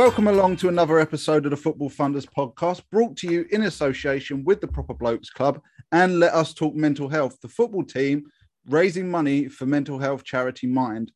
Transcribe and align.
Welcome 0.00 0.28
along 0.28 0.56
to 0.56 0.68
another 0.68 0.98
episode 0.98 1.44
of 1.44 1.50
the 1.50 1.58
Football 1.58 1.90
Funders 1.90 2.26
podcast, 2.26 2.80
brought 2.90 3.18
to 3.18 3.30
you 3.30 3.44
in 3.50 3.64
association 3.64 4.42
with 4.44 4.62
the 4.62 4.66
Proper 4.66 4.94
Blokes 4.94 5.28
Club 5.28 5.60
and 5.92 6.18
Let 6.18 6.32
Us 6.32 6.54
Talk 6.54 6.74
Mental 6.74 7.06
Health, 7.06 7.38
the 7.42 7.48
football 7.48 7.84
team 7.84 8.24
raising 8.66 9.10
money 9.10 9.46
for 9.46 9.66
mental 9.66 9.98
health 9.98 10.24
charity 10.24 10.66
Mind. 10.66 11.12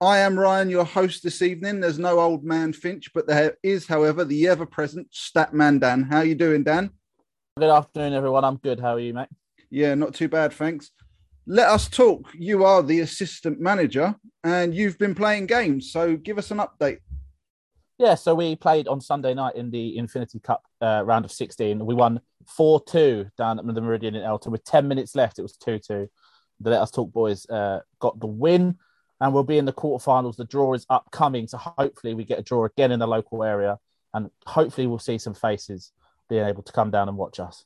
I 0.00 0.16
am 0.16 0.40
Ryan, 0.40 0.70
your 0.70 0.86
host 0.86 1.22
this 1.22 1.42
evening. 1.42 1.78
There's 1.78 1.98
no 1.98 2.18
old 2.18 2.42
man 2.42 2.72
Finch, 2.72 3.12
but 3.12 3.26
there 3.26 3.58
is, 3.62 3.86
however, 3.86 4.24
the 4.24 4.48
ever-present 4.48 5.08
Statman 5.12 5.80
Dan. 5.80 6.04
How 6.04 6.20
are 6.20 6.24
you 6.24 6.34
doing, 6.34 6.64
Dan? 6.64 6.92
Good 7.58 7.68
afternoon, 7.68 8.14
everyone. 8.14 8.46
I'm 8.46 8.56
good. 8.56 8.80
How 8.80 8.94
are 8.94 8.98
you, 8.98 9.12
mate? 9.12 9.28
Yeah, 9.68 9.94
not 9.94 10.14
too 10.14 10.28
bad, 10.28 10.54
thanks. 10.54 10.90
Let 11.46 11.68
us 11.68 11.86
talk. 11.86 12.30
You 12.32 12.64
are 12.64 12.82
the 12.82 13.00
assistant 13.00 13.60
manager, 13.60 14.16
and 14.42 14.74
you've 14.74 14.98
been 14.98 15.14
playing 15.14 15.48
games. 15.48 15.92
So 15.92 16.16
give 16.16 16.38
us 16.38 16.50
an 16.50 16.58
update. 16.58 17.00
Yeah, 17.98 18.14
so 18.14 18.34
we 18.34 18.56
played 18.56 18.88
on 18.88 19.00
Sunday 19.00 19.32
night 19.32 19.56
in 19.56 19.70
the 19.70 19.96
Infinity 19.96 20.38
Cup 20.40 20.64
uh, 20.82 21.02
round 21.04 21.24
of 21.24 21.32
16. 21.32 21.84
We 21.84 21.94
won 21.94 22.20
4 22.46 22.82
2 22.84 23.26
down 23.38 23.58
at 23.58 23.66
the 23.66 23.80
Meridian 23.80 24.14
in 24.14 24.22
Elton 24.22 24.52
with 24.52 24.64
10 24.64 24.86
minutes 24.86 25.14
left. 25.14 25.38
It 25.38 25.42
was 25.42 25.56
2 25.56 25.78
2. 25.78 26.08
The 26.60 26.70
Let 26.70 26.82
Us 26.82 26.90
Talk 26.90 27.12
boys 27.12 27.48
uh, 27.48 27.80
got 27.98 28.20
the 28.20 28.26
win, 28.26 28.76
and 29.20 29.32
we'll 29.32 29.44
be 29.44 29.58
in 29.58 29.64
the 29.64 29.72
quarterfinals. 29.72 30.36
The 30.36 30.44
draw 30.44 30.74
is 30.74 30.86
upcoming, 30.90 31.48
so 31.48 31.56
hopefully 31.58 32.12
we 32.12 32.24
get 32.24 32.38
a 32.38 32.42
draw 32.42 32.66
again 32.66 32.92
in 32.92 32.98
the 32.98 33.06
local 33.06 33.42
area, 33.42 33.78
and 34.12 34.30
hopefully 34.46 34.86
we'll 34.86 34.98
see 34.98 35.18
some 35.18 35.34
faces 35.34 35.92
being 36.28 36.46
able 36.46 36.62
to 36.64 36.72
come 36.72 36.90
down 36.90 37.08
and 37.08 37.16
watch 37.16 37.40
us. 37.40 37.64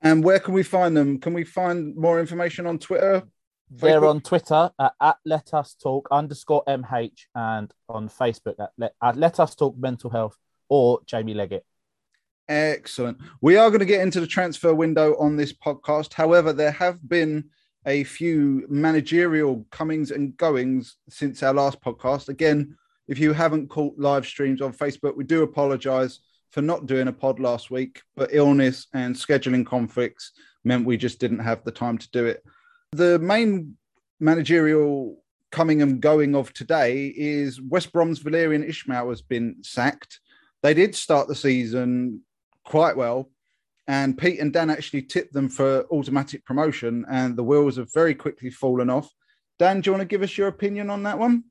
And 0.00 0.24
where 0.24 0.38
can 0.38 0.54
we 0.54 0.62
find 0.62 0.96
them? 0.96 1.18
Can 1.20 1.34
we 1.34 1.44
find 1.44 1.96
more 1.96 2.20
information 2.20 2.66
on 2.66 2.78
Twitter, 2.78 3.22
they're 3.70 4.04
on 4.04 4.20
Twitter 4.20 4.70
at, 4.78 4.92
at, 5.00 5.16
Let 5.24 5.52
Us 5.54 5.74
Talk 5.74 6.08
underscore 6.10 6.64
MH 6.66 7.26
and 7.34 7.72
on 7.88 8.08
Facebook 8.08 8.60
at 8.60 8.70
Let, 8.78 8.94
at 9.02 9.16
Let 9.16 9.40
Us 9.40 9.54
Talk 9.54 9.76
Mental 9.76 10.10
Health 10.10 10.36
or 10.68 11.00
Jamie 11.06 11.34
Leggett. 11.34 11.64
Excellent. 12.48 13.18
We 13.40 13.56
are 13.56 13.70
going 13.70 13.80
to 13.80 13.86
get 13.86 14.02
into 14.02 14.20
the 14.20 14.26
transfer 14.26 14.72
window 14.72 15.16
on 15.18 15.36
this 15.36 15.52
podcast. 15.52 16.12
However, 16.12 16.52
there 16.52 16.70
have 16.70 17.06
been 17.08 17.50
a 17.86 18.04
few 18.04 18.66
managerial 18.68 19.66
comings 19.70 20.10
and 20.10 20.36
goings 20.36 20.96
since 21.08 21.42
our 21.42 21.54
last 21.54 21.80
podcast. 21.80 22.28
Again, 22.28 22.76
if 23.08 23.18
you 23.18 23.32
haven't 23.32 23.68
caught 23.68 23.98
live 23.98 24.26
streams 24.26 24.60
on 24.60 24.72
Facebook, 24.72 25.16
we 25.16 25.24
do 25.24 25.42
apologize 25.42 26.20
for 26.50 26.62
not 26.62 26.86
doing 26.86 27.08
a 27.08 27.12
pod 27.12 27.40
last 27.40 27.70
week, 27.70 28.02
but 28.16 28.30
illness 28.32 28.86
and 28.94 29.14
scheduling 29.14 29.66
conflicts 29.66 30.32
meant 30.64 30.86
we 30.86 30.96
just 30.96 31.18
didn't 31.20 31.38
have 31.38 31.62
the 31.64 31.70
time 31.70 31.98
to 31.98 32.10
do 32.10 32.26
it. 32.26 32.44
The 32.92 33.18
main 33.18 33.76
managerial 34.20 35.22
coming 35.52 35.82
and 35.82 36.00
going 36.00 36.34
of 36.34 36.52
today 36.52 37.06
is 37.16 37.60
West 37.60 37.92
Brom's 37.92 38.22
Valérien 38.22 38.68
Ismaël 38.68 39.08
has 39.10 39.22
been 39.22 39.56
sacked. 39.62 40.20
They 40.62 40.74
did 40.74 40.94
start 40.94 41.28
the 41.28 41.34
season 41.34 42.22
quite 42.64 42.96
well, 42.96 43.30
and 43.86 44.18
Pete 44.18 44.40
and 44.40 44.52
Dan 44.52 44.70
actually 44.70 45.02
tipped 45.02 45.32
them 45.32 45.48
for 45.48 45.86
automatic 45.90 46.44
promotion, 46.44 47.04
and 47.08 47.36
the 47.36 47.44
wheels 47.44 47.76
have 47.76 47.92
very 47.92 48.14
quickly 48.14 48.50
fallen 48.50 48.90
off. 48.90 49.10
Dan, 49.58 49.80
do 49.80 49.88
you 49.88 49.92
want 49.92 50.02
to 50.02 50.06
give 50.06 50.22
us 50.22 50.36
your 50.36 50.48
opinion 50.48 50.90
on 50.90 51.04
that 51.04 51.18
one? 51.18 51.44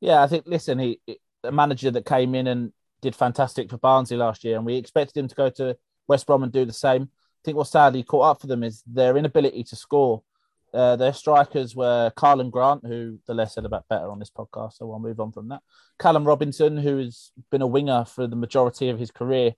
Yeah, 0.00 0.22
I 0.22 0.26
think 0.26 0.44
listen, 0.46 0.78
he 0.78 1.00
the 1.42 1.52
manager 1.52 1.90
that 1.90 2.06
came 2.06 2.34
in 2.34 2.46
and 2.46 2.72
did 3.00 3.14
fantastic 3.14 3.70
for 3.70 3.78
Barnsley 3.78 4.16
last 4.16 4.44
year, 4.44 4.56
and 4.56 4.66
we 4.66 4.76
expected 4.76 5.20
him 5.20 5.28
to 5.28 5.34
go 5.34 5.50
to 5.50 5.76
West 6.06 6.26
Brom 6.26 6.42
and 6.42 6.52
do 6.52 6.64
the 6.64 6.72
same. 6.72 7.02
I 7.02 7.40
think 7.44 7.56
what 7.56 7.68
sadly 7.68 8.02
caught 8.02 8.30
up 8.30 8.40
for 8.40 8.46
them 8.46 8.62
is 8.62 8.82
their 8.86 9.16
inability 9.16 9.64
to 9.64 9.76
score. 9.76 10.22
Uh, 10.72 10.96
their 10.96 11.12
strikers 11.12 11.74
were 11.74 12.12
Karlan 12.16 12.50
Grant, 12.50 12.84
who 12.84 13.18
the 13.26 13.34
less 13.34 13.54
said 13.54 13.64
about 13.64 13.88
better 13.88 14.10
on 14.10 14.18
this 14.18 14.30
podcast, 14.30 14.74
so 14.74 14.92
I'll 14.92 14.98
move 14.98 15.20
on 15.20 15.32
from 15.32 15.48
that. 15.48 15.60
Callum 15.98 16.26
Robinson, 16.26 16.76
who 16.76 16.98
has 16.98 17.32
been 17.50 17.62
a 17.62 17.66
winger 17.66 18.04
for 18.04 18.26
the 18.26 18.36
majority 18.36 18.90
of 18.90 18.98
his 18.98 19.10
career, 19.10 19.52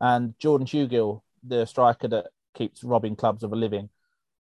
and 0.00 0.34
Jordan 0.38 0.66
Hugill, 0.66 1.22
the 1.46 1.64
striker 1.66 2.08
that 2.08 2.26
keeps 2.54 2.82
robbing 2.82 3.16
clubs 3.16 3.42
of 3.44 3.52
a 3.52 3.56
living. 3.56 3.90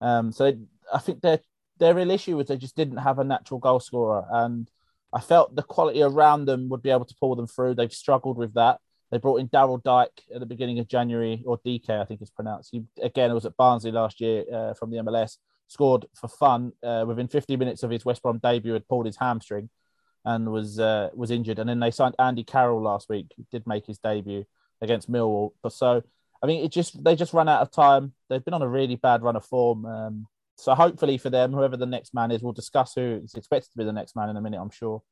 Um, 0.01 0.33
so 0.33 0.53
I 0.93 0.99
think 0.99 1.23
their 1.23 1.41
their 1.79 1.95
real 1.95 2.11
issue 2.11 2.37
was 2.37 2.47
they 2.47 2.57
just 2.57 2.77
didn't 2.77 2.99
have 2.99 3.19
a 3.19 3.25
natural 3.25 3.59
goal 3.59 3.81
scorer, 3.81 4.25
and 4.31 4.71
I 5.13 5.21
felt 5.21 5.57
the 5.57 5.63
quality 5.63 6.03
around 6.03 6.45
them 6.45 6.69
would 6.69 6.83
be 6.83 6.91
able 6.91 7.05
to 7.05 7.17
pull 7.19 7.35
them 7.35 7.47
through. 7.47 7.75
They've 7.75 7.93
struggled 7.93 8.39
with 8.39 8.55
that. 8.55 8.81
They 9.11 9.19
brought 9.19 9.41
in 9.41 9.49
Daryl 9.49 9.83
Dike 9.83 10.23
at 10.33 10.41
the 10.41 10.47
beginning 10.47 10.79
of 10.79 10.89
January, 10.89 11.43
or 11.45 11.59
DK, 11.59 11.91
I 11.91 12.05
think 12.05 12.23
it's 12.23 12.31
pronounced. 12.31 12.71
He, 12.73 12.85
again, 13.03 13.31
it 13.31 13.35
was 13.35 13.45
at 13.45 13.57
Barnsley 13.59 13.91
last 13.91 14.21
year 14.21 14.45
uh, 14.53 14.75
from 14.75 14.91
the 14.91 14.99
MLS 14.99 15.37
scored 15.73 16.07
for 16.15 16.29
fun 16.29 16.73
uh, 16.83 17.05
within 17.07 17.29
50 17.29 17.57
minutes 17.57 17.83
of 17.83 17.91
his 17.91 18.05
West 18.05 18.23
Brom 18.23 18.39
debut, 18.39 18.75
had 18.75 18.89
pulled 18.89 19.07
his 19.07 19.17
hamstring 19.17 19.71
and 20.25 20.53
was 20.53 20.79
uh, 20.79 21.11
was 21.15 21.31
injured. 21.31 21.59
And 21.59 21.69
then 21.69 21.81
they 21.81 21.91
signed 21.91 22.15
Andy 22.19 22.45
Carroll 22.45 22.83
last 22.83 23.09
week, 23.09 23.33
who 23.37 23.45
did 23.51 23.67
make 23.67 23.87
his 23.87 23.99
debut 23.99 24.45
against 24.81 25.11
Millwall. 25.11 25.51
But 25.63 25.73
so, 25.73 26.03
I 26.43 26.47
mean, 26.47 26.65
it 26.65 26.73
just 26.73 27.03
they 27.03 27.17
just 27.17 27.33
run 27.33 27.49
out 27.49 27.63
of 27.63 27.71
time. 27.71 28.13
They've 28.29 28.45
been 28.45 28.55
on 28.55 28.63
a 28.63 28.69
really 28.69 28.97
bad 28.97 29.23
run 29.23 29.37
of 29.37 29.45
form. 29.45 29.87
Um, 29.87 30.27
so 30.57 30.75
hopefully 30.75 31.19
for 31.19 31.31
them, 31.31 31.53
whoever 31.53 31.77
the 31.77 31.87
next 31.87 32.15
man 32.15 32.31
is, 32.31 32.43
we'll 32.43 32.53
discuss 32.53 32.95
who 32.95 33.21
is 33.25 33.35
expected 33.35 33.71
to 33.73 33.79
be 33.79 33.85
the 33.85 33.93
next 33.93 34.15
man 34.15 34.29
in 34.29 34.37
a 34.37 34.41
minute, 34.41 34.61
I'm 34.61 34.71
sure. 34.71 35.03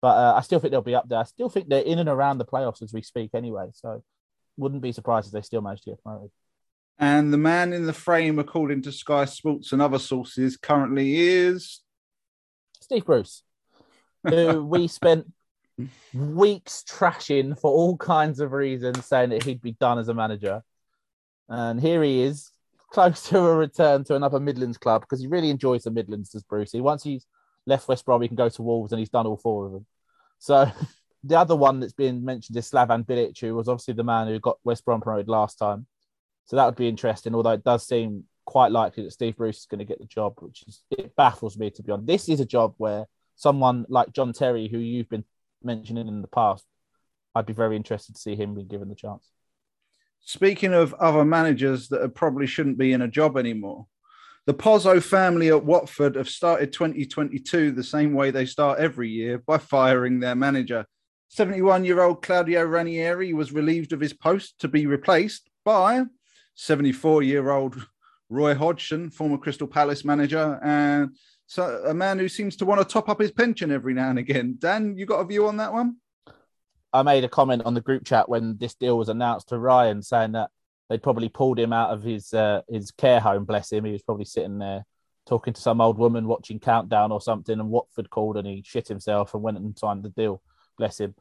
But 0.00 0.16
uh, 0.16 0.34
I 0.36 0.40
still 0.42 0.58
think 0.58 0.72
they'll 0.72 0.82
be 0.82 0.94
up 0.94 1.08
there. 1.08 1.20
I 1.20 1.24
still 1.24 1.48
think 1.48 1.68
they're 1.68 1.82
in 1.82 1.98
and 1.98 2.08
around 2.08 2.38
the 2.38 2.44
playoffs 2.44 2.82
as 2.82 2.92
we 2.92 3.02
speak 3.02 3.30
anyway. 3.34 3.68
So 3.72 4.02
wouldn't 4.56 4.82
be 4.82 4.92
surprised 4.92 5.28
if 5.28 5.32
they 5.32 5.42
still 5.42 5.62
manage 5.62 5.82
to 5.82 5.90
get 5.90 6.02
promoted. 6.02 6.30
And 6.98 7.32
the 7.32 7.38
man 7.38 7.72
in 7.72 7.86
the 7.86 7.92
frame, 7.92 8.38
according 8.38 8.82
to 8.82 8.92
Sky 8.92 9.24
Sports 9.24 9.72
and 9.72 9.82
other 9.82 9.98
sources, 9.98 10.56
currently 10.56 11.16
is 11.16 11.80
Steve 12.80 13.06
Bruce, 13.06 13.42
who 14.28 14.64
we 14.66 14.86
spent 14.88 15.26
weeks 16.14 16.84
trashing 16.88 17.58
for 17.58 17.70
all 17.70 17.96
kinds 17.96 18.40
of 18.40 18.52
reasons, 18.52 19.04
saying 19.04 19.30
that 19.30 19.42
he'd 19.42 19.62
be 19.62 19.72
done 19.72 19.98
as 19.98 20.08
a 20.08 20.14
manager. 20.14 20.62
And 21.48 21.80
here 21.80 22.02
he 22.02 22.22
is, 22.22 22.50
close 22.90 23.28
to 23.28 23.38
a 23.38 23.56
return 23.56 24.04
to 24.04 24.14
another 24.14 24.38
Midlands 24.38 24.78
club 24.78 25.02
because 25.02 25.20
he 25.20 25.26
really 25.26 25.50
enjoys 25.50 25.84
the 25.84 25.90
Midlands, 25.90 26.30
does 26.30 26.42
Brucey. 26.42 26.80
Once 26.80 27.02
he's 27.02 27.26
left 27.66 27.88
West 27.88 28.04
Brom, 28.04 28.22
he 28.22 28.28
can 28.28 28.36
go 28.36 28.48
to 28.48 28.62
Wolves 28.62 28.92
and 28.92 29.00
he's 29.00 29.08
done 29.08 29.26
all 29.26 29.36
four 29.36 29.66
of 29.66 29.72
them. 29.72 29.86
So 30.38 30.70
the 31.24 31.38
other 31.38 31.56
one 31.56 31.80
that's 31.80 31.92
been 31.92 32.24
mentioned 32.24 32.56
is 32.56 32.70
Slaven 32.70 33.06
Bilic, 33.06 33.40
who 33.40 33.54
was 33.54 33.68
obviously 33.68 33.94
the 33.94 34.04
man 34.04 34.28
who 34.28 34.38
got 34.38 34.58
West 34.64 34.84
Brom 34.84 35.00
promoted 35.00 35.28
last 35.28 35.58
time. 35.58 35.86
So 36.44 36.56
that 36.56 36.66
would 36.66 36.76
be 36.76 36.88
interesting, 36.88 37.34
although 37.34 37.50
it 37.50 37.64
does 37.64 37.86
seem 37.86 38.24
quite 38.44 38.72
likely 38.72 39.04
that 39.04 39.12
Steve 39.12 39.36
Bruce 39.36 39.60
is 39.60 39.66
going 39.66 39.78
to 39.78 39.84
get 39.84 40.00
the 40.00 40.06
job, 40.06 40.34
which 40.40 40.64
is 40.66 40.82
it 40.90 41.14
baffles 41.16 41.56
me 41.56 41.70
to 41.70 41.82
be 41.82 41.92
honest. 41.92 42.06
This 42.06 42.28
is 42.28 42.40
a 42.40 42.44
job 42.44 42.74
where 42.78 43.06
someone 43.36 43.86
like 43.88 44.12
John 44.12 44.32
Terry, 44.32 44.68
who 44.68 44.78
you've 44.78 45.08
been 45.08 45.24
mentioning 45.62 46.08
in 46.08 46.22
the 46.22 46.28
past, 46.28 46.64
I'd 47.34 47.46
be 47.46 47.52
very 47.52 47.76
interested 47.76 48.14
to 48.14 48.20
see 48.20 48.36
him 48.36 48.54
being 48.54 48.68
given 48.68 48.88
the 48.88 48.94
chance. 48.94 49.30
Speaking 50.20 50.72
of 50.72 50.94
other 50.94 51.24
managers 51.24 51.88
that 51.88 52.14
probably 52.14 52.46
shouldn't 52.46 52.78
be 52.78 52.92
in 52.92 53.02
a 53.02 53.08
job 53.08 53.36
anymore, 53.36 53.86
the 54.44 54.54
Pozzo 54.54 55.02
family 55.02 55.48
at 55.48 55.64
Watford 55.64 56.16
have 56.16 56.28
started 56.28 56.72
2022 56.72 57.72
the 57.72 57.82
same 57.82 58.12
way 58.12 58.30
they 58.30 58.46
start 58.46 58.80
every 58.80 59.08
year 59.08 59.38
by 59.38 59.58
firing 59.58 60.20
their 60.20 60.34
manager. 60.34 60.84
71 61.28 61.84
year 61.84 62.02
old 62.02 62.22
Claudio 62.22 62.64
Ranieri 62.64 63.32
was 63.32 63.52
relieved 63.52 63.92
of 63.92 64.00
his 64.00 64.12
post 64.12 64.58
to 64.58 64.68
be 64.68 64.86
replaced 64.86 65.48
by 65.64 66.04
74 66.54 67.22
year 67.22 67.50
old 67.50 67.86
Roy 68.28 68.54
Hodgson, 68.54 69.10
former 69.10 69.38
Crystal 69.38 69.66
Palace 69.66 70.04
manager, 70.04 70.58
and 70.62 71.16
so 71.46 71.82
a 71.86 71.92
man 71.92 72.18
who 72.18 72.28
seems 72.28 72.56
to 72.56 72.64
want 72.64 72.80
to 72.80 72.86
top 72.86 73.08
up 73.08 73.20
his 73.20 73.30
pension 73.30 73.70
every 73.70 73.92
now 73.92 74.08
and 74.08 74.18
again. 74.18 74.56
Dan, 74.58 74.96
you 74.96 75.04
got 75.04 75.20
a 75.20 75.24
view 75.24 75.46
on 75.46 75.58
that 75.58 75.72
one? 75.72 75.96
I 76.94 77.02
made 77.02 77.24
a 77.24 77.28
comment 77.28 77.62
on 77.64 77.74
the 77.74 77.80
group 77.80 78.04
chat 78.04 78.28
when 78.28 78.56
this 78.58 78.74
deal 78.74 78.96
was 78.96 79.08
announced 79.08 79.48
to 79.48 79.58
Ryan, 79.58 80.02
saying 80.02 80.32
that 80.32 80.50
they'd 80.88 81.02
probably 81.02 81.28
pulled 81.28 81.58
him 81.58 81.72
out 81.72 81.90
of 81.90 82.02
his 82.02 82.32
uh, 82.32 82.62
his 82.68 82.90
care 82.90 83.20
home. 83.20 83.44
Bless 83.44 83.70
him, 83.70 83.84
he 83.84 83.92
was 83.92 84.02
probably 84.02 84.24
sitting 84.24 84.58
there 84.58 84.84
talking 85.26 85.54
to 85.54 85.60
some 85.60 85.80
old 85.80 85.98
woman 85.98 86.26
watching 86.26 86.58
Countdown 86.58 87.12
or 87.12 87.20
something, 87.20 87.58
and 87.58 87.70
Watford 87.70 88.10
called 88.10 88.36
and 88.36 88.46
he 88.46 88.62
shit 88.66 88.88
himself 88.88 89.34
and 89.34 89.42
went 89.42 89.58
and 89.58 89.78
signed 89.78 90.02
the 90.02 90.08
deal. 90.08 90.42
Bless 90.78 90.98
him 90.98 91.14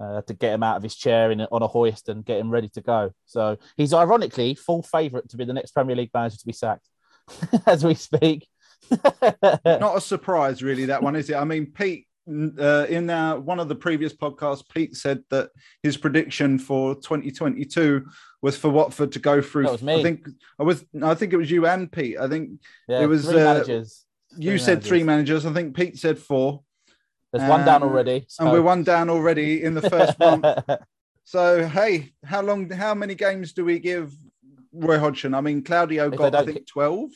uh, 0.00 0.22
to 0.22 0.34
get 0.34 0.54
him 0.54 0.62
out 0.62 0.76
of 0.76 0.82
his 0.82 0.96
chair 0.96 1.30
in, 1.30 1.40
on 1.40 1.62
a 1.62 1.66
hoist 1.66 2.08
and 2.08 2.24
get 2.24 2.40
him 2.40 2.50
ready 2.50 2.68
to 2.70 2.80
go. 2.80 3.12
So 3.26 3.58
he's 3.76 3.94
ironically 3.94 4.54
full 4.54 4.82
favourite 4.82 5.28
to 5.30 5.36
be 5.36 5.44
the 5.44 5.52
next 5.52 5.72
Premier 5.72 5.96
League 5.96 6.10
manager 6.12 6.36
to 6.36 6.46
be 6.46 6.52
sacked 6.52 6.88
as 7.66 7.84
we 7.84 7.94
speak. 7.94 8.46
Not 9.64 9.96
a 9.96 10.00
surprise, 10.00 10.62
really, 10.62 10.86
that 10.86 11.02
one, 11.02 11.16
is 11.16 11.30
it? 11.30 11.36
I 11.36 11.44
mean, 11.44 11.66
Pete, 11.66 12.06
uh, 12.28 12.86
in 12.88 13.10
uh, 13.10 13.36
one 13.36 13.60
of 13.60 13.68
the 13.68 13.74
previous 13.74 14.12
podcasts, 14.12 14.62
Pete 14.68 14.96
said 14.96 15.22
that 15.30 15.50
his 15.82 15.96
prediction 15.96 16.58
for 16.58 16.94
2022 16.96 18.04
was 18.42 18.56
for 18.56 18.70
Watford 18.70 19.12
to 19.12 19.18
go 19.18 19.40
through. 19.40 19.64
That 19.64 19.72
was 19.72 19.82
me. 19.82 20.00
I 20.00 20.02
think 20.02 20.28
I 20.58 20.62
was. 20.62 20.84
I 21.02 21.14
think 21.14 21.32
it 21.32 21.36
was 21.36 21.50
you 21.50 21.66
and 21.66 21.90
Pete. 21.90 22.18
I 22.18 22.28
think 22.28 22.60
yeah, 22.88 23.00
it 23.00 23.06
was. 23.06 23.24
Three 23.24 23.40
uh, 23.40 23.54
managers. 23.54 24.04
You 24.36 24.58
said 24.58 24.82
three 24.82 25.02
managers. 25.02 25.44
I 25.44 25.52
think 25.52 25.76
Pete 25.76 25.98
said 25.98 26.18
four. 26.18 26.62
There's 27.32 27.44
um, 27.44 27.48
one 27.48 27.64
down 27.64 27.82
already. 27.82 28.24
So. 28.28 28.44
And 28.44 28.52
we're 28.52 28.62
one 28.62 28.84
down 28.84 29.08
already 29.10 29.62
in 29.62 29.74
the 29.74 29.88
first 29.88 30.18
month. 30.18 30.44
So 31.24 31.66
hey, 31.66 32.12
how 32.24 32.42
long 32.42 32.68
how 32.70 32.94
many 32.94 33.14
games 33.14 33.52
do 33.52 33.64
we 33.64 33.78
give 33.78 34.12
Roy 34.72 34.98
Hodgson? 34.98 35.34
I 35.34 35.40
mean 35.40 35.62
Claudio 35.62 36.10
if 36.10 36.18
got 36.18 36.34
I 36.34 36.44
think 36.44 36.66
12. 36.66 37.10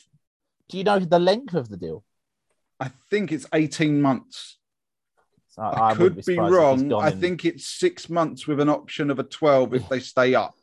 Do 0.69 0.77
you 0.77 0.83
know 0.83 0.99
the 0.99 1.19
length 1.19 1.53
of 1.53 1.69
the 1.69 1.77
deal? 1.77 2.03
I 2.79 2.89
think 3.09 3.31
it's 3.31 3.45
18 3.53 4.01
months. 4.01 4.57
I, 5.57 5.61
I, 5.61 5.89
I 5.89 5.93
could 5.95 6.15
be, 6.15 6.21
he's 6.21 6.37
wrong. 6.37 6.93
I 6.93 7.09
in- 7.09 7.19
think 7.19 7.45
it's 7.45 7.67
six 7.67 8.09
months 8.09 8.47
with 8.47 8.59
an 8.59 8.69
option 8.69 9.09
of 9.09 9.17
a 9.19 9.23
12 9.23 9.73
if 9.73 9.89
they 9.89 9.99
stay 10.13 10.35
up. 10.35 10.55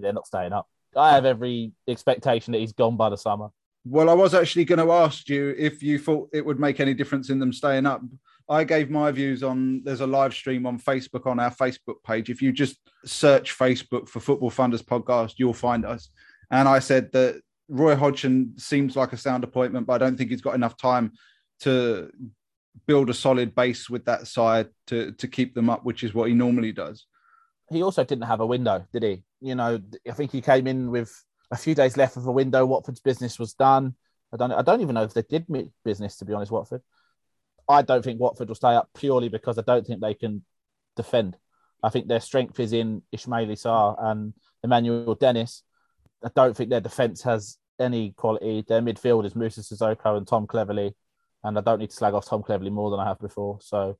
they're 0.00 0.12
not 0.12 0.26
staying 0.26 0.52
up. 0.52 0.68
I 0.96 1.12
have 1.12 1.24
every 1.24 1.72
expectation 1.86 2.52
that 2.52 2.58
he's 2.58 2.72
gone 2.72 2.96
by 2.96 3.10
the 3.10 3.16
summer. 3.16 3.50
Well, 3.84 4.10
I 4.10 4.14
was 4.14 4.34
actually 4.34 4.64
going 4.64 4.84
to 4.84 4.92
ask 4.92 5.28
you 5.28 5.54
if 5.56 5.82
you 5.82 5.98
thought 5.98 6.30
it 6.32 6.44
would 6.44 6.58
make 6.58 6.80
any 6.80 6.94
difference 6.94 7.30
in 7.30 7.38
them 7.38 7.52
staying 7.52 7.86
up. 7.86 8.02
I 8.48 8.64
gave 8.64 8.90
my 8.90 9.10
views 9.10 9.42
on 9.42 9.82
there's 9.84 10.00
a 10.00 10.06
live 10.06 10.32
stream 10.32 10.66
on 10.66 10.78
Facebook 10.78 11.26
on 11.26 11.40
our 11.40 11.50
Facebook 11.50 12.02
page. 12.04 12.30
If 12.30 12.40
you 12.40 12.52
just 12.52 12.76
search 13.04 13.56
Facebook 13.56 14.08
for 14.08 14.20
Football 14.20 14.50
Funders 14.50 14.84
podcast, 14.84 15.34
you'll 15.36 15.52
find 15.52 15.84
us. 15.84 16.10
And 16.50 16.68
I 16.68 16.78
said 16.78 17.10
that 17.12 17.40
Roy 17.68 17.96
Hodgson 17.96 18.54
seems 18.56 18.94
like 18.94 19.12
a 19.12 19.16
sound 19.16 19.42
appointment, 19.42 19.86
but 19.86 19.94
I 19.94 19.98
don't 19.98 20.16
think 20.16 20.30
he's 20.30 20.40
got 20.40 20.54
enough 20.54 20.76
time 20.76 21.12
to 21.60 22.10
build 22.86 23.10
a 23.10 23.14
solid 23.14 23.54
base 23.54 23.90
with 23.90 24.04
that 24.04 24.26
side 24.28 24.68
to 24.88 25.12
to 25.12 25.26
keep 25.26 25.54
them 25.54 25.68
up, 25.68 25.84
which 25.84 26.04
is 26.04 26.14
what 26.14 26.28
he 26.28 26.34
normally 26.34 26.72
does. 26.72 27.06
He 27.70 27.82
also 27.82 28.04
didn't 28.04 28.26
have 28.26 28.40
a 28.40 28.46
window, 28.46 28.86
did 28.92 29.02
he? 29.02 29.24
You 29.40 29.56
know, 29.56 29.80
I 30.08 30.12
think 30.12 30.30
he 30.30 30.40
came 30.40 30.68
in 30.68 30.90
with 30.90 31.12
a 31.50 31.56
few 31.56 31.74
days 31.74 31.96
left 31.96 32.16
of 32.16 32.26
a 32.26 32.32
window. 32.32 32.64
Watford's 32.64 33.00
business 33.00 33.38
was 33.38 33.54
done. 33.54 33.94
I 34.32 34.36
don't. 34.36 34.52
I 34.52 34.62
don't 34.62 34.80
even 34.82 34.94
know 34.94 35.02
if 35.02 35.14
they 35.14 35.22
did 35.22 35.46
business. 35.84 36.16
To 36.18 36.24
be 36.24 36.32
honest, 36.32 36.52
Watford. 36.52 36.82
I 37.68 37.82
don't 37.82 38.04
think 38.04 38.20
Watford 38.20 38.48
will 38.48 38.54
stay 38.54 38.74
up 38.74 38.88
purely 38.94 39.28
because 39.28 39.58
I 39.58 39.62
don't 39.62 39.86
think 39.86 40.00
they 40.00 40.14
can 40.14 40.44
defend. 40.94 41.36
I 41.82 41.90
think 41.90 42.08
their 42.08 42.20
strength 42.20 42.58
is 42.60 42.72
in 42.72 43.02
Ismail 43.12 43.48
Sarr 43.48 43.96
and 43.98 44.34
Emmanuel 44.62 45.14
Dennis. 45.14 45.62
I 46.24 46.30
don't 46.34 46.56
think 46.56 46.70
their 46.70 46.80
defence 46.80 47.22
has 47.22 47.58
any 47.78 48.12
quality. 48.12 48.64
Their 48.66 48.80
midfield 48.82 49.26
is 49.26 49.36
Moussa 49.36 49.60
Sissoko 49.60 50.16
and 50.16 50.26
Tom 50.26 50.46
Cleverley, 50.46 50.92
and 51.44 51.58
I 51.58 51.60
don't 51.60 51.78
need 51.78 51.90
to 51.90 51.96
slag 51.96 52.14
off 52.14 52.26
Tom 52.26 52.42
Cleverley 52.42 52.70
more 52.70 52.90
than 52.90 53.00
I 53.00 53.06
have 53.06 53.20
before. 53.20 53.58
So 53.60 53.98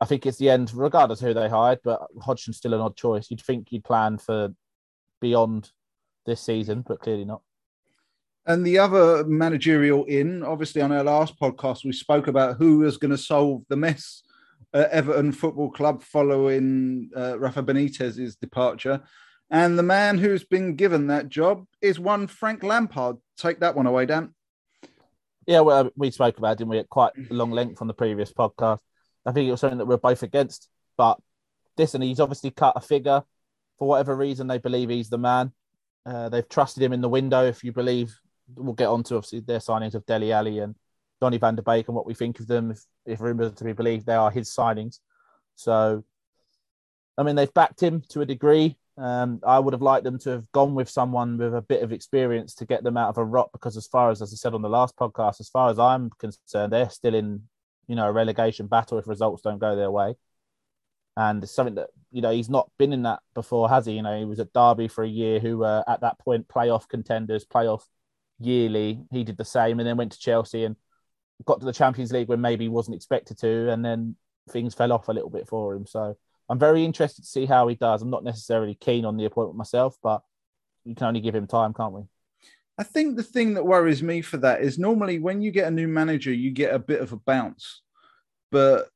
I 0.00 0.04
think 0.06 0.26
it's 0.26 0.38
the 0.38 0.50
end, 0.50 0.72
regardless 0.74 1.20
who 1.20 1.32
they 1.32 1.48
hired. 1.48 1.78
But 1.84 2.02
Hodgson's 2.20 2.56
still 2.56 2.74
an 2.74 2.80
odd 2.80 2.96
choice. 2.96 3.30
You'd 3.30 3.40
think 3.40 3.70
you'd 3.70 3.84
plan 3.84 4.18
for 4.18 4.48
beyond 5.20 5.70
this 6.26 6.40
season, 6.40 6.82
but 6.86 7.00
clearly 7.00 7.24
not. 7.24 7.42
And 8.46 8.64
the 8.64 8.78
other 8.78 9.24
managerial 9.24 10.04
in, 10.04 10.44
obviously, 10.44 10.80
on 10.80 10.92
our 10.92 11.02
last 11.02 11.38
podcast, 11.38 11.84
we 11.84 11.92
spoke 11.92 12.28
about 12.28 12.58
who 12.58 12.78
was 12.78 12.96
going 12.96 13.10
to 13.10 13.18
solve 13.18 13.62
the 13.68 13.76
mess 13.76 14.22
at 14.72 14.90
Everton 14.90 15.32
Football 15.32 15.70
Club 15.70 16.02
following 16.02 17.10
uh, 17.16 17.38
Rafa 17.38 17.62
Benitez's 17.62 18.36
departure. 18.36 19.02
And 19.50 19.78
the 19.78 19.82
man 19.82 20.18
who's 20.18 20.44
been 20.44 20.76
given 20.76 21.08
that 21.08 21.28
job 21.28 21.64
is 21.80 21.98
one 21.98 22.26
Frank 22.26 22.62
Lampard. 22.62 23.16
Take 23.36 23.60
that 23.60 23.74
one 23.74 23.86
away, 23.86 24.06
Dan. 24.06 24.34
Yeah, 25.46 25.60
well, 25.60 25.90
we 25.96 26.10
spoke 26.10 26.38
about, 26.38 26.58
didn't 26.58 26.70
we, 26.70 26.78
at 26.78 26.88
quite 26.88 27.12
a 27.30 27.34
long 27.34 27.50
length 27.50 27.80
on 27.80 27.88
the 27.88 27.94
previous 27.94 28.32
podcast. 28.32 28.80
I 29.24 29.32
think 29.32 29.48
it 29.48 29.52
was 29.52 29.60
something 29.60 29.78
that 29.78 29.86
we're 29.86 29.96
both 29.96 30.22
against. 30.22 30.68
But 30.96 31.18
listen, 31.76 32.02
he's 32.02 32.20
obviously 32.20 32.50
cut 32.50 32.74
a 32.76 32.80
figure 32.80 33.22
for 33.78 33.88
whatever 33.88 34.16
reason. 34.16 34.46
They 34.46 34.58
believe 34.58 34.88
he's 34.88 35.10
the 35.10 35.18
man. 35.18 35.52
Uh, 36.04 36.28
they've 36.28 36.48
trusted 36.48 36.82
him 36.82 36.92
in 36.92 37.00
the 37.00 37.08
window. 37.08 37.44
If 37.44 37.64
you 37.64 37.72
believe, 37.72 38.16
we'll 38.54 38.74
get 38.74 38.88
on 38.88 39.02
to 39.04 39.16
obviously 39.16 39.40
their 39.40 39.58
signings 39.58 39.94
of 39.94 40.06
Dele 40.06 40.32
Alli 40.32 40.58
and 40.60 40.74
Donny 41.20 41.38
van 41.38 41.56
der 41.56 41.62
Beek 41.62 41.88
and 41.88 41.96
what 41.96 42.06
we 42.06 42.14
think 42.14 42.40
of 42.40 42.46
them. 42.46 42.70
If, 42.70 42.84
if 43.04 43.20
rumours 43.20 43.52
to 43.54 43.64
be 43.64 43.72
believed, 43.72 44.06
they 44.06 44.14
are 44.14 44.30
his 44.30 44.50
signings. 44.50 45.00
So, 45.54 46.04
I 47.16 47.22
mean, 47.22 47.36
they've 47.36 47.52
backed 47.52 47.82
him 47.82 48.02
to 48.10 48.20
a 48.20 48.26
degree. 48.26 48.76
Um, 48.98 49.40
I 49.46 49.58
would 49.58 49.74
have 49.74 49.82
liked 49.82 50.04
them 50.04 50.18
to 50.20 50.30
have 50.30 50.50
gone 50.52 50.74
with 50.74 50.88
someone 50.88 51.36
with 51.38 51.54
a 51.54 51.62
bit 51.62 51.82
of 51.82 51.92
experience 51.92 52.54
to 52.56 52.66
get 52.66 52.82
them 52.82 52.96
out 52.96 53.10
of 53.10 53.18
a 53.18 53.24
rut 53.24 53.50
because, 53.52 53.76
as 53.76 53.86
far 53.86 54.10
as, 54.10 54.22
as 54.22 54.32
I 54.32 54.36
said 54.36 54.54
on 54.54 54.62
the 54.62 54.68
last 54.68 54.96
podcast, 54.96 55.40
as 55.40 55.48
far 55.48 55.70
as 55.70 55.78
I'm 55.78 56.10
concerned, 56.18 56.72
they're 56.72 56.88
still 56.88 57.14
in, 57.14 57.42
you 57.88 57.96
know, 57.96 58.06
a 58.06 58.12
relegation 58.12 58.68
battle 58.68 58.98
if 58.98 59.06
results 59.06 59.42
don't 59.42 59.58
go 59.58 59.76
their 59.76 59.90
way. 59.90 60.14
And 61.16 61.42
it's 61.42 61.52
something 61.52 61.76
that, 61.76 61.90
you 62.10 62.20
know, 62.20 62.30
he's 62.30 62.50
not 62.50 62.70
been 62.78 62.92
in 62.92 63.02
that 63.02 63.20
before, 63.34 63.68
has 63.68 63.86
he? 63.86 63.94
You 63.94 64.02
know, 64.02 64.18
he 64.18 64.26
was 64.26 64.40
at 64.40 64.52
Derby 64.52 64.88
for 64.88 65.04
a 65.04 65.08
year, 65.08 65.40
who 65.40 65.58
were 65.58 65.82
at 65.86 66.02
that 66.02 66.18
point 66.18 66.48
playoff 66.48 66.88
contenders, 66.88 67.44
playoff 67.46 67.82
yearly. 68.38 69.04
He 69.10 69.24
did 69.24 69.36
the 69.36 69.44
same 69.44 69.78
and 69.80 69.88
then 69.88 69.96
went 69.96 70.12
to 70.12 70.18
Chelsea 70.18 70.64
and 70.64 70.76
got 71.44 71.60
to 71.60 71.66
the 71.66 71.72
Champions 71.72 72.12
League 72.12 72.28
when 72.28 72.40
maybe 72.40 72.64
he 72.64 72.68
wasn't 72.68 72.96
expected 72.96 73.38
to. 73.38 73.70
And 73.70 73.84
then 73.84 74.16
things 74.50 74.74
fell 74.74 74.92
off 74.92 75.08
a 75.08 75.12
little 75.12 75.30
bit 75.30 75.48
for 75.48 75.74
him. 75.74 75.86
So, 75.86 76.16
I'm 76.48 76.58
very 76.58 76.84
interested 76.84 77.22
to 77.22 77.28
see 77.28 77.46
how 77.46 77.66
he 77.68 77.74
does. 77.74 78.02
I'm 78.02 78.10
not 78.10 78.24
necessarily 78.24 78.74
keen 78.74 79.04
on 79.04 79.16
the 79.16 79.24
appointment 79.24 79.58
myself, 79.58 79.96
but 80.02 80.22
you 80.84 80.94
can 80.94 81.06
only 81.06 81.20
give 81.20 81.34
him 81.34 81.46
time, 81.46 81.74
can't 81.74 81.92
we? 81.92 82.02
I 82.78 82.84
think 82.84 83.16
the 83.16 83.22
thing 83.22 83.54
that 83.54 83.66
worries 83.66 84.02
me 84.02 84.20
for 84.20 84.36
that 84.38 84.60
is 84.60 84.78
normally 84.78 85.18
when 85.18 85.40
you 85.40 85.50
get 85.50 85.66
a 85.66 85.70
new 85.70 85.88
manager, 85.88 86.32
you 86.32 86.50
get 86.50 86.74
a 86.74 86.78
bit 86.78 87.00
of 87.00 87.12
a 87.12 87.16
bounce. 87.16 87.82
But 88.52 88.88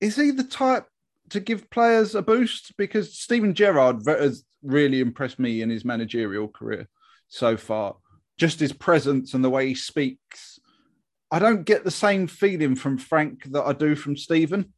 is 0.00 0.16
he 0.16 0.30
the 0.30 0.44
type 0.44 0.86
to 1.30 1.40
give 1.40 1.70
players 1.70 2.14
a 2.14 2.22
boost? 2.22 2.76
Because 2.76 3.16
Steven 3.16 3.54
Gerrard 3.54 4.02
has 4.06 4.44
really 4.62 5.00
impressed 5.00 5.38
me 5.38 5.62
in 5.62 5.70
his 5.70 5.84
managerial 5.84 6.48
career 6.48 6.88
so 7.28 7.56
far. 7.56 7.96
Just 8.38 8.60
his 8.60 8.72
presence 8.72 9.34
and 9.34 9.44
the 9.44 9.50
way 9.50 9.68
he 9.68 9.74
speaks. 9.74 10.58
I 11.30 11.38
don't 11.38 11.64
get 11.64 11.84
the 11.84 11.90
same 11.90 12.26
feeling 12.26 12.74
from 12.74 12.96
Frank 12.96 13.44
that 13.52 13.64
I 13.64 13.72
do 13.72 13.94
from 13.94 14.16
Steven. 14.16 14.72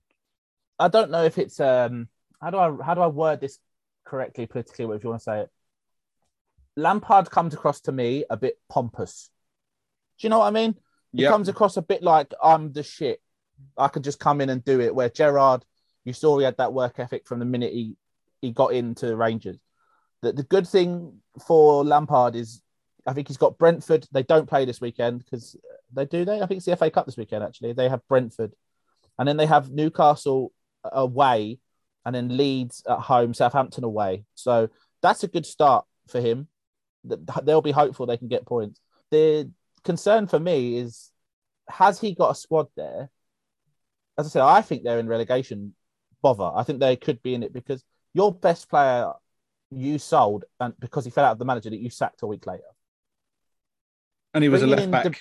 I 0.78 0.88
don't 0.88 1.10
know 1.10 1.24
if 1.24 1.38
it's 1.38 1.60
um 1.60 2.08
how 2.40 2.50
do 2.50 2.58
I 2.58 2.74
how 2.84 2.94
do 2.94 3.02
I 3.02 3.06
word 3.06 3.40
this 3.40 3.58
correctly 4.04 4.46
politically, 4.46 4.96
if 4.96 5.04
you 5.04 5.10
want 5.10 5.20
to 5.20 5.24
say 5.24 5.40
it. 5.42 5.50
Lampard 6.76 7.30
comes 7.30 7.54
across 7.54 7.80
to 7.82 7.92
me 7.92 8.24
a 8.30 8.36
bit 8.36 8.58
pompous. 8.68 9.30
Do 10.18 10.26
you 10.26 10.30
know 10.30 10.38
what 10.38 10.46
I 10.46 10.50
mean? 10.50 10.74
He 11.12 11.22
Yep. 11.22 11.30
comes 11.30 11.48
across 11.48 11.76
a 11.76 11.82
bit 11.82 12.02
like 12.02 12.32
I'm 12.42 12.72
the 12.72 12.82
shit. 12.82 13.20
I 13.76 13.88
could 13.88 14.04
just 14.04 14.18
come 14.18 14.40
in 14.40 14.48
and 14.48 14.64
do 14.64 14.80
it. 14.80 14.94
Where 14.94 15.10
Gerrard, 15.10 15.64
you 16.04 16.12
saw 16.12 16.38
he 16.38 16.44
had 16.44 16.56
that 16.56 16.72
work 16.72 16.98
ethic 16.98 17.26
from 17.26 17.40
the 17.40 17.44
minute 17.44 17.72
he, 17.72 17.96
he 18.40 18.52
got 18.52 18.72
into 18.72 19.14
Rangers. 19.14 19.58
The, 20.22 20.32
the 20.32 20.44
good 20.44 20.66
thing 20.66 21.20
for 21.46 21.84
Lampard 21.84 22.36
is 22.36 22.62
I 23.06 23.12
think 23.12 23.28
he's 23.28 23.36
got 23.36 23.58
Brentford. 23.58 24.06
They 24.12 24.22
don't 24.22 24.48
play 24.48 24.64
this 24.64 24.80
weekend 24.80 25.24
because 25.24 25.56
uh, 25.56 25.76
they 25.92 26.06
do 26.06 26.24
they. 26.24 26.40
I 26.40 26.46
think 26.46 26.58
it's 26.58 26.66
the 26.66 26.76
FA 26.76 26.90
Cup 26.90 27.06
this 27.06 27.16
weekend 27.16 27.44
actually. 27.44 27.72
They 27.72 27.88
have 27.88 28.06
Brentford, 28.08 28.52
and 29.18 29.26
then 29.26 29.36
they 29.36 29.46
have 29.46 29.70
Newcastle 29.70 30.52
away, 30.84 31.58
and 32.04 32.14
then 32.14 32.36
Leeds 32.36 32.82
at 32.88 32.98
home, 32.98 33.34
Southampton 33.34 33.84
away. 33.84 34.24
So 34.34 34.68
that's 35.02 35.24
a 35.24 35.28
good 35.28 35.46
start 35.46 35.84
for 36.08 36.20
him. 36.20 36.48
Th- 37.08 37.20
They'll 37.42 37.62
be 37.62 37.72
hopeful 37.72 38.06
they 38.06 38.16
can 38.16 38.28
get 38.28 38.46
points. 38.46 38.80
The 39.10 39.50
concern 39.84 40.26
for 40.26 40.38
me 40.38 40.78
is 40.78 41.10
has 41.68 42.00
he 42.00 42.14
got 42.14 42.30
a 42.30 42.34
squad 42.34 42.68
there? 42.76 43.10
As 44.18 44.26
I 44.26 44.28
said, 44.28 44.42
I 44.42 44.60
think 44.62 44.82
they're 44.82 44.98
in 44.98 45.08
relegation 45.08 45.74
bother. 46.22 46.50
I 46.54 46.62
think 46.64 46.80
they 46.80 46.96
could 46.96 47.22
be 47.22 47.34
in 47.34 47.42
it 47.42 47.52
because 47.52 47.82
your 48.12 48.32
best 48.34 48.68
player 48.68 49.12
you 49.70 49.98
sold 49.98 50.44
and 50.58 50.74
because 50.78 51.04
he 51.04 51.10
fell 51.10 51.24
out 51.24 51.32
of 51.32 51.38
the 51.38 51.44
manager 51.44 51.70
that 51.70 51.80
you 51.80 51.90
sacked 51.90 52.22
a 52.22 52.26
week 52.26 52.46
later. 52.46 52.64
And 54.34 54.44
he 54.44 54.48
was 54.48 54.62
a 54.62 54.66
left 54.66 54.90
back. 54.90 55.20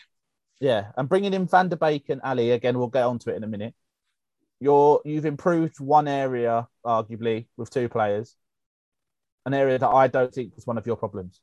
Yeah, 0.60 0.92
and 0.98 1.08
bringing 1.08 1.34
in 1.34 1.48
Van 1.48 1.70
der 1.70 1.78
Beek 1.78 2.10
and 2.10 2.22
Alli 2.24 2.52
again, 2.52 2.78
we'll 2.78 2.88
get 2.88 3.04
onto 3.04 3.30
it 3.30 3.38
in 3.38 3.44
a 3.44 3.48
minute. 3.48 3.74
You're 4.60 5.02
you've 5.06 5.26
improved 5.26 5.80
one 5.80 6.08
area, 6.08 6.68
arguably, 6.86 7.48
with 7.56 7.70
two 7.70 7.88
players, 7.88 8.36
an 9.46 9.54
area 9.54 9.78
that 9.80 9.88
I 9.88 10.08
don't 10.08 10.34
think 10.34 10.56
was 10.56 10.68
one 10.68 10.78
of 10.78 10.86
your 10.86 10.98
problems. 10.98 11.40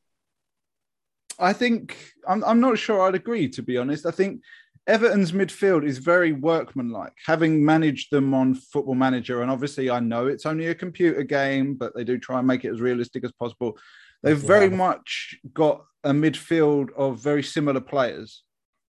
I 1.39 1.53
think 1.53 1.97
I'm, 2.29 2.45
I'm 2.45 2.61
not 2.61 2.79
sure 2.79 3.03
I'd 3.03 3.15
agree, 3.15 3.49
to 3.51 3.63
be 3.63 3.79
honest. 3.79 4.07
I 4.07 4.11
think 4.11 4.43
Everton's 4.87 5.33
midfield 5.33 5.85
is 5.85 5.99
very 5.99 6.33
workmanlike, 6.33 7.15
having 7.27 7.65
managed 7.65 8.11
them 8.11 8.33
on 8.35 8.55
Football 8.55 8.95
Manager. 8.95 9.43
And 9.43 9.51
obviously, 9.51 9.91
I 9.91 10.01
know 10.01 10.27
it's 10.27 10.47
only 10.47 10.67
a 10.69 10.75
computer 10.75 11.23
game, 11.23 11.75
but 11.75 11.95
they 11.95 12.05
do 12.05 12.19
try 12.19 12.39
and 12.39 12.47
make 12.47 12.65
it 12.65 12.73
as 12.73 12.81
realistic 12.81 13.25
as 13.25 13.33
possible. 13.33 13.77
They've 14.23 14.41
Yeah. 14.41 14.47
very 14.47 14.71
much 14.71 15.37
got 15.53 15.85
a 16.05 16.11
midfield 16.11 16.93
of 16.97 17.19
very 17.19 17.43
similar 17.43 17.81
players. 17.81 18.43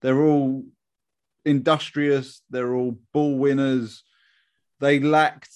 They're 0.02 0.22
all 0.22 0.64
industrious, 1.46 2.42
they're 2.50 2.74
all 2.76 2.98
ball 3.14 3.38
winners. 3.38 4.04
They 4.80 5.00
lacked 5.00 5.54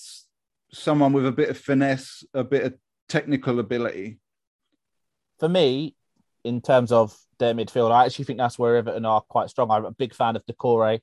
someone 0.71 1.13
with 1.13 1.25
a 1.25 1.31
bit 1.31 1.49
of 1.49 1.57
finesse, 1.57 2.23
a 2.33 2.43
bit 2.43 2.63
of 2.63 2.73
technical 3.07 3.59
ability. 3.59 4.19
For 5.39 5.49
me, 5.49 5.95
in 6.43 6.61
terms 6.61 6.91
of 6.91 7.17
their 7.39 7.53
midfield, 7.53 7.91
I 7.91 8.05
actually 8.05 8.25
think 8.25 8.38
that's 8.38 8.59
where 8.59 8.77
Everton 8.77 9.05
are 9.05 9.21
quite 9.21 9.49
strong. 9.49 9.71
I'm 9.71 9.85
a 9.85 9.91
big 9.91 10.13
fan 10.13 10.35
of 10.35 10.45
Doucouré. 10.45 11.01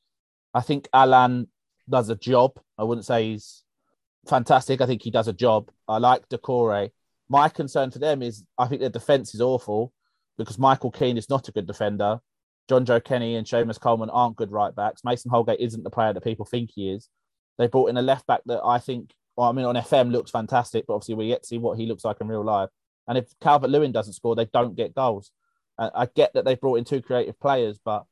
I 0.54 0.60
think 0.60 0.88
Allan 0.92 1.48
does 1.88 2.08
a 2.08 2.16
job. 2.16 2.58
I 2.78 2.84
wouldn't 2.84 3.06
say 3.06 3.30
he's 3.32 3.64
fantastic. 4.26 4.80
I 4.80 4.86
think 4.86 5.02
he 5.02 5.10
does 5.10 5.28
a 5.28 5.32
job. 5.32 5.70
I 5.88 5.98
like 5.98 6.28
Doucouré. 6.28 6.90
My 7.28 7.48
concern 7.48 7.90
for 7.90 7.98
them 7.98 8.22
is 8.22 8.44
I 8.58 8.66
think 8.66 8.80
their 8.80 8.90
defense 8.90 9.34
is 9.34 9.40
awful 9.40 9.92
because 10.38 10.58
Michael 10.58 10.90
Keane 10.90 11.18
is 11.18 11.30
not 11.30 11.48
a 11.48 11.52
good 11.52 11.66
defender. 11.66 12.20
Jonjoe 12.68 13.04
Kenny 13.04 13.36
and 13.36 13.46
Seamus 13.46 13.80
Coleman 13.80 14.10
aren't 14.10 14.36
good 14.36 14.50
right 14.50 14.74
backs. 14.74 15.04
Mason 15.04 15.30
Holgate 15.30 15.60
isn't 15.60 15.82
the 15.82 15.90
player 15.90 16.12
that 16.12 16.24
people 16.24 16.44
think 16.44 16.70
he 16.74 16.90
is. 16.90 17.08
They 17.58 17.68
brought 17.68 17.90
in 17.90 17.96
a 17.96 18.02
left 18.02 18.26
back 18.26 18.42
that 18.46 18.60
I 18.64 18.78
think, 18.78 19.14
well, 19.36 19.48
I 19.48 19.52
mean, 19.52 19.64
on 19.64 19.76
FM 19.76 20.10
looks 20.10 20.30
fantastic, 20.30 20.84
but 20.86 20.94
obviously 20.94 21.14
we 21.14 21.26
yet 21.26 21.42
to 21.42 21.48
see 21.48 21.58
what 21.58 21.78
he 21.78 21.86
looks 21.86 22.04
like 22.04 22.20
in 22.20 22.28
real 22.28 22.44
life. 22.44 22.70
And 23.08 23.16
if 23.16 23.26
Calvert 23.40 23.70
Lewin 23.70 23.92
doesn't 23.92 24.14
score, 24.14 24.34
they 24.34 24.46
don't 24.46 24.76
get 24.76 24.94
goals. 24.94 25.30
I 25.78 26.08
get 26.14 26.32
that 26.34 26.46
they 26.46 26.54
brought 26.54 26.76
in 26.76 26.84
two 26.84 27.02
creative 27.02 27.38
players, 27.38 27.78
but 27.84 28.06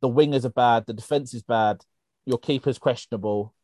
the 0.00 0.10
wingers 0.10 0.44
are 0.44 0.50
bad, 0.50 0.84
the 0.86 0.92
defense 0.92 1.32
is 1.32 1.42
bad, 1.42 1.82
your 2.26 2.38
keeper's 2.38 2.78
questionable. 2.78 3.54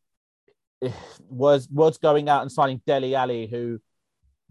was 1.29 1.69
was 1.69 1.99
going 1.99 2.29
out 2.29 2.43
and 2.43 2.51
signing 2.51 2.81
Dele 2.87 3.15
Alli, 3.15 3.47
who 3.47 3.81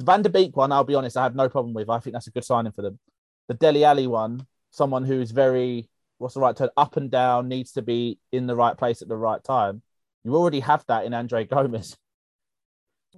the 0.01 0.05
Van 0.11 0.21
der 0.21 0.29
Beek 0.29 0.55
one, 0.55 0.71
I'll 0.71 0.83
be 0.83 0.95
honest, 0.95 1.17
I 1.17 1.23
have 1.23 1.35
no 1.35 1.49
problem 1.49 1.73
with. 1.73 1.89
I 1.89 1.99
think 1.99 2.13
that's 2.13 2.27
a 2.27 2.31
good 2.31 2.43
signing 2.43 2.71
for 2.71 2.81
them. 2.81 2.99
The 3.47 3.53
Dele 3.53 3.83
Alli 3.83 4.07
one, 4.07 4.45
someone 4.71 5.05
who's 5.05 5.31
very 5.31 5.89
what's 6.17 6.35
the 6.35 6.39
right 6.39 6.55
term, 6.55 6.69
up 6.77 6.97
and 6.97 7.09
down, 7.09 7.47
needs 7.47 7.71
to 7.73 7.81
be 7.81 8.19
in 8.31 8.47
the 8.47 8.55
right 8.55 8.77
place 8.77 9.01
at 9.01 9.07
the 9.07 9.17
right 9.17 9.43
time. 9.43 9.81
You 10.23 10.35
already 10.35 10.59
have 10.59 10.85
that 10.87 11.05
in 11.05 11.13
Andre 11.13 11.45
Gomes. 11.45 11.97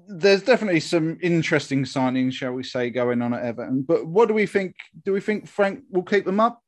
There's 0.07 0.41
definitely 0.41 0.79
some 0.79 1.19
interesting 1.21 1.83
signings, 1.83 2.33
shall 2.33 2.53
we 2.53 2.63
say, 2.63 2.89
going 2.89 3.21
on 3.21 3.33
at 3.33 3.43
Everton. 3.43 3.83
But 3.83 4.07
what 4.07 4.27
do 4.27 4.33
we 4.33 4.45
think? 4.45 4.75
Do 5.03 5.13
we 5.13 5.19
think 5.19 5.47
Frank 5.47 5.83
will 5.91 6.03
keep 6.03 6.25
them 6.25 6.39
up? 6.39 6.63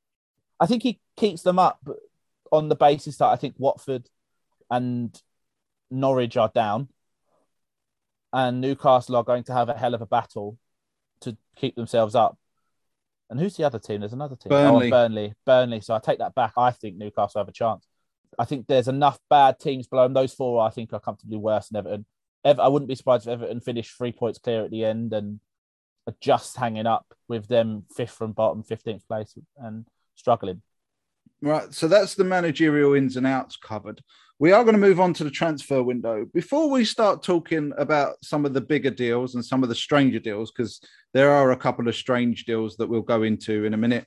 I 0.60 0.68
think 0.68 0.84
he 0.84 1.00
keeps 1.18 1.42
them 1.42 1.58
up 1.58 1.80
on 2.52 2.70
the 2.70 2.76
basis 2.76 3.18
that 3.18 3.28
I 3.28 3.36
think 3.36 3.56
Watford 3.58 4.08
and 4.70 5.20
Norwich 5.90 6.38
are 6.38 6.52
down, 6.54 6.90
and 8.36 8.60
Newcastle 8.60 9.16
are 9.16 9.24
going 9.24 9.46
to 9.46 9.54
have 9.54 9.70
a 9.70 9.74
hell 9.74 9.94
of 9.94 10.02
a 10.02 10.06
battle 10.06 10.58
to 11.22 11.38
keep 11.56 11.76
themselves 11.78 12.16
up. 12.16 12.38
And 13.30 13.40
who's 13.40 13.56
the 13.56 13.64
other 13.64 13.80
team? 13.80 14.02
There's 14.02 14.12
another 14.12 14.36
team. 14.36 14.52
Oh, 14.52 14.72
Burnley. 14.72 14.88
Oh, 14.88 14.90
Burnley. 14.90 15.34
Burnley. 15.46 15.80
So 15.80 15.96
I 15.96 16.00
take 16.00 16.20
that 16.20 16.36
back. 16.36 16.52
I 16.58 16.72
think 16.72 16.98
Newcastle 16.98 17.40
have 17.40 17.48
a 17.48 17.54
chance. 17.54 17.88
I 18.38 18.44
think 18.44 18.68
there's 18.68 18.90
enough 18.90 19.18
bad 19.30 19.58
teams 19.58 19.88
below 19.88 20.04
them. 20.04 20.14
Those 20.14 20.34
four, 20.34 20.62
I 20.62 20.70
think, 20.70 20.92
are 20.92 21.00
comfortably 21.00 21.38
worse 21.38 21.70
than 21.70 21.78
Everton. 21.78 22.06
Ever, 22.44 22.62
I 22.62 22.68
wouldn't 22.68 22.90
be 22.90 22.96
surprised 22.96 23.26
if 23.26 23.32
Everton 23.32 23.62
finished 23.62 23.98
three 23.98 24.12
points 24.12 24.38
clear 24.38 24.66
at 24.66 24.70
the 24.70 24.84
end 24.84 25.14
and 25.14 25.40
are 26.06 26.16
just 26.20 26.58
hanging 26.58 26.88
up 26.88 27.06
with 27.30 27.48
them 27.48 27.86
fifth 27.96 28.12
from 28.12 28.34
bottom, 28.34 28.64
15th 28.64 29.08
place, 29.08 29.34
and 29.58 29.88
struggling. 30.16 30.62
Right. 31.42 31.74
So 31.74 31.88
that's 31.88 32.16
the 32.16 32.26
managerial 32.26 32.96
ins 32.96 33.16
and 33.16 33.26
outs 33.26 33.56
covered. 33.56 34.02
We 34.38 34.52
are 34.52 34.66
going 34.66 34.76
to 34.76 34.80
move 34.82 35.00
on 35.00 35.14
to 35.14 35.24
the 35.24 35.32
transfer 35.32 35.82
window. 35.82 36.26
Before 36.34 36.70
we 36.70 36.84
start 36.84 37.24
talking 37.24 37.72
about 37.78 38.16
some 38.22 38.46
of 38.46 38.54
the 38.54 38.60
bigger 38.60 38.90
deals 38.90 39.36
and 39.36 39.46
some 39.46 39.64
of 39.64 39.70
the 39.70 39.76
stranger 39.76 40.20
deals, 40.20 40.52
because 40.52 40.82
there 41.14 41.32
are 41.32 41.52
a 41.52 41.58
couple 41.58 41.88
of 41.88 41.96
strange 41.96 42.44
deals 42.44 42.76
that 42.76 42.88
we'll 42.88 43.02
go 43.02 43.24
into 43.24 43.64
in 43.64 43.74
a 43.74 43.78
minute. 43.78 44.06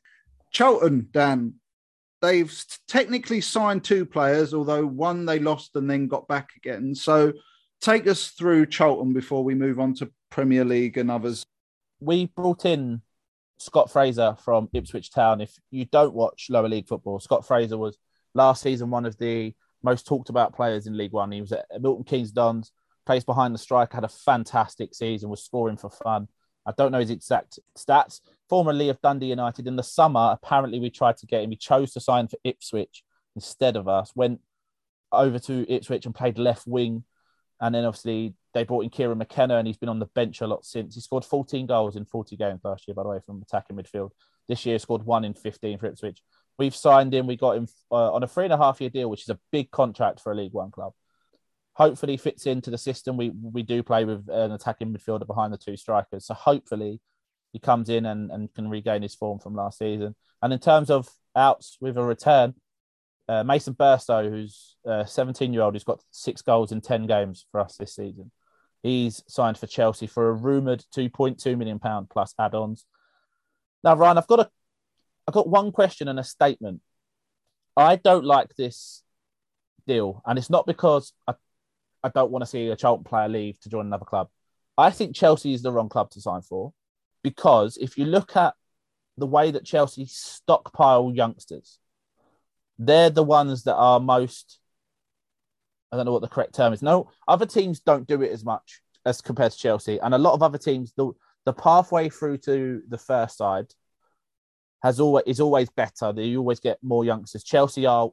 Charlton, 0.50 1.08
Dan, 1.12 1.54
they've 2.20 2.52
technically 2.88 3.40
signed 3.40 3.84
two 3.84 4.04
players, 4.04 4.52
although 4.52 4.86
one 4.86 5.24
they 5.24 5.38
lost 5.38 5.74
and 5.76 5.90
then 5.90 6.08
got 6.08 6.28
back 6.28 6.50
again. 6.58 6.94
So 6.94 7.32
take 7.80 8.06
us 8.06 8.28
through 8.28 8.66
Charlton 8.66 9.14
before 9.14 9.42
we 9.42 9.54
move 9.54 9.80
on 9.80 9.94
to 9.94 10.12
Premier 10.30 10.64
League 10.64 10.98
and 10.98 11.10
others. 11.10 11.42
We 12.00 12.26
brought 12.26 12.66
in 12.66 13.00
Scott 13.56 13.90
Fraser 13.90 14.36
from 14.44 14.68
Ipswich 14.74 15.10
Town. 15.10 15.40
If 15.40 15.56
you 15.70 15.86
don't 15.86 16.12
watch 16.12 16.48
lower 16.50 16.68
league 16.68 16.86
football, 16.86 17.18
Scott 17.18 17.46
Fraser 17.46 17.78
was 17.78 17.96
last 18.34 18.62
season 18.62 18.90
one 18.90 19.06
of 19.06 19.16
the 19.16 19.54
most 19.82 20.06
talked 20.06 20.28
about 20.28 20.54
players 20.54 20.86
in 20.86 20.96
League 20.96 21.12
One. 21.12 21.32
He 21.32 21.40
was 21.40 21.52
at 21.52 21.66
Milton 21.80 22.04
Keynes 22.04 22.32
Dons, 22.32 22.72
plays 23.06 23.24
behind 23.24 23.54
the 23.54 23.58
striker, 23.58 23.96
had 23.96 24.04
a 24.04 24.08
fantastic 24.08 24.94
season, 24.94 25.30
was 25.30 25.44
scoring 25.44 25.76
for 25.76 25.90
fun. 25.90 26.28
I 26.66 26.72
don't 26.76 26.92
know 26.92 27.00
his 27.00 27.10
exact 27.10 27.58
stats. 27.76 28.20
Formerly 28.48 28.90
of 28.90 29.00
Dundee 29.00 29.26
United 29.26 29.66
in 29.66 29.76
the 29.76 29.82
summer, 29.82 30.30
apparently 30.32 30.80
we 30.80 30.90
tried 30.90 31.16
to 31.18 31.26
get 31.26 31.42
him. 31.42 31.50
He 31.50 31.56
chose 31.56 31.92
to 31.92 32.00
sign 32.00 32.28
for 32.28 32.36
Ipswich 32.44 33.02
instead 33.34 33.76
of 33.76 33.88
us. 33.88 34.12
Went 34.14 34.40
over 35.10 35.38
to 35.38 35.72
Ipswich 35.72 36.04
and 36.04 36.14
played 36.14 36.38
left 36.38 36.66
wing, 36.66 37.04
and 37.60 37.74
then 37.74 37.84
obviously 37.84 38.34
they 38.52 38.64
brought 38.64 38.84
in 38.84 38.90
Kieran 38.90 39.18
McKenna, 39.18 39.56
and 39.56 39.66
he's 39.66 39.78
been 39.78 39.88
on 39.88 39.98
the 39.98 40.06
bench 40.06 40.40
a 40.42 40.46
lot 40.46 40.66
since. 40.66 40.94
He 40.94 41.00
scored 41.00 41.24
14 41.24 41.66
goals 41.66 41.96
in 41.96 42.04
40 42.04 42.36
games 42.36 42.60
last 42.64 42.86
year, 42.86 42.94
by 42.94 43.02
the 43.02 43.08
way, 43.08 43.20
from 43.24 43.40
attacking 43.40 43.76
midfield. 43.76 44.10
This 44.48 44.66
year, 44.66 44.78
scored 44.78 45.04
one 45.04 45.24
in 45.24 45.34
15 45.34 45.78
for 45.78 45.86
Ipswich. 45.86 46.22
We've 46.58 46.74
signed 46.74 47.14
him. 47.14 47.26
We 47.26 47.36
got 47.36 47.56
him 47.56 47.68
uh, 47.90 48.12
on 48.12 48.22
a 48.22 48.28
three 48.28 48.44
and 48.44 48.52
a 48.52 48.56
half 48.56 48.80
year 48.80 48.90
deal, 48.90 49.08
which 49.08 49.22
is 49.22 49.28
a 49.28 49.38
big 49.52 49.70
contract 49.70 50.20
for 50.20 50.32
a 50.32 50.34
League 50.34 50.52
One 50.52 50.70
club. 50.70 50.92
Hopefully, 51.74 52.16
fits 52.16 52.46
into 52.46 52.70
the 52.70 52.78
system. 52.78 53.16
We 53.16 53.30
we 53.30 53.62
do 53.62 53.82
play 53.82 54.04
with 54.04 54.28
an 54.28 54.52
attacking 54.52 54.92
midfielder 54.92 55.26
behind 55.26 55.52
the 55.52 55.58
two 55.58 55.76
strikers, 55.76 56.26
so 56.26 56.34
hopefully 56.34 57.00
he 57.52 57.58
comes 57.58 57.88
in 57.88 58.06
and, 58.06 58.30
and 58.30 58.52
can 58.54 58.68
regain 58.68 59.02
his 59.02 59.14
form 59.14 59.38
from 59.38 59.54
last 59.54 59.78
season. 59.78 60.14
And 60.42 60.52
in 60.52 60.58
terms 60.58 60.90
of 60.90 61.08
outs 61.34 61.78
with 61.80 61.96
a 61.96 62.02
return, 62.02 62.54
uh, 63.28 63.44
Mason 63.44 63.74
Burstow, 63.74 64.28
who's 64.28 64.76
a 64.84 65.06
17 65.06 65.52
year 65.52 65.62
old, 65.62 65.74
who's 65.74 65.84
got 65.84 66.02
six 66.10 66.42
goals 66.42 66.72
in 66.72 66.80
10 66.80 67.06
games 67.06 67.46
for 67.50 67.60
us 67.60 67.76
this 67.76 67.94
season. 67.94 68.30
He's 68.82 69.22
signed 69.26 69.58
for 69.58 69.66
Chelsea 69.66 70.06
for 70.06 70.28
a 70.28 70.32
rumored 70.32 70.84
2.2 70.94 71.58
million 71.58 71.78
pound 71.78 72.10
plus 72.10 72.34
add-ons. 72.38 72.86
Now, 73.82 73.96
Ryan, 73.96 74.18
I've 74.18 74.26
got 74.26 74.40
a, 74.40 74.50
I've 75.28 75.34
got 75.34 75.46
one 75.46 75.72
question 75.72 76.08
and 76.08 76.18
a 76.18 76.24
statement. 76.24 76.80
I 77.76 77.96
don't 77.96 78.24
like 78.24 78.56
this 78.56 79.02
deal, 79.86 80.22
and 80.24 80.38
it's 80.38 80.48
not 80.48 80.66
because 80.66 81.12
I, 81.26 81.34
I 82.02 82.08
don't 82.08 82.30
want 82.30 82.42
to 82.42 82.46
see 82.46 82.68
a 82.68 82.76
Charlton 82.76 83.04
player 83.04 83.28
leave 83.28 83.60
to 83.60 83.68
join 83.68 83.84
another 83.84 84.06
club. 84.06 84.30
I 84.78 84.90
think 84.90 85.14
Chelsea 85.14 85.52
is 85.52 85.60
the 85.60 85.70
wrong 85.70 85.90
club 85.90 86.08
to 86.12 86.22
sign 86.22 86.40
for 86.40 86.72
because 87.22 87.76
if 87.76 87.98
you 87.98 88.06
look 88.06 88.36
at 88.36 88.54
the 89.18 89.26
way 89.26 89.50
that 89.50 89.66
Chelsea 89.66 90.06
stockpile 90.06 91.12
youngsters, 91.14 91.78
they're 92.78 93.10
the 93.10 93.22
ones 93.22 93.64
that 93.64 93.76
are 93.76 94.00
most 94.00 94.58
I 95.92 95.96
don't 95.96 96.06
know 96.06 96.12
what 96.12 96.22
the 96.22 96.28
correct 96.28 96.54
term 96.54 96.72
is. 96.72 96.80
No, 96.80 97.10
other 97.26 97.46
teams 97.46 97.80
don't 97.80 98.06
do 98.06 98.22
it 98.22 98.32
as 98.32 98.46
much 98.46 98.80
as 99.04 99.20
compared 99.20 99.52
to 99.52 99.58
Chelsea, 99.58 99.98
and 99.98 100.14
a 100.14 100.18
lot 100.18 100.32
of 100.32 100.42
other 100.42 100.58
teams 100.58 100.94
the 100.96 101.12
the 101.44 101.52
pathway 101.52 102.08
through 102.08 102.38
to 102.38 102.80
the 102.88 102.98
first 102.98 103.36
side 103.36 103.66
has 104.82 105.00
always 105.00 105.24
is 105.26 105.40
always 105.40 105.70
better. 105.70 106.12
They 106.12 106.36
always 106.36 106.60
get 106.60 106.78
more 106.82 107.04
youngsters. 107.04 107.44
Chelsea 107.44 107.86
are 107.86 108.10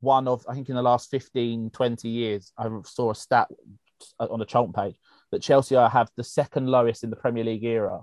one 0.00 0.26
of 0.28 0.44
I 0.48 0.54
think 0.54 0.68
in 0.68 0.74
the 0.74 0.82
last 0.82 1.10
15, 1.10 1.70
20 1.70 2.08
years, 2.08 2.52
I 2.58 2.68
saw 2.84 3.10
a 3.10 3.14
stat 3.14 3.48
on 4.18 4.38
the 4.38 4.44
Charlton 4.44 4.72
page 4.72 4.96
that 5.30 5.42
Chelsea 5.42 5.76
are, 5.76 5.88
have 5.88 6.10
the 6.16 6.24
second 6.24 6.68
lowest 6.68 7.04
in 7.04 7.10
the 7.10 7.16
Premier 7.16 7.44
League 7.44 7.64
era 7.64 8.00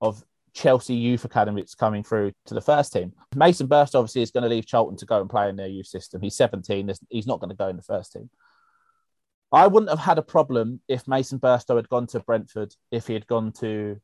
of 0.00 0.22
Chelsea 0.52 0.94
youth 0.94 1.24
academies 1.24 1.74
coming 1.74 2.02
through 2.02 2.32
to 2.46 2.54
the 2.54 2.60
first 2.60 2.92
team. 2.92 3.12
Mason 3.34 3.68
Burst 3.68 3.94
obviously 3.94 4.22
is 4.22 4.30
going 4.30 4.42
to 4.42 4.48
leave 4.48 4.66
Charlton 4.66 4.96
to 4.98 5.06
go 5.06 5.20
and 5.20 5.30
play 5.30 5.48
in 5.48 5.56
their 5.56 5.68
youth 5.68 5.86
system. 5.86 6.20
He's 6.20 6.36
17. 6.36 6.90
He's 7.08 7.26
not 7.26 7.40
going 7.40 7.50
to 7.50 7.56
go 7.56 7.68
in 7.68 7.76
the 7.76 7.82
first 7.82 8.12
team. 8.12 8.28
I 9.52 9.66
wouldn't 9.66 9.90
have 9.90 9.98
had 9.98 10.18
a 10.18 10.22
problem 10.22 10.80
if 10.88 11.08
Mason 11.08 11.38
Burstow 11.38 11.76
had 11.76 11.88
gone 11.88 12.06
to 12.08 12.20
Brentford, 12.20 12.74
if 12.90 13.06
he 13.06 13.14
had 13.14 13.26
gone 13.26 13.52
to 13.60 14.00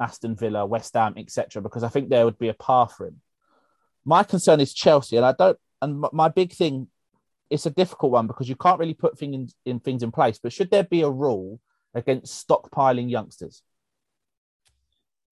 Aston 0.00 0.34
Villa, 0.36 0.64
West 0.66 0.94
Ham, 0.94 1.14
etc., 1.16 1.62
because 1.62 1.82
I 1.82 1.88
think 1.88 2.08
there 2.08 2.24
would 2.24 2.38
be 2.38 2.48
a 2.48 2.54
path 2.54 2.94
for 2.96 3.06
him. 3.06 3.20
My 4.04 4.22
concern 4.22 4.60
is 4.60 4.72
Chelsea, 4.72 5.16
and 5.16 5.26
I 5.26 5.32
don't. 5.32 5.58
And 5.82 6.04
my 6.12 6.28
big 6.28 6.52
thing, 6.52 6.88
it's 7.48 7.66
a 7.66 7.70
difficult 7.70 8.12
one 8.12 8.26
because 8.26 8.48
you 8.48 8.56
can't 8.56 8.78
really 8.78 8.94
put 8.94 9.18
things 9.18 9.54
in, 9.64 9.72
in 9.72 9.80
things 9.80 10.02
in 10.02 10.10
place. 10.10 10.38
But 10.42 10.52
should 10.52 10.70
there 10.70 10.84
be 10.84 11.02
a 11.02 11.10
rule 11.10 11.60
against 11.94 12.46
stockpiling 12.46 13.10
youngsters? 13.10 13.62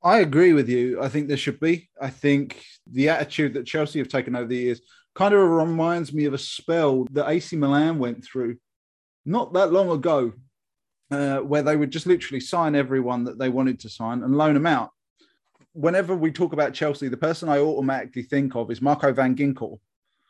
I 0.02 0.20
agree 0.20 0.52
with 0.52 0.68
you. 0.68 1.02
I 1.02 1.08
think 1.08 1.28
there 1.28 1.36
should 1.36 1.60
be. 1.60 1.88
I 2.00 2.10
think 2.10 2.64
the 2.86 3.08
attitude 3.08 3.54
that 3.54 3.66
Chelsea 3.66 3.98
have 3.98 4.08
taken 4.08 4.36
over 4.36 4.46
the 4.46 4.56
years 4.56 4.80
kind 5.14 5.34
of 5.34 5.40
reminds 5.40 6.12
me 6.12 6.26
of 6.26 6.34
a 6.34 6.38
spell 6.38 7.06
that 7.10 7.28
AC 7.28 7.56
Milan 7.56 7.98
went 7.98 8.24
through 8.24 8.58
not 9.24 9.52
that 9.54 9.72
long 9.72 9.90
ago, 9.90 10.32
uh, 11.10 11.38
where 11.38 11.62
they 11.62 11.76
would 11.76 11.90
just 11.90 12.06
literally 12.06 12.40
sign 12.40 12.74
everyone 12.74 13.24
that 13.24 13.38
they 13.38 13.48
wanted 13.48 13.80
to 13.80 13.88
sign 13.88 14.22
and 14.22 14.36
loan 14.36 14.54
them 14.54 14.66
out. 14.66 14.90
Whenever 15.72 16.14
we 16.14 16.30
talk 16.32 16.52
about 16.52 16.74
Chelsea, 16.74 17.08
the 17.08 17.16
person 17.16 17.48
I 17.48 17.58
automatically 17.58 18.22
think 18.22 18.54
of 18.56 18.70
is 18.70 18.82
Marco 18.82 19.12
van 19.12 19.36
Ginkel. 19.36 19.78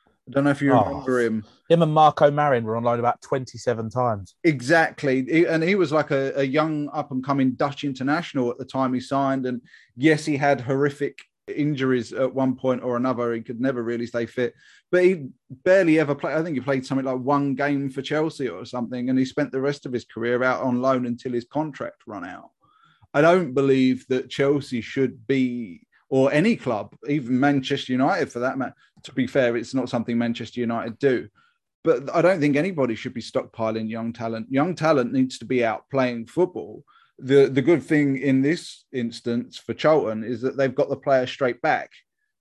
I 0.07 0.31
don't 0.31 0.45
know 0.45 0.51
if 0.51 0.61
you 0.61 0.73
Oh. 0.75 0.85
remember 0.85 1.21
him. 1.21 1.45
Him 1.71 1.81
and 1.83 1.93
Marko 1.93 2.31
Marin 2.31 2.65
were 2.65 2.77
on 2.77 2.83
loan 2.85 2.99
about 2.99 3.23
27 3.23 3.89
times. 3.89 4.35
Exactly. 4.45 5.47
And 5.47 5.63
he 5.63 5.75
was 5.75 5.91
like 5.91 6.11
a, 6.11 6.33
a 6.37 6.43
young 6.45 6.91
up 6.93 7.11
and 7.13 7.25
coming 7.25 7.53
Dutch 7.53 7.83
international 7.85 8.51
at 8.51 8.59
the 8.59 8.65
time 8.67 8.93
he 8.93 9.01
signed. 9.01 9.47
And 9.47 9.63
yes, 9.97 10.27
he 10.27 10.37
had 10.37 10.61
horrific 10.61 11.19
injuries 11.51 12.13
at 12.13 12.35
one 12.35 12.55
point 12.55 12.83
or 12.83 12.97
another. 12.97 13.33
He 13.33 13.41
could 13.41 13.61
never 13.61 13.83
really 13.83 14.07
stay 14.07 14.27
fit, 14.27 14.55
but 14.91 15.05
he 15.05 15.29
barely 15.65 15.99
ever 15.99 16.15
played. 16.15 16.37
I 16.37 16.43
think 16.43 16.57
he 16.57 16.61
played 16.61 16.87
something 16.87 17.05
like 17.05 17.19
one 17.19 17.55
game 17.55 17.91
for 17.91 18.03
Chelsea 18.03 18.49
or 18.49 18.65
something. 18.65 19.09
And 19.09 19.19
he 19.19 19.25
spent 19.25 19.53
the 19.53 19.61
rest 19.61 19.87
of 19.87 19.93
his 19.93 20.05
career 20.05 20.43
out 20.43 20.63
on 20.63 20.81
loan 20.81 21.07
until 21.07 21.33
his 21.33 21.45
contract 21.45 22.03
run 22.07 22.25
out. 22.25 22.51
I 23.15 23.21
don't 23.21 23.55
believe 23.55 24.07
that 24.09 24.31
Chelsea 24.31 24.81
should 24.81 25.27
be, 25.27 25.87
or 26.09 26.33
any 26.33 26.57
club, 26.57 26.95
even 27.09 27.41
Manchester 27.41 27.93
United 27.93 28.31
for 28.31 28.41
that 28.41 28.59
matter. 28.59 28.75
To 29.05 29.13
be 29.13 29.27
fair, 29.27 29.57
it's 29.57 29.75
not 29.75 29.89
something 29.89 30.19
Manchester 30.19 30.61
United 30.61 30.99
do 30.99 31.29
but 31.85 32.15
I 32.15 32.21
don't 32.23 32.41
think 32.41 32.57
anybody 32.57 32.95
should 32.95 33.15
be 33.15 33.23
stockpiling 33.23 33.89
young 33.89 34.13
talent. 34.13 34.49
Young 34.51 34.75
talent 34.75 35.13
needs 35.13 35.39
to 35.39 35.45
be 35.45 35.65
out 35.65 35.89
playing 35.91 36.27
football. 36.27 36.85
The 37.19 37.49
the 37.49 37.63
good 37.63 37.83
thing 37.83 38.19
in 38.19 38.43
this 38.43 38.85
instance 38.93 39.59
for 39.59 39.75
Charlton 39.75 40.25
is 40.25 40.41
that 40.43 40.57
they've 40.57 40.75
got 40.75 40.89
the 40.89 40.97
player 40.97 41.27
straight 41.27 41.61
back. 41.61 41.91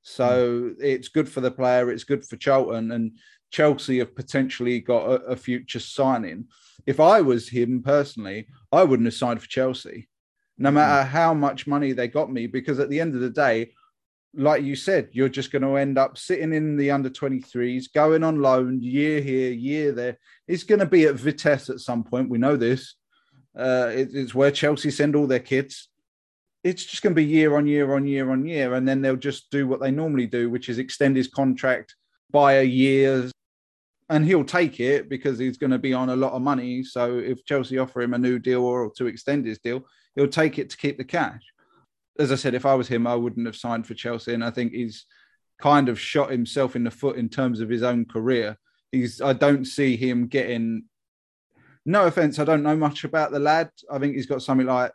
So 0.01 0.59
hmm. 0.59 0.73
it's 0.79 1.09
good 1.09 1.27
for 1.27 1.41
the 1.41 1.51
player, 1.51 1.91
it's 1.91 2.03
good 2.03 2.25
for 2.25 2.37
Charlton, 2.37 2.91
and 2.91 3.17
Chelsea 3.51 3.99
have 3.99 4.15
potentially 4.15 4.79
got 4.79 5.05
a, 5.05 5.15
a 5.25 5.35
future 5.35 5.79
signing. 5.79 6.45
If 6.85 6.99
I 6.99 7.21
was 7.21 7.49
him 7.49 7.83
personally, 7.83 8.47
I 8.71 8.83
wouldn't 8.83 9.07
have 9.07 9.15
signed 9.15 9.41
for 9.41 9.47
Chelsea, 9.47 10.07
no 10.57 10.69
hmm. 10.69 10.75
matter 10.75 11.03
how 11.03 11.33
much 11.33 11.67
money 11.67 11.91
they 11.91 12.07
got 12.07 12.31
me, 12.31 12.47
because 12.47 12.79
at 12.79 12.89
the 12.89 12.99
end 12.99 13.15
of 13.15 13.21
the 13.21 13.29
day, 13.29 13.71
like 14.33 14.63
you 14.63 14.75
said, 14.75 15.09
you're 15.11 15.29
just 15.29 15.51
going 15.51 15.63
to 15.63 15.75
end 15.75 15.97
up 15.97 16.17
sitting 16.17 16.53
in 16.53 16.77
the 16.77 16.91
under 16.91 17.09
23s, 17.09 17.91
going 17.93 18.23
on 18.23 18.41
loan 18.41 18.81
year 18.81 19.19
here, 19.19 19.51
year 19.51 19.91
there. 19.91 20.17
It's 20.47 20.63
going 20.63 20.79
to 20.79 20.85
be 20.85 21.05
at 21.05 21.15
Vitesse 21.15 21.69
at 21.69 21.79
some 21.79 22.03
point. 22.03 22.29
We 22.29 22.37
know 22.37 22.55
this. 22.55 22.95
Uh, 23.57 23.91
it, 23.93 24.09
it's 24.13 24.35
where 24.35 24.51
Chelsea 24.51 24.91
send 24.91 25.15
all 25.15 25.27
their 25.27 25.39
kids. 25.39 25.89
It's 26.63 26.85
just 26.85 27.01
going 27.01 27.13
to 27.13 27.21
be 27.21 27.25
year 27.25 27.55
on 27.55 27.65
year 27.65 27.95
on 27.95 28.05
year 28.05 28.31
on 28.31 28.45
year. 28.45 28.73
And 28.73 28.87
then 28.87 29.01
they'll 29.01 29.15
just 29.15 29.49
do 29.51 29.67
what 29.67 29.79
they 29.79 29.91
normally 29.91 30.27
do, 30.27 30.49
which 30.49 30.69
is 30.69 30.79
extend 30.79 31.15
his 31.15 31.27
contract 31.27 31.95
by 32.29 32.53
a 32.53 32.63
year. 32.63 33.29
And 34.09 34.25
he'll 34.25 34.43
take 34.43 34.79
it 34.79 35.09
because 35.09 35.39
he's 35.39 35.57
going 35.57 35.71
to 35.71 35.79
be 35.79 35.93
on 35.93 36.09
a 36.09 36.15
lot 36.15 36.33
of 36.33 36.41
money. 36.41 36.83
So 36.83 37.17
if 37.17 37.45
Chelsea 37.45 37.77
offer 37.77 38.01
him 38.01 38.13
a 38.13 38.17
new 38.17 38.39
deal 38.39 38.63
or 38.63 38.91
to 38.97 39.07
extend 39.07 39.45
his 39.45 39.59
deal, 39.59 39.85
he'll 40.15 40.27
take 40.27 40.59
it 40.59 40.69
to 40.69 40.77
keep 40.77 40.97
the 40.97 41.03
cash 41.03 41.41
as 42.19 42.31
I 42.31 42.35
said, 42.35 42.55
if 42.55 42.65
I 42.65 42.75
was 42.75 42.87
him, 42.87 43.05
I 43.05 43.15
wouldn't 43.15 43.45
have 43.45 43.55
signed 43.55 43.85
for 43.85 43.93
Chelsea. 43.93 44.33
And 44.33 44.43
I 44.43 44.51
think 44.51 44.73
he's 44.73 45.05
kind 45.59 45.89
of 45.89 45.99
shot 45.99 46.31
himself 46.31 46.75
in 46.75 46.83
the 46.83 46.91
foot 46.91 47.17
in 47.17 47.29
terms 47.29 47.61
of 47.61 47.69
his 47.69 47.83
own 47.83 48.05
career. 48.05 48.57
He's 48.91 49.21
I 49.21 49.33
don't 49.33 49.65
see 49.65 49.95
him 49.95 50.27
getting 50.27 50.85
no 51.87 52.05
offense, 52.05 52.37
I 52.37 52.43
don't 52.43 52.63
know 52.63 52.75
much 52.75 53.05
about 53.05 53.31
the 53.31 53.39
lad. 53.39 53.71
I 53.89 53.97
think 53.97 54.15
he's 54.15 54.25
got 54.25 54.43
something 54.43 54.67
like 54.67 54.91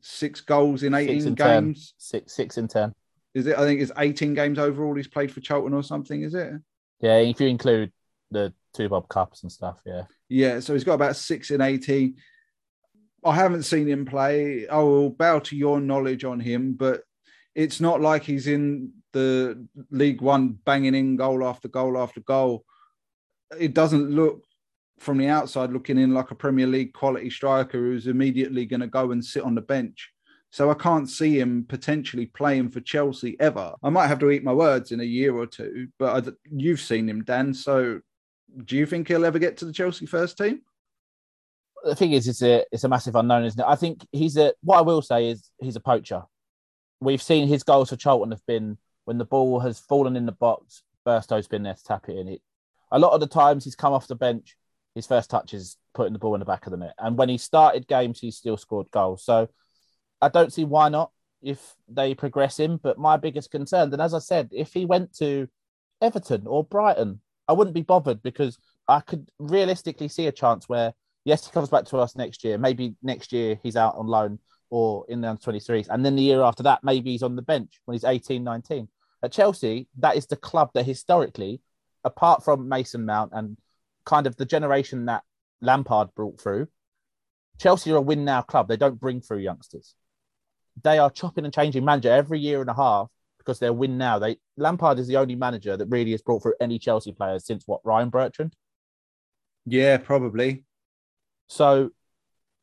six 0.00 0.40
goals 0.40 0.84
in 0.84 0.94
18 0.94 1.34
games. 1.34 1.36
10. 1.36 1.74
Six 1.98 2.36
six 2.36 2.56
in 2.56 2.68
ten. 2.68 2.94
Is 3.34 3.46
it? 3.46 3.58
I 3.58 3.62
think 3.62 3.80
it's 3.80 3.92
18 3.98 4.34
games 4.34 4.58
overall 4.58 4.94
he's 4.94 5.08
played 5.08 5.32
for 5.32 5.40
Charlton 5.40 5.74
or 5.74 5.82
something, 5.82 6.22
is 6.22 6.34
it? 6.34 6.52
Yeah, 7.00 7.16
if 7.16 7.40
you 7.40 7.48
include 7.48 7.92
the 8.30 8.54
two 8.72 8.88
Bob 8.88 9.08
Cups 9.08 9.42
and 9.42 9.50
stuff, 9.50 9.80
yeah. 9.84 10.04
Yeah, 10.28 10.60
so 10.60 10.72
he's 10.72 10.84
got 10.84 10.94
about 10.94 11.16
six 11.16 11.50
in 11.50 11.60
18. 11.60 12.14
I 13.24 13.34
haven't 13.34 13.64
seen 13.64 13.88
him 13.88 14.06
play. 14.06 14.68
I 14.68 14.78
will 14.78 15.10
bow 15.10 15.40
to 15.40 15.56
your 15.56 15.80
knowledge 15.80 16.24
on 16.24 16.38
him, 16.38 16.74
but 16.74 17.02
it's 17.56 17.80
not 17.80 18.00
like 18.00 18.22
he's 18.22 18.46
in 18.46 18.92
the 19.12 19.66
League 19.90 20.20
One 20.20 20.50
banging 20.64 20.94
in 20.94 21.16
goal 21.16 21.44
after 21.44 21.66
goal 21.66 21.98
after 21.98 22.20
goal. 22.20 22.64
It 23.58 23.74
doesn't 23.74 24.10
look 24.10 24.44
from 25.00 25.18
the 25.18 25.28
outside 25.28 25.72
looking 25.72 25.98
in 25.98 26.14
like 26.14 26.30
a 26.30 26.34
Premier 26.36 26.66
League 26.66 26.92
quality 26.92 27.30
striker 27.30 27.78
who's 27.78 28.06
immediately 28.06 28.66
going 28.66 28.80
to 28.80 28.86
go 28.86 29.10
and 29.12 29.24
sit 29.24 29.42
on 29.42 29.54
the 29.54 29.60
bench. 29.60 30.10
So 30.50 30.70
I 30.70 30.74
can't 30.74 31.08
see 31.08 31.38
him 31.38 31.64
potentially 31.68 32.26
playing 32.26 32.70
for 32.70 32.80
Chelsea 32.80 33.36
ever. 33.40 33.74
I 33.82 33.90
might 33.90 34.08
have 34.08 34.18
to 34.20 34.30
eat 34.30 34.44
my 34.44 34.52
words 34.52 34.92
in 34.92 35.00
a 35.00 35.04
year 35.04 35.34
or 35.34 35.46
two, 35.46 35.88
but 35.98 36.28
I, 36.28 36.30
you've 36.50 36.80
seen 36.80 37.08
him, 37.08 37.24
Dan. 37.24 37.54
So 37.54 38.00
do 38.64 38.76
you 38.76 38.84
think 38.84 39.08
he'll 39.08 39.24
ever 39.24 39.38
get 39.38 39.56
to 39.58 39.64
the 39.64 39.72
Chelsea 39.72 40.06
first 40.06 40.38
team? 40.38 40.60
the 41.84 41.94
thing 41.94 42.12
is, 42.12 42.28
it's 42.28 42.42
a 42.42 42.64
it's 42.72 42.84
a 42.84 42.88
massive 42.88 43.16
unknown, 43.16 43.44
isn't 43.44 43.60
it? 43.60 43.66
I 43.66 43.76
think 43.76 44.06
he's 44.12 44.36
a. 44.36 44.52
What 44.62 44.78
I 44.78 44.82
will 44.82 45.02
say 45.02 45.28
is 45.28 45.50
he's 45.60 45.76
a 45.76 45.80
poacher. 45.80 46.22
We've 47.00 47.22
seen 47.22 47.48
his 47.48 47.62
goals 47.62 47.90
for 47.90 47.96
Charlton 47.96 48.32
have 48.32 48.44
been 48.46 48.76
when 49.04 49.18
the 49.18 49.24
ball 49.24 49.60
has 49.60 49.78
fallen 49.78 50.16
in 50.16 50.26
the 50.26 50.32
box. 50.32 50.82
Burstow's 51.06 51.48
been 51.48 51.62
there 51.62 51.74
to 51.74 51.84
tap 51.84 52.08
it 52.08 52.18
in. 52.18 52.28
It 52.28 52.42
a 52.92 52.98
lot 52.98 53.12
of 53.12 53.20
the 53.20 53.26
times 53.26 53.64
he's 53.64 53.76
come 53.76 53.92
off 53.92 54.08
the 54.08 54.16
bench. 54.16 54.56
His 54.94 55.06
first 55.06 55.30
touch 55.30 55.54
is 55.54 55.76
putting 55.94 56.12
the 56.12 56.18
ball 56.18 56.34
in 56.34 56.40
the 56.40 56.44
back 56.44 56.66
of 56.66 56.72
the 56.72 56.76
net, 56.76 56.94
and 56.98 57.16
when 57.16 57.28
he 57.28 57.38
started 57.38 57.86
games, 57.86 58.20
he 58.20 58.30
still 58.30 58.56
scored 58.56 58.90
goals. 58.90 59.24
So 59.24 59.48
I 60.20 60.28
don't 60.28 60.52
see 60.52 60.64
why 60.64 60.88
not 60.88 61.10
if 61.42 61.74
they 61.88 62.14
progress 62.14 62.58
him. 62.58 62.78
But 62.82 62.98
my 62.98 63.16
biggest 63.16 63.50
concern, 63.50 63.92
and 63.92 64.02
as 64.02 64.14
I 64.14 64.18
said, 64.18 64.50
if 64.52 64.72
he 64.72 64.84
went 64.84 65.14
to 65.18 65.48
Everton 66.02 66.46
or 66.46 66.64
Brighton, 66.64 67.20
I 67.48 67.52
wouldn't 67.52 67.74
be 67.74 67.82
bothered 67.82 68.22
because 68.22 68.58
I 68.88 69.00
could 69.00 69.28
realistically 69.38 70.08
see 70.08 70.26
a 70.26 70.32
chance 70.32 70.68
where 70.68 70.92
Yes, 71.24 71.44
he 71.46 71.52
comes 71.52 71.68
back 71.68 71.84
to 71.86 71.98
us 71.98 72.16
next 72.16 72.44
year. 72.44 72.58
Maybe 72.58 72.94
next 73.02 73.32
year 73.32 73.58
he's 73.62 73.76
out 73.76 73.96
on 73.96 74.06
loan 74.06 74.38
or 74.70 75.04
in 75.08 75.20
the 75.20 75.28
under 75.28 75.42
23s. 75.42 75.88
And 75.90 76.04
then 76.04 76.16
the 76.16 76.22
year 76.22 76.42
after 76.42 76.62
that, 76.62 76.82
maybe 76.82 77.10
he's 77.10 77.22
on 77.22 77.36
the 77.36 77.42
bench 77.42 77.80
when 77.84 77.94
he's 77.94 78.04
18, 78.04 78.42
19. 78.42 78.88
At 79.22 79.32
Chelsea, 79.32 79.88
that 79.98 80.16
is 80.16 80.26
the 80.26 80.36
club 80.36 80.70
that 80.74 80.86
historically, 80.86 81.60
apart 82.04 82.42
from 82.42 82.68
Mason 82.68 83.04
Mount 83.04 83.32
and 83.34 83.58
kind 84.10 84.26
of 84.26 84.34
the 84.36 84.44
generation 84.44 85.06
that 85.06 85.22
Lampard 85.62 86.08
brought 86.16 86.40
through, 86.40 86.66
Chelsea 87.58 87.92
are 87.92 87.96
a 87.96 88.00
win 88.00 88.24
now 88.24 88.42
club. 88.42 88.66
They 88.68 88.76
don't 88.76 88.98
bring 88.98 89.20
through 89.20 89.38
youngsters. 89.38 89.94
They 90.82 90.98
are 90.98 91.10
chopping 91.10 91.44
and 91.44 91.54
changing 91.54 91.84
manager 91.84 92.10
every 92.10 92.40
year 92.40 92.60
and 92.60 92.68
a 92.68 92.74
half 92.74 93.08
because 93.38 93.60
they're 93.60 93.72
win 93.72 93.98
now. 93.98 94.18
They 94.18 94.38
Lampard 94.56 94.98
is 94.98 95.06
the 95.06 95.16
only 95.16 95.36
manager 95.36 95.76
that 95.76 95.86
really 95.86 96.10
has 96.10 96.22
brought 96.22 96.42
through 96.42 96.54
any 96.60 96.78
Chelsea 96.78 97.12
players 97.12 97.46
since 97.46 97.62
what 97.66 97.80
Ryan 97.84 98.10
Bertrand. 98.10 98.54
Yeah, 99.64 99.98
probably. 99.98 100.64
So 101.46 101.90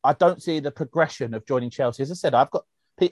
I 0.04 0.14
don't 0.14 0.42
see 0.42 0.60
the 0.60 0.72
progression 0.72 1.34
of 1.34 1.46
joining 1.46 1.70
Chelsea. 1.70 2.04
As 2.04 2.12
I 2.12 2.16
said, 2.16 2.34
I've 2.34 2.52
got 2.52 2.66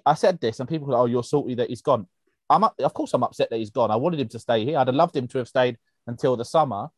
I 0.05 0.15
said 0.15 0.41
this, 0.41 0.59
and 0.59 0.67
people 0.67 0.87
go, 0.87 0.95
"Oh, 0.95 1.05
you're 1.05 1.23
salty 1.23 1.55
that 1.55 1.69
he's 1.69 1.81
gone." 1.81 2.07
I'm 2.49 2.63
of 2.63 2.93
course 2.93 3.13
I'm 3.13 3.23
upset 3.23 3.49
that 3.49 3.57
he's 3.57 3.71
gone. 3.71 3.91
I 3.91 3.95
wanted 3.95 4.19
him 4.19 4.29
to 4.29 4.39
stay 4.39 4.65
here. 4.65 4.77
I'd 4.77 4.87
have 4.87 4.95
loved 4.95 5.15
him 5.15 5.27
to 5.29 5.37
have 5.37 5.47
stayed 5.47 5.77
until 6.07 6.35
the 6.35 6.45
summer, 6.45 6.89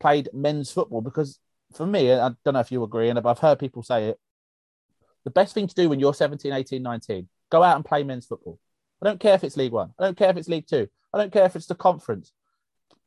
played 0.00 0.28
men's 0.32 0.70
football 0.70 1.00
because 1.00 1.38
for 1.74 1.86
me, 1.86 2.12
I 2.12 2.30
don't 2.44 2.54
know 2.54 2.60
if 2.60 2.72
you 2.72 2.82
agree, 2.82 3.08
and 3.08 3.18
I've 3.18 3.38
heard 3.38 3.58
people 3.58 3.82
say 3.82 4.06
it. 4.06 4.18
The 5.24 5.30
best 5.30 5.54
thing 5.54 5.66
to 5.66 5.74
do 5.74 5.88
when 5.88 6.00
you're 6.00 6.14
17, 6.14 6.52
18, 6.52 6.82
19, 6.82 7.28
go 7.50 7.62
out 7.62 7.76
and 7.76 7.84
play 7.84 8.02
men's 8.02 8.26
football. 8.26 8.58
I 9.02 9.06
don't 9.06 9.20
care 9.20 9.34
if 9.34 9.44
it's 9.44 9.56
League 9.56 9.72
One. 9.72 9.92
I 9.98 10.04
don't 10.04 10.16
care 10.16 10.30
if 10.30 10.36
it's 10.36 10.48
League 10.48 10.66
Two. 10.66 10.88
I 11.12 11.18
don't 11.18 11.32
care 11.32 11.44
if 11.44 11.56
it's 11.56 11.66
the 11.66 11.74
conference. 11.74 12.32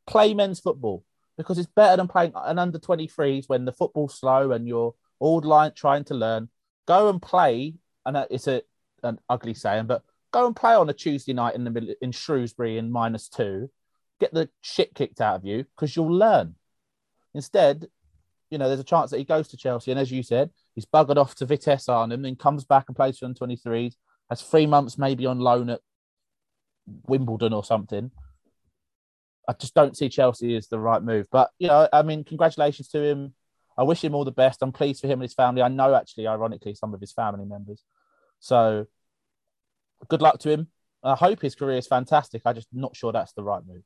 Play 0.06 0.34
men's 0.34 0.60
football 0.60 1.04
because 1.36 1.58
it's 1.58 1.68
better 1.74 1.96
than 1.96 2.08
playing 2.08 2.32
an 2.34 2.58
under 2.58 2.78
23s 2.78 3.48
when 3.48 3.64
the 3.64 3.72
football's 3.72 4.18
slow 4.18 4.52
and 4.52 4.66
you're 4.68 4.94
all 5.18 5.40
line, 5.40 5.72
trying 5.74 6.04
to 6.04 6.14
learn. 6.14 6.48
Go 6.86 7.08
and 7.08 7.20
play, 7.22 7.74
and 8.04 8.16
it's 8.30 8.46
a 8.46 8.62
an 9.02 9.18
ugly 9.28 9.54
saying, 9.54 9.86
but 9.86 10.02
go 10.32 10.46
and 10.46 10.54
play 10.54 10.74
on 10.74 10.88
a 10.88 10.92
Tuesday 10.92 11.32
night 11.32 11.54
in 11.54 11.64
the 11.64 11.70
middle 11.70 11.94
in 12.00 12.12
Shrewsbury 12.12 12.78
in 12.78 12.90
minus 12.90 13.28
two. 13.28 13.70
Get 14.20 14.32
the 14.32 14.48
shit 14.60 14.94
kicked 14.94 15.20
out 15.20 15.36
of 15.36 15.44
you 15.44 15.64
because 15.74 15.96
you'll 15.96 16.12
learn. 16.12 16.54
Instead, 17.34 17.86
you 18.50 18.58
know, 18.58 18.68
there's 18.68 18.80
a 18.80 18.84
chance 18.84 19.10
that 19.10 19.18
he 19.18 19.24
goes 19.24 19.48
to 19.48 19.56
Chelsea, 19.56 19.90
and 19.90 20.00
as 20.00 20.10
you 20.10 20.22
said, 20.22 20.50
he's 20.74 20.84
buggered 20.84 21.16
off 21.16 21.34
to 21.36 21.46
Vitesse 21.46 21.88
Arnhem, 21.88 22.22
then 22.22 22.36
comes 22.36 22.64
back 22.64 22.84
and 22.88 22.96
plays 22.96 23.18
for 23.18 23.28
the 23.28 23.34
23s, 23.34 23.94
has 24.28 24.42
three 24.42 24.66
months 24.66 24.98
maybe 24.98 25.26
on 25.26 25.38
loan 25.38 25.70
at 25.70 25.80
Wimbledon 27.06 27.52
or 27.52 27.64
something. 27.64 28.10
I 29.48 29.54
just 29.54 29.74
don't 29.74 29.96
see 29.96 30.08
Chelsea 30.08 30.54
as 30.56 30.68
the 30.68 30.78
right 30.78 31.02
move. 31.02 31.26
But 31.30 31.50
you 31.58 31.68
know, 31.68 31.88
I 31.92 32.02
mean, 32.02 32.24
congratulations 32.24 32.88
to 32.88 33.02
him. 33.02 33.34
I 33.76 33.82
wish 33.84 34.04
him 34.04 34.14
all 34.14 34.24
the 34.24 34.30
best. 34.30 34.62
I'm 34.62 34.72
pleased 34.72 35.00
for 35.00 35.06
him 35.06 35.14
and 35.14 35.22
his 35.22 35.34
family. 35.34 35.62
I 35.62 35.68
know, 35.68 35.94
actually, 35.94 36.26
ironically, 36.26 36.74
some 36.74 36.94
of 36.94 37.00
his 37.00 37.12
family 37.12 37.46
members. 37.46 37.82
So 38.38 38.86
good 40.08 40.22
luck 40.22 40.38
to 40.40 40.50
him. 40.50 40.68
I 41.02 41.14
hope 41.14 41.40
his 41.40 41.54
career 41.54 41.78
is 41.78 41.86
fantastic. 41.86 42.42
I'm 42.44 42.54
just 42.54 42.68
not 42.72 42.94
sure 42.94 43.12
that's 43.12 43.32
the 43.32 43.42
right 43.42 43.62
move. 43.66 43.82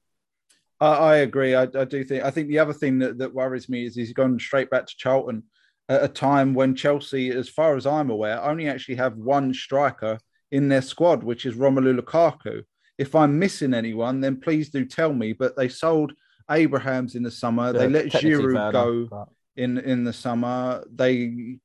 I, 0.80 0.86
I 0.86 1.16
agree. 1.16 1.54
I, 1.54 1.62
I, 1.62 1.84
do 1.84 2.04
think. 2.04 2.24
I 2.24 2.30
think 2.30 2.48
the 2.48 2.58
other 2.58 2.72
thing 2.72 2.98
that, 3.00 3.18
that 3.18 3.34
worries 3.34 3.68
me 3.68 3.86
is 3.86 3.94
he's 3.94 4.12
gone 4.12 4.38
straight 4.38 4.70
back 4.70 4.86
to 4.86 4.96
Charlton 4.96 5.44
at 5.88 6.04
a 6.04 6.08
time 6.08 6.54
when 6.54 6.74
Chelsea, 6.74 7.30
as 7.30 7.48
far 7.48 7.76
as 7.76 7.86
I'm 7.86 8.10
aware, 8.10 8.42
only 8.42 8.68
actually 8.68 8.96
have 8.96 9.16
one 9.16 9.54
striker 9.54 10.18
in 10.50 10.68
their 10.68 10.82
squad, 10.82 11.22
which 11.22 11.46
is 11.46 11.54
Romelu 11.54 11.98
Lukaku. 11.98 12.62
If 12.98 13.14
I'm 13.14 13.38
missing 13.38 13.74
anyone, 13.74 14.20
then 14.20 14.40
please 14.40 14.70
do 14.70 14.84
tell 14.84 15.12
me. 15.12 15.32
But 15.32 15.56
they 15.56 15.68
sold 15.68 16.12
Abrahams 16.50 17.14
in 17.14 17.22
the 17.22 17.30
summer. 17.30 17.66
Yeah, 17.66 17.72
they 17.72 17.88
let 17.88 18.06
Giroud 18.06 18.72
go. 18.72 19.06
But 19.10 19.28
in 19.56 19.78
in 19.78 20.04
the 20.04 20.12
summer. 20.12 20.84
They 20.92 21.58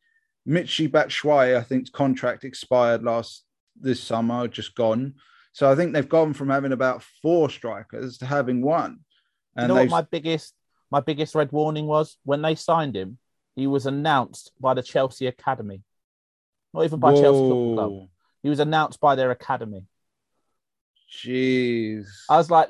Michy 0.48 0.90
Batshuayi, 0.90 1.56
I 1.56 1.62
think's 1.62 1.90
contract 1.90 2.44
expired 2.44 3.04
last 3.04 3.44
this 3.80 4.02
summer, 4.02 4.48
just 4.48 4.76
gone. 4.76 5.16
So 5.54 5.70
I 5.70 5.76
think 5.76 5.94
they've 5.94 6.08
gone 6.08 6.34
from 6.34 6.50
having 6.50 6.72
about 6.72 7.04
four 7.22 7.50
strikers 7.50 8.18
to 8.20 8.26
having 8.26 8.62
one. 8.62 9.00
And 9.56 9.64
you 9.64 9.68
know 9.68 9.82
what 9.82 9.90
my 9.90 10.02
biggest 10.02 10.54
my 10.92 11.00
biggest 11.00 11.36
red 11.36 11.52
warning 11.52 11.88
was 11.88 12.18
when 12.24 12.42
they 12.42 12.56
signed 12.56 12.96
him, 12.96 13.18
he 13.56 13.68
was 13.68 13.86
announced 13.86 14.52
by 14.60 14.74
the 14.74 14.84
Chelsea 14.84 15.28
Academy. 15.28 15.82
Not 16.74 16.86
even 16.86 17.00
by 17.00 17.12
Whoa. 17.12 17.22
Chelsea 17.22 17.40
Football 17.40 17.76
Club. 17.76 18.10
He 18.44 18.50
was 18.50 18.60
announced 18.60 19.00
by 19.00 19.16
their 19.16 19.32
academy. 19.32 19.86
Jeez. 21.12 22.08
I 22.30 22.38
was 22.38 22.50
like, 22.50 22.70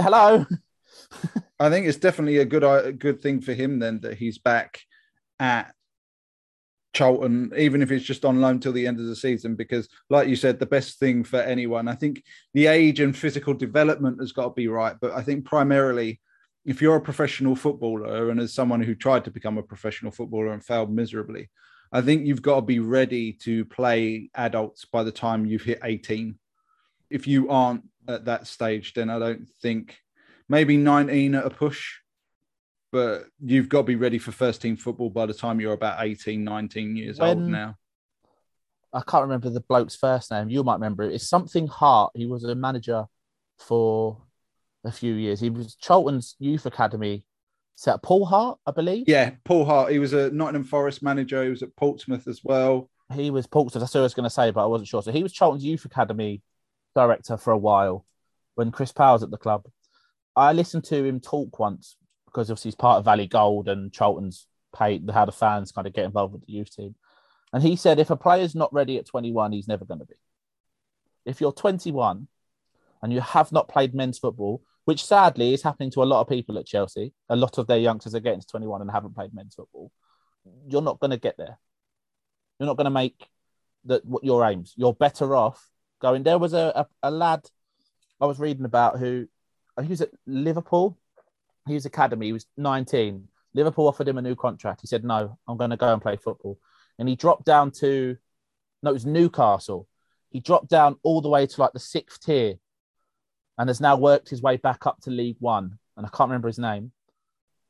hello. 0.00 0.46
I 1.60 1.70
think 1.70 1.86
it's 1.86 1.98
definitely 1.98 2.38
a 2.38 2.44
good 2.44 2.62
a 2.62 2.92
good 2.92 3.20
thing 3.20 3.40
for 3.40 3.52
him 3.52 3.78
then 3.78 4.00
that 4.00 4.16
he's 4.16 4.38
back 4.38 4.80
at 5.40 5.74
Charlton, 6.94 7.52
even 7.56 7.82
if 7.82 7.90
it's 7.90 8.04
just 8.04 8.24
on 8.24 8.40
loan 8.40 8.60
till 8.60 8.72
the 8.72 8.86
end 8.86 8.98
of 8.98 9.06
the 9.06 9.16
season, 9.16 9.54
because 9.54 9.88
like 10.10 10.28
you 10.28 10.36
said, 10.36 10.58
the 10.58 10.66
best 10.66 10.98
thing 10.98 11.22
for 11.22 11.40
anyone, 11.40 11.88
I 11.88 11.94
think 11.94 12.22
the 12.54 12.66
age 12.66 13.00
and 13.00 13.16
physical 13.16 13.54
development 13.54 14.20
has 14.20 14.32
got 14.32 14.44
to 14.44 14.50
be 14.50 14.68
right. 14.68 14.96
But 15.00 15.12
I 15.12 15.22
think 15.22 15.44
primarily, 15.44 16.20
if 16.64 16.82
you're 16.82 16.96
a 16.96 17.00
professional 17.00 17.56
footballer 17.56 18.30
and 18.30 18.40
as 18.40 18.52
someone 18.52 18.82
who 18.82 18.94
tried 18.94 19.24
to 19.24 19.30
become 19.30 19.58
a 19.58 19.62
professional 19.62 20.12
footballer 20.12 20.52
and 20.52 20.64
failed 20.64 20.92
miserably, 20.92 21.50
I 21.92 22.02
think 22.02 22.26
you've 22.26 22.42
got 22.42 22.56
to 22.56 22.62
be 22.62 22.80
ready 22.80 23.32
to 23.44 23.64
play 23.64 24.30
adults 24.34 24.84
by 24.84 25.02
the 25.02 25.12
time 25.12 25.46
you've 25.46 25.62
hit 25.62 25.80
18. 25.82 26.38
If 27.10 27.26
you 27.26 27.48
aren't 27.48 27.84
at 28.06 28.26
that 28.26 28.46
stage, 28.46 28.94
then 28.94 29.08
I 29.08 29.18
don't 29.18 29.48
think 29.62 29.96
maybe 30.48 30.76
19 30.76 31.34
at 31.34 31.46
a 31.46 31.50
push, 31.50 31.96
but 32.90 33.24
you've 33.40 33.68
got 33.68 33.80
to 33.80 33.84
be 33.84 33.96
ready 33.96 34.18
for 34.18 34.32
first 34.32 34.62
team 34.62 34.76
football 34.76 35.10
by 35.10 35.26
the 35.26 35.34
time 35.34 35.60
you're 35.60 35.72
about 35.72 36.04
18, 36.04 36.42
19 36.42 36.96
years 36.96 37.18
when, 37.18 37.28
old 37.28 37.48
now. 37.48 37.76
I 38.92 39.02
can't 39.06 39.22
remember 39.22 39.50
the 39.50 39.60
bloke's 39.60 39.96
first 39.96 40.30
name. 40.30 40.48
You 40.48 40.64
might 40.64 40.74
remember 40.74 41.02
it. 41.02 41.14
It's 41.14 41.28
something 41.28 41.66
Hart. 41.66 42.12
He 42.14 42.26
was 42.26 42.44
a 42.44 42.54
manager 42.54 43.06
for 43.58 44.22
a 44.84 44.92
few 44.92 45.14
years. 45.14 45.40
He 45.40 45.50
was 45.50 45.76
Charlton's 45.76 46.36
youth 46.38 46.66
academy. 46.66 47.24
Set 47.74 47.94
up 47.94 48.02
Paul 48.02 48.24
Hart, 48.24 48.58
I 48.66 48.72
believe. 48.72 49.04
Yeah, 49.06 49.32
Paul 49.44 49.64
Hart. 49.64 49.92
He 49.92 49.98
was 49.98 50.12
a 50.12 50.30
Nottingham 50.30 50.64
Forest 50.64 51.02
manager. 51.02 51.44
He 51.44 51.50
was 51.50 51.62
at 51.62 51.76
Portsmouth 51.76 52.26
as 52.26 52.42
well. 52.42 52.90
He 53.12 53.30
was 53.30 53.46
Portsmouth. 53.46 53.82
That's 53.82 53.94
what 53.94 54.00
I 54.00 54.02
was 54.02 54.14
going 54.14 54.24
to 54.24 54.30
say, 54.30 54.50
but 54.50 54.64
I 54.64 54.66
wasn't 54.66 54.88
sure. 54.88 55.02
So 55.02 55.12
he 55.12 55.22
was 55.22 55.32
Charlton's 55.32 55.64
youth 55.64 55.84
academy 55.84 56.42
director 56.96 57.36
for 57.36 57.52
a 57.52 57.58
while 57.58 58.04
when 58.56 58.72
Chris 58.72 58.90
Powell's 58.90 59.22
at 59.22 59.30
the 59.30 59.36
club. 59.36 59.68
I 60.34 60.52
listened 60.52 60.84
to 60.84 61.04
him 61.04 61.20
talk 61.20 61.58
once 61.58 61.96
because 62.28 62.50
obviously 62.50 62.68
he's 62.68 62.76
part 62.76 62.98
of 62.98 63.04
Valley 63.04 63.26
Gold 63.26 63.68
and 63.68 63.92
Charlton's 63.92 64.46
paid 64.76 65.08
how 65.10 65.24
the 65.24 65.32
fans 65.32 65.72
kind 65.72 65.86
of 65.86 65.92
get 65.92 66.04
involved 66.04 66.32
with 66.32 66.46
the 66.46 66.52
youth 66.52 66.74
team. 66.74 66.94
And 67.52 67.62
he 67.62 67.76
said 67.76 67.98
if 67.98 68.10
a 68.10 68.16
player's 68.16 68.54
not 68.54 68.72
ready 68.72 68.98
at 68.98 69.06
21, 69.06 69.52
he's 69.52 69.68
never 69.68 69.84
going 69.84 70.00
to 70.00 70.06
be. 70.06 70.14
If 71.24 71.40
you're 71.40 71.52
21 71.52 72.28
and 73.02 73.12
you 73.12 73.20
have 73.20 73.52
not 73.52 73.68
played 73.68 73.94
men's 73.94 74.18
football, 74.18 74.62
which 74.84 75.04
sadly 75.04 75.52
is 75.52 75.62
happening 75.62 75.90
to 75.90 76.02
a 76.02 76.04
lot 76.04 76.22
of 76.22 76.28
people 76.28 76.58
at 76.58 76.66
Chelsea. 76.66 77.12
A 77.28 77.36
lot 77.36 77.58
of 77.58 77.66
their 77.66 77.76
youngsters 77.76 78.14
are 78.14 78.20
getting 78.20 78.40
to 78.40 78.46
21 78.46 78.80
and 78.80 78.90
haven't 78.90 79.14
played 79.14 79.34
men's 79.34 79.54
football. 79.54 79.92
You're 80.66 80.80
not 80.80 80.98
going 80.98 81.10
to 81.10 81.18
get 81.18 81.36
there. 81.36 81.58
You're 82.58 82.66
not 82.68 82.78
going 82.78 82.86
to 82.86 82.90
make 82.90 83.28
that 83.84 84.04
what 84.06 84.24
your 84.24 84.44
aims. 84.46 84.72
You're 84.76 84.94
better 84.94 85.36
off 85.36 85.68
going. 86.00 86.22
There 86.22 86.38
was 86.38 86.54
a, 86.54 86.86
a, 87.02 87.08
a 87.08 87.10
lad 87.10 87.42
I 88.18 88.24
was 88.24 88.38
reading 88.38 88.64
about 88.64 88.98
who 88.98 89.28
he 89.78 89.88
was 89.88 90.00
at 90.00 90.10
Liverpool. 90.26 90.96
Was 91.74 91.86
academy. 91.86 92.26
He 92.26 92.32
was 92.32 92.46
19. 92.56 93.28
Liverpool 93.54 93.88
offered 93.88 94.08
him 94.08 94.18
a 94.18 94.22
new 94.22 94.36
contract. 94.36 94.80
He 94.80 94.86
said, 94.86 95.04
"No, 95.04 95.38
I'm 95.46 95.56
going 95.56 95.70
to 95.70 95.76
go 95.76 95.92
and 95.92 96.02
play 96.02 96.16
football." 96.16 96.58
And 96.98 97.08
he 97.08 97.16
dropped 97.16 97.44
down 97.44 97.70
to 97.80 98.16
no, 98.82 98.90
it 98.90 98.94
was 98.94 99.06
Newcastle. 99.06 99.88
He 100.30 100.40
dropped 100.40 100.68
down 100.68 100.96
all 101.02 101.20
the 101.20 101.28
way 101.28 101.46
to 101.46 101.60
like 101.60 101.72
the 101.72 101.80
sixth 101.80 102.24
tier 102.24 102.54
and 103.56 103.68
has 103.68 103.80
now 103.80 103.96
worked 103.96 104.28
his 104.28 104.42
way 104.42 104.56
back 104.56 104.86
up 104.86 105.00
to 105.02 105.10
League 105.10 105.36
One. 105.40 105.78
And 105.96 106.06
I 106.06 106.10
can't 106.10 106.28
remember 106.28 106.48
his 106.48 106.58
name. 106.58 106.92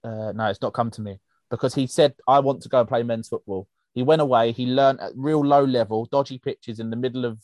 Uh, 0.05 0.33
no, 0.33 0.47
it's 0.47 0.61
not 0.61 0.75
come 0.75 0.91
to 0.93 1.01
me 1.01 1.19
because 1.51 1.75
he 1.75 1.87
said, 1.87 2.15
I 2.27 2.41
want 2.41 2.63
to 2.63 2.69
go 2.69 2.81
and 2.81 2.89
play 2.89 3.03
men's 3.03 3.29
football. 3.29 3.69
He 3.95 4.03
went 4.03 4.23
away, 4.23 4.53
he 4.53 4.67
learned 4.67 5.01
at 5.01 5.13
real 5.17 5.45
low 5.45 5.65
level, 5.65 6.07
dodgy 6.07 6.39
pitches 6.39 6.79
in 6.79 6.91
the 6.91 6.97
middle 6.97 7.25
of 7.25 7.39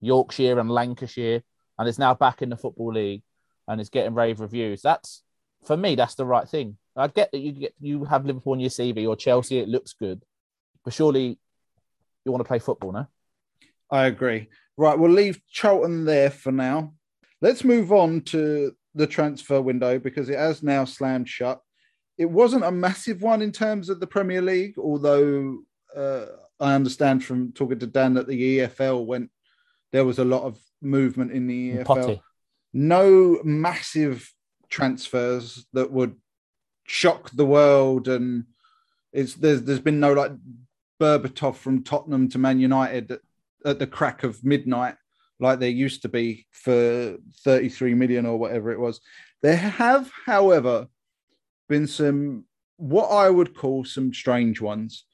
Yorkshire 0.00 0.58
and 0.58 0.70
Lancashire, 0.70 1.42
and 1.78 1.88
is 1.88 1.98
now 1.98 2.14
back 2.14 2.42
in 2.42 2.48
the 2.48 2.56
Football 2.56 2.94
League 2.94 3.22
and 3.68 3.80
is 3.80 3.90
getting 3.90 4.14
rave 4.14 4.40
reviews. 4.40 4.82
That's, 4.82 5.22
for 5.64 5.76
me, 5.76 5.94
that's 5.94 6.14
the 6.14 6.24
right 6.24 6.48
thing. 6.48 6.76
I 6.96 7.06
get 7.06 7.30
that 7.32 7.38
you 7.38 7.52
get 7.52 7.74
you 7.80 8.04
have 8.04 8.26
Liverpool 8.26 8.52
on 8.52 8.60
your 8.60 8.70
CV 8.70 9.08
or 9.08 9.16
Chelsea, 9.16 9.58
it 9.58 9.68
looks 9.68 9.92
good, 9.92 10.22
but 10.84 10.92
surely 10.92 11.38
you 12.24 12.32
want 12.32 12.40
to 12.40 12.48
play 12.48 12.58
football, 12.58 12.92
no? 12.92 13.06
I 13.90 14.06
agree. 14.06 14.48
Right, 14.76 14.98
we'll 14.98 15.10
leave 15.10 15.40
Charlton 15.50 16.04
there 16.04 16.30
for 16.30 16.52
now. 16.52 16.94
Let's 17.40 17.64
move 17.64 17.92
on 17.92 18.22
to 18.22 18.72
the 18.94 19.06
transfer 19.06 19.60
window 19.60 19.98
because 19.98 20.28
it 20.28 20.38
has 20.38 20.62
now 20.62 20.84
slammed 20.84 21.28
shut. 21.28 21.60
It 22.18 22.30
wasn't 22.30 22.64
a 22.64 22.70
massive 22.70 23.22
one 23.22 23.40
in 23.40 23.52
terms 23.52 23.88
of 23.88 24.00
the 24.00 24.06
Premier 24.06 24.42
League, 24.42 24.74
although 24.78 25.58
uh, 25.96 26.26
I 26.58 26.74
understand 26.74 27.24
from 27.24 27.52
talking 27.52 27.78
to 27.78 27.86
Dan 27.86 28.14
that 28.14 28.26
the 28.26 28.58
EFL 28.58 29.06
went, 29.06 29.30
there 29.92 30.04
was 30.04 30.18
a 30.18 30.24
lot 30.24 30.42
of 30.42 30.58
movement 30.82 31.32
in 31.32 31.46
the 31.46 31.76
EFL. 31.76 31.84
Potty. 31.84 32.22
No 32.72 33.40
massive 33.42 34.32
transfers 34.70 35.66
that 35.72 35.90
would 35.92 36.16
shock 36.86 37.30
the 37.30 37.46
world, 37.46 38.08
and 38.08 38.44
it's 39.12 39.34
there's 39.34 39.62
there's 39.62 39.80
been 39.80 40.00
no 40.00 40.12
like 40.12 40.32
Berbatov 41.00 41.56
from 41.56 41.82
Tottenham 41.82 42.28
to 42.30 42.38
Man 42.38 42.60
United 42.60 43.10
at, 43.10 43.20
at 43.64 43.78
the 43.78 43.86
crack 43.86 44.22
of 44.22 44.44
midnight 44.44 44.96
like 45.40 45.58
there 45.58 45.70
used 45.70 46.02
to 46.02 46.08
be 46.08 46.46
for 46.52 47.16
33 47.44 47.94
million 47.94 48.26
or 48.26 48.38
whatever 48.38 48.70
it 48.70 48.78
was. 48.78 49.00
There 49.42 49.56
have, 49.56 50.10
however, 50.26 50.86
been 51.68 51.86
some 51.86 52.44
what 52.76 53.08
I 53.08 53.28
would 53.28 53.54
call 53.54 53.84
some 53.84 54.12
strange 54.12 54.60
ones. 54.60 55.04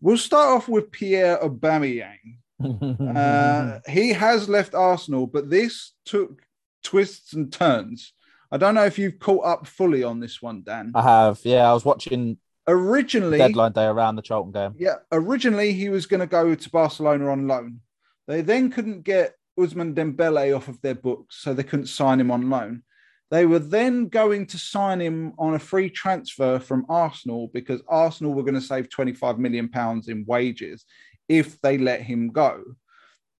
We'll 0.00 0.18
start 0.18 0.48
off 0.48 0.68
with 0.68 0.90
Pierre 0.92 1.38
Aubameyang. 1.38 2.38
uh, 3.16 3.80
he 3.88 4.10
has 4.10 4.48
left 4.48 4.74
Arsenal, 4.74 5.26
but 5.26 5.50
this 5.50 5.92
took 6.04 6.42
twists 6.82 7.32
and 7.32 7.52
turns. 7.52 8.12
I 8.52 8.58
don't 8.58 8.74
know 8.74 8.84
if 8.84 8.98
you've 8.98 9.18
caught 9.18 9.46
up 9.46 9.66
fully 9.66 10.04
on 10.04 10.20
this 10.20 10.42
one, 10.42 10.62
Dan. 10.62 10.92
I 10.94 11.02
have. 11.02 11.40
Yeah, 11.42 11.70
I 11.70 11.72
was 11.72 11.86
watching 11.86 12.36
originally 12.68 13.38
deadline 13.38 13.72
day 13.72 13.86
around 13.86 14.16
the 14.16 14.22
Charlton 14.22 14.52
game. 14.52 14.74
Yeah, 14.78 14.96
originally 15.10 15.72
he 15.72 15.88
was 15.88 16.04
going 16.04 16.20
to 16.20 16.26
go 16.26 16.54
to 16.54 16.70
Barcelona 16.70 17.30
on 17.30 17.48
loan. 17.48 17.80
They 18.28 18.42
then 18.42 18.70
couldn't 18.70 19.02
get 19.02 19.34
Ousmane 19.58 19.94
Dembele 19.94 20.54
off 20.54 20.68
of 20.68 20.80
their 20.82 20.94
books, 20.94 21.38
so 21.40 21.54
they 21.54 21.62
couldn't 21.62 21.86
sign 21.86 22.20
him 22.20 22.30
on 22.30 22.50
loan. 22.50 22.82
They 23.30 23.46
were 23.46 23.58
then 23.58 24.08
going 24.08 24.46
to 24.48 24.58
sign 24.58 25.00
him 25.00 25.32
on 25.38 25.54
a 25.54 25.58
free 25.58 25.88
transfer 25.88 26.58
from 26.58 26.84
Arsenal 26.90 27.50
because 27.54 27.80
Arsenal 27.88 28.34
were 28.34 28.42
going 28.42 28.54
to 28.54 28.60
save 28.60 28.90
25 28.90 29.38
million 29.38 29.70
pounds 29.70 30.08
in 30.08 30.26
wages 30.26 30.84
if 31.30 31.58
they 31.62 31.78
let 31.78 32.02
him 32.02 32.28
go. 32.28 32.62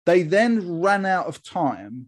They 0.07 0.22
then 0.22 0.81
ran 0.81 1.05
out 1.05 1.27
of 1.27 1.42
time, 1.42 2.07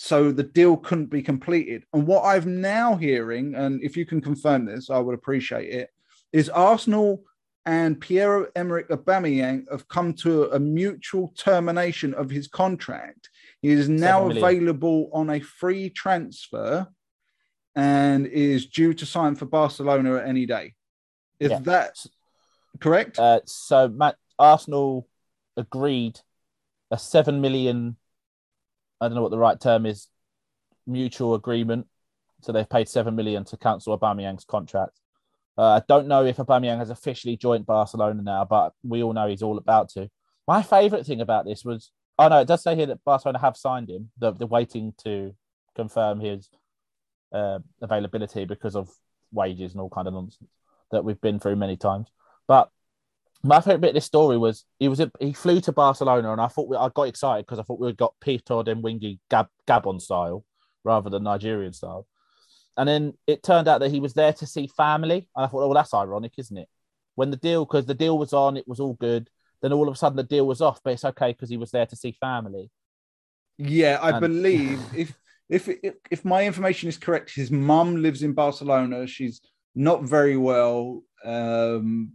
so 0.00 0.30
the 0.30 0.44
deal 0.44 0.76
couldn't 0.76 1.10
be 1.10 1.22
completed. 1.22 1.82
And 1.92 2.06
what 2.06 2.24
I'm 2.24 2.60
now 2.60 2.94
hearing, 2.94 3.56
and 3.56 3.82
if 3.82 3.96
you 3.96 4.06
can 4.06 4.20
confirm 4.20 4.64
this, 4.64 4.90
I 4.90 4.98
would 5.00 5.14
appreciate 5.16 5.74
it, 5.74 5.90
is 6.32 6.48
Arsenal 6.48 7.24
and 7.66 8.00
Pierre 8.00 8.48
Emerick 8.54 8.88
Aubameyang 8.90 9.64
have 9.72 9.88
come 9.88 10.14
to 10.14 10.44
a 10.52 10.58
mutual 10.60 11.34
termination 11.36 12.14
of 12.14 12.30
his 12.30 12.46
contract. 12.46 13.28
He 13.60 13.70
is 13.70 13.88
now 13.88 14.30
available 14.30 15.10
on 15.12 15.30
a 15.30 15.40
free 15.40 15.90
transfer 15.90 16.86
and 17.74 18.28
is 18.28 18.66
due 18.66 18.94
to 18.94 19.04
sign 19.04 19.34
for 19.34 19.46
Barcelona 19.46 20.18
at 20.18 20.28
any 20.28 20.46
day. 20.46 20.74
Is 21.40 21.50
yeah. 21.50 21.58
that 21.64 21.96
correct? 22.78 23.18
Uh, 23.18 23.40
so 23.46 23.88
Matt, 23.88 24.14
Arsenal 24.38 25.08
agreed 25.56 26.20
a 26.92 26.98
seven 26.98 27.40
million. 27.40 27.96
I 29.00 29.06
don't 29.06 29.14
know 29.14 29.22
what 29.22 29.30
the 29.30 29.38
right 29.38 29.60
term 29.60 29.86
is. 29.86 30.08
Mutual 30.86 31.34
agreement. 31.34 31.86
So 32.42 32.52
they've 32.52 32.68
paid 32.68 32.88
seven 32.88 33.16
million 33.16 33.44
to 33.46 33.56
cancel 33.56 33.98
Aubameyang's 33.98 34.44
contract. 34.44 34.98
Uh, 35.56 35.80
I 35.80 35.82
don't 35.88 36.06
know 36.06 36.24
if 36.24 36.36
Aubameyang 36.36 36.78
has 36.78 36.90
officially 36.90 37.36
joined 37.36 37.66
Barcelona 37.66 38.22
now, 38.22 38.44
but 38.44 38.72
we 38.84 39.02
all 39.02 39.12
know 39.12 39.26
he's 39.28 39.42
all 39.42 39.58
about 39.58 39.88
to. 39.90 40.08
My 40.46 40.62
favourite 40.62 41.04
thing 41.04 41.20
about 41.20 41.46
this 41.46 41.64
was, 41.64 41.90
oh 42.18 42.28
no, 42.28 42.40
it 42.40 42.48
does 42.48 42.62
say 42.62 42.76
here 42.76 42.86
that 42.86 43.04
Barcelona 43.04 43.40
have 43.40 43.56
signed 43.56 43.90
him. 43.90 44.10
They're, 44.18 44.32
they're 44.32 44.46
waiting 44.46 44.94
to 45.04 45.34
confirm 45.74 46.20
his 46.20 46.48
uh, 47.32 47.58
availability 47.82 48.44
because 48.44 48.76
of 48.76 48.88
wages 49.32 49.72
and 49.72 49.80
all 49.80 49.90
kind 49.90 50.06
of 50.06 50.14
nonsense 50.14 50.48
that 50.92 51.04
we've 51.04 51.20
been 51.20 51.40
through 51.40 51.56
many 51.56 51.76
times. 51.76 52.08
But 52.46 52.70
my 53.42 53.60
favourite 53.60 53.80
bit 53.80 53.88
of 53.88 53.94
this 53.94 54.04
story 54.04 54.36
was 54.36 54.64
he 54.78 54.88
was 54.88 55.00
he 55.20 55.32
flew 55.32 55.60
to 55.62 55.72
Barcelona, 55.72 56.32
and 56.32 56.40
I 56.40 56.48
thought 56.48 56.68
we, 56.68 56.76
I 56.76 56.88
got 56.88 57.04
excited 57.04 57.46
because 57.46 57.58
I 57.58 57.62
thought 57.62 57.80
we 57.80 57.92
got 57.92 58.14
Peter 58.20 58.54
Odemwingie 58.54 59.20
Gab, 59.30 59.48
Gabon 59.66 60.00
style 60.00 60.44
rather 60.84 61.10
than 61.10 61.24
Nigerian 61.24 61.72
style. 61.72 62.06
And 62.76 62.88
then 62.88 63.14
it 63.26 63.42
turned 63.42 63.68
out 63.68 63.80
that 63.80 63.90
he 63.90 64.00
was 64.00 64.14
there 64.14 64.32
to 64.34 64.46
see 64.46 64.68
family. 64.68 65.28
And 65.34 65.44
I 65.44 65.48
thought, 65.48 65.64
oh, 65.64 65.68
well, 65.68 65.74
that's 65.74 65.94
ironic, 65.94 66.32
isn't 66.38 66.56
it? 66.56 66.68
When 67.16 67.30
the 67.30 67.36
deal, 67.36 67.64
because 67.64 67.86
the 67.86 67.94
deal 67.94 68.16
was 68.16 68.32
on, 68.32 68.56
it 68.56 68.68
was 68.68 68.78
all 68.78 68.94
good. 68.94 69.28
Then 69.60 69.72
all 69.72 69.88
of 69.88 69.94
a 69.94 69.96
sudden 69.96 70.16
the 70.16 70.22
deal 70.22 70.46
was 70.46 70.60
off, 70.60 70.80
but 70.84 70.92
it's 70.92 71.04
okay 71.04 71.32
because 71.32 71.50
he 71.50 71.56
was 71.56 71.72
there 71.72 71.86
to 71.86 71.96
see 71.96 72.12
family. 72.20 72.70
Yeah, 73.58 73.98
I 74.00 74.10
and... 74.10 74.20
believe 74.20 74.80
if 74.96 75.14
if 75.48 75.68
if 76.10 76.24
my 76.24 76.44
information 76.44 76.88
is 76.88 76.98
correct, 76.98 77.34
his 77.34 77.50
mum 77.50 77.96
lives 77.96 78.22
in 78.22 78.34
Barcelona. 78.34 79.06
She's 79.06 79.40
not 79.74 80.04
very 80.04 80.36
well, 80.36 81.02
um, 81.24 82.12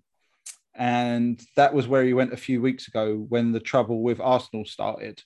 and 0.76 1.42
that 1.56 1.74
was 1.74 1.88
where 1.88 2.04
he 2.04 2.14
went 2.14 2.34
a 2.34 2.38
few 2.38 2.62
weeks 2.62 2.88
ago 2.88 3.26
when 3.30 3.52
the 3.52 3.60
trouble 3.60 4.02
with 4.02 4.20
Arsenal 4.20 4.66
started, 4.66 5.22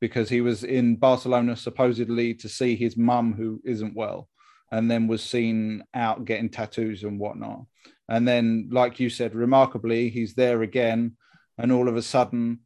because 0.00 0.28
he 0.28 0.40
was 0.40 0.64
in 0.64 0.96
Barcelona 0.96 1.56
supposedly 1.56 2.34
to 2.34 2.48
see 2.48 2.76
his 2.76 2.96
mum 2.96 3.34
who 3.34 3.60
isn't 3.64 3.96
well 3.96 4.28
and 4.70 4.90
then 4.90 5.06
was 5.06 5.22
seen 5.22 5.82
out 5.94 6.24
getting 6.24 6.50
tattoos 6.50 7.04
and 7.04 7.18
whatnot. 7.18 7.64
And 8.08 8.26
then, 8.26 8.68
like 8.70 9.00
you 9.00 9.10
said, 9.10 9.34
remarkably, 9.34 10.10
he's 10.10 10.34
there 10.34 10.62
again, 10.62 11.16
and 11.58 11.72
all 11.72 11.88
of 11.88 11.96
a 11.96 12.02
sudden, 12.02 12.60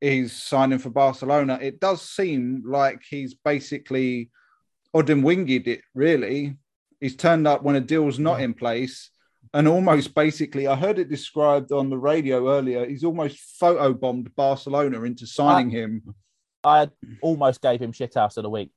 he's 0.00 0.32
signing 0.32 0.78
for 0.78 0.90
Barcelona. 0.90 1.58
It 1.60 1.80
does 1.80 2.02
seem 2.02 2.62
like 2.66 3.02
he's 3.08 3.34
basically 3.34 4.30
Odemwingied 4.94 5.66
it, 5.66 5.82
really. 5.94 6.56
He's 7.00 7.16
turned 7.16 7.46
up 7.46 7.62
when 7.62 7.76
a 7.76 7.80
deal's 7.80 8.18
not 8.18 8.40
in 8.40 8.54
place, 8.54 9.10
and 9.56 9.66
almost 9.66 10.14
basically, 10.14 10.66
I 10.66 10.76
heard 10.76 10.98
it 10.98 11.08
described 11.08 11.72
on 11.72 11.88
the 11.88 11.96
radio 11.96 12.50
earlier. 12.50 12.86
He's 12.86 13.04
almost 13.04 13.38
photobombed 13.60 14.34
Barcelona 14.34 15.02
into 15.02 15.26
signing 15.26 15.74
I, 15.74 15.78
him. 15.78 16.14
I 16.62 16.90
almost 17.22 17.62
gave 17.62 17.80
him 17.80 17.92
shit 17.92 18.14
house 18.14 18.36
of 18.36 18.42
the 18.42 18.50
week 18.50 18.70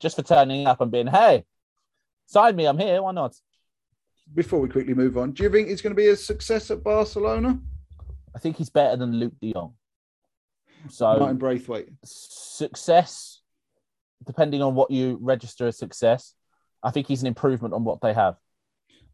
just 0.00 0.16
for 0.16 0.22
turning 0.22 0.66
up 0.66 0.80
and 0.80 0.90
being, 0.90 1.06
hey, 1.06 1.44
sign 2.26 2.56
me, 2.56 2.66
I'm 2.66 2.78
here. 2.78 3.02
Why 3.02 3.12
not? 3.12 3.34
Before 4.34 4.60
we 4.60 4.68
quickly 4.68 4.94
move 4.94 5.18
on, 5.18 5.32
do 5.32 5.42
you 5.42 5.50
think 5.50 5.68
he's 5.68 5.82
going 5.82 5.94
to 5.94 6.00
be 6.00 6.08
a 6.08 6.16
success 6.16 6.70
at 6.70 6.82
Barcelona? 6.82 7.58
I 8.34 8.38
think 8.38 8.56
he's 8.56 8.70
better 8.70 8.96
than 8.96 9.12
Luuk 9.12 9.32
de 9.40 9.52
Jong. 9.52 9.74
So 10.88 11.18
Martin 11.18 11.36
Braithwaite. 11.36 11.88
Success 12.04 13.42
depending 14.24 14.62
on 14.62 14.74
what 14.74 14.90
you 14.90 15.18
register 15.20 15.66
as 15.66 15.76
success, 15.76 16.34
I 16.82 16.90
think 16.90 17.06
he's 17.06 17.20
an 17.20 17.26
improvement 17.26 17.74
on 17.74 17.84
what 17.84 18.00
they 18.00 18.12
have. 18.12 18.36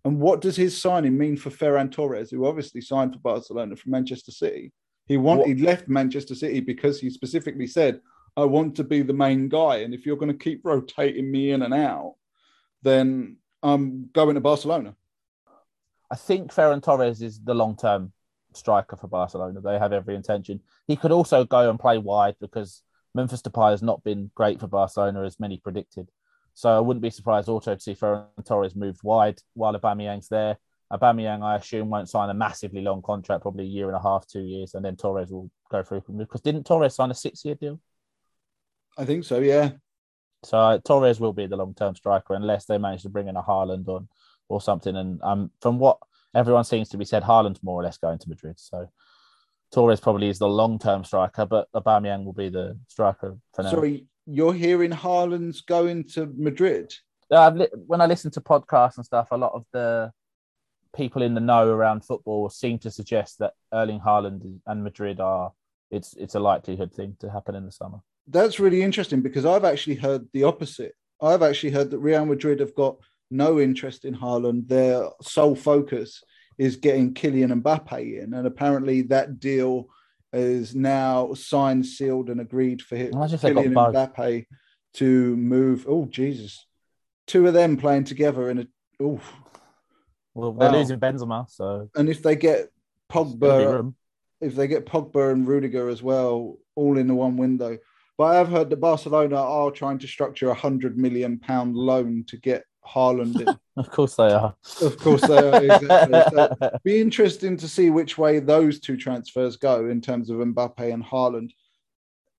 And 0.04 0.20
what 0.20 0.40
does 0.40 0.56
his 0.56 0.80
signing 0.80 1.16
mean 1.16 1.36
for 1.36 1.50
Ferran 1.50 1.90
Torres, 1.90 2.30
who 2.30 2.46
obviously 2.46 2.80
signed 2.80 3.12
for 3.12 3.20
Barcelona 3.20 3.76
from 3.76 3.92
Manchester 3.92 4.32
City? 4.32 4.72
He 5.06 5.16
wanted 5.16 5.46
he 5.46 5.54
left 5.62 5.88
Manchester 5.88 6.34
City 6.34 6.60
because 6.60 7.00
he 7.00 7.10
specifically 7.10 7.66
said, 7.66 8.00
"I 8.36 8.44
want 8.44 8.76
to 8.76 8.84
be 8.84 9.02
the 9.02 9.12
main 9.12 9.48
guy, 9.48 9.78
and 9.78 9.94
if 9.94 10.06
you're 10.06 10.16
going 10.16 10.32
to 10.32 10.44
keep 10.44 10.64
rotating 10.64 11.30
me 11.30 11.50
in 11.50 11.62
and 11.62 11.74
out, 11.74 12.14
then 12.82 13.36
I'm 13.62 14.10
going 14.12 14.34
to 14.34 14.40
Barcelona." 14.40 14.96
I 16.10 16.16
think 16.16 16.52
Ferran 16.52 16.82
Torres 16.82 17.22
is 17.22 17.40
the 17.40 17.54
long 17.54 17.76
term 17.76 18.12
striker 18.54 18.96
for 18.96 19.08
Barcelona. 19.08 19.60
They 19.60 19.78
have 19.78 19.92
every 19.92 20.14
intention. 20.14 20.60
He 20.86 20.96
could 20.96 21.12
also 21.12 21.44
go 21.44 21.70
and 21.70 21.80
play 21.80 21.98
wide 21.98 22.36
because 22.40 22.82
Memphis 23.14 23.42
Depay 23.42 23.70
has 23.70 23.82
not 23.82 24.02
been 24.04 24.30
great 24.34 24.60
for 24.60 24.66
Barcelona 24.66 25.22
as 25.22 25.40
many 25.40 25.58
predicted. 25.58 26.10
So 26.54 26.70
I 26.76 26.80
wouldn't 26.80 27.02
be 27.02 27.10
surprised 27.10 27.48
also 27.48 27.74
to 27.74 27.80
see 27.80 27.94
Ferran 27.94 28.26
Torres 28.44 28.76
moved 28.76 29.00
wide 29.02 29.40
while 29.54 29.74
Aubameyang's 29.74 30.28
there. 30.28 30.58
Aubameyang, 30.92 31.42
I 31.42 31.56
assume, 31.56 31.88
won't 31.88 32.10
sign 32.10 32.28
a 32.28 32.34
massively 32.34 32.82
long 32.82 33.00
contract, 33.00 33.42
probably 33.42 33.64
a 33.64 33.68
year 33.68 33.86
and 33.86 33.96
a 33.96 34.02
half, 34.02 34.26
two 34.26 34.42
years, 34.42 34.74
and 34.74 34.84
then 34.84 34.96
Torres 34.96 35.30
will 35.30 35.50
go 35.70 35.82
through. 35.82 36.02
Because 36.18 36.42
didn't 36.42 36.64
Torres 36.64 36.94
sign 36.94 37.10
a 37.10 37.14
six-year 37.14 37.54
deal? 37.54 37.80
I 38.98 39.06
think 39.06 39.24
so. 39.24 39.38
Yeah. 39.40 39.70
So 40.44 40.58
uh, 40.58 40.78
Torres 40.84 41.18
will 41.18 41.32
be 41.32 41.46
the 41.46 41.56
long-term 41.56 41.96
striker 41.96 42.34
unless 42.34 42.66
they 42.66 42.76
manage 42.76 43.02
to 43.02 43.08
bring 43.08 43.28
in 43.28 43.36
a 43.36 43.42
Haaland 43.42 43.88
on 43.88 44.08
or 44.48 44.60
something. 44.60 44.94
And 44.94 45.18
um, 45.22 45.50
from 45.62 45.78
what 45.78 45.96
everyone 46.34 46.64
seems 46.64 46.90
to 46.90 46.98
be 46.98 47.06
said, 47.06 47.22
Haaland's 47.22 47.62
more 47.62 47.80
or 47.80 47.84
less 47.84 47.96
going 47.96 48.18
to 48.18 48.28
Madrid. 48.28 48.60
So 48.60 48.90
Torres 49.72 50.00
probably 50.00 50.28
is 50.28 50.38
the 50.38 50.48
long-term 50.48 51.04
striker, 51.04 51.46
but 51.46 51.72
Aubameyang 51.72 52.24
will 52.24 52.34
be 52.34 52.50
the 52.50 52.78
striker 52.88 53.38
for 53.54 53.62
now. 53.62 53.70
Sorry, 53.70 54.06
you're 54.32 54.54
hearing 54.54 54.90
Haaland's 54.90 55.60
going 55.60 56.04
to 56.14 56.32
Madrid. 56.36 56.94
Uh, 57.30 57.50
li- 57.54 57.68
when 57.86 58.00
I 58.00 58.06
listen 58.06 58.30
to 58.32 58.40
podcasts 58.40 58.96
and 58.96 59.04
stuff, 59.04 59.28
a 59.30 59.36
lot 59.36 59.52
of 59.52 59.64
the 59.72 60.10
people 60.94 61.22
in 61.22 61.34
the 61.34 61.40
know 61.40 61.68
around 61.68 62.04
football 62.04 62.48
seem 62.48 62.78
to 62.78 62.90
suggest 62.90 63.38
that 63.38 63.52
Erling 63.72 64.00
Haaland 64.00 64.58
and 64.66 64.84
Madrid 64.84 65.20
are 65.20 65.52
it's 65.90 66.14
it's 66.14 66.34
a 66.34 66.40
likelihood 66.40 66.92
thing 66.92 67.16
to 67.20 67.30
happen 67.30 67.54
in 67.54 67.66
the 67.66 67.72
summer. 67.72 67.98
That's 68.26 68.58
really 68.58 68.82
interesting 68.82 69.20
because 69.20 69.44
I've 69.44 69.64
actually 69.64 69.96
heard 69.96 70.26
the 70.32 70.44
opposite. 70.44 70.94
I've 71.20 71.42
actually 71.42 71.70
heard 71.70 71.90
that 71.90 71.98
Real 71.98 72.24
Madrid 72.24 72.60
have 72.60 72.74
got 72.74 72.96
no 73.30 73.60
interest 73.60 74.04
in 74.04 74.14
Haaland. 74.14 74.68
Their 74.68 75.08
sole 75.20 75.54
focus 75.54 76.22
is 76.58 76.76
getting 76.76 77.14
Kylian 77.14 77.62
Mbappe 77.62 78.22
in, 78.22 78.34
and 78.34 78.46
apparently 78.46 79.02
that 79.02 79.40
deal 79.40 79.88
is 80.32 80.74
now 80.74 81.34
signed, 81.34 81.86
sealed, 81.86 82.30
and 82.30 82.40
agreed 82.40 82.82
for 82.82 82.96
him, 82.96 83.12
Imagine 83.14 83.34
if 83.34 83.40
they 83.42 83.54
got 83.54 83.64
Kylian. 83.64 83.92
Mbappe 83.92 84.46
to 84.94 85.36
move. 85.36 85.86
Oh 85.88 86.06
Jesus, 86.06 86.66
two 87.26 87.46
of 87.46 87.54
them 87.54 87.76
playing 87.76 88.04
together 88.04 88.50
in 88.50 88.58
a. 88.60 88.66
Oh, 89.00 89.20
Well, 90.34 90.52
they're 90.52 90.70
Wow. 90.70 90.78
losing 90.78 90.98
Benzema, 91.00 91.48
so 91.50 91.90
and 91.94 92.08
if 92.08 92.22
they 92.22 92.36
get 92.36 92.70
Pogba, 93.10 93.92
if 94.40 94.54
they 94.54 94.66
get 94.66 94.86
Pogba 94.86 95.32
and 95.32 95.46
Rudiger 95.46 95.88
as 95.88 96.02
well, 96.02 96.56
all 96.74 96.96
in 96.98 97.06
the 97.06 97.14
one 97.14 97.36
window. 97.36 97.78
But 98.18 98.24
I 98.24 98.34
have 98.36 98.48
heard 98.48 98.70
that 98.70 98.76
Barcelona 98.80 99.36
are 99.36 99.70
trying 99.70 99.98
to 99.98 100.06
structure 100.06 100.50
a 100.50 100.54
hundred 100.54 100.96
million 100.96 101.38
pound 101.38 101.74
loan 101.76 102.24
to 102.28 102.36
get 102.36 102.64
Haaland. 102.86 103.58
Of 103.74 103.88
course 103.90 104.16
they 104.16 104.30
are. 104.30 104.54
of 104.82 104.98
course, 104.98 105.22
they 105.22 105.38
are. 105.38 105.64
Exactly. 105.64 106.20
So 106.30 106.78
be 106.84 107.00
interesting 107.00 107.56
to 107.56 107.66
see 107.66 107.88
which 107.88 108.18
way 108.18 108.38
those 108.38 108.80
two 108.80 108.98
transfers 108.98 109.56
go 109.56 109.88
in 109.88 110.02
terms 110.02 110.28
of 110.28 110.36
Mbappe 110.36 110.92
and 110.92 111.02
Haaland. 111.02 111.52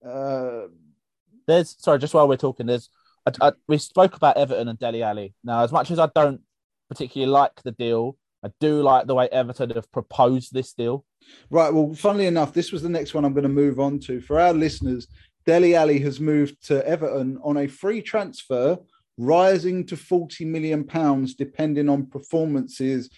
Uh, 0.06 0.68
there's 1.48 1.76
sorry, 1.80 1.98
just 1.98 2.14
while 2.14 2.28
we're 2.28 2.38
talking, 2.38 2.68
there's 2.68 2.88
I, 3.26 3.48
I, 3.48 3.52
we 3.68 3.80
spoke 3.80 4.16
about 4.16 4.38
Everton 4.38 4.68
and 4.68 4.78
Dele 4.78 5.02
Alli. 5.02 5.34
Now, 5.44 5.64
as 5.64 5.72
much 5.72 5.90
as 5.90 5.98
I 5.98 6.08
don't 6.14 6.42
particularly 6.88 7.32
like 7.32 7.64
the 7.64 7.72
deal, 7.72 8.18
I 8.44 8.50
do 8.60 8.82
like 8.82 9.08
the 9.08 9.16
way 9.16 9.30
Everton 9.32 9.72
have 9.72 9.92
proposed 9.92 10.54
this 10.54 10.74
deal. 10.74 11.06
Right. 11.50 11.74
Well, 11.74 11.94
funnily 11.94 12.28
enough, 12.28 12.54
this 12.54 12.72
was 12.72 12.82
the 12.82 12.90
next 12.90 13.14
one 13.14 13.26
I'm 13.26 13.34
going 13.34 13.44
to 13.44 13.50
move 13.50 13.80
on 13.80 14.00
to. 14.02 14.22
For 14.22 14.40
our 14.40 14.54
listeners, 14.54 15.08
Dele 15.46 15.76
Alli 15.76 16.00
has 16.00 16.20
moved 16.20 16.66
to 16.68 16.86
Everton 16.88 17.40
on 17.44 17.58
a 17.58 17.68
free 17.68 18.02
transfer, 18.02 18.78
rising 19.18 19.86
to 19.88 19.98
40 19.98 20.46
million 20.46 20.84
pounds, 20.84 21.36
depending 21.36 21.90
on 21.90 22.08
performances, 22.08 23.10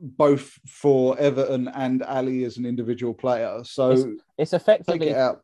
both 0.00 0.58
for 0.66 1.18
Everton 1.18 1.68
and 1.68 2.02
Alli 2.02 2.44
as 2.44 2.56
an 2.56 2.66
individual 2.66 3.14
player. 3.14 3.62
So 3.64 4.16
It's 4.36 4.52
take 4.52 4.60
effectively 4.60 5.08
it 5.08 5.16
out. 5.16 5.42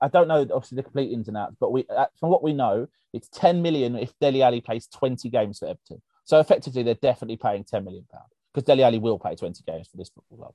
I 0.00 0.08
don't 0.08 0.28
know 0.28 0.42
obviously 0.42 0.76
the 0.76 0.82
complete 0.82 1.12
ins 1.12 1.28
and 1.28 1.36
outs, 1.36 1.56
but 1.58 1.72
we 1.72 1.86
uh, 1.88 2.06
from 2.20 2.30
what 2.30 2.42
we 2.42 2.52
know, 2.52 2.86
it's 3.12 3.28
10 3.28 3.62
million 3.62 3.96
if 3.96 4.12
Dele 4.20 4.42
Alli 4.42 4.60
plays 4.60 4.86
20 4.88 5.30
games 5.30 5.58
for 5.58 5.68
Everton. 5.68 6.02
So 6.24 6.40
effectively, 6.40 6.82
they're 6.82 6.94
definitely 6.94 7.36
paying 7.36 7.64
10 7.64 7.84
million 7.84 8.04
pounds 8.12 8.28
because 8.52 8.64
Dele 8.66 8.82
Alli 8.82 8.98
will 8.98 9.18
play 9.18 9.36
20 9.36 9.62
games 9.66 9.88
for 9.88 9.96
this 9.96 10.10
football 10.10 10.38
club. 10.38 10.54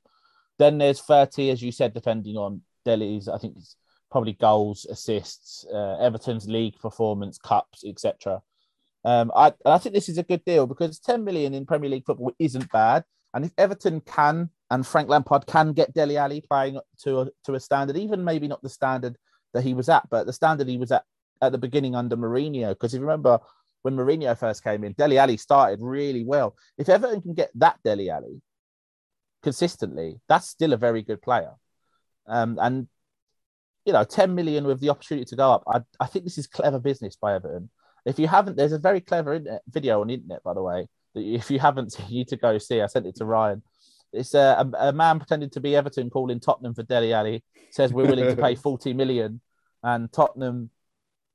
Then 0.60 0.78
there's 0.78 1.02
30, 1.02 1.50
as 1.50 1.62
you 1.62 1.72
said, 1.72 1.94
depending 1.94 2.38
on 2.38 2.62
Dele's. 2.86 3.28
I 3.28 3.38
think 3.38 3.56
it's 3.58 3.76
probably 4.12 4.34
goals, 4.34 4.86
assists, 4.86 5.66
uh, 5.74 5.98
Everton's 6.00 6.48
league 6.48 6.78
performance, 6.80 7.38
cups, 7.38 7.84
etc. 7.86 8.42
Um, 9.04 9.32
I, 9.36 9.54
I 9.66 9.78
think 9.78 9.96
this 9.96 10.10
is 10.10 10.18
a 10.18 10.24
good 10.24 10.46
deal 10.46 10.68
because 10.68 11.00
10 11.00 11.24
million 11.24 11.54
in 11.54 11.66
Premier 11.66 11.90
League 11.90 12.06
football 12.06 12.34
isn't 12.40 12.72
bad. 12.72 13.04
And 13.34 13.46
if 13.46 13.52
Everton 13.58 14.02
can 14.02 14.50
and 14.70 14.86
Frank 14.86 15.10
Lampard 15.10 15.48
can 15.48 15.74
get 15.74 15.94
Dele 15.94 16.18
Alli 16.18 16.42
playing 16.42 16.80
to 17.04 17.22
a, 17.22 17.30
to 17.46 17.56
a 17.56 17.60
standard, 17.60 17.98
even 17.98 18.24
maybe 18.24 18.48
not 18.48 18.62
the 18.62 18.70
standard 18.70 19.18
that 19.54 19.64
he 19.64 19.74
was 19.74 19.90
at, 19.90 20.10
but 20.10 20.26
the 20.26 20.34
standard 20.34 20.68
he 20.68 20.78
was 20.78 20.92
at 20.92 21.04
at 21.42 21.52
the 21.52 21.58
beginning 21.58 21.96
under 21.96 22.16
Mourinho. 22.16 22.70
Because 22.70 22.94
if 22.94 23.00
you 23.00 23.06
remember 23.06 23.40
when 23.82 23.96
Mourinho 23.96 24.38
first 24.38 24.64
came 24.64 24.84
in, 24.84 24.94
Dele 24.94 25.18
Alli 25.18 25.38
started 25.38 25.80
really 25.82 26.24
well. 26.24 26.56
If 26.78 26.90
Everton 26.90 27.22
can 27.22 27.34
get 27.34 27.52
that 27.56 27.80
Dele 27.84 28.10
Alli 28.10 28.42
consistently, 29.42 30.20
that's 30.30 30.48
still 30.48 30.74
a 30.74 30.78
very 30.78 31.02
good 31.02 31.22
player. 31.22 31.54
Um, 32.28 32.60
and 32.62 32.88
you 33.86 33.94
know, 33.94 34.04
10 34.04 34.36
million 34.36 34.66
with 34.66 34.80
the 34.80 34.90
opportunity 34.90 35.26
to 35.26 35.36
go 35.36 35.52
up. 35.52 35.64
I, 35.68 35.82
I 36.00 36.06
think 36.06 36.26
this 36.26 36.38
is 36.38 36.48
clever 36.48 36.80
business 36.80 37.16
by 37.16 37.34
Everton. 37.34 37.70
If 38.06 38.20
you 38.20 38.28
haven't, 38.28 38.58
there's 38.58 38.72
a 38.72 38.80
very 38.80 39.02
clever 39.02 39.36
internet, 39.36 39.62
video 39.70 40.02
on 40.02 40.08
the 40.08 40.16
internet, 40.16 40.44
by 40.44 40.54
the 40.54 40.62
way, 40.62 40.88
that 41.14 41.22
if 41.22 41.52
you 41.52 41.60
haven't, 41.60 41.96
you 42.08 42.20
need 42.20 42.28
to 42.30 42.38
go 42.38 42.58
see. 42.58 42.82
I 42.82 42.88
sent 42.88 43.06
it 43.06 43.16
to 43.18 43.26
Ryan. 43.26 43.62
It's 44.14 44.34
a, 44.34 44.70
a, 44.74 44.90
a 44.90 44.94
man 44.94 45.20
pretending 45.20 45.50
to 45.52 45.62
be 45.62 45.76
Everton 45.76 46.10
calling 46.10 46.40
Tottenham 46.40 46.74
for 46.74 46.84
Dele 46.84 47.14
Alli, 47.14 47.44
says 47.70 47.94
we're 47.94 48.08
willing 48.08 48.36
to 48.36 48.42
pay 48.42 48.56
40 48.56 48.94
million, 48.94 49.40
and 49.84 50.12
Tottenham, 50.12 50.70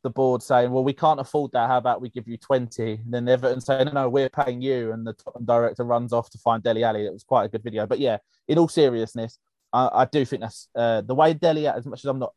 the 0.03 0.11
board 0.11 0.43
saying, 0.43 0.71
well, 0.71 0.85
we 0.85 0.93
can't 0.93 1.19
afford 1.19 1.53
that. 1.53 1.69
How 1.69 1.79
about 1.79 2.01
we 2.01 2.11
give 2.11 2.29
you 2.29 2.37
20? 2.37 2.93
And 2.93 3.13
then 3.13 3.29
Everton 3.29 3.61
saying, 3.61 3.87
no, 3.87 3.93
no, 3.93 4.09
we're 4.09 4.29
paying 4.29 4.61
you. 4.61 4.93
And 4.93 5.07
the 5.07 5.15
Tottenham 5.15 5.47
director 5.47 5.85
runs 5.85 6.13
off 6.13 6.31
to 6.31 6.39
find 6.39 6.63
Dele 6.63 6.85
Alli. 6.85 7.07
It 7.07 7.13
was 7.13 7.25
quite 7.25 7.45
a 7.45 7.49
good 7.49 7.65
video. 7.65 7.87
But 7.87 7.99
yeah, 7.99 8.19
in 8.47 8.59
all 8.59 8.69
seriousness, 8.69 9.39
I, 9.73 9.89
I 9.93 10.05
do 10.05 10.25
think 10.25 10.43
that's 10.43 10.69
uh, 10.77 11.01
the 11.01 11.15
way 11.15 11.35
Dele, 11.35 11.67
as 11.67 11.87
much 11.87 12.01
as 12.01 12.05
I'm 12.05 12.21
not 12.21 12.35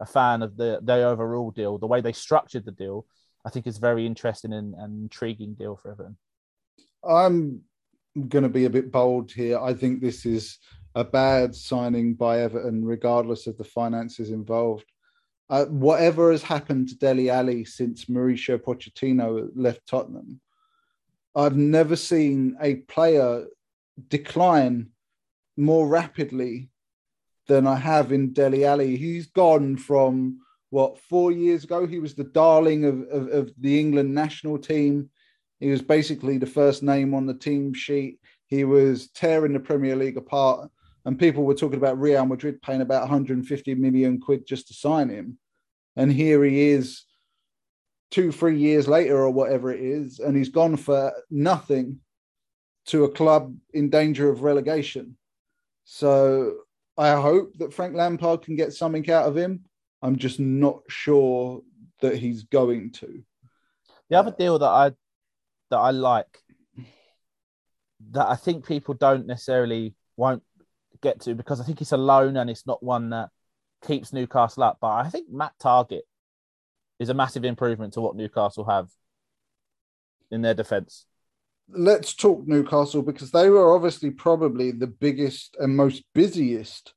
a 0.00 0.06
fan 0.06 0.42
of 0.42 0.56
the, 0.56 0.80
the 0.82 1.04
overall 1.04 1.52
deal, 1.52 1.78
the 1.78 1.86
way 1.86 2.00
they 2.00 2.12
structured 2.12 2.64
the 2.64 2.72
deal, 2.72 3.06
I 3.44 3.50
think 3.50 3.66
is 3.66 3.78
very 3.78 4.06
interesting 4.06 4.52
and, 4.52 4.74
and 4.74 5.02
intriguing 5.02 5.54
deal 5.54 5.76
for 5.76 5.90
Everton. 5.90 6.16
I'm 7.04 7.62
going 8.28 8.44
to 8.44 8.48
be 8.48 8.66
a 8.66 8.70
bit 8.70 8.92
bold 8.92 9.32
here. 9.32 9.58
I 9.58 9.74
think 9.74 10.00
this 10.00 10.24
is 10.26 10.58
a 10.94 11.04
bad 11.04 11.54
signing 11.54 12.14
by 12.14 12.40
Everton, 12.40 12.84
regardless 12.84 13.46
of 13.46 13.56
the 13.58 13.64
finances 13.64 14.30
involved. 14.30 14.84
Uh, 15.50 15.64
whatever 15.66 16.30
has 16.30 16.42
happened 16.42 16.88
to 16.88 16.98
Dele 16.98 17.30
Alli 17.30 17.64
since 17.64 18.06
Mauricio 18.06 18.58
Pochettino 18.58 19.48
left 19.54 19.86
Tottenham, 19.86 20.40
I've 21.34 21.56
never 21.56 21.96
seen 21.96 22.56
a 22.60 22.76
player 22.76 23.46
decline 24.08 24.90
more 25.56 25.88
rapidly 25.88 26.70
than 27.48 27.66
I 27.66 27.76
have 27.76 28.12
in 28.12 28.32
Dele 28.32 28.64
Alli. 28.64 28.96
He's 28.96 29.26
gone 29.26 29.76
from 29.76 30.40
what 30.72 30.98
four 30.98 31.30
years 31.30 31.64
ago, 31.64 31.86
he 31.86 31.98
was 31.98 32.14
the 32.14 32.24
darling 32.24 32.86
of, 32.86 33.02
of, 33.10 33.28
of 33.28 33.52
the 33.58 33.78
England 33.78 34.14
national 34.14 34.56
team. 34.56 35.10
He 35.60 35.70
was 35.70 35.82
basically 35.82 36.38
the 36.38 36.46
first 36.46 36.82
name 36.82 37.12
on 37.12 37.26
the 37.26 37.34
team 37.34 37.74
sheet. 37.74 38.20
He 38.46 38.64
was 38.64 39.08
tearing 39.08 39.52
the 39.52 39.60
Premier 39.60 39.94
League 39.94 40.16
apart, 40.16 40.70
and 41.04 41.18
people 41.18 41.44
were 41.44 41.54
talking 41.54 41.76
about 41.76 42.00
Real 42.00 42.24
Madrid 42.24 42.62
paying 42.62 42.80
about 42.80 43.02
150 43.02 43.74
million 43.74 44.18
quid 44.18 44.46
just 44.46 44.68
to 44.68 44.74
sign 44.74 45.10
him. 45.10 45.36
And 45.94 46.10
here 46.10 46.42
he 46.42 46.70
is, 46.70 47.04
two, 48.10 48.32
three 48.32 48.56
years 48.56 48.88
later, 48.88 49.18
or 49.18 49.30
whatever 49.30 49.70
it 49.70 49.80
is, 49.80 50.20
and 50.20 50.34
he's 50.34 50.48
gone 50.48 50.78
for 50.78 51.12
nothing 51.30 51.98
to 52.86 53.04
a 53.04 53.12
club 53.12 53.54
in 53.74 53.90
danger 53.90 54.30
of 54.30 54.40
relegation. 54.40 55.18
So 55.84 56.54
I 56.96 57.20
hope 57.20 57.58
that 57.58 57.74
Frank 57.74 57.94
Lampard 57.94 58.40
can 58.40 58.56
get 58.56 58.72
something 58.72 59.10
out 59.10 59.28
of 59.28 59.36
him. 59.36 59.66
I'm 60.02 60.16
just 60.16 60.40
not 60.40 60.80
sure 60.88 61.62
that 62.00 62.16
he's 62.16 62.42
going 62.44 62.90
to. 62.92 63.22
The 64.10 64.18
other 64.18 64.34
deal 64.36 64.58
that 64.58 64.66
I 64.66 64.92
that 65.70 65.78
I 65.78 65.90
like 65.90 66.38
that 68.10 68.28
I 68.28 68.36
think 68.36 68.66
people 68.66 68.94
don't 68.94 69.26
necessarily 69.26 69.94
won't 70.16 70.42
get 71.02 71.20
to 71.20 71.34
because 71.34 71.60
I 71.60 71.64
think 71.64 71.80
it's 71.80 71.92
a 71.92 71.96
loan 71.96 72.36
and 72.36 72.50
it's 72.50 72.66
not 72.66 72.82
one 72.82 73.10
that 73.10 73.30
keeps 73.86 74.12
Newcastle 74.12 74.64
up. 74.64 74.78
But 74.80 74.88
I 74.88 75.08
think 75.08 75.30
Matt 75.30 75.52
Targett 75.62 76.02
is 76.98 77.08
a 77.08 77.14
massive 77.14 77.44
improvement 77.44 77.94
to 77.94 78.00
what 78.00 78.16
Newcastle 78.16 78.64
have 78.64 78.88
in 80.30 80.42
their 80.42 80.54
defence. 80.54 81.06
Let's 81.68 82.14
talk 82.14 82.46
Newcastle 82.46 83.02
because 83.02 83.30
they 83.30 83.48
were 83.48 83.74
obviously 83.74 84.10
probably 84.10 84.72
the 84.72 84.86
biggest 84.86 85.56
and 85.58 85.76
most 85.76 86.02
busiest. 86.14 86.94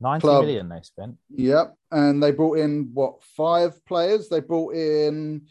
Ninety 0.00 0.22
Club. 0.22 0.44
million 0.44 0.68
they 0.68 0.80
spent. 0.82 1.16
Yep. 1.30 1.74
And 1.90 2.22
they 2.22 2.30
brought 2.30 2.58
in 2.58 2.90
what, 2.92 3.22
five 3.22 3.84
players? 3.86 4.28
They 4.28 4.40
brought 4.40 4.74
in 4.74 5.46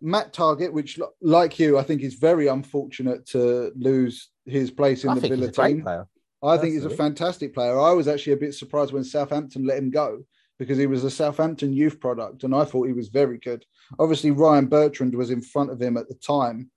Matt 0.00 0.32
Targett, 0.32 0.72
which, 0.72 0.98
like 1.20 1.58
you, 1.58 1.78
I 1.78 1.82
think 1.82 2.02
is 2.02 2.14
very 2.14 2.46
unfortunate 2.46 3.26
to 3.26 3.72
lose 3.76 4.30
his 4.46 4.70
place 4.70 5.04
in 5.04 5.10
I 5.10 5.14
the 5.14 5.20
Villa 5.20 5.36
he's 5.36 5.48
a 5.48 5.52
great 5.52 5.74
team. 5.74 5.82
player. 5.82 6.06
I 6.42 6.56
think 6.56 6.74
he's 6.74 6.84
a 6.84 6.90
fantastic 6.90 7.52
player. 7.52 7.78
I 7.78 7.92
was 7.92 8.06
actually 8.06 8.34
a 8.34 8.38
bit 8.38 8.54
surprised 8.54 8.92
when 8.92 9.04
Southampton 9.04 9.66
let 9.66 9.78
him 9.78 9.90
go 9.90 10.22
because 10.58 10.78
he 10.78 10.86
was 10.86 11.04
a 11.04 11.10
Southampton 11.10 11.72
youth 11.72 12.00
product, 12.00 12.44
and 12.44 12.54
I 12.54 12.64
thought 12.64 12.86
he 12.86 12.92
was 12.92 13.08
very 13.08 13.38
good. 13.38 13.64
Obviously, 13.98 14.30
Ryan 14.30 14.66
Bertrand 14.66 15.14
was 15.14 15.30
in 15.30 15.40
front 15.40 15.70
of 15.70 15.80
him 15.80 15.96
at 15.96 16.08
the 16.08 16.14
time, 16.14 16.70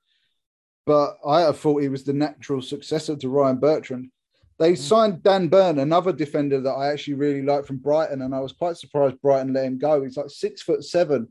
but 0.86 1.18
I 1.26 1.52
thought 1.52 1.82
he 1.82 1.90
was 1.90 2.04
the 2.04 2.14
natural 2.14 2.62
successor 2.62 3.16
to 3.16 3.30
Ryan 3.30 3.58
Bertrand. 3.58 4.12
They 4.62 4.74
mm. 4.74 4.78
signed 4.78 5.24
Dan 5.24 5.48
Burn, 5.48 5.80
another 5.80 6.14
defender 6.14 6.62
that 6.62 6.70
I 6.70 6.92
actually 6.92 7.16
really 7.16 7.42
like 7.42 7.66
from 7.66 7.78
Brighton, 7.78 8.22
and 8.22 8.36
I 8.36 8.40
was 8.40 8.54
quite 8.54 8.78
surprised 8.78 9.20
Brighton 9.20 9.54
let 9.54 9.66
him 9.66 9.80
go. 9.80 10.04
He's 10.04 10.18
like 10.18 10.30
six 10.30 10.62
foot 10.62 10.84
seven. 10.84 11.28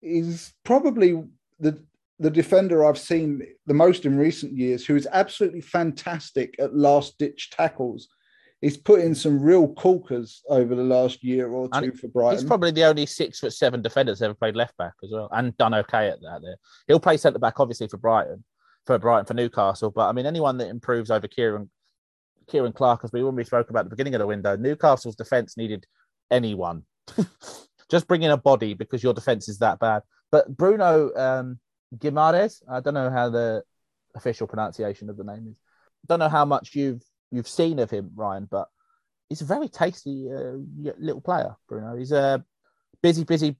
He's 0.00 0.54
probably 0.64 1.24
the 1.58 1.82
the 2.20 2.30
defender 2.30 2.84
I've 2.84 2.98
seen 2.98 3.42
the 3.66 3.74
most 3.74 4.06
in 4.06 4.16
recent 4.16 4.56
years, 4.56 4.86
who 4.86 4.94
is 4.94 5.08
absolutely 5.10 5.60
fantastic 5.60 6.54
at 6.60 6.74
last 6.74 7.18
ditch 7.18 7.50
tackles. 7.50 8.06
He's 8.60 8.76
put 8.76 9.00
in 9.00 9.10
mm. 9.10 9.16
some 9.16 9.42
real 9.42 9.66
corkers 9.74 10.42
over 10.48 10.76
the 10.76 10.84
last 10.84 11.24
year 11.24 11.48
or 11.50 11.68
And 11.72 11.86
two 11.92 11.98
for 11.98 12.06
Brighton. 12.06 12.38
He's 12.38 12.46
probably 12.46 12.70
the 12.70 12.84
only 12.84 13.06
six 13.06 13.40
foot 13.40 13.54
seven 13.54 13.82
defender 13.82 14.12
that's 14.12 14.22
ever 14.22 14.34
played 14.34 14.54
left 14.54 14.76
back 14.76 14.94
as 15.02 15.10
well, 15.12 15.28
and 15.32 15.56
done 15.56 15.74
okay 15.74 16.10
at 16.10 16.20
that. 16.20 16.42
There, 16.42 16.56
he'll 16.86 17.00
play 17.00 17.16
centre 17.16 17.40
back 17.40 17.58
obviously 17.58 17.88
for 17.88 17.96
Brighton, 17.96 18.44
for 18.86 18.96
Brighton 19.00 19.26
for 19.26 19.34
Newcastle. 19.34 19.90
But 19.90 20.08
I 20.08 20.12
mean, 20.12 20.26
anyone 20.26 20.58
that 20.58 20.68
improves 20.68 21.10
over 21.10 21.26
Ciaran, 21.26 21.70
Ciaran 22.50 22.72
Clark, 22.72 23.00
as 23.04 23.12
we 23.12 23.22
when 23.22 23.34
we 23.34 23.44
spoke 23.44 23.70
about 23.70 23.84
the 23.84 23.90
beginning 23.90 24.14
of 24.14 24.20
the 24.20 24.26
window, 24.26 24.56
Newcastle's 24.56 25.16
defence 25.16 25.56
needed 25.56 25.86
anyone. 26.30 26.82
Just 27.90 28.06
bring 28.06 28.22
in 28.22 28.30
a 28.30 28.36
body 28.36 28.74
because 28.74 29.02
your 29.02 29.14
defence 29.14 29.48
is 29.48 29.58
that 29.58 29.78
bad. 29.78 30.02
But 30.30 30.54
Bruno 30.54 31.10
um, 31.16 31.58
Guimaraes, 31.96 32.62
I 32.70 32.80
don't 32.80 32.94
know 32.94 33.10
how 33.10 33.30
the 33.30 33.62
official 34.14 34.46
pronunciation 34.46 35.08
of 35.08 35.16
the 35.16 35.24
name 35.24 35.46
is. 35.50 35.56
Don't 36.06 36.18
know 36.18 36.28
how 36.28 36.44
much 36.44 36.74
you've 36.74 37.02
you've 37.30 37.48
seen 37.48 37.78
of 37.78 37.90
him, 37.90 38.10
Ryan, 38.14 38.46
but 38.50 38.68
he's 39.28 39.40
a 39.40 39.46
very 39.46 39.68
tasty 39.68 40.28
uh, 40.30 40.58
little 40.98 41.20
player. 41.20 41.56
Bruno, 41.68 41.96
he's 41.96 42.12
a 42.12 42.44
busy, 43.02 43.24
busy 43.24 43.56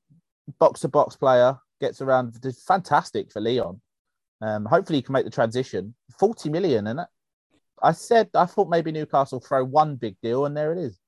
box 0.58 0.80
to 0.80 0.88
box 0.88 1.16
player. 1.16 1.58
Gets 1.80 2.00
around, 2.00 2.34
fantastic 2.66 3.30
for 3.32 3.40
Lyon. 3.40 3.80
Um, 4.40 4.64
hopefully, 4.64 4.98
he 4.98 5.02
can 5.02 5.12
make 5.12 5.24
the 5.24 5.30
transition. 5.30 5.94
Forty 6.18 6.48
million, 6.48 6.86
and 6.86 6.98
that- 6.98 7.10
I 7.82 7.92
said 7.92 8.28
I 8.34 8.46
thought 8.46 8.68
maybe 8.68 8.92
Newcastle 8.92 9.40
throw 9.40 9.64
one 9.64 9.96
big 9.96 10.16
deal, 10.22 10.46
and 10.46 10.56
there 10.56 10.72
it 10.72 10.78
is. 10.78 10.98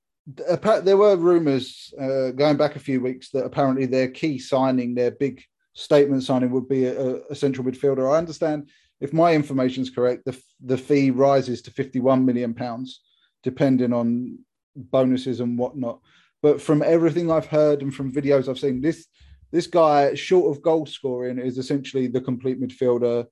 There 0.85 0.97
were 0.97 1.17
rumours 1.17 1.93
uh, 2.01 2.31
going 2.31 2.57
back 2.57 2.77
a 2.77 2.81
few 2.81 3.01
weeks 3.01 3.31
that 3.31 3.45
apparently 3.45 3.87
their 3.87 4.09
key 4.09 4.39
signing, 4.39 4.95
their 4.95 5.11
big 5.11 5.43
statement 5.73 6.23
signing, 6.23 6.51
would 6.51 6.69
be 6.69 6.85
a, 6.85 7.23
a 7.31 7.35
central 7.35 7.67
midfielder. 7.67 8.13
I 8.13 8.19
understand 8.19 8.71
if 9.01 9.13
my 9.13 9.35
information 9.35 9.83
is 9.83 9.91
correct, 9.91 10.25
the 10.25 10.41
the 10.65 10.79
fee 10.79 11.11
rises 11.11 11.63
to 11.63 11.71
fifty 11.71 12.01
one 12.01 12.25
million 12.25 12.55
pounds, 12.55 13.01
depending 13.43 13.93
on 13.93 14.39
bonuses 14.77 15.41
and 15.41 15.59
whatnot. 15.59 16.01
But 16.43 16.61
from 16.61 16.83
everything 16.83 17.31
I've 17.31 17.47
heard 17.47 17.83
and 17.83 17.95
from 17.95 18.13
videos 18.13 18.49
I've 18.49 18.59
seen, 18.59 18.81
this 18.81 19.07
this 19.53 19.67
guy, 19.67 20.15
short 20.15 20.55
of 20.55 20.63
goal 20.63 20.87
scoring, 20.87 21.39
is 21.39 21.59
essentially 21.59 22.07
the 22.07 22.21
complete 22.21 22.61
midfielder. 22.61 23.27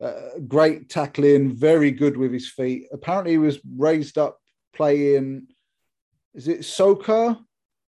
Uh, 0.00 0.38
great 0.48 0.88
tackling, 0.88 1.54
very 1.54 1.90
good 1.90 2.16
with 2.16 2.32
his 2.32 2.48
feet. 2.48 2.86
Apparently, 2.92 3.32
he 3.32 3.38
was 3.38 3.58
raised 3.76 4.18
up 4.18 4.38
playing. 4.74 5.46
Is 6.34 6.48
it 6.48 6.64
soccer? 6.64 7.38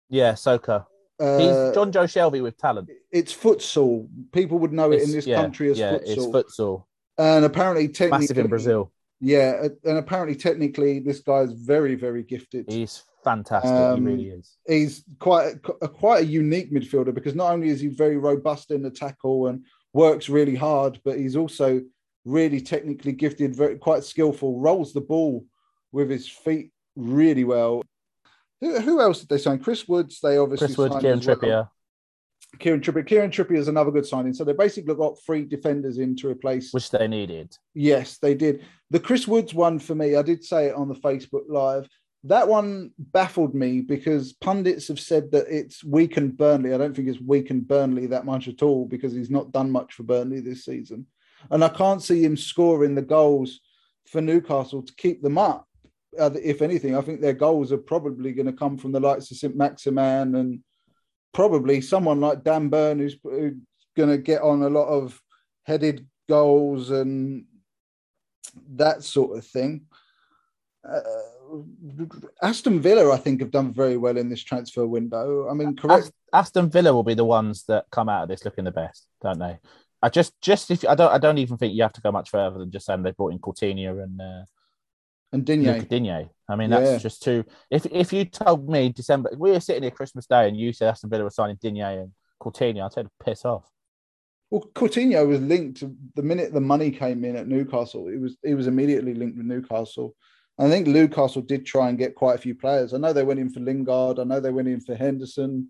Yeah, 0.09 0.33
Soka. 0.33 0.85
Uh, 1.19 1.37
He's 1.37 1.49
Jonjo 1.75 2.03
Shelvey 2.03 2.43
with 2.43 2.57
talent. 2.57 2.89
it's 3.11 3.33
futsal. 3.33 4.07
People 4.33 4.59
would 4.59 4.73
know 4.73 4.91
it 4.91 5.01
in 5.01 5.11
this 5.11 5.25
yeah, 5.25 5.41
country 5.41 5.71
as 5.71 5.79
yeah, 5.79 5.93
futsal. 5.93 6.01
it's 6.05 6.25
futsal. 6.25 6.83
and 7.17 7.45
apparently, 7.45 7.87
technically, 7.87 8.19
Massive 8.19 8.37
in 8.37 8.47
Brazil. 8.47 8.91
Yeah, 9.21 9.67
and 9.85 9.97
apparently, 9.97 10.35
technically, 10.35 10.99
this 10.99 11.21
guy's 11.21 11.53
very, 11.53 11.95
very 11.95 12.21
gifted. 12.21 12.65
He's 12.67 13.03
fantastic. 13.23 13.71
Um, 13.71 14.05
he 14.05 14.13
really 14.13 14.29
is. 14.29 14.57
He's 14.67 15.03
quite 15.19 15.55
a, 15.81 15.87
quite 15.87 16.23
a 16.23 16.27
unique 16.27 16.71
midfielder 16.71 17.13
because 17.13 17.33
not 17.33 17.51
only 17.51 17.69
is 17.69 17.79
he 17.79 17.87
very 17.87 18.17
robust 18.17 18.71
in 18.71 18.83
the 18.83 18.91
tackle 18.91 19.47
and 19.47 19.63
works 19.93 20.27
really 20.27 20.55
hard, 20.55 20.99
but 21.05 21.17
he's 21.17 21.37
also 21.37 21.81
really 22.25 22.59
technically 22.59 23.11
gifted, 23.13 23.55
very 23.55 23.77
quite 23.77 24.03
skillful. 24.03 24.59
Rolls 24.59 24.93
the 24.93 25.01
ball 25.01 25.45
with 25.91 26.09
his 26.09 26.27
feet 26.27 26.71
really 26.95 27.43
well. 27.43 27.83
Who, 28.61 28.79
who 28.79 28.99
else 28.99 29.19
did 29.19 29.29
they 29.29 29.37
sign? 29.37 29.59
Chris 29.59 29.87
Woods. 29.87 30.19
They 30.21 30.37
obviously 30.37 30.67
Chris 30.67 30.77
Wood, 30.77 30.91
signed 30.91 31.01
Kieran 31.01 31.21
well. 31.25 31.35
Trippier. 31.35 31.69
Kieran 32.59 32.81
Trippier. 32.81 33.05
Kieran 33.05 33.31
Trippier 33.31 33.57
is 33.57 33.67
another 33.67 33.91
good 33.91 34.05
signing. 34.05 34.33
So 34.33 34.43
they 34.43 34.53
basically 34.53 34.95
got 34.95 35.17
three 35.25 35.43
defenders 35.43 35.97
in 35.97 36.15
to 36.17 36.29
replace. 36.29 36.73
which 36.73 36.89
they 36.89 37.07
needed. 37.07 37.55
Yes, 37.73 38.17
they 38.17 38.33
did. 38.33 38.65
The 38.91 38.99
Chris 38.99 39.27
Woods 39.27 39.53
one 39.53 39.79
for 39.79 39.95
me, 39.95 40.15
I 40.15 40.21
did 40.21 40.43
say 40.43 40.67
it 40.67 40.75
on 40.75 40.87
the 40.87 40.95
Facebook 40.95 41.43
Live. 41.49 41.87
That 42.23 42.47
one 42.47 42.91
baffled 42.97 43.53
me 43.53 43.81
because 43.81 44.33
pundits 44.33 44.87
have 44.87 44.99
said 44.99 45.31
that 45.31 45.45
it's 45.47 45.83
weakened 45.83 46.37
Burnley. 46.37 46.73
I 46.73 46.77
don't 46.77 46.95
think 46.95 47.07
it's 47.07 47.21
weakened 47.21 47.67
Burnley 47.67 48.07
that 48.07 48.25
much 48.25 48.47
at 48.47 48.63
all 48.63 48.85
because 48.85 49.13
he's 49.13 49.29
not 49.29 49.51
done 49.51 49.69
much 49.69 49.93
for 49.93 50.03
Burnley 50.03 50.39
this 50.39 50.65
season. 50.65 51.05
And 51.51 51.63
I 51.63 51.69
can't 51.69 52.01
see 52.01 52.23
him 52.23 52.37
scoring 52.37 52.95
the 52.95 53.01
goals 53.01 53.59
for 54.05 54.21
Newcastle 54.21 54.81
to 54.81 54.95
keep 54.95 55.21
them 55.21 55.37
up. 55.37 55.67
Uh, 56.17 56.31
if 56.41 56.61
anything, 56.61 56.95
I 56.95 57.01
think 57.01 57.19
their 57.19 57.33
goals 57.33 57.71
are 57.71 57.77
probably 57.77 58.31
going 58.31 58.45
to 58.45 58.53
come 58.53 58.77
from 58.77 58.91
the 58.91 58.99
likes 58.99 59.29
of 59.31 59.37
St. 59.37 59.55
Maximin 59.55 60.35
and 60.35 60.59
probably 61.33 61.81
someone 61.81 62.21
like 62.21 62.43
Dan 62.43 62.69
Burn, 62.69 62.99
who's, 62.99 63.17
who's 63.23 63.55
going 63.97 64.09
to 64.09 64.17
get 64.17 64.41
on 64.41 64.63
a 64.63 64.69
lot 64.69 64.87
of 64.87 65.21
headed 65.63 66.07
goals 66.29 66.91
and 66.91 67.45
that 68.75 69.03
sort 69.03 69.37
of 69.37 69.45
thing. 69.45 69.85
Uh, 70.87 71.01
Aston 72.41 72.79
Villa, 72.79 73.11
I 73.11 73.17
think, 73.17 73.41
have 73.41 73.51
done 73.51 73.73
very 73.73 73.97
well 73.97 74.17
in 74.17 74.29
this 74.29 74.43
transfer 74.43 74.85
window. 74.85 75.49
I 75.49 75.53
mean, 75.53 75.75
correct. 75.75 76.11
Aston 76.33 76.69
Villa 76.69 76.93
will 76.93 77.03
be 77.03 77.13
the 77.13 77.25
ones 77.25 77.63
that 77.67 77.85
come 77.91 78.09
out 78.09 78.23
of 78.23 78.29
this 78.29 78.45
looking 78.45 78.65
the 78.65 78.71
best, 78.71 79.07
don't 79.21 79.39
they? 79.39 79.59
I 80.01 80.09
just, 80.09 80.33
just 80.41 80.71
if 80.71 80.85
I 80.87 80.95
don't, 80.95 81.11
I 81.11 81.17
don't 81.17 81.37
even 81.37 81.57
think 81.57 81.73
you 81.73 81.83
have 81.83 81.93
to 81.93 82.01
go 82.01 82.11
much 82.11 82.29
further 82.29 82.59
than 82.59 82.71
just 82.71 82.85
saying 82.85 83.03
they 83.03 83.11
brought 83.11 83.31
in 83.33 83.39
Coutinho 83.39 84.03
and 84.03 84.21
uh, 84.21 84.43
and 85.31 85.45
Digne. 85.45 85.81
Digne. 85.81 86.29
I 86.47 86.55
mean, 86.55 86.69
that's 86.69 86.91
Yeah. 86.91 86.97
just 86.97 87.23
too. 87.23 87.43
If 87.71 87.85
if 87.87 88.13
you 88.13 88.25
told 88.25 88.69
me 88.69 88.89
December, 88.89 89.31
we 89.37 89.51
were 89.51 89.59
sitting 89.59 89.83
here 89.83 89.91
Christmas 89.91 90.27
Day, 90.27 90.47
and 90.47 90.57
you 90.57 90.73
said 90.73 90.89
Aston 90.89 91.09
Villa 91.09 91.23
were 91.23 91.29
signing 91.29 91.57
Digne 91.61 91.81
and 91.81 92.11
Coutinho, 92.41 92.85
I'd 92.85 92.93
say 92.93 93.05
piss 93.23 93.45
off. 93.45 93.69
Well, 94.51 94.69
Coutinho 94.75 95.27
was 95.27 95.41
linked 95.41 95.79
to 95.79 95.95
the 96.15 96.21
minute 96.21 96.53
the 96.53 96.61
money 96.61 96.91
came 96.91 97.25
in 97.25 97.35
at 97.35 97.47
Newcastle. 97.47 98.07
It 98.07 98.19
was 98.19 98.37
it 98.43 98.53
was 98.55 98.67
immediately 98.67 99.13
linked 99.13 99.37
with 99.37 99.47
Newcastle. 99.47 100.15
I 100.57 100.69
think 100.69 100.87
Newcastle 100.87 101.41
did 101.41 101.65
try 101.65 101.89
and 101.89 101.97
get 101.97 102.15
quite 102.15 102.35
a 102.35 102.41
few 102.41 102.55
players. 102.55 102.93
I 102.93 102.97
know 102.97 103.11
they 103.11 103.23
went 103.23 103.39
in 103.41 103.49
for 103.49 103.59
Lingard. 103.59 104.19
I 104.19 104.23
know 104.23 104.39
they 104.39 104.51
went 104.51 104.69
in 104.69 104.79
for 104.79 104.95
Henderson. 104.95 105.69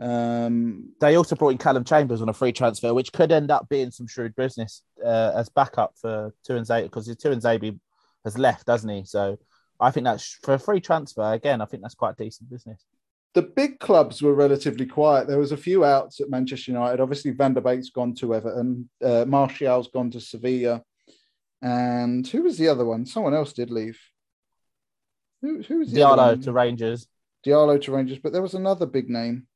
Um, 0.00 0.92
They 1.00 1.16
also 1.16 1.36
brought 1.36 1.50
in 1.50 1.58
Calum 1.58 1.84
Chambers 1.84 2.22
on 2.22 2.28
a 2.28 2.32
free 2.32 2.52
transfer, 2.52 2.92
which 2.94 3.12
could 3.12 3.32
end 3.32 3.50
up 3.50 3.68
being 3.68 3.90
some 3.90 4.06
shrewd 4.06 4.34
business 4.34 4.82
uh, 5.04 5.32
as 5.34 5.48
backup 5.48 5.94
for 6.00 6.34
Tuanzebe 6.48 6.84
because 6.84 7.08
Tuanzebe 7.08 7.78
has 8.24 8.36
left, 8.38 8.66
doesn't 8.66 8.88
he? 8.90 9.04
So 9.04 9.38
I 9.80 9.90
think 9.90 10.04
that's 10.04 10.38
for 10.42 10.54
a 10.54 10.58
free 10.58 10.80
transfer. 10.80 11.32
Again, 11.32 11.60
I 11.60 11.66
think 11.66 11.82
that's 11.82 11.94
quite 11.94 12.16
decent 12.16 12.50
business. 12.50 12.84
the 13.34 13.42
big 13.42 13.78
clubs 13.80 14.20
were 14.22 14.34
relatively 14.34 14.86
quiet. 14.86 15.26
There 15.26 15.38
was 15.38 15.52
a 15.52 15.56
few 15.56 15.84
outs 15.84 16.20
at 16.20 16.28
Manchester 16.30 16.72
United. 16.72 17.00
Obviously, 17.00 17.30
Van 17.30 17.54
der 17.54 17.60
Beek's 17.62 17.90
gone 17.90 18.14
to 18.16 18.34
Everton. 18.34 18.88
Uh, 19.02 19.24
Martial's 19.26 19.88
gone 19.88 20.10
to 20.10 20.20
Sevilla. 20.20 20.82
And 21.62 22.26
who 22.26 22.42
was 22.42 22.58
the 22.58 22.68
other 22.68 22.84
one? 22.84 23.06
Someone 23.06 23.34
else 23.34 23.52
did 23.52 23.70
leave. 23.70 23.98
Who, 25.40 25.62
who 25.62 25.78
was 25.78 25.90
the 25.92 26.02
other 26.02 26.22
Diallo 26.22 26.28
one? 26.28 26.40
to 26.42 26.52
Rangers. 26.52 27.06
Diallo 27.46 27.80
to 27.82 27.92
Rangers, 27.92 28.18
but 28.22 28.32
there 28.32 28.42
was 28.42 28.54
another 28.54 28.86
big 28.86 29.08
name 29.08 29.46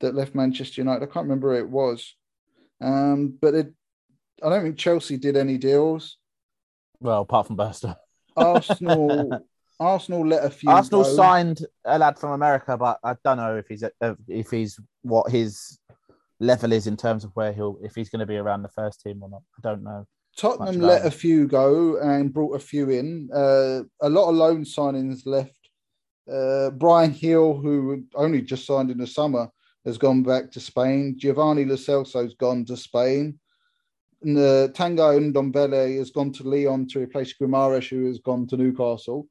that 0.00 0.14
left 0.14 0.34
Manchester 0.34 0.80
United. 0.80 1.02
I 1.02 1.06
can't 1.06 1.24
remember 1.24 1.52
who 1.52 1.64
it 1.64 1.68
was. 1.68 2.14
Um, 2.80 3.38
but 3.40 3.54
it, 3.54 3.72
I 4.42 4.48
don't 4.48 4.62
think 4.62 4.78
Chelsea 4.78 5.16
did 5.16 5.36
any 5.36 5.58
deals. 5.58 6.16
Well, 7.00 7.22
apart 7.22 7.46
from 7.46 7.56
Burster. 7.56 7.96
Arsenal, 8.36 9.40
Arsenal 9.80 10.26
let 10.26 10.44
a 10.44 10.50
few. 10.50 10.70
Arsenal 10.70 11.02
go. 11.02 11.14
signed 11.14 11.66
a 11.84 11.98
lad 11.98 12.18
from 12.18 12.32
America, 12.32 12.76
but 12.76 12.98
I 13.02 13.16
don't 13.24 13.36
know 13.36 13.56
if 13.56 13.66
he's 13.68 13.82
uh, 13.82 14.14
if 14.28 14.50
he's 14.50 14.78
what 15.02 15.30
his 15.30 15.78
level 16.38 16.72
is 16.72 16.86
in 16.86 16.96
terms 16.96 17.24
of 17.24 17.30
where 17.34 17.52
he'll 17.52 17.78
if 17.82 17.94
he's 17.94 18.08
going 18.08 18.20
to 18.20 18.26
be 18.26 18.36
around 18.36 18.62
the 18.62 18.68
first 18.68 19.02
team 19.02 19.22
or 19.22 19.28
not. 19.28 19.42
I 19.58 19.68
don't 19.68 19.82
know. 19.82 20.06
Tottenham 20.36 20.80
let 20.80 21.04
a 21.04 21.10
few 21.10 21.46
go 21.46 21.98
and 21.98 22.32
brought 22.32 22.54
a 22.54 22.60
few 22.60 22.88
in. 22.90 23.28
Uh, 23.34 23.82
a 24.00 24.08
lot 24.08 24.30
of 24.30 24.36
loan 24.36 24.64
signings 24.64 25.26
left. 25.26 25.58
Uh, 26.30 26.70
Bryan 26.70 27.12
Gil, 27.12 27.56
who 27.56 28.04
only 28.14 28.40
just 28.40 28.64
signed 28.64 28.90
in 28.90 28.98
the 28.98 29.06
summer, 29.06 29.48
has 29.84 29.98
gone 29.98 30.22
back 30.22 30.50
to 30.52 30.60
Spain. 30.60 31.14
Giovanni 31.18 31.64
Lo 31.64 31.76
Celso's 31.76 32.34
gone 32.34 32.64
to 32.66 32.76
Spain. 32.76 33.38
And, 34.22 34.36
uh, 34.36 34.68
Tanguy 34.68 35.32
Ndombele 35.32 35.96
has 35.98 36.10
gone 36.10 36.32
to 36.32 36.42
Lyon 36.48 36.86
to 36.88 37.00
replace 37.00 37.34
Guimaraes, 37.34 37.88
who 37.88 38.06
has 38.06 38.18
gone 38.18 38.46
to 38.48 38.56
Newcastle. 38.56 39.26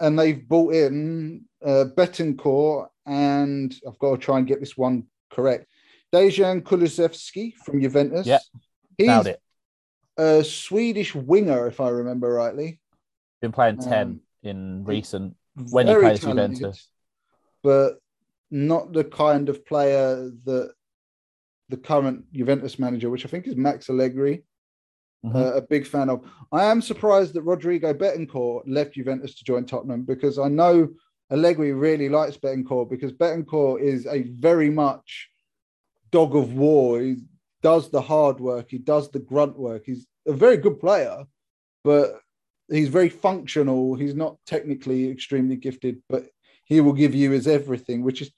And 0.00 0.18
they've 0.18 0.46
brought 0.48 0.74
in 0.74 1.44
uh, 1.64 1.86
Bentancur 1.96 2.88
and 3.04 3.74
I've 3.86 3.98
got 3.98 4.12
to 4.12 4.18
try 4.18 4.38
and 4.38 4.46
get 4.46 4.60
this 4.60 4.76
one 4.76 5.04
correct. 5.30 5.66
Dejan 6.12 6.62
Kulusevski 6.62 7.54
from 7.56 7.80
Juventus. 7.82 8.26
Yeah, 8.26 8.38
He's 8.96 9.06
nailed 9.08 9.26
it. 9.26 9.40
a 10.16 10.44
Swedish 10.44 11.14
winger, 11.14 11.66
if 11.66 11.80
I 11.80 11.88
remember 11.88 12.32
rightly. 12.32 12.80
Been 13.40 13.52
playing 13.52 13.78
ten 13.78 14.06
Um, 14.08 14.20
in 14.42 14.84
recent 14.84 15.36
when 15.70 15.86
he 15.86 15.94
plays 15.94 16.20
talented, 16.20 16.56
Juventus. 16.58 16.88
But 17.62 17.98
not 18.50 18.92
the 18.92 19.04
kind 19.04 19.48
of 19.48 19.64
player 19.66 20.30
that 20.44 20.72
the 21.68 21.76
current 21.76 22.32
Juventus 22.32 22.78
manager, 22.78 23.10
which 23.10 23.26
I 23.26 23.28
think 23.28 23.46
is 23.46 23.56
Max 23.56 23.90
Allegri, 23.90 24.44
Mhm. 25.24 25.34
uh, 25.34 25.54
a 25.56 25.60
big 25.60 25.86
fan 25.86 26.08
of. 26.08 26.24
I 26.52 26.64
am 26.64 26.80
surprised 26.80 27.34
that 27.34 27.42
Rodrigo 27.42 27.92
Bentancur 27.92 28.62
left 28.66 28.94
Juventus 28.94 29.34
to 29.36 29.44
join 29.44 29.66
Tottenham 29.66 30.04
because 30.04 30.38
I 30.38 30.48
know 30.48 30.88
Allegri 31.30 31.72
really 31.72 32.08
likes 32.08 32.36
Bentancur 32.38 32.88
because 32.88 33.12
Bentancur 33.12 33.80
is 33.80 34.06
a 34.06 34.22
very 34.22 34.70
much 34.70 35.28
dog 36.10 36.34
of 36.36 36.54
war. 36.54 37.00
He 37.00 37.16
does 37.62 37.90
the 37.90 38.00
hard 38.00 38.40
work, 38.40 38.70
he 38.70 38.78
does 38.78 39.10
the 39.10 39.18
grunt 39.18 39.58
work. 39.58 39.82
He's 39.84 40.06
a 40.26 40.32
very 40.32 40.56
good 40.56 40.78
player, 40.78 41.24
but 41.84 42.20
he's 42.70 42.88
very 42.88 43.08
functional. 43.08 43.94
He's 43.94 44.14
not 44.14 44.38
technically 44.46 45.10
extremely 45.10 45.56
gifted, 45.56 46.00
but 46.08 46.30
he 46.68 46.80
will 46.80 46.92
give 46.92 47.14
you 47.14 47.30
his 47.30 47.46
everything, 47.46 48.02
which 48.02 48.22
is 48.22 48.30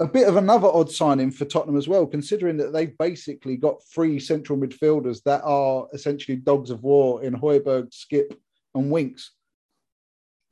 a 0.00 0.06
bit 0.06 0.26
of 0.26 0.36
another 0.36 0.68
odd 0.68 0.90
signing 0.90 1.30
for 1.30 1.44
Tottenham 1.44 1.76
as 1.76 1.86
well, 1.86 2.06
considering 2.06 2.56
that 2.56 2.72
they've 2.72 2.96
basically 2.98 3.56
got 3.56 3.82
three 3.94 4.18
central 4.18 4.58
midfielders 4.58 5.22
that 5.24 5.42
are 5.44 5.86
essentially 5.92 6.36
dogs 6.36 6.70
of 6.70 6.82
war 6.82 7.22
in 7.22 7.34
Højbjerg, 7.34 7.90
Skipp, 7.90 8.36
and 8.74 8.90
Winks. 8.90 9.30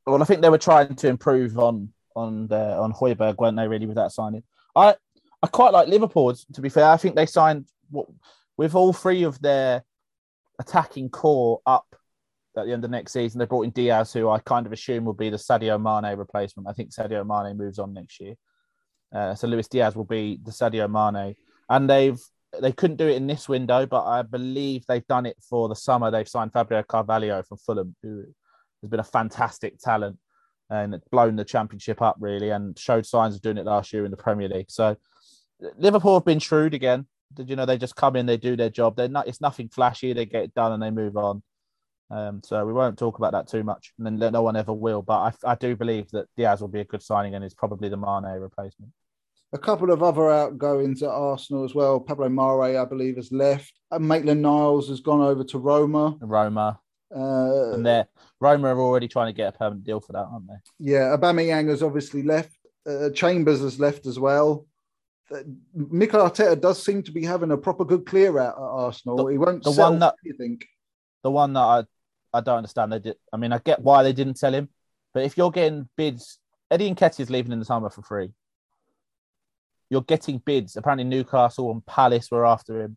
Well, 0.07 0.23
I 0.23 0.25
think 0.27 0.43
they 0.43 0.49
were 0.49 0.59
trying 0.59 0.95
to 0.95 1.09
improve 1.09 1.59
on 1.59 1.93
on 2.15 2.47
the, 2.47 2.77
on 2.77 2.93
Højbjerg, 2.93 3.37
weren't 3.39 3.57
they? 3.57 3.67
Really, 3.67 3.87
with 3.87 3.97
that 3.97 4.13
signing, 4.13 4.45
I 4.77 4.95
I 5.43 5.47
quite 5.49 5.73
like 5.73 5.89
Liverpool. 5.89 6.35
To 6.35 6.61
be 6.61 6.69
fair, 6.69 6.87
I 6.87 6.97
think 6.97 7.17
they 7.17 7.27
signed 7.27 7.67
with 8.57 8.75
all 8.75 8.93
three 8.93 9.25
of 9.25 9.41
their 9.43 9.83
attacking 10.61 11.09
core 11.11 11.61
up 11.67 11.97
at 12.57 12.67
the 12.67 12.73
end 12.73 12.85
of 12.85 12.91
next 12.91 13.13
season. 13.13 13.39
They 13.39 13.47
brought 13.47 13.63
in 13.63 13.71
Diaz, 13.71 14.13
who 14.13 14.29
I 14.29 14.39
kind 14.41 14.67
of 14.67 14.73
assume 14.73 15.05
will 15.05 15.13
be 15.13 15.31
the 15.31 15.37
Sadio 15.37 15.81
Mane 15.81 16.17
replacement. 16.17 16.69
I 16.69 16.73
think 16.73 16.91
Sadio 16.91 17.27
Mane 17.27 17.57
moves 17.57 17.79
on 17.79 17.95
next 17.95 18.21
year, 18.21 18.35
uh, 19.15 19.35
so 19.35 19.47
Luis 19.47 19.69
Diaz 19.69 19.97
will 19.97 20.05
be 20.05 20.39
the 20.43 20.51
Sadio 20.51 20.89
Mane, 20.91 21.35
and 21.69 21.89
they've 21.89 22.21
they 22.61 22.73
couldn't 22.73 22.97
do 22.97 23.09
it 23.09 23.17
in 23.17 23.27
this 23.27 23.49
window, 23.49 23.87
but 23.87 24.05
I 24.05 24.23
believe 24.23 24.85
they've 24.87 25.07
done 25.07 25.27
it 25.27 25.37
for 25.49 25.69
the 25.69 25.75
summer. 25.75 26.11
They've 26.11 26.29
signed 26.29 26.53
Fabio 26.53 26.83
Carvalho 26.83 27.43
from 27.43 27.59
Fulham, 27.59 27.97
who 28.03 28.25
has 28.83 28.91
been 28.91 29.01
a 29.01 29.05
fantastic 29.05 29.79
talent 29.79 30.19
and 30.69 31.01
blown 31.11 31.37
the 31.37 31.45
championship 31.45 32.01
up 32.01 32.17
really 32.19 32.51
and 32.51 32.79
showed 32.79 33.07
signs 33.07 33.35
of 33.35 33.43
doing 33.43 33.59
it 33.59 33.67
last 33.67 33.93
year 33.93 34.05
in 34.05 34.11
the 34.11 34.17
Premier 34.17 34.49
League. 34.49 34.71
So 34.71 34.97
Liverpool 35.77 36.15
have 36.15 36.25
been 36.25 36.39
shrewd 36.39 36.75
again. 36.75 37.07
You 37.39 37.57
know 37.57 37.65
they 37.65 37.79
just 37.79 37.97
come 37.97 38.17
in, 38.17 38.27
they 38.27 38.37
do 38.37 38.57
their 38.57 38.71
job. 38.71 38.97
They're 38.97 39.09
not 39.09 39.29
it's 39.29 39.41
nothing 39.41 39.69
flashy, 39.69 40.13
they 40.13 40.27
get 40.27 40.45
it 40.45 40.55
done 40.55 40.73
and 40.73 40.83
they 40.83 40.91
move 40.91 41.17
on. 41.17 41.43
Um, 42.13 42.43
so 42.45 42.67
we 42.67 42.75
won't 42.75 42.99
talk 42.99 43.17
about 43.19 43.33
that 43.33 43.49
too 43.49 43.65
much, 43.65 43.95
and 43.99 44.07
then 44.21 44.33
no 44.33 44.43
one 44.43 44.55
ever 44.55 44.73
will. 44.73 45.01
But 45.01 45.35
I, 45.45 45.53
I 45.53 45.55
do 45.55 45.75
believe 45.75 46.11
that 46.11 46.27
Diaz 46.37 46.61
will 46.61 46.69
be 46.69 46.81
a 46.81 46.85
good 46.85 47.03
signing 47.03 47.35
and 47.35 47.45
is 47.45 47.55
probably 47.55 47.89
the 47.89 47.97
Mane 47.97 48.39
replacement. 48.39 48.93
A 49.55 49.59
couple 49.59 49.91
of 49.91 50.03
other 50.03 50.31
outgoings 50.31 51.03
at 51.03 51.09
Arsenal 51.11 51.65
as 51.65 51.75
well. 51.75 52.01
Pablo 52.01 52.29
Marí, 52.29 52.81
I 52.81 52.85
believe, 52.85 53.17
has 53.17 53.33
left. 53.33 53.73
And 53.91 54.07
Maitland 54.07 54.43
Niles 54.43 54.89
has 54.89 55.01
gone 55.01 55.21
over 55.21 55.45
to 55.45 55.59
Roma. 55.59 56.17
Roma 56.21 56.81
Uh, 57.15 57.73
and 57.75 57.85
they're 57.85 58.07
Roma 58.41 58.69
are 58.69 58.81
already 58.81 59.09
trying 59.09 59.27
to 59.27 59.37
get 59.37 59.55
a 59.55 59.59
permanent 59.59 59.85
deal 59.85 60.01
for 60.01 60.13
that, 60.13 60.27
aren't 60.31 60.47
they? 60.49 60.55
Yeah, 60.79 61.15
Aubameyang 61.17 61.69
has 61.69 61.83
obviously 61.83 62.23
left. 62.23 62.57
Uh, 62.87 63.11
Chambers 63.11 63.61
has 63.61 63.79
left 63.79 64.07
as 64.07 64.19
well. 64.19 64.67
Uh, 65.31 65.41
Mikel 65.75 66.21
Arteta 66.21 66.61
does 66.61 66.83
seem 66.83 67.03
to 67.05 67.13
be 67.13 67.25
having 67.25 67.51
a 67.53 67.57
proper 67.57 67.85
good 67.85 68.07
clear 68.07 68.39
out 68.39 68.57
at 68.57 68.63
Arsenal. 68.63 69.17
The- 69.19 69.27
he 69.33 69.39
won't 69.39 69.63
the 69.65 69.73
one 69.73 69.99
that- 69.99 70.15
you 70.25 70.35
think. 70.37 70.67
the 71.23 71.31
one 71.31 71.53
that 71.53 71.61
I, 71.61 71.85
I 72.33 72.41
don't 72.41 72.59
understand. 72.59 72.93
They 72.93 72.99
did. 72.99 73.17
I 73.33 73.37
mean, 73.37 73.53
I 73.53 73.59
get 73.59 73.81
why 73.83 74.03
they 74.03 74.13
didn't 74.13 74.39
tell 74.39 74.55
him, 74.55 74.69
but 75.13 75.25
if 75.25 75.37
you're 75.37 75.51
getting 75.51 75.89
bids, 75.97 76.39
Eddie 76.71 76.93
Nketiah 76.95 77.21
is 77.21 77.31
leaving 77.31 77.53
in 77.53 77.59
the 77.59 77.65
summer 77.65 77.91
for 77.91 78.03
free. 78.03 78.31
You're 79.91 80.03
getting 80.03 80.39
bids. 80.39 80.77
Apparently, 80.77 81.05
Newcastle 81.05 81.71
and 81.71 81.85
Palace 81.85 82.31
were 82.31 82.47
after 82.47 82.81
him. 82.81 82.97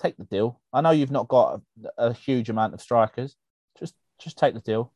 Take 0.00 0.16
the 0.18 0.24
deal. 0.24 0.60
I 0.72 0.80
know 0.82 0.90
you've 0.90 1.10
not 1.10 1.28
got 1.28 1.60
a, 1.98 2.08
a 2.08 2.12
huge 2.12 2.50
amount 2.50 2.74
of 2.74 2.80
strikers. 2.80 3.36
Just, 3.78 3.94
just 4.18 4.38
take 4.38 4.54
the 4.54 4.60
deal. 4.60 4.92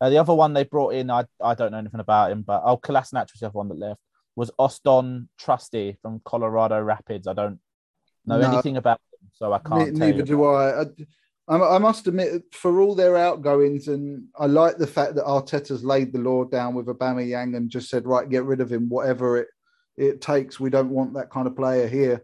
Uh, 0.00 0.10
the 0.10 0.18
other 0.18 0.34
one 0.34 0.52
they 0.52 0.64
brought 0.64 0.92
in, 0.92 1.10
I, 1.10 1.24
I 1.42 1.54
don't 1.54 1.72
know 1.72 1.78
anything 1.78 2.00
about 2.00 2.30
him, 2.30 2.42
but 2.42 2.62
oh, 2.64 2.76
Kolasinac 2.76 3.32
was 3.32 3.40
the 3.40 3.46
other 3.46 3.56
one 3.56 3.68
that 3.68 3.78
left. 3.78 4.00
Was 4.34 4.50
Auston 4.58 5.28
Trusty 5.38 5.96
from 6.02 6.20
Colorado 6.24 6.80
Rapids? 6.82 7.26
I 7.26 7.32
don't 7.32 7.58
know 8.26 8.38
No. 8.38 8.52
anything 8.52 8.76
about 8.76 9.00
him, 9.22 9.30
so 9.32 9.54
I 9.54 9.58
can't. 9.58 9.96
tell 9.96 10.06
neither 10.06 10.18
you. 10.18 10.24
do 10.24 10.44
I. 10.44 10.82
I. 10.82 10.84
I 11.48 11.56
I 11.58 11.78
must 11.78 12.06
admit, 12.06 12.42
for 12.52 12.80
all 12.80 12.94
their 12.94 13.16
outgoings, 13.16 13.88
and 13.88 14.24
I 14.38 14.46
like 14.46 14.78
the 14.78 14.86
fact 14.86 15.14
that 15.14 15.24
Arteta's 15.24 15.84
laid 15.84 16.12
the 16.12 16.18
law 16.18 16.44
down 16.44 16.74
with 16.74 16.86
Aubameyang 16.86 17.56
and 17.56 17.70
just 17.70 17.88
said, 17.88 18.06
right, 18.06 18.28
get 18.28 18.44
rid 18.44 18.60
of 18.60 18.70
him, 18.70 18.88
whatever 18.88 19.38
it 19.38 19.48
it 19.96 20.20
takes. 20.20 20.60
We 20.60 20.70
don't 20.70 20.90
want 20.90 21.14
that 21.14 21.30
kind 21.30 21.46
of 21.46 21.56
player 21.56 21.88
here. 21.88 22.22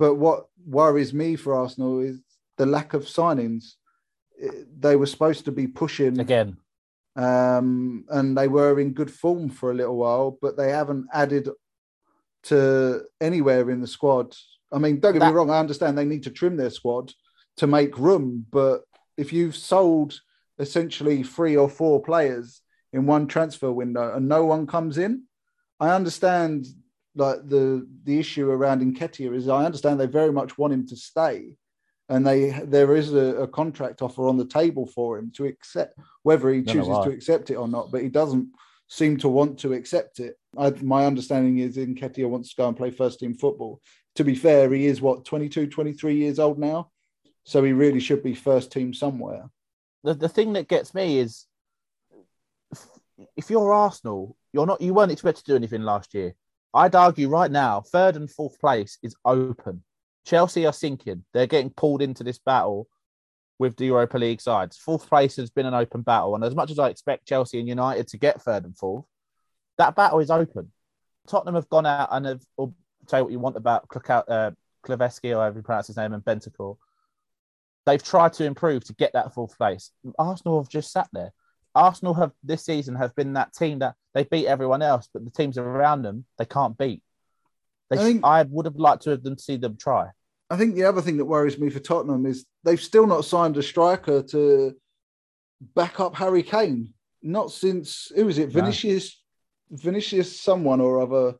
But 0.00 0.16
what 0.16 0.46
worries 0.66 1.14
me 1.14 1.36
for 1.36 1.54
Arsenal 1.54 2.00
is 2.00 2.20
the 2.56 2.66
lack 2.66 2.94
of 2.94 3.04
signings. 3.04 3.74
They 4.80 4.96
were 4.96 5.06
supposed 5.06 5.44
to 5.44 5.52
be 5.52 5.68
pushing 5.68 6.18
Again, 6.18 6.56
um, 7.14 8.04
and 8.08 8.36
they 8.36 8.48
were 8.48 8.80
in 8.80 8.94
good 8.94 9.12
form 9.12 9.48
for 9.48 9.70
a 9.70 9.74
little 9.74 9.96
while, 9.96 10.36
but 10.42 10.56
they 10.56 10.70
haven't 10.70 11.06
added 11.12 11.50
to 12.44 13.02
anywhere 13.20 13.70
in 13.70 13.80
the 13.80 13.86
squad. 13.86 14.34
I 14.72 14.78
mean, 14.78 14.98
don't 14.98 15.12
get 15.12 15.20
That- 15.20 15.28
me 15.28 15.34
wrong, 15.34 15.50
I 15.50 15.60
understand 15.60 15.96
they 15.96 16.04
need 16.04 16.24
to 16.24 16.30
trim 16.30 16.56
their 16.56 16.70
squad 16.70 17.12
to 17.58 17.66
make 17.66 17.98
room, 17.98 18.46
but 18.50 18.82
if 19.16 19.32
you've 19.32 19.56
sold 19.56 20.20
essentially 20.58 21.22
three 21.22 21.56
or 21.56 21.68
four 21.68 22.02
players 22.02 22.60
in 22.92 23.06
one 23.06 23.26
transfer 23.26 23.72
window 23.72 24.14
and 24.14 24.28
no 24.28 24.44
one 24.44 24.66
comes 24.66 24.98
in, 24.98 25.24
I 25.80 25.90
understand 25.90 26.66
like 27.16 27.46
the 27.46 27.86
the 28.04 28.18
issue 28.18 28.50
around 28.50 28.82
Nketiah 28.82 29.34
is 29.34 29.48
I 29.48 29.64
understand 29.64 30.00
they 30.00 30.06
very 30.06 30.32
much 30.32 30.58
want 30.58 30.72
him 30.72 30.86
to 30.88 30.96
stay. 30.96 31.56
And 32.08 32.26
they 32.26 32.50
there 32.64 32.94
is 32.94 33.14
a, 33.14 33.42
a 33.42 33.48
contract 33.48 34.02
offer 34.02 34.28
on 34.28 34.36
the 34.36 34.46
table 34.46 34.86
for 34.86 35.18
him 35.18 35.32
to 35.36 35.46
accept 35.46 35.98
whether 36.22 36.50
he 36.50 36.62
chooses 36.62 36.98
to 37.04 37.10
accept 37.10 37.50
it 37.50 37.54
or 37.56 37.68
not, 37.68 37.90
but 37.90 38.02
he 38.02 38.08
doesn't 38.08 38.48
seem 38.88 39.16
to 39.18 39.28
want 39.28 39.58
to 39.60 39.72
accept 39.72 40.20
it. 40.20 40.36
I, 40.56 40.70
my 40.82 41.06
understanding 41.06 41.58
is 41.58 41.76
Nketiah 41.76 42.28
wants 42.28 42.50
to 42.50 42.56
go 42.56 42.68
and 42.68 42.76
play 42.76 42.90
first 42.90 43.20
team 43.20 43.34
football. 43.34 43.80
To 44.16 44.24
be 44.24 44.34
fair, 44.34 44.72
he 44.72 44.86
is 44.86 45.00
what 45.00 45.24
22, 45.24 45.68
23 45.68 46.16
years 46.16 46.38
old 46.38 46.58
now, 46.58 46.90
so 47.44 47.62
he 47.62 47.72
really 47.72 48.00
should 48.00 48.22
be 48.22 48.34
first 48.34 48.72
team 48.72 48.92
somewhere. 48.92 49.48
the, 50.02 50.14
the 50.14 50.28
thing 50.28 50.54
that 50.54 50.68
gets 50.68 50.94
me 50.94 51.18
is 51.18 51.46
if, 53.36 53.50
you're 53.50 53.72
Arsenal, 53.72 54.36
you're 54.52 54.66
not 54.66 54.80
you 54.80 54.92
weren't 54.94 55.12
expected 55.12 55.44
to 55.44 55.52
do 55.52 55.56
anything 55.56 55.82
last 55.82 56.14
year. 56.14 56.34
I'd 56.72 56.94
argue 56.94 57.28
right 57.28 57.50
now, 57.50 57.82
third 57.82 58.16
and 58.16 58.28
fourth 58.28 58.58
place 58.58 58.98
is 59.02 59.14
open. 59.24 59.84
Chelsea 60.26 60.66
are 60.66 60.72
sinking. 60.72 61.24
They're 61.32 61.46
getting 61.46 61.70
pulled 61.70 62.02
into 62.02 62.24
this 62.24 62.38
battle 62.38 62.88
with 63.58 63.76
the 63.76 63.86
Europa 63.86 64.18
League 64.18 64.40
sides. 64.40 64.76
Fourth 64.76 65.08
place 65.08 65.36
has 65.36 65.50
been 65.50 65.66
an 65.66 65.74
open 65.74 66.02
battle, 66.02 66.34
and 66.34 66.42
as 66.42 66.54
much 66.54 66.70
as 66.70 66.78
I 66.78 66.88
expect 66.88 67.28
Chelsea 67.28 67.60
and 67.60 67.68
United 67.68 68.08
to 68.08 68.18
get 68.18 68.42
third 68.42 68.64
and 68.64 68.76
fourth, 68.76 69.04
that 69.78 69.94
battle 69.94 70.18
is 70.18 70.30
open. 70.30 70.72
Tottenham 71.28 71.54
have 71.54 71.68
gone 71.68 71.86
out 71.86 72.08
and 72.10 72.26
have 72.26 72.42
or 72.56 72.72
you 73.12 73.18
what 73.22 73.32
you 73.32 73.38
want 73.38 73.56
about 73.56 73.88
Klukau- 73.88 74.28
uh, 74.28 74.50
or 74.86 74.96
however 74.96 75.58
you 75.58 75.62
pronounce 75.62 75.86
his 75.86 75.96
name 75.96 76.12
and 76.12 76.24
Bentancur. 76.24 76.76
They've 77.86 78.02
tried 78.02 78.32
to 78.34 78.44
improve 78.44 78.84
to 78.84 78.94
get 78.94 79.12
that 79.12 79.34
fourth 79.34 79.56
place. 79.58 79.90
Arsenal 80.18 80.60
have 80.62 80.68
just 80.68 80.90
sat 80.92 81.08
there. 81.12 81.32
Arsenal 81.74 82.14
have 82.14 82.32
this 82.42 82.64
season 82.64 82.94
have 82.94 83.14
been 83.14 83.34
that 83.34 83.52
team 83.52 83.80
that 83.80 83.94
they 84.14 84.24
beat 84.24 84.46
everyone 84.46 84.80
else, 84.80 85.08
but 85.12 85.24
the 85.24 85.30
teams 85.30 85.58
around 85.58 86.02
them 86.02 86.24
they 86.38 86.44
can't 86.44 86.78
beat. 86.78 87.02
They 87.90 87.98
I 87.98 88.02
think- 88.02 88.24
I 88.24 88.42
would 88.44 88.64
have 88.66 88.76
liked 88.76 89.02
to 89.02 89.10
have 89.10 89.22
them 89.22 89.36
see 89.38 89.56
them 89.56 89.76
try. 89.76 90.10
I 90.50 90.56
think 90.56 90.74
the 90.74 90.84
other 90.84 91.00
thing 91.00 91.16
that 91.16 91.24
worries 91.24 91.58
me 91.58 91.70
for 91.70 91.80
Tottenham 91.80 92.26
is 92.26 92.46
they've 92.62 92.80
still 92.80 93.06
not 93.06 93.24
signed 93.24 93.56
a 93.56 93.62
striker 93.62 94.22
to 94.22 94.76
back 95.74 96.00
up 96.00 96.14
Harry 96.16 96.42
Kane. 96.42 96.92
Not 97.22 97.50
since 97.50 98.12
who 98.14 98.26
was 98.26 98.38
it? 98.38 98.48
No. 98.54 98.60
Vinicius, 98.60 99.22
Vinicius, 99.70 100.38
someone 100.38 100.80
or 100.80 101.00
other. 101.00 101.38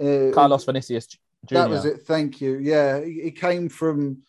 Uh, 0.00 0.32
Carlos 0.34 0.64
Vinicius 0.64 1.06
Jr. 1.06 1.54
That 1.54 1.70
was 1.70 1.84
it. 1.84 2.02
Thank 2.02 2.40
you. 2.40 2.58
Yeah, 2.58 3.00
he, 3.00 3.22
he 3.22 3.30
came 3.30 3.68
from 3.68 4.22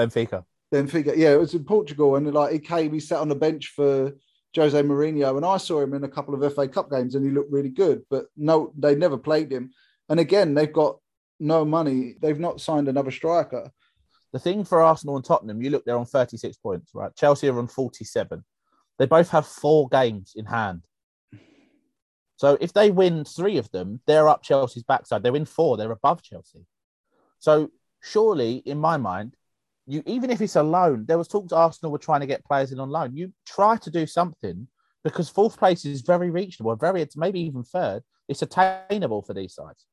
Benfica. 0.00 0.44
Benfica. 0.72 1.16
Yeah, 1.16 1.32
it 1.32 1.40
was 1.40 1.54
in 1.54 1.64
Portugal, 1.64 2.16
and 2.16 2.32
like 2.32 2.52
he 2.52 2.58
came, 2.58 2.92
he 2.92 3.00
sat 3.00 3.18
on 3.18 3.28
the 3.28 3.34
bench 3.34 3.72
for 3.74 4.12
Jose 4.56 4.82
Mourinho, 4.82 5.36
and 5.36 5.44
I 5.44 5.56
saw 5.56 5.80
him 5.80 5.94
in 5.94 6.04
a 6.04 6.08
couple 6.08 6.34
of 6.34 6.54
FA 6.54 6.68
Cup 6.68 6.90
games, 6.90 7.14
and 7.14 7.24
he 7.24 7.30
looked 7.30 7.52
really 7.52 7.68
good. 7.68 8.02
But 8.10 8.26
no, 8.36 8.72
they 8.76 8.94
never 8.94 9.18
played 9.18 9.52
him. 9.52 9.70
And 10.08 10.18
again, 10.18 10.54
they've 10.54 10.72
got 10.72 10.98
no 11.38 11.64
money. 11.64 12.14
They've 12.20 12.38
not 12.38 12.60
signed 12.60 12.88
another 12.88 13.10
striker. 13.10 13.70
The 14.32 14.38
thing 14.38 14.64
for 14.64 14.80
Arsenal 14.80 15.16
and 15.16 15.24
Tottenham, 15.24 15.62
you 15.62 15.70
look, 15.70 15.84
they're 15.84 15.98
on 15.98 16.06
36 16.06 16.56
points, 16.58 16.90
right? 16.94 17.14
Chelsea 17.16 17.48
are 17.48 17.58
on 17.58 17.66
47. 17.66 18.44
They 18.98 19.06
both 19.06 19.30
have 19.30 19.46
four 19.46 19.88
games 19.88 20.34
in 20.36 20.44
hand. 20.44 20.82
So 22.36 22.56
if 22.60 22.72
they 22.72 22.90
win 22.90 23.24
three 23.24 23.58
of 23.58 23.70
them, 23.70 24.00
they're 24.06 24.28
up 24.28 24.42
Chelsea's 24.42 24.82
backside. 24.82 25.22
They 25.22 25.30
win 25.30 25.44
four, 25.44 25.76
they're 25.76 25.90
above 25.90 26.22
Chelsea. 26.22 26.64
So 27.38 27.70
surely, 28.02 28.56
in 28.64 28.78
my 28.78 28.96
mind, 28.96 29.36
you 29.90 30.02
even 30.06 30.30
if 30.30 30.40
it's 30.40 30.56
a 30.56 30.62
loan, 30.62 31.04
there 31.06 31.18
was 31.18 31.28
talk 31.28 31.48
to 31.48 31.56
Arsenal 31.56 31.92
were 31.92 31.98
trying 31.98 32.20
to 32.20 32.26
get 32.26 32.44
players 32.44 32.72
in 32.72 32.80
on 32.80 32.90
loan. 32.90 33.16
You 33.16 33.32
try 33.46 33.76
to 33.76 33.90
do 33.90 34.06
something 34.06 34.68
because 35.04 35.28
fourth 35.28 35.58
place 35.58 35.84
is 35.84 36.02
very 36.02 36.30
reachable, 36.30 36.74
very 36.76 37.06
maybe 37.16 37.40
even 37.40 37.62
third. 37.62 38.02
It's 38.28 38.42
attainable 38.42 39.22
for 39.22 39.34
these 39.34 39.54
sides. 39.54 39.86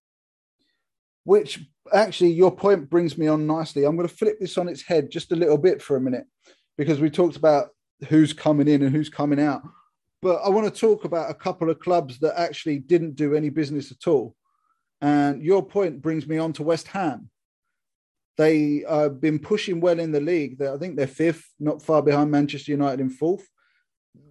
Which 1.24 1.66
actually, 1.94 2.32
your 2.32 2.56
point 2.56 2.90
brings 2.90 3.18
me 3.18 3.28
on 3.28 3.48
nicely. 3.48 3.84
I'm 3.84 3.96
going 3.96 4.08
to 4.08 4.14
flip 4.14 4.40
this 4.40 4.58
on 4.58 4.70
its 4.70 4.82
head 4.82 5.10
just 5.10 5.32
a 5.32 5.36
little 5.36 5.58
bit 5.58 5.82
for 5.82 5.98
a 5.98 6.02
minute 6.02 6.26
because 6.78 7.00
we 7.00 7.10
talked 7.10 7.36
about 7.36 7.70
who's 8.08 8.34
coming 8.34 8.68
in 8.68 8.84
and 8.84 8.96
who's 8.96 9.10
coming 9.10 9.40
out. 9.40 9.62
But 10.22 10.38
I 10.44 10.50
want 10.50 10.74
to 10.74 10.80
talk 10.80 11.04
about 11.04 11.30
a 11.30 11.36
couple 11.36 11.70
of 11.70 11.80
clubs 11.80 12.20
that 12.20 12.40
actually 12.40 12.80
didn't 12.80 13.16
do 13.16 13.36
any 13.36 13.50
business 13.50 13.92
at 13.92 14.08
all. 14.08 14.36
And 15.02 15.44
your 15.44 15.64
point 15.66 16.02
brings 16.02 16.28
me 16.28 16.38
on 16.38 16.54
to 16.54 16.64
West 16.64 16.88
Ham. 16.90 17.30
They 18.38 18.84
have 18.88 19.20
been 19.20 19.40
pushing 19.40 19.80
well 19.82 20.00
in 20.00 20.12
the 20.12 20.22
league. 20.22 20.62
I 20.62 20.78
think 20.78 20.96
they're 20.96 21.08
fifth, 21.08 21.46
not 21.60 21.82
far 21.82 22.02
behind 22.02 22.30
Manchester 22.30 22.72
United 22.72 23.00
in 23.00 23.10
fourth. 23.10 23.48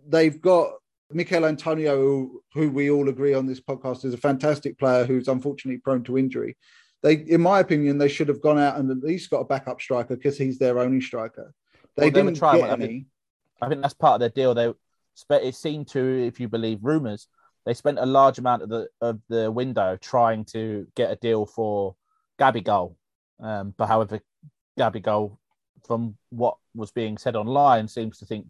They've 0.06 0.40
got 0.40 0.74
Michail 1.12 1.46
Antonio, 1.46 1.96
who, 1.96 2.42
who 2.54 2.70
we 2.70 2.90
all 2.90 3.08
agree 3.08 3.34
on 3.34 3.46
this 3.46 3.60
podcast 3.60 4.04
is 4.04 4.14
a 4.14 4.18
fantastic 4.18 4.78
player 4.78 5.04
who's 5.04 5.28
unfortunately 5.28 5.80
prone 5.80 6.04
to 6.04 6.18
injury. 6.18 6.56
They, 7.02 7.14
in 7.14 7.40
my 7.40 7.60
opinion, 7.60 7.98
they 7.98 8.08
should 8.08 8.28
have 8.28 8.40
gone 8.40 8.58
out 8.58 8.78
and 8.78 8.90
at 8.90 8.98
least 8.98 9.30
got 9.30 9.40
a 9.40 9.44
backup 9.44 9.80
striker 9.80 10.16
because 10.16 10.38
he's 10.38 10.58
their 10.58 10.78
only 10.78 11.00
striker. 11.00 11.52
They 11.96 12.04
well, 12.04 12.10
didn't 12.10 12.36
try 12.36 12.58
get 12.58 12.70
any. 12.70 13.06
I 13.60 13.68
think 13.68 13.82
that's 13.82 13.94
part 13.94 14.14
of 14.14 14.20
their 14.20 14.28
deal. 14.28 14.54
They 14.54 14.72
it 15.30 15.54
seemed 15.54 15.88
to, 15.88 16.26
if 16.26 16.40
you 16.40 16.48
believe 16.48 16.80
rumors, 16.82 17.28
they 17.64 17.74
spent 17.74 17.98
a 17.98 18.06
large 18.06 18.38
amount 18.38 18.62
of 18.62 18.68
the 18.68 18.88
of 19.00 19.20
the 19.28 19.50
window 19.50 19.96
trying 20.00 20.44
to 20.46 20.86
get 20.94 21.10
a 21.10 21.16
deal 21.16 21.46
for 21.46 21.96
Gabigol. 22.38 22.94
Um, 23.40 23.74
but 23.76 23.86
however, 23.86 24.20
Gabby 24.76 25.00
Gabigol, 25.00 25.36
from 25.86 26.16
what 26.30 26.56
was 26.74 26.90
being 26.90 27.18
said 27.18 27.36
online, 27.36 27.88
seems 27.88 28.18
to 28.18 28.26
think 28.26 28.46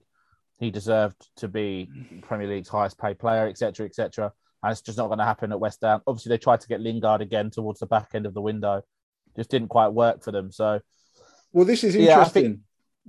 he 0.59 0.71
deserved 0.71 1.29
to 1.37 1.49
be 1.49 1.89
Premier 2.23 2.49
League's 2.49 2.69
highest 2.69 2.99
paid 2.99 3.19
player, 3.19 3.47
etc., 3.47 3.87
etc. 3.87 4.33
And 4.63 4.73
it's 4.73 4.81
just 4.81 4.99
not 4.99 5.09
going 5.09 5.19
to 5.19 5.25
happen 5.25 5.53
at 5.53 5.61
West 5.61 5.81
Ham. 5.83 6.01
Obviously, 6.07 6.31
they 6.31 6.39
tried 6.39 6.61
to 6.63 6.69
get 6.69 6.81
Lingard 6.81 7.21
again 7.21 7.51
towards 7.51 7.81
the 7.81 7.87
back 7.87 8.11
end 8.15 8.27
of 8.27 8.35
the 8.35 8.41
window, 8.41 8.83
just 9.37 9.51
didn't 9.51 9.69
quite 9.69 9.89
work 9.89 10.23
for 10.25 10.33
them. 10.33 10.51
So, 10.51 10.81
well, 11.53 11.65
this 11.65 11.85
is 11.85 11.95
interesting 11.95 12.63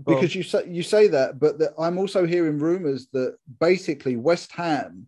because 0.05 0.35
you 0.35 0.43
say 0.43 0.63
you 0.67 0.83
say 0.83 1.07
that, 1.07 1.39
but 1.39 1.57
the, 1.57 1.73
I'm 1.79 1.97
also 1.97 2.25
hearing 2.25 2.59
rumours 2.59 3.07
that 3.13 3.37
basically 3.59 4.15
West 4.15 4.51
Ham 4.53 5.07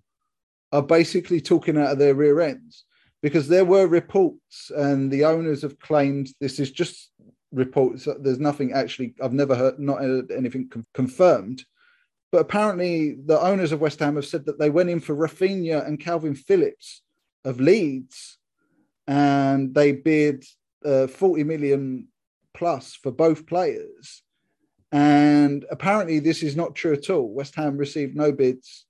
are 0.71 0.81
basically 0.81 1.41
talking 1.41 1.77
out 1.77 1.91
of 1.91 1.99
their 1.99 2.15
rear 2.15 2.41
ends 2.41 2.85
because 3.21 3.47
there 3.47 3.65
were 3.65 3.87
reports 3.87 4.71
and 4.75 5.11
the 5.11 5.25
owners 5.25 5.61
have 5.61 5.79
claimed 5.79 6.29
this 6.39 6.59
is 6.59 6.71
just 6.71 7.11
reports. 7.51 8.07
There's 8.19 8.39
nothing 8.39 8.73
actually. 8.73 9.15
I've 9.21 9.33
never 9.33 9.55
heard 9.55 9.79
not 9.79 10.01
heard 10.01 10.31
anything 10.31 10.71
confirmed, 10.93 11.65
but 12.31 12.39
apparently 12.41 13.15
the 13.25 13.39
owners 13.39 13.71
of 13.71 13.81
West 13.81 13.99
Ham 13.99 14.15
have 14.15 14.25
said 14.25 14.45
that 14.45 14.59
they 14.59 14.69
went 14.69 14.89
in 14.89 14.99
for 14.99 15.15
Raphinha 15.15 15.85
and 15.85 15.99
Kalvin 15.99 16.37
Phillips 16.37 17.01
of 17.43 17.59
Leeds, 17.59 18.37
and 19.07 19.73
they 19.73 19.91
bid 19.91 20.45
uh, 20.85 21.07
40 21.07 21.43
million 21.43 22.07
plus 22.53 22.95
for 22.95 23.11
both 23.11 23.45
players 23.45 24.23
and 24.91 25.65
apparently, 25.69 26.19
this 26.19 26.41
is 26.41 26.55
not 26.55 26.75
true 26.75 26.93
at 26.93 27.09
all. 27.09 27.29
West 27.29 27.55
Ham 27.55 27.77
received 27.77 28.15
no 28.15 28.31
bids. 28.31 28.85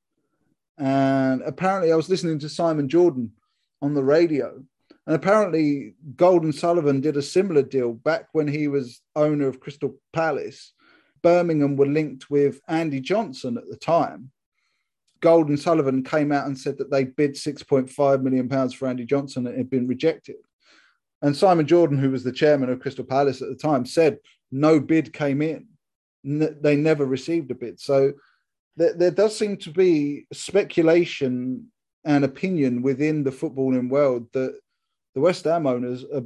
And 0.77 1.41
apparently, 1.41 1.91
I 1.91 1.95
was 1.95 2.09
listening 2.09 2.39
to 2.39 2.49
Simon 2.49 2.87
Jordan 2.87 3.33
on 3.81 3.93
the 3.93 4.03
radio. 4.03 4.63
And 5.07 5.15
apparently, 5.15 5.95
Gold 6.15 6.43
and 6.43 6.53
Sullivan 6.53 7.01
did 7.01 7.17
a 7.17 7.21
similar 7.21 7.63
deal 7.63 7.93
back 7.93 8.27
when 8.33 8.47
he 8.47 8.67
was 8.67 9.01
owner 9.15 9.47
of 9.47 9.59
Crystal 9.59 9.95
Palace. 10.13 10.73
Birmingham 11.21 11.75
were 11.75 11.87
linked 11.87 12.29
with 12.29 12.61
Andy 12.67 12.99
Johnson 12.99 13.57
at 13.57 13.67
the 13.69 13.77
time. 13.77 14.31
Gold 15.19 15.49
and 15.49 15.59
Sullivan 15.59 16.03
came 16.03 16.31
out 16.31 16.45
and 16.45 16.57
said 16.57 16.77
that 16.77 16.91
they 16.91 17.03
bid 17.03 17.33
6.5 17.33 18.21
million 18.21 18.47
pounds 18.47 18.73
for 18.73 18.87
Andy 18.87 19.05
Johnson 19.05 19.47
and 19.47 19.55
it 19.55 19.57
had 19.57 19.69
been 19.69 19.87
rejected. 19.87 20.37
And 21.21 21.35
Simon 21.35 21.67
Jordan, 21.67 21.97
who 21.97 22.11
was 22.11 22.23
the 22.23 22.31
chairman 22.31 22.69
of 22.69 22.79
Crystal 22.79 23.03
Palace 23.03 23.41
at 23.41 23.49
the 23.49 23.55
time, 23.55 23.85
said 23.85 24.19
no 24.51 24.79
bid 24.79 25.11
came 25.11 25.41
in 25.41 25.67
they 26.23 26.75
never 26.75 27.05
received 27.05 27.51
a 27.51 27.55
bid. 27.55 27.79
So 27.79 28.13
there, 28.75 28.93
there 28.93 29.11
does 29.11 29.37
seem 29.37 29.57
to 29.57 29.71
be 29.71 30.25
speculation 30.33 31.71
and 32.05 32.23
opinion 32.23 32.81
within 32.81 33.23
the 33.23 33.31
footballing 33.31 33.89
world 33.89 34.27
that 34.33 34.59
the 35.15 35.21
West 35.21 35.45
Ham 35.45 35.67
owners 35.67 36.05
are 36.13 36.23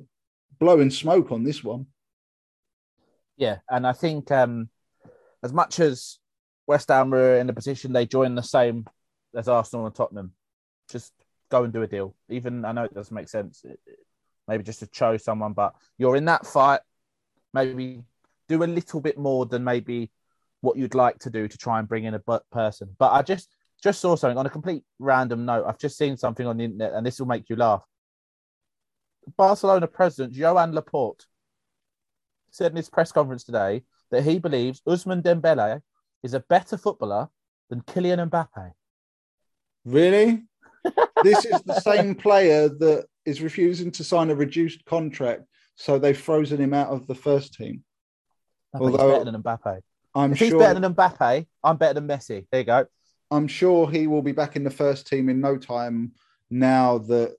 blowing 0.60 0.90
smoke 0.90 1.32
on 1.32 1.44
this 1.44 1.64
one. 1.64 1.88
Yeah, 3.38 3.58
and 3.70 3.88
I 3.88 3.94
think 3.94 4.32
um, 4.32 4.70
as 5.42 5.52
much 5.52 5.80
as 5.80 6.20
West 6.68 6.90
Ham 6.90 7.10
were 7.10 7.38
in 7.38 7.50
a 7.50 7.54
position 7.54 7.92
they 7.92 8.06
join 8.06 8.36
the 8.36 8.44
same 8.44 8.86
as 9.36 9.48
Arsenal 9.48 9.86
and 9.86 9.96
Tottenham, 9.96 10.34
just 10.92 11.12
go 11.50 11.64
and 11.64 11.74
do 11.74 11.82
a 11.82 11.88
deal. 11.88 12.16
Even 12.30 12.66
I 12.66 12.72
know 12.72 12.84
it 12.84 12.94
doesn't 12.94 13.14
make 13.14 13.30
sense, 13.30 13.66
maybe 14.48 14.64
just 14.64 14.80
to 14.80 14.90
show 14.92 15.18
someone, 15.18 15.54
but 15.54 15.74
you're 15.98 16.16
in 16.16 16.26
that 16.26 16.46
fight. 16.46 16.82
Maybe 17.54 18.04
do 18.48 18.64
a 18.64 18.66
little 18.66 19.02
bit 19.02 19.18
more 19.18 19.46
than 19.46 19.64
maybe 19.64 20.12
what 20.62 20.78
you'd 20.78 20.96
like 20.96 21.20
to 21.20 21.30
do 21.30 21.48
to 21.48 21.58
try 21.58 21.80
and 21.80 21.88
bring 21.88 22.06
in 22.06 22.14
a 22.14 22.40
person. 22.52 22.96
But 22.98 23.12
I 23.12 23.22
just 23.22 23.50
just 23.84 24.00
saw 24.00 24.16
something 24.16 24.38
on 24.38 24.46
a 24.46 24.50
complete 24.50 24.84
random 24.98 25.46
note. 25.46 25.66
I've 25.68 25.78
just 25.78 25.98
seen 25.98 26.16
something 26.16 26.48
on 26.48 26.58
the 26.58 26.64
internet, 26.64 26.94
and 26.94 27.06
this 27.06 27.20
will 27.20 27.28
make 27.28 27.50
you 27.50 27.58
laugh. 27.58 27.84
Barcelona 29.38 29.88
president 29.88 30.34
Joan 30.34 30.74
Laporta 30.74 31.26
said 32.50 32.72
in 32.72 32.78
his 32.78 32.90
press 32.90 33.12
conference 33.12 33.44
today 33.44 33.84
that 34.12 34.24
he 34.24 34.40
believes 34.40 34.82
Ousmane 34.88 35.22
Dembele 35.22 35.82
is 36.24 36.34
a 36.34 36.40
better 36.40 36.78
footballer 36.78 37.28
than 37.70 37.82
Kylian 37.82 38.30
Mbappe. 38.30 38.72
Really? 39.86 40.44
this 41.24 41.46
is 41.46 41.62
the 41.64 41.80
same 41.80 42.16
player 42.16 42.70
that 42.70 43.06
is 43.26 43.42
refusing 43.42 43.92
to 43.92 44.04
sign 44.04 44.30
a 44.30 44.36
reduced 44.36 44.86
contract, 44.86 45.44
so 45.76 46.00
they've 46.00 46.18
frozen 46.18 46.62
him 46.62 46.74
out 46.74 46.90
of 46.90 47.08
the 47.08 47.16
first 47.16 47.54
team. 47.54 47.84
Although 48.74 48.92
he's 48.92 48.98
better 48.98 49.32
than 49.32 49.44
Mbappe. 49.44 49.80
I'm 50.16 50.32
if 50.32 50.38
sure 50.38 50.48
he's 50.48 50.54
better 50.54 50.80
than 50.80 50.94
Mbappe, 50.94 51.48
I'm 51.64 51.78
better 51.78 51.96
than 51.96 52.08
Messi. 52.08 52.46
There 52.52 52.62
you 52.62 52.66
go. 52.66 52.86
I'm 53.34 53.48
sure 53.48 53.90
he 53.90 54.06
will 54.06 54.22
be 54.22 54.32
back 54.32 54.56
in 54.56 54.64
the 54.64 54.70
first 54.70 55.08
team 55.08 55.28
in 55.28 55.42
no 55.42 55.58
time 55.58 56.12
now 56.52 57.00
that 57.00 57.36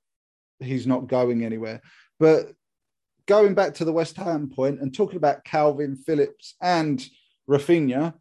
he's 0.58 0.88
not 0.88 1.06
going 1.06 1.44
anywhere. 1.44 1.80
But 2.18 2.52
going 3.26 3.54
back 3.54 3.74
to 3.74 3.84
the 3.84 3.92
West 3.92 4.16
Ham 4.16 4.50
point 4.50 4.80
and 4.80 4.92
talking 4.92 5.16
about 5.16 5.44
Kalvin 5.44 5.96
Phillips 5.96 6.56
and 6.60 7.04
Raphinha, 7.48 8.12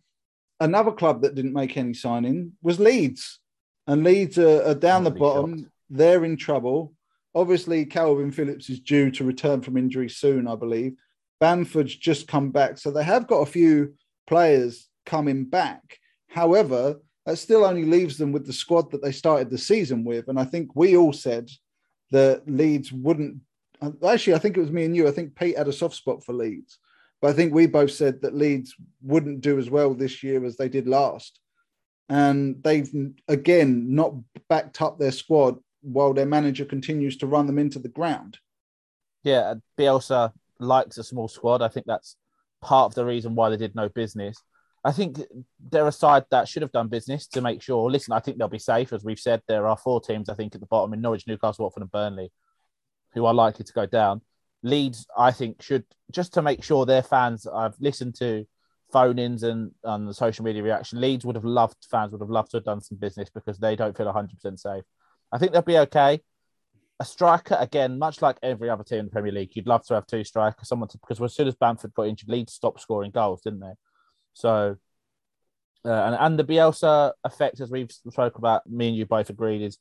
another 0.59 0.91
club 0.91 1.23
that 1.23 1.33
didn't 1.33 1.53
make 1.53 1.75
any 1.75 1.95
signing 1.95 2.53
was 2.61 2.79
Leeds. 2.79 3.39
And 3.87 4.03
Leeds 4.03 4.37
are, 4.37 4.63
are 4.63 4.75
down 4.75 5.03
the 5.03 5.11
bottom. 5.11 5.57
Shocked. 5.57 5.71
They're 5.89 6.25
in 6.25 6.37
trouble. 6.37 6.93
Obviously, 7.33 7.87
Kalvin 7.87 8.33
Phillips 8.33 8.69
is 8.69 8.79
due 8.79 9.09
to 9.11 9.23
return 9.23 9.61
from 9.61 9.77
injury 9.77 10.09
soon, 10.09 10.47
I 10.47 10.55
believe. 10.55 10.93
Bamford's 11.39 11.95
just 11.95 12.27
come 12.27 12.51
back. 12.51 12.77
So 12.77 12.91
they 12.91 13.03
have 13.03 13.27
got 13.27 13.39
a 13.39 13.51
few 13.51 13.95
players 14.27 14.87
coming 15.07 15.45
back. 15.45 15.97
However, 16.29 16.99
that 17.25 17.37
still 17.37 17.65
only 17.65 17.85
leaves 17.85 18.17
them 18.17 18.31
with 18.31 18.45
the 18.45 18.53
squad 18.53 18.91
that 18.91 19.01
they 19.01 19.11
started 19.11 19.49
the 19.49 19.57
season 19.57 20.03
with. 20.03 20.27
And 20.27 20.39
I 20.39 20.45
think 20.45 20.75
we 20.75 20.97
all 20.97 21.13
said 21.13 21.49
that 22.11 22.49
Leeds 22.49 22.91
wouldn't. 22.91 23.37
Actually, 24.05 24.35
I 24.35 24.39
think 24.39 24.57
it 24.57 24.61
was 24.61 24.71
me 24.71 24.85
and 24.85 24.95
you. 24.95 25.07
I 25.07 25.11
think 25.11 25.35
Pete 25.35 25.57
had 25.57 25.67
a 25.67 25.73
soft 25.73 25.95
spot 25.95 26.23
for 26.23 26.33
Leeds. 26.33 26.79
But 27.21 27.29
I 27.29 27.33
think 27.33 27.53
we 27.53 27.67
both 27.67 27.91
said 27.91 28.21
that 28.21 28.35
Leeds 28.35 28.75
wouldn't 29.01 29.41
do 29.41 29.57
as 29.57 29.69
well 29.69 29.93
this 29.93 30.23
year 30.23 30.43
as 30.43 30.57
they 30.57 30.67
did 30.67 30.87
last. 30.87 31.39
And 32.09 32.61
they've, 32.63 32.89
again, 33.29 33.95
not 33.95 34.13
backed 34.49 34.81
up 34.81 34.99
their 34.99 35.11
squad 35.11 35.57
while 35.81 36.13
their 36.13 36.25
manager 36.25 36.65
continues 36.65 37.17
to 37.17 37.27
run 37.27 37.47
them 37.47 37.57
into 37.57 37.79
the 37.79 37.87
ground. 37.89 38.37
Yeah, 39.23 39.53
Bielsa 39.77 40.33
likes 40.59 40.97
a 40.97 41.03
small 41.03 41.29
squad. 41.29 41.61
I 41.61 41.69
think 41.69 41.85
that's 41.85 42.17
part 42.61 42.91
of 42.91 42.95
the 42.95 43.05
reason 43.05 43.35
why 43.35 43.49
they 43.49 43.57
did 43.57 43.73
no 43.73 43.87
business. 43.87 44.35
I 44.83 44.91
think 44.91 45.19
they're 45.69 45.87
a 45.87 45.91
side 45.91 46.25
that 46.31 46.47
should 46.47 46.61
have 46.61 46.71
done 46.71 46.89
business 46.89 47.27
to 47.27 47.41
make 47.41 47.61
sure. 47.61 47.89
Listen, 47.89 48.13
I 48.13 48.19
think 48.19 48.37
they'll 48.37 48.49
be 48.49 48.59
safe. 48.59 48.91
As 48.91 49.03
we've 49.03 49.19
said, 49.19 49.41
there 49.47 49.65
are 49.67 49.77
four 49.77 50.01
teams, 50.01 50.27
I 50.27 50.33
think, 50.33 50.53
at 50.55 50.61
the 50.61 50.67
bottom 50.67 50.93
in 50.93 51.01
Norwich, 51.01 51.25
Newcastle, 51.25 51.63
Watford, 51.63 51.83
and 51.83 51.91
Burnley, 51.91 52.31
who 53.13 53.25
are 53.25 53.33
likely 53.33 53.63
to 53.63 53.73
go 53.73 53.85
down. 53.85 54.21
Leeds, 54.61 55.07
I 55.17 55.31
think, 55.31 55.61
should 55.61 55.85
just 56.11 56.33
to 56.33 56.41
make 56.41 56.63
sure 56.63 56.85
their 56.85 57.03
fans. 57.03 57.47
I've 57.47 57.79
listened 57.79 58.15
to 58.15 58.45
phone-ins 58.93 59.43
and 59.43 59.71
on 59.83 60.05
the 60.05 60.13
social 60.13 60.45
media 60.45 60.63
reaction, 60.63 61.01
Leeds 61.01 61.25
would 61.25 61.35
have 61.35 61.43
loved 61.43 61.75
fans 61.89 62.11
would 62.11 62.21
have 62.21 62.29
loved 62.29 62.51
to 62.51 62.57
have 62.57 62.63
done 62.63 62.79
some 62.79 62.97
business 62.97 63.29
because 63.29 63.57
they 63.57 63.75
don't 63.75 63.97
feel 63.97 64.05
100 64.05 64.35
percent 64.35 64.59
safe. 64.59 64.83
I 65.31 65.39
think 65.39 65.51
they'll 65.51 65.63
be 65.63 65.79
okay. 65.79 66.21
A 66.99 67.05
striker 67.05 67.57
again, 67.59 67.97
much 67.97 68.21
like 68.21 68.37
every 68.43 68.69
other 68.69 68.83
team 68.83 68.99
in 68.99 69.05
the 69.05 69.11
Premier 69.11 69.31
League, 69.31 69.55
you'd 69.55 69.67
love 69.67 69.83
to 69.87 69.95
have 69.95 70.05
two 70.05 70.23
strikers. 70.23 70.67
Someone 70.67 70.89
to, 70.89 70.99
because 70.99 71.19
as 71.19 71.33
soon 71.33 71.47
as 71.47 71.55
Bamford 71.55 71.93
got 71.95 72.07
injured, 72.07 72.29
Leeds 72.29 72.53
stopped 72.53 72.81
scoring 72.81 73.11
goals, 73.11 73.41
didn't 73.41 73.61
they? 73.61 73.73
So, 74.33 74.77
uh, 75.85 75.91
and 75.91 76.15
and 76.15 76.39
the 76.39 76.43
Bielsa 76.43 77.13
effect, 77.23 77.59
as 77.59 77.71
we've 77.71 77.91
spoke 77.91 78.37
about, 78.37 78.69
me 78.69 78.89
and 78.89 78.97
you 78.97 79.05
both 79.05 79.29
agreed, 79.29 79.61
is 79.61 79.77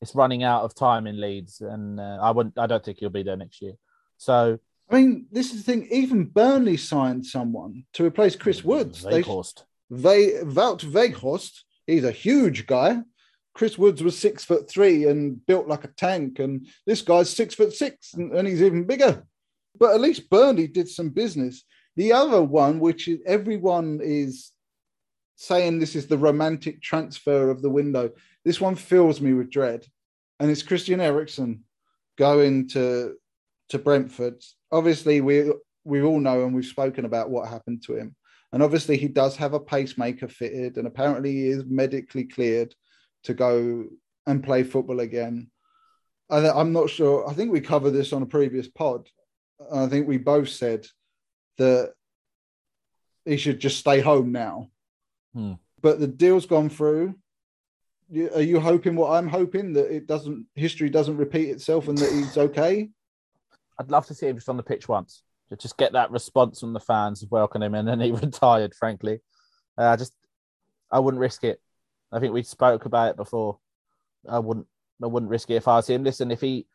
it's 0.00 0.14
running 0.14 0.44
out 0.44 0.62
of 0.62 0.74
time 0.74 1.06
in 1.06 1.20
Leeds, 1.20 1.60
and 1.60 1.98
uh, 1.98 2.18
I 2.20 2.30
wouldn't, 2.30 2.58
I 2.58 2.66
don't 2.66 2.84
think 2.84 2.98
he'll 2.98 3.10
be 3.10 3.22
there 3.22 3.36
next 3.36 3.60
year. 3.60 3.74
So 4.16 4.58
I 4.90 4.94
mean, 4.94 5.26
this 5.30 5.52
is 5.52 5.64
the 5.64 5.72
thing. 5.72 5.88
Even 5.90 6.24
Burnley 6.24 6.76
signed 6.76 7.26
someone 7.26 7.84
to 7.94 8.04
replace 8.04 8.36
Chris 8.36 8.64
Woods. 8.64 9.04
Weghorst. 9.04 9.64
They, 9.90 10.30
they 10.30 10.44
Wout 10.44 10.84
Weghorst. 10.84 11.60
He's 11.86 12.04
a 12.04 12.12
huge 12.12 12.66
guy. 12.66 13.02
Chris 13.54 13.76
Woods 13.76 14.02
was 14.02 14.16
six 14.16 14.44
foot 14.44 14.70
three 14.70 15.06
and 15.06 15.44
built 15.46 15.66
like 15.66 15.84
a 15.84 15.88
tank, 15.88 16.38
and 16.38 16.66
this 16.86 17.02
guy's 17.02 17.28
six 17.28 17.54
foot 17.54 17.72
six 17.72 18.14
and, 18.14 18.32
and 18.32 18.46
he's 18.46 18.62
even 18.62 18.84
bigger. 18.84 19.24
But 19.78 19.94
at 19.94 20.00
least 20.00 20.30
Burnley 20.30 20.68
did 20.68 20.88
some 20.88 21.10
business. 21.10 21.64
The 21.98 22.12
other 22.12 22.40
one, 22.40 22.78
which 22.78 23.08
is 23.08 23.18
everyone 23.26 23.98
is 24.00 24.52
saying 25.34 25.80
this 25.80 25.96
is 25.96 26.06
the 26.06 26.16
romantic 26.16 26.80
transfer 26.80 27.50
of 27.50 27.60
the 27.60 27.70
window. 27.70 28.12
This 28.44 28.60
one 28.60 28.76
fills 28.76 29.20
me 29.20 29.32
with 29.34 29.50
dread, 29.50 29.84
and 30.38 30.48
it's 30.48 30.62
Christian 30.62 31.00
Eriksen 31.00 31.64
going 32.16 32.68
to 32.68 33.16
to 33.70 33.78
Brentford. 33.80 34.40
Obviously, 34.70 35.20
we 35.20 35.52
we 35.82 36.00
all 36.00 36.20
know 36.20 36.44
and 36.44 36.54
we've 36.54 36.66
spoken 36.66 37.04
about 37.04 37.30
what 37.30 37.48
happened 37.48 37.82
to 37.86 37.96
him, 37.96 38.14
and 38.52 38.62
obviously 38.62 38.96
he 38.96 39.08
does 39.08 39.34
have 39.34 39.54
a 39.54 39.60
pacemaker 39.74 40.28
fitted, 40.28 40.76
and 40.76 40.86
apparently 40.86 41.32
he 41.32 41.48
is 41.48 41.64
medically 41.66 42.26
cleared 42.26 42.72
to 43.24 43.34
go 43.34 43.86
and 44.28 44.44
play 44.44 44.62
football 44.62 45.00
again. 45.00 45.50
I, 46.30 46.48
I'm 46.48 46.72
not 46.72 46.90
sure. 46.90 47.28
I 47.28 47.32
think 47.32 47.50
we 47.50 47.60
covered 47.60 47.90
this 47.90 48.12
on 48.12 48.22
a 48.22 48.26
previous 48.26 48.68
pod. 48.68 49.08
I 49.74 49.88
think 49.88 50.06
we 50.06 50.18
both 50.18 50.50
said 50.50 50.86
that 51.58 51.92
he 53.24 53.36
should 53.36 53.60
just 53.60 53.78
stay 53.78 54.00
home 54.00 54.32
now. 54.32 54.70
Hmm. 55.34 55.54
But 55.80 56.00
the 56.00 56.06
deal's 56.06 56.46
gone 56.46 56.70
through. 56.70 57.14
Are 58.34 58.42
you 58.42 58.58
hoping 58.58 58.96
what 58.96 59.12
I'm 59.12 59.28
hoping 59.28 59.74
that 59.74 59.94
it 59.94 60.06
doesn't 60.06 60.46
history 60.54 60.88
doesn't 60.88 61.18
repeat 61.18 61.50
itself 61.50 61.88
and 61.88 61.98
that 61.98 62.10
he's 62.10 62.38
okay? 62.38 62.88
I'd 63.78 63.90
love 63.90 64.06
to 64.06 64.14
see 64.14 64.26
him 64.26 64.36
just 64.36 64.48
on 64.48 64.56
the 64.56 64.62
pitch 64.62 64.88
once, 64.88 65.22
to 65.50 65.56
just 65.56 65.76
get 65.76 65.92
that 65.92 66.10
response 66.10 66.60
from 66.60 66.72
the 66.72 66.80
fans 66.80 67.24
welcome 67.30 67.62
him, 67.62 67.74
and 67.74 67.86
then 67.86 68.00
he 68.00 68.10
retired. 68.22 68.74
Frankly, 68.74 69.20
uh, 69.76 69.82
I 69.82 69.92
uh, 69.92 69.96
just 69.96 70.14
I 70.90 70.98
wouldn't 70.98 71.20
risk 71.20 71.44
it. 71.44 71.60
I 72.10 72.18
think 72.18 72.32
we 72.32 72.42
spoke 72.42 72.86
about 72.86 73.10
it 73.10 73.16
before. 73.16 73.58
I 74.28 74.38
wouldn't 74.38 74.66
I 75.02 75.06
wouldn't 75.06 75.30
risk 75.30 75.50
it 75.50 75.56
if 75.56 75.68
I 75.68 75.76
was 75.76 75.88
him. 75.88 76.02
Listen, 76.02 76.30
if 76.30 76.40
he 76.40 76.66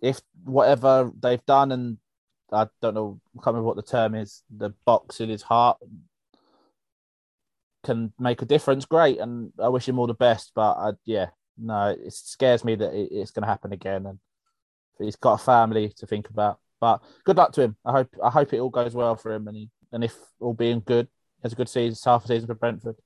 if 0.00 0.20
whatever 0.44 1.12
they've 1.20 1.44
done 1.44 1.72
and 1.72 1.98
I 2.52 2.66
don't 2.82 2.94
know, 2.94 3.20
I 3.34 3.38
can't 3.38 3.54
remember 3.54 3.66
what 3.66 3.76
the 3.76 3.82
term 3.82 4.14
is, 4.14 4.42
the 4.54 4.70
box 4.84 5.20
in 5.20 5.28
his 5.28 5.42
heart 5.42 5.78
can 7.84 8.12
make 8.18 8.42
a 8.42 8.46
difference, 8.46 8.84
great. 8.84 9.18
And 9.18 9.52
I 9.58 9.68
wish 9.68 9.88
him 9.88 9.98
all 9.98 10.06
the 10.06 10.14
best. 10.14 10.52
But 10.54 10.72
I, 10.72 10.90
yeah, 11.04 11.26
no, 11.56 11.88
it 11.88 12.12
scares 12.12 12.64
me 12.64 12.74
that 12.76 12.92
it's 12.94 13.30
going 13.30 13.42
to 13.42 13.48
happen 13.48 13.72
again. 13.72 14.06
And 14.06 14.18
he's 14.98 15.16
got 15.16 15.40
a 15.40 15.44
family 15.44 15.92
to 15.96 16.06
think 16.06 16.28
about. 16.28 16.58
But 16.80 17.02
good 17.24 17.36
luck 17.36 17.52
to 17.52 17.62
him. 17.62 17.76
I 17.84 17.92
hope 17.92 18.14
I 18.22 18.30
hope 18.30 18.52
it 18.52 18.60
all 18.60 18.70
goes 18.70 18.94
well 18.94 19.16
for 19.16 19.32
him. 19.32 19.48
And 19.48 19.56
he, 19.56 19.70
and 19.92 20.04
if 20.04 20.14
all 20.40 20.54
being 20.54 20.82
good, 20.84 21.08
has 21.42 21.52
a 21.52 21.56
good 21.56 21.68
season, 21.68 21.98
half 22.04 22.24
a 22.24 22.28
season 22.28 22.46
for 22.46 22.54
Brentford. 22.54 22.96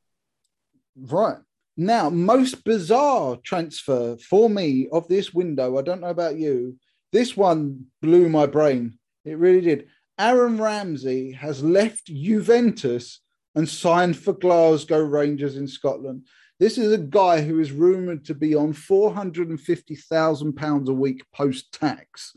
Right. 0.97 1.39
Now, 1.77 2.09
most 2.09 2.63
bizarre 2.65 3.37
transfer 3.43 4.17
for 4.17 4.49
me 4.49 4.89
of 4.93 5.09
this 5.09 5.35
window, 5.35 5.77
I 5.77 5.83
don't 5.83 6.01
know 6.01 6.09
about 6.09 6.37
you, 6.37 6.79
this 7.13 7.37
one 7.37 7.87
blew 8.01 8.29
my 8.29 8.47
brain. 8.47 8.97
It 9.25 9.39
really 9.39 9.61
did. 9.61 9.87
Aaron 10.19 10.59
Ramsey 10.59 11.33
has 11.33 11.63
left 11.63 12.07
Juventus 12.07 13.21
and 13.55 13.69
signed 13.69 14.17
for 14.17 14.33
Glasgow 14.33 15.01
Rangers 15.01 15.57
in 15.57 15.67
Scotland. 15.67 16.27
This 16.61 16.79
is 16.79 16.93
a 16.93 16.99
guy 16.99 17.41
who 17.41 17.59
is 17.59 17.73
rumored 17.73 18.25
to 18.27 18.35
be 18.35 18.55
on 18.55 18.73
£450,000 18.73 20.89
a 20.89 20.93
week 20.93 21.25
post 21.33 21.73
tax. 21.73 22.37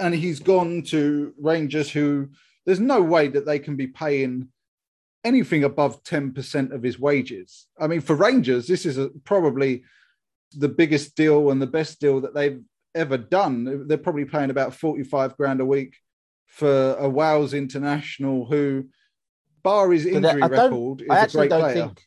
And 0.00 0.12
he's 0.14 0.40
gone 0.40 0.82
to 0.88 1.32
Rangers, 1.40 1.88
who 1.90 2.30
there's 2.66 2.80
no 2.80 3.00
way 3.00 3.28
that 3.28 3.46
they 3.46 3.60
can 3.60 3.76
be 3.76 3.86
paying 3.86 4.48
anything 5.22 5.62
above 5.64 6.02
10% 6.02 6.72
of 6.72 6.82
his 6.82 6.98
wages. 6.98 7.68
I 7.78 7.86
mean, 7.86 8.00
for 8.00 8.16
Rangers, 8.16 8.66
this 8.66 8.86
is 8.86 8.98
a, 8.98 9.10
probably 9.24 9.84
the 10.56 10.68
biggest 10.68 11.14
deal 11.16 11.50
and 11.50 11.62
the 11.62 11.66
best 11.66 12.00
deal 12.00 12.20
that 12.22 12.34
they've 12.34 12.60
ever 12.94 13.16
done. 13.16 13.86
They're 13.86 13.98
probably 13.98 14.24
paying 14.24 14.50
about 14.50 14.74
45 14.74 15.36
grand 15.36 15.60
a 15.60 15.64
week 15.64 15.94
for 16.54 16.94
a 16.94 17.08
Wales 17.08 17.52
international 17.52 18.46
who, 18.46 18.86
bar 19.62 19.90
his 19.90 20.06
injury 20.06 20.40
record, 20.40 21.02
is 21.02 21.34
a 21.34 21.36
great 21.36 21.50
player. 21.50 21.74
Think, 21.74 22.02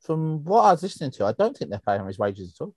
from 0.00 0.44
what 0.44 0.62
I 0.62 0.72
was 0.72 0.82
listening 0.82 1.12
to, 1.12 1.26
I 1.26 1.32
don't 1.32 1.56
think 1.56 1.70
they're 1.70 1.80
paying 1.86 2.04
his 2.06 2.18
wages 2.18 2.54
at 2.54 2.64
all. 2.64 2.74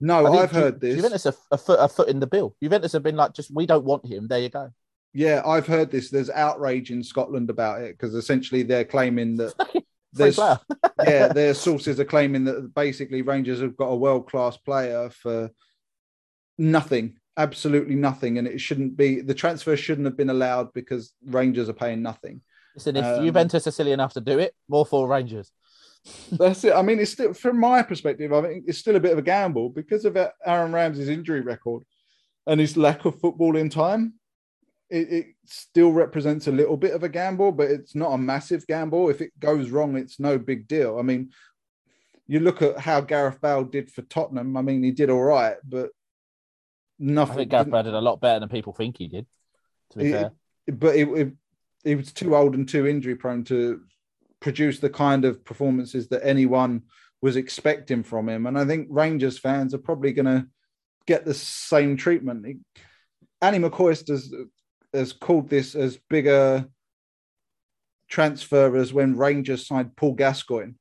No, 0.00 0.26
I've 0.26 0.50
heard 0.50 0.80
this. 0.80 0.96
Juventus 0.96 1.26
a, 1.26 1.34
a 1.50 1.58
foot 1.58 1.78
a 1.80 1.88
foot 1.88 2.08
in 2.08 2.20
the 2.20 2.26
bill. 2.26 2.56
Juventus 2.62 2.92
have 2.92 3.02
been 3.02 3.16
like, 3.16 3.34
just 3.34 3.54
we 3.54 3.66
don't 3.66 3.84
want 3.84 4.06
him. 4.06 4.26
There 4.28 4.38
you 4.38 4.48
go. 4.48 4.70
Yeah, 5.12 5.42
I've 5.46 5.66
heard 5.66 5.90
this. 5.90 6.10
There's 6.10 6.30
outrage 6.30 6.90
in 6.90 7.02
Scotland 7.02 7.50
about 7.50 7.82
it 7.82 7.96
because 7.96 8.14
essentially 8.14 8.62
they're 8.62 8.84
claiming 8.84 9.36
that 9.36 9.54
there's 10.12 10.38
yeah, 11.06 11.28
their 11.28 11.54
sources 11.66 12.00
are 12.00 12.04
claiming 12.04 12.44
that 12.44 12.74
basically 12.74 13.22
Rangers 13.22 13.60
have 13.60 13.76
got 13.76 13.88
a 13.88 13.96
world 13.96 14.28
class 14.28 14.56
player 14.56 15.10
for 15.10 15.50
nothing, 16.58 17.16
absolutely 17.36 17.94
nothing, 17.94 18.38
and 18.38 18.46
it 18.46 18.60
shouldn't 18.60 18.96
be 18.96 19.20
the 19.20 19.34
transfer 19.34 19.76
shouldn't 19.76 20.06
have 20.06 20.16
been 20.16 20.30
allowed 20.30 20.72
because 20.72 21.12
Rangers 21.24 21.68
are 21.68 21.74
paying 21.74 22.02
nothing. 22.02 22.40
Listen, 22.74 22.96
if 22.96 23.04
um, 23.04 23.24
Juventus 23.24 23.66
are 23.66 23.72
silly 23.72 23.92
enough 23.92 24.14
to 24.14 24.20
do 24.20 24.38
it, 24.38 24.54
more 24.68 24.86
for 24.86 25.06
Rangers. 25.06 25.50
That's 26.32 26.64
it. 26.64 26.74
I 26.74 26.82
mean, 26.82 26.98
it's 26.98 27.12
still 27.12 27.32
from 27.32 27.58
my 27.58 27.82
perspective. 27.82 28.32
I 28.32 28.42
think 28.42 28.64
it's 28.66 28.78
still 28.78 28.96
a 28.96 29.00
bit 29.00 29.12
of 29.12 29.18
a 29.18 29.22
gamble 29.22 29.70
because 29.70 30.04
of 30.04 30.16
Aaron 30.44 30.72
Ramsey's 30.72 31.08
injury 31.08 31.40
record 31.40 31.84
and 32.46 32.60
his 32.60 32.76
lack 32.76 33.04
of 33.04 33.18
footballing 33.20 33.70
time 33.70 34.14
it, 34.90 35.12
it, 35.12 35.26
still 35.46 35.92
represents 35.92 36.46
a 36.46 36.52
little 36.52 36.76
bit 36.76 36.94
of 36.94 37.02
a 37.02 37.08
gamble, 37.08 37.52
but 37.52 37.70
it's 37.70 37.94
not 37.94 38.12
a 38.12 38.18
massive 38.18 38.66
gamble. 38.66 39.10
If 39.10 39.20
it 39.20 39.38
goes 39.38 39.70
wrong, 39.70 39.96
it's 39.96 40.18
no 40.18 40.38
big 40.38 40.66
deal. 40.66 40.98
I 40.98 41.02
mean, 41.02 41.30
you 42.26 42.40
look 42.40 42.62
at 42.62 42.78
how 42.78 43.02
Gareth 43.02 43.40
Bale 43.40 43.64
did 43.64 43.90
for 43.90 44.02
Tottenham. 44.02 44.56
I 44.56 44.62
mean, 44.62 44.82
he 44.82 44.90
did 44.90 45.10
all 45.10 45.22
right, 45.22 45.56
but 45.64 45.90
nothing. 46.98 47.54
I 47.54 47.62
think 47.62 47.72
Bale 47.72 47.82
did 47.82 47.94
a 47.94 48.00
lot 48.00 48.20
better 48.20 48.40
than 48.40 48.48
people 48.48 48.72
think 48.72 48.98
he 48.98 49.08
did. 49.08 49.26
To 49.90 49.98
be 49.98 50.08
it, 50.08 50.12
fair, 50.12 50.32
but 50.68 50.96
it, 50.96 51.32
he 51.84 51.94
was 51.94 52.12
too 52.12 52.34
old 52.34 52.54
and 52.54 52.68
too 52.68 52.86
injury 52.86 53.16
prone 53.16 53.44
to 53.44 53.82
produce 54.40 54.78
the 54.78 54.90
kind 54.90 55.24
of 55.24 55.44
performances 55.44 56.08
that 56.08 56.26
anyone 56.26 56.82
was 57.22 57.36
expecting 57.36 58.02
from 58.02 58.28
him. 58.28 58.46
And 58.46 58.58
I 58.58 58.64
think 58.64 58.88
Rangers 58.90 59.38
fans 59.38 59.74
are 59.74 59.78
probably 59.78 60.12
going 60.12 60.26
to 60.26 60.46
get 61.06 61.24
the 61.24 61.34
same 61.34 61.96
treatment. 61.96 62.58
Ally 63.40 63.58
McCoist 63.58 64.08
has 64.08 64.32
has 64.92 65.12
called 65.12 65.48
this 65.48 65.74
as 65.74 65.98
bigger 66.08 66.68
transfer 68.08 68.76
as 68.76 68.92
when 68.92 69.16
Rangers 69.16 69.66
signed 69.66 69.96
Paul 69.96 70.14
Gascoigne. 70.14 70.72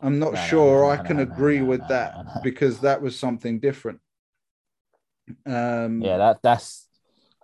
I'm 0.00 0.18
not 0.18 0.34
no, 0.34 0.40
sure 0.40 0.80
no, 0.80 0.86
no, 0.86 0.90
I 0.90 0.96
can 0.98 1.20
agree 1.20 1.62
with 1.62 1.86
that 1.88 2.42
because 2.42 2.80
that 2.80 3.00
was 3.00 3.18
something 3.18 3.60
different. 3.60 4.00
Um, 5.46 6.00
yeah, 6.02 6.18
that 6.18 6.42
that's 6.42 6.88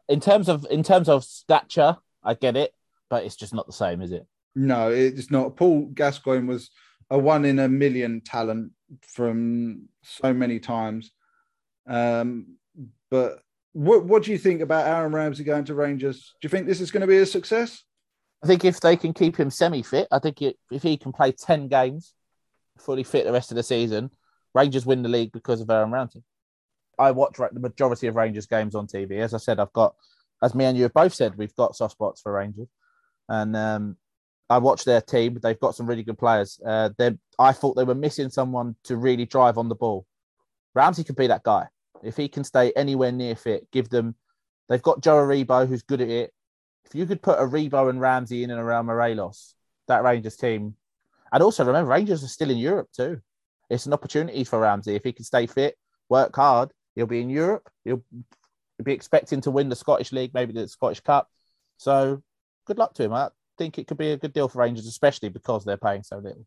in 0.09 0.21
terms 0.21 0.49
of 0.49 0.67
in 0.71 0.83
terms 0.83 1.09
of 1.09 1.25
stature, 1.25 1.97
I 2.23 2.35
get 2.35 2.57
it, 2.57 2.75
but 3.09 3.25
it's 3.25 3.37
just 3.37 3.55
not 3.55 3.67
the 3.67 3.73
same, 3.73 4.03
is 4.03 4.13
it? 4.13 4.27
No, 4.55 4.91
it's 4.91 5.31
not. 5.31 5.57
Paul 5.57 5.87
Gascoigne 5.95 6.47
was 6.47 6.71
a 7.11 7.19
one 7.19 7.45
in 7.45 7.59
a 7.59 7.69
million 7.69 8.21
talent 8.21 8.73
from 9.03 9.89
so 10.03 10.33
many 10.33 10.59
times. 10.59 11.13
Um, 11.87 12.57
but 13.11 13.41
what 13.73 14.05
What 14.05 14.25
do 14.25 14.33
you 14.33 14.39
think 14.39 14.61
about 14.61 14.87
Aaron 14.87 15.13
Ramsey 15.13 15.45
going 15.45 15.65
to 15.67 15.75
Rangers? 15.75 16.35
Do 16.41 16.47
you 16.47 16.51
think 16.51 16.67
this 16.67 16.81
is 16.81 16.91
going 16.91 17.03
to 17.03 17.07
be 17.07 17.19
a 17.19 17.27
success? 17.27 17.85
I 18.43 18.47
think 18.47 18.65
if 18.65 18.81
they 18.81 18.97
can 18.97 19.13
keep 19.13 19.37
him 19.37 19.51
semi 19.51 19.83
fit, 19.83 20.09
I 20.11 20.19
think 20.19 20.43
it, 20.43 20.57
if 20.71 20.83
he 20.83 20.97
can 20.97 21.13
play 21.13 21.33
ten 21.33 21.69
games 21.69 22.15
fully 22.79 23.03
fit 23.05 23.25
the 23.25 23.33
rest 23.33 23.51
of 23.51 23.57
the 23.57 23.63
season, 23.63 24.11
Rangers 24.55 24.87
win 24.87 25.03
the 25.03 25.09
league 25.09 25.33
because 25.33 25.61
of 25.61 25.71
Aaron 25.71 25.91
Ramsey. 25.91 26.23
I 26.99 27.11
watch 27.13 27.37
the 27.37 27.61
majority 27.61 28.07
of 28.07 28.17
Rangers 28.17 28.47
games 28.47 28.75
on 28.75 28.87
TV. 28.87 29.19
As 29.19 29.35
I 29.35 29.39
said, 29.39 29.61
I've 29.61 29.73
got, 29.73 29.95
as 30.43 30.55
me 30.55 30.65
and 30.65 30.77
you 30.77 30.85
have 30.85 30.95
both 30.95 31.15
said, 31.15 31.37
we've 31.37 31.55
got 31.55 31.77
soft 31.77 31.93
spots 31.93 32.21
for 32.21 32.33
Rangers, 32.33 32.69
and 33.29 33.57
um, 33.57 33.97
I 34.51 34.59
watch 34.59 34.85
their 34.85 35.01
team. 35.01 35.39
They've 35.43 35.59
got 35.59 35.75
some 35.75 35.87
really 35.87 36.03
good 36.03 36.19
players. 36.19 36.61
Uh, 36.65 36.91
I 37.39 37.53
thought 37.53 37.75
they 37.75 37.85
were 37.85 37.95
missing 37.95 38.31
someone 38.31 38.77
to 38.85 38.97
really 38.97 39.27
drive 39.27 39.59
on 39.59 39.69
the 39.69 39.75
ball. 39.75 40.07
Ramsey 40.75 41.05
could 41.05 41.17
be 41.17 41.27
that 41.27 41.43
guy. 41.43 41.67
If 42.03 42.17
he 42.17 42.29
can 42.29 42.45
stay 42.45 42.73
anywhere 42.77 43.13
near 43.13 43.37
fit, 43.37 43.71
give 43.71 43.89
them. 43.89 44.15
They've 44.69 44.83
got 44.83 45.03
Joe 45.03 45.17
Aribo, 45.17 45.67
who's 45.67 45.83
good 45.83 46.01
at 46.01 46.09
it. 46.09 46.33
If 46.85 46.95
you 46.95 47.07
could 47.07 47.23
put 47.23 47.39
Aribo 47.39 47.91
and 47.91 48.01
Ramsey 48.01 48.45
in 48.45 48.51
and 48.51 48.61
around 48.61 48.87
Morelos, 48.87 49.55
that 49.89 50.05
Rangers 50.05 50.37
team. 50.37 50.75
And 51.33 51.43
also 51.43 51.65
remember, 51.65 51.91
Rangers 51.91 52.25
are 52.25 52.29
still 52.29 52.51
in 52.51 52.59
Europe 52.59 52.89
too. 52.95 53.21
It's 53.69 53.87
an 53.87 53.93
opportunity 53.93 54.45
for 54.45 54.61
Ramsey 54.61 54.95
if 54.95 55.05
he 55.05 55.13
can 55.13 55.25
stay 55.25 55.47
fit, 55.47 55.77
work 56.09 56.35
hard. 56.35 56.71
He'll 56.99 57.07
be 57.07 57.21
in 57.21 57.31
Europe. 57.31 57.71
He'll 57.85 58.03
be 58.83 58.93
expecting 58.93 59.41
to 59.43 59.53
win 59.53 59.69
the 59.69 59.77
Scottish 59.77 60.11
League, 60.11 60.35
maybe 60.35 60.53
the 60.53 60.67
Scottish 60.67 60.99
Cup. 60.99 61.29
So 61.77 62.25
good 62.67 62.77
luck 62.77 62.95
to 62.95 63.05
him. 63.05 63.13
I 63.13 63.29
think 63.57 63.79
it 63.79 63.87
could 63.87 63.99
be 63.99 64.11
a 64.11 64.17
good 64.17 64.33
deal 64.33 64.49
for 64.49 64.59
Rangers, 64.59 64.89
especially 64.89 65.29
because 65.29 65.65
they're 65.65 65.77
paying 65.77 66.03
so 66.03 66.17
little. 66.17 66.45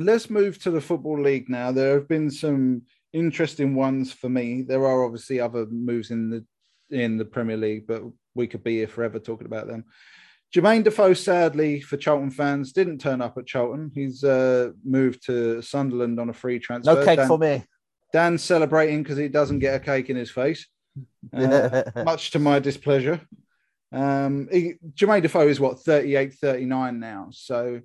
Let's 0.00 0.28
move 0.30 0.60
to 0.64 0.72
the 0.72 0.80
Football 0.80 1.22
League 1.22 1.48
now. 1.48 1.70
There 1.70 1.94
have 1.94 2.08
been 2.08 2.28
some 2.28 2.82
interesting 3.12 3.76
ones 3.76 4.12
for 4.12 4.28
me. 4.28 4.62
There 4.62 4.84
are 4.84 5.04
obviously 5.04 5.38
other 5.38 5.66
moves 5.66 6.10
in 6.10 6.28
the 6.28 6.44
in 6.90 7.16
the 7.16 7.24
Premier 7.24 7.56
League, 7.56 7.86
but 7.86 8.02
we 8.34 8.48
could 8.48 8.64
be 8.64 8.78
here 8.78 8.88
forever 8.88 9.20
talking 9.20 9.46
about 9.46 9.68
them. 9.68 9.84
Jermaine 10.52 10.82
Defoe, 10.82 11.14
sadly 11.14 11.80
for 11.80 11.96
Charlton 11.96 12.32
fans, 12.32 12.72
didn't 12.72 12.98
turn 12.98 13.20
up 13.22 13.38
at 13.38 13.46
Charlton. 13.46 13.92
He's 13.94 14.24
uh, 14.24 14.70
moved 14.84 15.24
to 15.26 15.62
Sunderland 15.62 16.18
on 16.18 16.30
a 16.30 16.32
free 16.32 16.58
transfer. 16.58 16.94
No 16.94 17.04
cake 17.04 17.18
Dan, 17.18 17.28
for 17.28 17.38
me. 17.38 17.64
Dan's 18.12 18.42
celebrating 18.42 19.02
because 19.02 19.18
he 19.18 19.28
doesn't 19.28 19.58
get 19.58 19.74
a 19.74 19.80
cake 19.80 20.10
in 20.10 20.16
his 20.16 20.30
face, 20.30 20.66
uh, 21.32 21.82
much 22.04 22.30
to 22.32 22.38
my 22.38 22.58
displeasure. 22.58 23.20
Um, 23.92 24.48
he, 24.50 24.74
Jermaine 24.94 25.22
Defoe 25.22 25.48
is 25.48 25.60
what 25.60 25.80
38, 25.80 26.34
39 26.34 26.98
now. 26.98 27.28
So, 27.30 27.80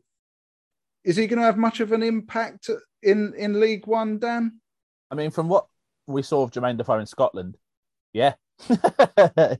is 1.03 1.15
he 1.15 1.27
going 1.27 1.39
to 1.39 1.45
have 1.45 1.57
much 1.57 1.79
of 1.79 1.91
an 1.91 2.03
impact 2.03 2.69
in 3.01 3.33
in 3.37 3.59
League 3.59 3.87
One, 3.87 4.19
Dan? 4.19 4.59
I 5.09 5.15
mean, 5.15 5.31
from 5.31 5.49
what 5.49 5.67
we 6.07 6.21
saw 6.21 6.43
of 6.43 6.51
Jermaine 6.51 6.77
Defoe 6.77 6.99
in 6.99 7.05
Scotland, 7.05 7.57
yeah. 8.13 8.33
to 8.67 9.59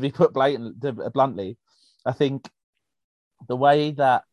be 0.00 0.10
put 0.10 0.32
blatant, 0.32 0.80
bluntly, 1.12 1.56
I 2.04 2.12
think 2.12 2.48
the 3.48 3.56
way 3.56 3.92
that 3.92 4.24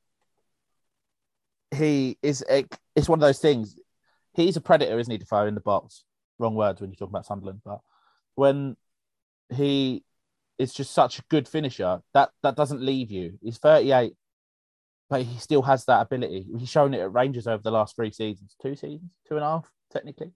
he 1.76 2.18
is, 2.22 2.44
it's 2.50 3.10
one 3.10 3.20
of 3.20 3.22
those 3.22 3.40
things. 3.40 3.77
He's 4.38 4.56
a 4.56 4.62
predator, 4.62 5.00
isn't 5.00 5.12
he, 5.12 5.18
Defoe, 5.18 5.48
in 5.48 5.56
the 5.56 5.62
box? 5.62 6.04
Wrong 6.38 6.54
words 6.54 6.80
when 6.80 6.92
you 6.92 6.96
talk 6.96 7.10
about 7.10 7.26
Sunderland, 7.26 7.62
but 7.66 7.80
when 8.36 8.78
he 9.50 10.04
is 10.60 10.74
just 10.74 10.92
such 10.92 11.18
a 11.18 11.24
good 11.30 11.48
finisher, 11.48 12.02
that 12.14 12.30
that 12.44 12.56
doesn't 12.56 12.82
leave 12.82 13.10
you. 13.10 13.40
He's 13.42 13.58
38, 13.58 14.14
but 15.10 15.24
he 15.24 15.40
still 15.40 15.64
has 15.64 15.86
that 15.86 16.02
ability. 16.02 16.46
He's 16.58 16.70
shown 16.70 16.94
it 16.94 17.00
at 17.00 17.12
Rangers 17.12 17.48
over 17.48 17.64
the 17.64 17.72
last 17.72 17.96
three 17.96 18.12
seasons, 18.12 18.56
two 18.62 18.76
seasons, 18.76 19.10
two 19.28 19.36
and 19.36 19.44
a 19.44 19.48
half, 19.48 19.72
technically. 19.92 20.32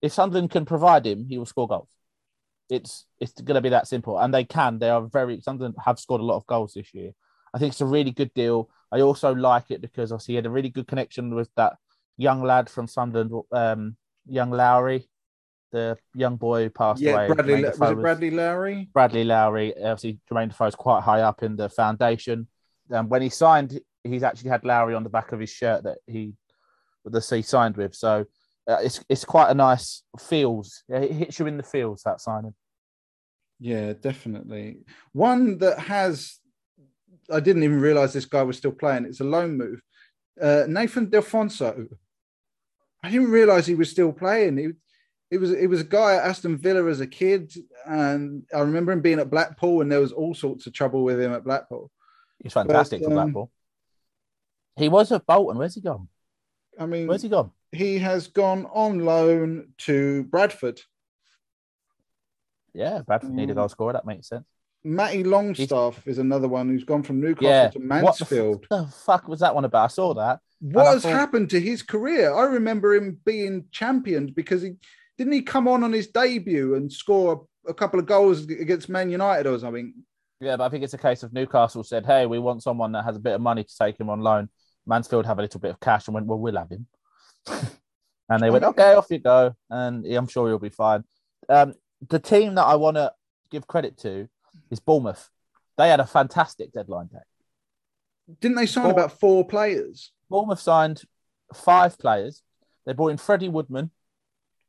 If 0.00 0.12
Sunderland 0.12 0.52
can 0.52 0.64
provide 0.64 1.04
him, 1.04 1.26
he 1.28 1.38
will 1.38 1.46
score 1.46 1.66
goals. 1.66 1.90
It's 2.70 3.04
it's 3.18 3.32
going 3.32 3.56
to 3.56 3.60
be 3.60 3.70
that 3.70 3.88
simple, 3.88 4.16
and 4.18 4.32
they 4.32 4.44
can. 4.44 4.78
They 4.78 4.90
are 4.90 5.02
very. 5.02 5.40
Sunderland 5.40 5.74
have 5.84 5.98
scored 5.98 6.20
a 6.20 6.24
lot 6.24 6.36
of 6.36 6.46
goals 6.46 6.74
this 6.74 6.94
year. 6.94 7.10
I 7.52 7.58
think 7.58 7.72
it's 7.72 7.80
a 7.80 7.86
really 7.86 8.12
good 8.12 8.32
deal. 8.34 8.70
I 8.92 9.00
also 9.00 9.34
like 9.34 9.70
it 9.70 9.80
because 9.80 10.12
obviously 10.12 10.32
he 10.32 10.36
had 10.36 10.46
a 10.46 10.50
really 10.50 10.68
good 10.68 10.86
connection 10.86 11.34
with 11.34 11.50
that 11.56 11.78
young 12.18 12.42
lad 12.42 12.68
from 12.68 12.86
Sunderland, 12.86 13.32
um, 13.52 13.96
young 14.26 14.50
Lowery, 14.50 15.08
the 15.72 15.96
young 16.14 16.36
boy 16.36 16.64
who 16.64 16.70
passed 16.70 17.00
yeah, 17.00 17.12
away. 17.12 17.26
Bradley, 17.28 17.64
was 17.64 17.90
it 17.90 17.94
Bradley 17.96 18.30
Lowery? 18.30 18.88
Bradley 18.92 19.24
Lowery. 19.24 19.74
Obviously, 19.76 20.18
Jermaine 20.30 20.48
Defoe 20.48 20.66
is 20.66 20.74
quite 20.74 21.02
high 21.02 21.22
up 21.22 21.42
in 21.42 21.56
the 21.56 21.70
foundation. 21.70 22.48
Um, 22.92 23.08
when 23.08 23.22
he 23.22 23.30
signed, 23.30 23.80
he's 24.04 24.22
actually 24.22 24.50
had 24.50 24.64
Lowery 24.64 24.94
on 24.94 25.04
the 25.04 25.10
back 25.10 25.32
of 25.32 25.40
his 25.40 25.50
shirt 25.50 25.84
that 25.84 25.98
he 26.06 26.34
the 27.04 27.20
he 27.20 27.42
signed 27.42 27.76
with. 27.76 27.94
So 27.94 28.26
uh, 28.68 28.78
it's 28.82 29.02
it's 29.08 29.24
quite 29.24 29.50
a 29.50 29.54
nice 29.54 30.02
feels. 30.18 30.82
It 30.88 31.12
hits 31.12 31.38
you 31.38 31.46
in 31.46 31.56
the 31.56 31.62
feels 31.62 32.02
that 32.02 32.20
signing. 32.20 32.54
Yeah, 33.60 33.92
definitely. 33.94 34.78
One 35.12 35.58
that 35.58 35.80
has, 35.80 36.38
I 37.30 37.40
didn't 37.40 37.64
even 37.64 37.80
realize 37.80 38.12
this 38.12 38.24
guy 38.24 38.42
was 38.42 38.56
still 38.56 38.72
playing. 38.72 39.04
It's 39.04 39.20
a 39.20 39.24
loan 39.24 39.56
move. 39.56 39.80
Uh, 40.40 40.64
Nathan 40.68 41.10
Delfouneso. 41.10 41.88
I 43.02 43.10
didn't 43.10 43.30
realize 43.30 43.66
he 43.66 43.74
was 43.74 43.90
still 43.90 44.12
playing. 44.12 44.56
He, 44.56 44.68
it 45.30 45.38
was 45.38 45.52
it 45.52 45.66
was 45.66 45.82
a 45.82 45.84
guy 45.84 46.14
at 46.14 46.24
Aston 46.24 46.56
Villa 46.56 46.88
as 46.88 47.00
a 47.00 47.06
kid, 47.06 47.52
and 47.86 48.44
I 48.54 48.60
remember 48.60 48.92
him 48.92 49.02
being 49.02 49.20
at 49.20 49.30
Blackpool, 49.30 49.82
and 49.82 49.92
there 49.92 50.00
was 50.00 50.12
all 50.12 50.34
sorts 50.34 50.66
of 50.66 50.72
trouble 50.72 51.04
with 51.04 51.20
him 51.20 51.32
at 51.32 51.44
Blackpool. 51.44 51.90
He's 52.42 52.52
fantastic 52.52 53.00
but, 53.00 53.06
um, 53.06 53.10
for 53.10 53.14
Blackpool. 53.14 53.50
He 54.76 54.88
was 54.88 55.12
at 55.12 55.26
Bolton. 55.26 55.58
Where's 55.58 55.74
he 55.74 55.80
gone? 55.80 56.08
I 56.78 56.86
mean, 56.86 57.06
where's 57.06 57.22
he 57.22 57.28
gone? 57.28 57.50
he 57.72 57.98
has 57.98 58.28
gone 58.28 58.66
on 58.72 59.00
loan 59.04 59.68
to 59.78 60.24
Bradford. 60.24 60.80
Yeah, 62.74 63.02
Bradford 63.02 63.32
need 63.32 63.50
a 63.50 63.54
goal 63.54 63.68
scorer. 63.68 63.92
That 63.92 64.06
makes 64.06 64.28
sense. 64.28 64.44
Matty 64.84 65.24
Longstaff 65.24 66.04
He's... 66.04 66.14
is 66.14 66.18
another 66.18 66.48
one 66.48 66.68
who's 66.68 66.84
gone 66.84 67.02
from 67.02 67.20
Newcastle 67.20 67.48
yeah. 67.48 67.68
to 67.68 67.80
Mansfield. 67.80 68.66
What 68.68 68.68
the, 68.68 68.84
f- 68.84 68.90
the, 68.90 68.96
fuck 68.96 69.28
was 69.28 69.40
that 69.40 69.54
one 69.54 69.64
about? 69.64 69.84
I 69.84 69.88
saw 69.88 70.14
that. 70.14 70.40
What 70.60 70.86
has 70.86 71.02
thought... 71.02 71.12
happened 71.12 71.50
to 71.50 71.60
his 71.60 71.82
career? 71.82 72.34
I 72.34 72.44
remember 72.44 72.94
him 72.94 73.18
being 73.24 73.66
championed 73.70 74.34
because 74.34 74.62
he 74.62 74.74
didn't 75.16 75.32
he 75.32 75.42
come 75.42 75.68
on 75.68 75.84
on 75.84 75.92
his 75.92 76.08
debut 76.08 76.74
and 76.74 76.92
score 76.92 77.46
a, 77.66 77.70
a 77.70 77.74
couple 77.74 78.00
of 78.00 78.06
goals 78.06 78.42
against 78.44 78.88
Man 78.88 79.10
United 79.10 79.48
or 79.48 79.58
something. 79.58 79.94
Yeah, 80.40 80.56
but 80.56 80.64
I 80.64 80.68
think 80.68 80.84
it's 80.84 80.94
a 80.94 80.98
case 80.98 81.22
of 81.22 81.32
Newcastle 81.32 81.82
said, 81.82 82.06
"Hey, 82.06 82.26
we 82.26 82.38
want 82.38 82.62
someone 82.62 82.92
that 82.92 83.04
has 83.04 83.16
a 83.16 83.20
bit 83.20 83.34
of 83.34 83.40
money 83.40 83.64
to 83.64 83.76
take 83.76 83.98
him 83.98 84.10
on 84.10 84.20
loan." 84.20 84.48
Mansfield 84.86 85.26
have 85.26 85.38
a 85.38 85.42
little 85.42 85.60
bit 85.60 85.70
of 85.70 85.80
cash 85.80 86.06
and 86.06 86.14
went, 86.14 86.26
"Well, 86.26 86.38
we'll 86.38 86.56
have 86.56 86.70
him." 86.70 86.86
and 88.28 88.42
they 88.42 88.50
went, 88.50 88.64
okay, 88.64 88.94
off 88.94 89.10
you 89.10 89.18
go. 89.18 89.54
And 89.70 90.06
I'm 90.06 90.28
sure 90.28 90.48
you'll 90.48 90.58
be 90.58 90.68
fine. 90.68 91.04
Um, 91.48 91.74
the 92.08 92.18
team 92.18 92.54
that 92.56 92.64
I 92.64 92.76
want 92.76 92.96
to 92.96 93.12
give 93.50 93.66
credit 93.66 93.98
to 93.98 94.28
is 94.70 94.80
Bournemouth. 94.80 95.28
They 95.76 95.88
had 95.88 96.00
a 96.00 96.06
fantastic 96.06 96.72
deadline 96.72 97.06
day. 97.06 97.18
Didn't 98.40 98.56
they 98.56 98.66
sign 98.66 98.90
about 98.90 99.18
four 99.18 99.46
players? 99.46 100.12
Bournemouth 100.30 100.60
signed 100.60 101.02
five 101.54 101.98
players. 101.98 102.42
They 102.86 102.92
brought 102.92 103.08
in 103.08 103.16
Freddie 103.16 103.48
Woodman, 103.48 103.90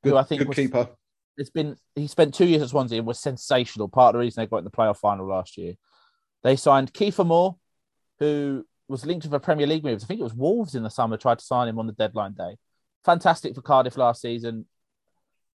good, 0.04 0.12
who 0.12 0.18
I 0.18 0.24
think 0.24 0.40
good 0.40 0.50
was, 0.50 0.56
keeper. 0.56 0.90
It's 1.38 1.50
been 1.50 1.78
he 1.96 2.08
spent 2.08 2.34
two 2.34 2.46
years 2.46 2.62
at 2.62 2.70
Swansea 2.70 2.98
and 2.98 3.08
was 3.08 3.20
sensational. 3.20 3.88
Part 3.88 4.16
of 4.16 4.20
the 4.20 4.26
reason 4.26 4.42
they 4.42 4.48
got 4.48 4.58
in 4.58 4.64
the 4.66 4.72
playoff 4.72 4.98
final 4.98 5.28
last 5.28 5.58
year. 5.58 5.76
They 6.44 6.56
signed 6.56 6.94
Kiefer 6.94 7.26
Moore, 7.26 7.58
who 8.20 8.66
was 8.88 9.06
linked 9.06 9.26
with 9.26 9.34
a 9.34 9.40
Premier 9.40 9.68
League 9.68 9.84
move. 9.84 10.02
I 10.04 10.06
think 10.06 10.20
it 10.20 10.24
was 10.24 10.34
Wolves 10.34 10.76
in 10.76 10.84
the 10.84 10.90
summer 10.90 11.18
tried 11.18 11.40
to 11.40 11.46
sign 11.46 11.68
him 11.68 11.80
on 11.80 11.88
the 11.88 11.94
deadline 11.94 12.34
day 12.34 12.56
fantastic 13.06 13.56
for 13.56 13.62
Cardiff 13.62 13.98
last 13.98 14.22
season. 14.22 14.66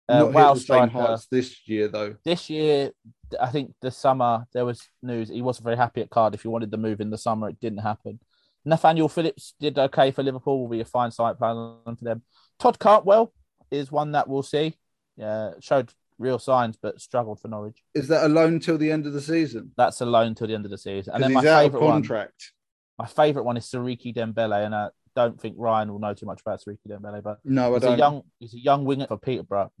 Uh, 0.07 0.29
Not 0.29 0.59
same 0.59 0.89
heights 0.89 1.27
this 1.31 1.67
year 1.67 1.87
though. 1.87 2.15
This 2.23 2.49
year, 2.49 2.91
I 3.39 3.47
think 3.47 3.73
the 3.81 3.89
summer 3.89 4.45
there 4.53 4.65
was 4.65 4.87
news 5.01 5.29
he 5.29 5.41
wasn't 5.41 5.65
very 5.65 5.77
happy 5.77 6.01
at 6.01 6.11
Cardiff. 6.11 6.43
He 6.43 6.47
wanted 6.47 6.69
the 6.69 6.77
move 6.77 7.01
in 7.01 7.09
the 7.09 7.17
summer. 7.17 7.49
It 7.49 7.59
didn't 7.59 7.79
happen. 7.79 8.19
Nathaniel 8.65 9.07
Phillips 9.07 9.53
did 9.59 9.77
okay 9.77 10.11
for 10.11 10.23
Liverpool. 10.23 10.61
Will 10.61 10.69
be 10.69 10.81
a 10.81 10.85
fine 10.85 11.11
side 11.11 11.37
plan 11.37 11.55
for 11.85 12.03
them. 12.03 12.23
Todd 12.59 12.79
Cantwell 12.79 13.31
is 13.71 13.91
one 13.91 14.13
that 14.13 14.27
we'll 14.27 14.43
see. 14.43 14.75
Yeah, 15.17 15.51
showed 15.59 15.91
real 16.17 16.39
signs, 16.39 16.77
but 16.81 16.99
struggled 16.99 17.39
for 17.39 17.47
Norwich. 17.47 17.83
Is 17.93 18.07
that 18.07 18.25
a 18.25 18.29
loan 18.29 18.59
till 18.59 18.77
the 18.77 18.91
end 18.91 19.05
of 19.05 19.13
the 19.13 19.21
season? 19.21 19.71
That's 19.77 20.01
a 20.01 20.05
loan 20.05 20.35
till 20.35 20.47
the 20.47 20.55
end 20.55 20.65
of 20.65 20.71
the 20.71 20.77
season. 20.77 21.13
And 21.13 21.23
then 21.23 21.33
my 21.33 21.41
favorite 21.41 21.79
contract. 21.79 22.53
One, 22.95 23.05
my 23.05 23.09
favorite 23.09 23.43
one 23.43 23.57
is 23.57 23.65
Siriki 23.65 24.15
Dembele, 24.15 24.65
and 24.65 24.73
I 24.73 24.89
don't 25.15 25.39
think 25.39 25.55
Ryan 25.57 25.91
will 25.91 25.99
know 25.99 26.13
too 26.13 26.25
much 26.25 26.41
about 26.41 26.61
Siriki 26.61 26.87
Dembele, 26.89 27.21
but 27.23 27.39
no, 27.43 27.71
I 27.71 27.73
he's 27.73 27.81
don't. 27.81 27.93
A 27.93 27.97
young, 27.97 28.21
he's 28.39 28.53
a 28.53 28.59
young 28.59 28.85
winger 28.85 29.07
for 29.07 29.17
Peterborough. 29.17 29.71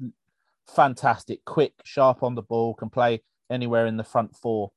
Fantastic, 0.67 1.45
quick, 1.45 1.73
sharp 1.83 2.23
on 2.23 2.35
the 2.35 2.41
ball, 2.41 2.73
can 2.73 2.89
play 2.89 3.21
anywhere 3.49 3.85
in 3.87 3.97
the 3.97 4.03
front 4.03 4.35
four. 4.35 4.71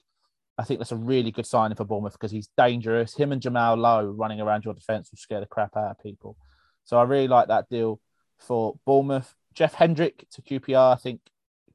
I 0.58 0.64
think 0.64 0.80
that's 0.80 0.92
a 0.92 0.96
really 0.96 1.30
good 1.30 1.46
signing 1.46 1.76
for 1.76 1.84
Bournemouth 1.84 2.14
because 2.14 2.32
he's 2.32 2.50
dangerous. 2.56 3.14
Him 3.14 3.32
and 3.32 3.40
Jamal 3.40 3.76
Lowe 3.76 4.06
running 4.06 4.40
around 4.40 4.64
your 4.64 4.74
defence 4.74 5.10
will 5.10 5.18
scare 5.18 5.40
the 5.40 5.46
crap 5.46 5.76
out 5.76 5.92
of 5.92 6.02
people. 6.02 6.36
So 6.84 6.98
I 6.98 7.04
really 7.04 7.28
like 7.28 7.48
that 7.48 7.68
deal 7.68 8.00
for 8.38 8.78
Bournemouth. 8.84 9.34
Jeff 9.54 9.74
Hendrick 9.74 10.26
to 10.32 10.42
QPR, 10.42 10.94
I 10.94 10.96
think 10.96 11.20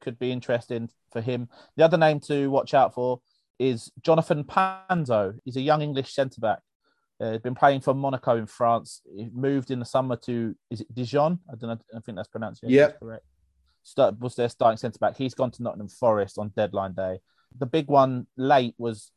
could 0.00 0.18
be 0.18 0.32
interesting 0.32 0.90
for 1.12 1.20
him. 1.20 1.48
The 1.76 1.84
other 1.84 1.96
name 1.96 2.20
to 2.20 2.50
watch 2.50 2.74
out 2.74 2.94
for 2.94 3.20
is 3.58 3.90
Jonathan 4.02 4.44
Panzo. 4.44 5.38
He's 5.44 5.56
a 5.56 5.62
young 5.62 5.80
English 5.80 6.12
centre 6.12 6.40
back 6.40 6.60
uh, 7.20 7.32
he's 7.32 7.40
been 7.40 7.54
playing 7.54 7.80
for 7.80 7.94
Monaco 7.94 8.36
in 8.36 8.46
France. 8.46 9.00
He 9.14 9.30
moved 9.32 9.70
in 9.70 9.78
the 9.78 9.84
summer 9.84 10.16
to 10.24 10.54
is 10.70 10.80
it 10.80 10.92
Dijon? 10.94 11.38
I 11.48 11.54
don't 11.56 11.70
know. 11.70 11.78
I 11.96 12.00
think 12.00 12.16
that's 12.16 12.28
pronounced. 12.28 12.62
Yeah, 12.64 12.90
correct. 12.90 13.24
Start, 13.84 14.18
was 14.18 14.34
their 14.34 14.48
starting 14.48 14.78
centre 14.78 14.98
back. 14.98 15.16
He's 15.16 15.34
gone 15.34 15.50
to 15.52 15.62
Nottingham 15.62 15.88
Forest 15.88 16.38
on 16.38 16.52
deadline 16.56 16.94
day. 16.94 17.20
The 17.58 17.66
big 17.66 17.88
one 17.88 18.26
late 18.36 18.74
was 18.78 19.10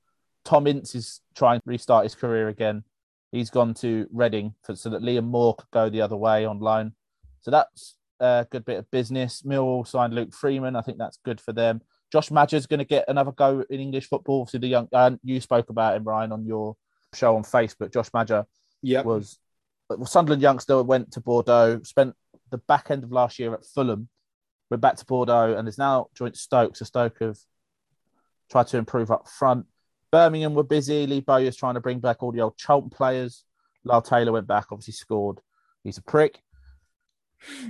Tom 0.46 0.68
Ince 0.68 0.96
is 0.96 1.22
trying 1.36 1.60
to 1.60 1.64
restart 1.66 2.04
his 2.04 2.16
career 2.16 2.48
again. 2.48 2.84
He's 3.32 3.50
gone 3.50 3.74
to 3.76 4.08
Reading 4.12 4.54
for, 4.64 4.76
so 4.76 4.90
that 4.90 5.02
Liam 5.02 5.26
Moore 5.26 5.56
could 5.56 5.72
go 5.72 5.90
the 5.90 6.02
other 6.02 6.16
way 6.16 6.46
on 6.46 6.60
loan. 6.60 6.94
So 7.42 7.52
that's 7.52 7.96
a 8.20 8.48
good 8.50 8.66
bit 8.66 8.78
of 8.80 8.90
business. 8.92 9.42
Millwall 9.42 9.86
signed 9.86 10.14
Luke 10.14 10.34
Freeman. 10.34 10.76
I 10.76 10.82
think 10.82 10.98
that's 10.98 11.20
good 11.26 11.42
for 11.42 11.54
them. 11.54 11.82
Josh 12.12 12.30
Maja's 12.30 12.68
going 12.68 12.80
to 12.80 12.86
get 12.86 13.06
another 13.08 13.32
go 13.32 13.66
in 13.70 13.80
English 13.80 14.08
football. 14.08 14.46
So 14.46 14.58
the 14.58 14.68
young, 14.68 14.88
uh, 14.94 15.12
you 15.24 15.42
spoke 15.42 15.70
about 15.70 15.98
him, 15.98 16.06
Ryan, 16.06 16.32
on 16.32 16.46
your 16.46 16.76
show 17.14 17.36
on 17.36 17.44
Facebook, 17.44 17.94
Josh 17.94 18.10
Maja 18.14 18.46
yep. 18.82 19.06
was 19.06 19.40
Sunderland 20.06 20.42
youngster, 20.42 20.82
went 20.84 21.12
to 21.14 21.22
Bordeaux, 21.22 21.82
spent 21.84 22.14
the 22.52 22.58
back 22.60 22.92
end 22.92 23.04
of 23.04 23.12
last 23.12 23.40
year 23.40 23.54
at 23.54 23.66
Fulham, 23.66 24.08
went 24.70 24.82
back 24.82 24.96
to 24.98 25.06
Bordeaux, 25.06 25.56
and 25.58 25.68
is 25.68 25.78
now 25.78 26.08
joined 26.16 26.38
Stoke. 26.38 26.76
So 26.76 26.86
Stoke 26.86 27.20
have 27.20 27.38
tried 28.50 28.68
to 28.68 28.78
improve 28.78 29.12
up 29.12 29.28
front. 29.28 29.66
Birmingham 30.12 30.54
were 30.54 30.64
busy. 30.64 31.06
Lee 31.06 31.22
Bowyer's 31.22 31.56
trying 31.56 31.76
to 31.76 31.82
bring 31.82 32.00
back 32.00 32.24
all 32.24 32.32
the 32.32 32.42
old 32.42 32.58
Charlton 32.58 32.90
players. 32.90 33.44
Lyle 33.84 34.02
Taylor 34.02 34.32
went 34.32 34.48
back, 34.48 34.68
obviously 34.72 34.94
scored. 34.94 35.40
He's 35.84 35.98
a 35.98 36.02
prick. 36.02 36.42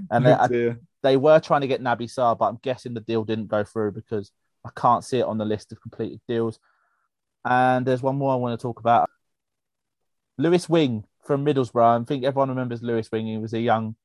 And 0.09 0.25
they, 0.25 0.31
Oh, 0.33 0.75
they 1.03 1.17
were 1.17 1.39
trying 1.39 1.61
to 1.61 1.67
get 1.67 1.81
Naby 1.81 2.03
Sarr, 2.03 2.37
but 2.37 2.45
I'm 2.45 2.59
guessing 2.61 2.93
the 2.93 3.01
deal 3.01 3.23
didn't 3.23 3.47
go 3.47 3.63
through 3.63 3.91
because 3.91 4.31
I 4.65 4.69
can't 4.75 5.03
see 5.03 5.19
it 5.19 5.25
on 5.25 5.37
the 5.37 5.45
list 5.45 5.71
of 5.71 5.81
completed 5.81 6.21
deals. 6.27 6.59
And 7.45 7.85
there's 7.85 8.01
one 8.01 8.17
more 8.17 8.33
I 8.33 8.35
want 8.35 8.59
to 8.59 8.61
talk 8.61 8.79
about. 8.79 9.09
Lewis 10.37 10.67
Wing 10.69 11.05
from 11.25 11.45
Middlesbrough. 11.45 12.01
I 12.01 12.03
think 12.05 12.23
everyone 12.23 12.49
remembers 12.49 12.81
Lewis 12.81 13.11
Wing. 13.11 13.27
He 13.27 13.37
was 13.37 13.53
a 13.53 13.59
young, 13.59 13.95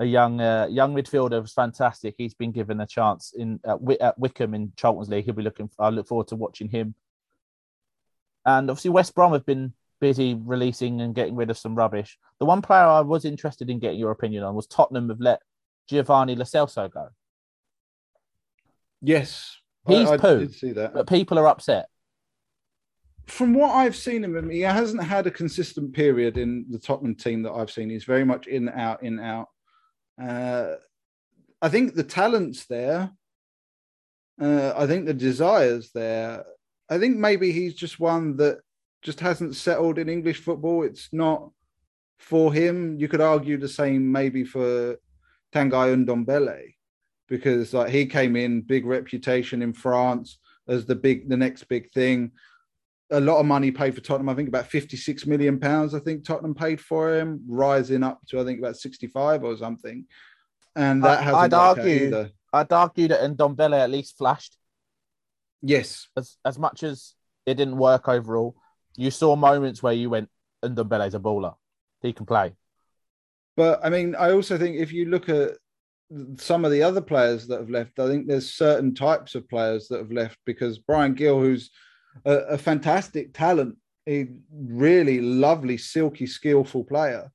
a 0.00 0.04
young, 0.04 0.40
uh, 0.40 0.66
young 0.68 0.94
midfielder. 0.94 1.40
Was 1.40 1.52
fantastic. 1.52 2.14
He's 2.18 2.34
been 2.34 2.50
given 2.50 2.80
a 2.80 2.86
chance 2.86 3.32
in 3.36 3.60
at, 3.64 3.78
Wi- 3.78 3.98
at 4.00 4.18
Wycombe 4.18 4.54
in 4.54 4.72
Charlton's 4.76 5.08
League. 5.08 5.26
He'll 5.26 5.34
be 5.34 5.42
looking. 5.42 5.70
I 5.78 5.90
look 5.90 6.08
forward 6.08 6.28
to 6.28 6.36
watching 6.36 6.68
him. 6.68 6.94
And 8.44 8.70
obviously 8.70 8.90
West 8.90 9.14
Brom 9.14 9.32
have 9.32 9.46
been 9.46 9.74
busy 10.00 10.34
releasing 10.34 11.02
and 11.02 11.14
getting 11.14 11.36
rid 11.36 11.50
of 11.50 11.58
some 11.58 11.74
rubbish. 11.74 12.18
The 12.38 12.46
one 12.46 12.62
player 12.62 12.82
I 12.82 13.00
was 13.02 13.26
interested 13.26 13.68
in 13.68 13.78
getting 13.78 14.00
your 14.00 14.10
opinion 14.10 14.42
on 14.42 14.54
was 14.54 14.66
Tottenham 14.66 15.10
have 15.10 15.20
let 15.20 15.42
Giovanni 15.88 16.34
Lo 16.34 16.44
Celso 16.44 16.90
go. 16.90 17.08
Yes, 19.02 19.58
He's 19.86 20.08
I, 20.08 20.14
I 20.14 20.16
poo. 20.16 20.38
did 20.40 20.54
see 20.54 20.72
that. 20.72 20.94
But 20.94 21.08
people 21.08 21.38
are 21.38 21.46
upset. 21.46 21.86
From 23.26 23.54
what 23.54 23.70
I've 23.70 23.96
seen 23.96 24.24
of 24.24 24.34
him, 24.34 24.50
he 24.50 24.60
hasn't 24.60 25.02
had 25.02 25.26
a 25.26 25.30
consistent 25.30 25.92
period 25.92 26.36
in 26.36 26.66
the 26.68 26.78
Tottenham 26.78 27.14
team 27.14 27.42
that 27.42 27.52
I've 27.52 27.70
seen. 27.70 27.90
He's 27.90 28.04
very 28.04 28.24
much 28.24 28.46
in 28.46 28.68
out 28.70 29.02
in 29.02 29.20
out. 29.20 29.48
Uh, 30.20 30.74
I 31.62 31.68
think 31.68 31.94
the 31.94 32.04
talent's 32.04 32.66
there. 32.66 33.10
Uh, 34.40 34.72
I 34.76 34.86
think 34.86 35.06
the 35.06 35.14
desire's 35.14 35.90
there. 35.92 36.44
I 36.88 36.98
think 36.98 37.16
maybe 37.16 37.52
he's 37.52 37.74
just 37.74 38.00
one 38.00 38.36
that 38.36 38.60
just 39.02 39.20
hasn't 39.20 39.56
settled 39.56 39.98
in 39.98 40.08
English 40.08 40.40
football. 40.40 40.82
It's 40.82 41.08
not 41.12 41.50
for 42.18 42.52
him. 42.52 42.98
You 42.98 43.08
could 43.08 43.20
argue 43.20 43.58
the 43.58 43.68
same 43.68 44.10
maybe 44.10 44.44
for 44.44 44.96
Tanguy 45.54 46.04
Ndombele, 46.04 46.74
because 47.28 47.72
like 47.72 47.90
he 47.90 48.06
came 48.06 48.36
in 48.36 48.62
big 48.62 48.86
reputation 48.86 49.62
in 49.62 49.72
France 49.72 50.38
as 50.68 50.86
the 50.86 50.94
big 50.94 51.28
the 51.28 51.36
next 51.36 51.64
big 51.64 51.92
thing. 51.92 52.32
A 53.12 53.20
lot 53.20 53.40
of 53.40 53.46
money 53.46 53.70
paid 53.70 53.94
for 53.94 54.00
Tottenham. 54.00 54.28
I 54.28 54.34
think 54.34 54.48
about 54.48 54.66
56 54.68 55.26
million 55.26 55.58
pounds. 55.58 55.94
I 55.94 55.98
think 55.98 56.24
Tottenham 56.24 56.54
paid 56.54 56.80
for 56.80 57.16
him, 57.16 57.42
rising 57.48 58.02
up 58.04 58.20
to 58.28 58.40
I 58.40 58.44
think 58.44 58.58
about 58.60 58.76
65 58.76 59.42
or 59.42 59.56
something. 59.56 60.04
And 60.76 61.02
that 61.02 61.22
hasn't 61.24 61.42
I'd 61.42 61.54
argue- 61.54 62.06
either. 62.06 62.30
I'd 62.52 62.72
argue 62.72 63.08
that 63.08 63.20
Ndombele 63.20 63.78
at 63.78 63.90
least 63.90 64.18
flashed 64.18 64.56
Yes, 65.62 66.08
as 66.16 66.36
as 66.44 66.58
much 66.58 66.82
as 66.82 67.14
it 67.46 67.54
didn't 67.54 67.76
work 67.76 68.08
overall. 68.08 68.56
You 68.96 69.10
saw 69.10 69.36
moments 69.36 69.82
where 69.82 69.92
you 69.92 70.10
went, 70.10 70.30
Ndombele's 70.64 71.14
a 71.14 71.18
baller. 71.18 71.54
He 72.02 72.12
can 72.12 72.26
play. 72.26 72.54
But 73.56 73.84
I 73.84 73.90
mean, 73.90 74.14
I 74.14 74.32
also 74.32 74.56
think 74.56 74.76
if 74.76 74.92
you 74.92 75.06
look 75.06 75.28
at 75.28 75.52
some 76.36 76.64
of 76.64 76.72
the 76.72 76.82
other 76.82 77.00
players 77.00 77.46
that 77.48 77.60
have 77.60 77.70
left, 77.70 77.98
I 77.98 78.06
think 78.08 78.26
there's 78.26 78.54
certain 78.54 78.94
types 78.94 79.34
of 79.34 79.48
players 79.48 79.86
that 79.88 79.98
have 79.98 80.12
left 80.12 80.38
because 80.46 80.78
Brian 80.78 81.14
Gill, 81.14 81.40
who's 81.40 81.70
a, 82.24 82.32
a 82.32 82.58
fantastic 82.58 83.32
talent, 83.32 83.76
a 84.08 84.28
really 84.52 85.20
lovely, 85.20 85.76
silky, 85.76 86.26
skillful 86.26 86.84
player, 86.84 87.30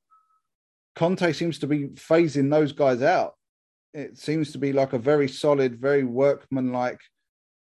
Conte 0.95 1.33
seems 1.33 1.59
to 1.59 1.67
be 1.67 1.89
phasing 1.89 2.49
those 2.49 2.71
guys 2.71 3.01
out. 3.01 3.33
It 3.93 4.17
seems 4.17 4.51
to 4.51 4.57
be 4.57 4.73
like 4.73 4.93
a 4.93 4.99
very 4.99 5.27
solid, 5.27 5.79
very 5.79 6.03
workmanlike, 6.03 6.99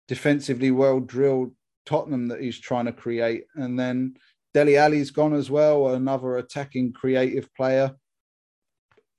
defensively 0.07 0.71
well 0.71 0.99
drilled 0.99 1.53
Tottenham 1.85 2.27
that 2.27 2.41
he's 2.41 2.59
trying 2.59 2.85
to 2.85 2.91
create. 2.91 3.45
And 3.55 3.79
then 3.79 4.15
Dele 4.53 4.77
Alli's 4.77 5.11
gone 5.11 5.33
as 5.33 5.49
well, 5.49 5.89
another 5.89 6.37
attacking 6.37 6.93
creative 6.93 7.53
player 7.55 7.95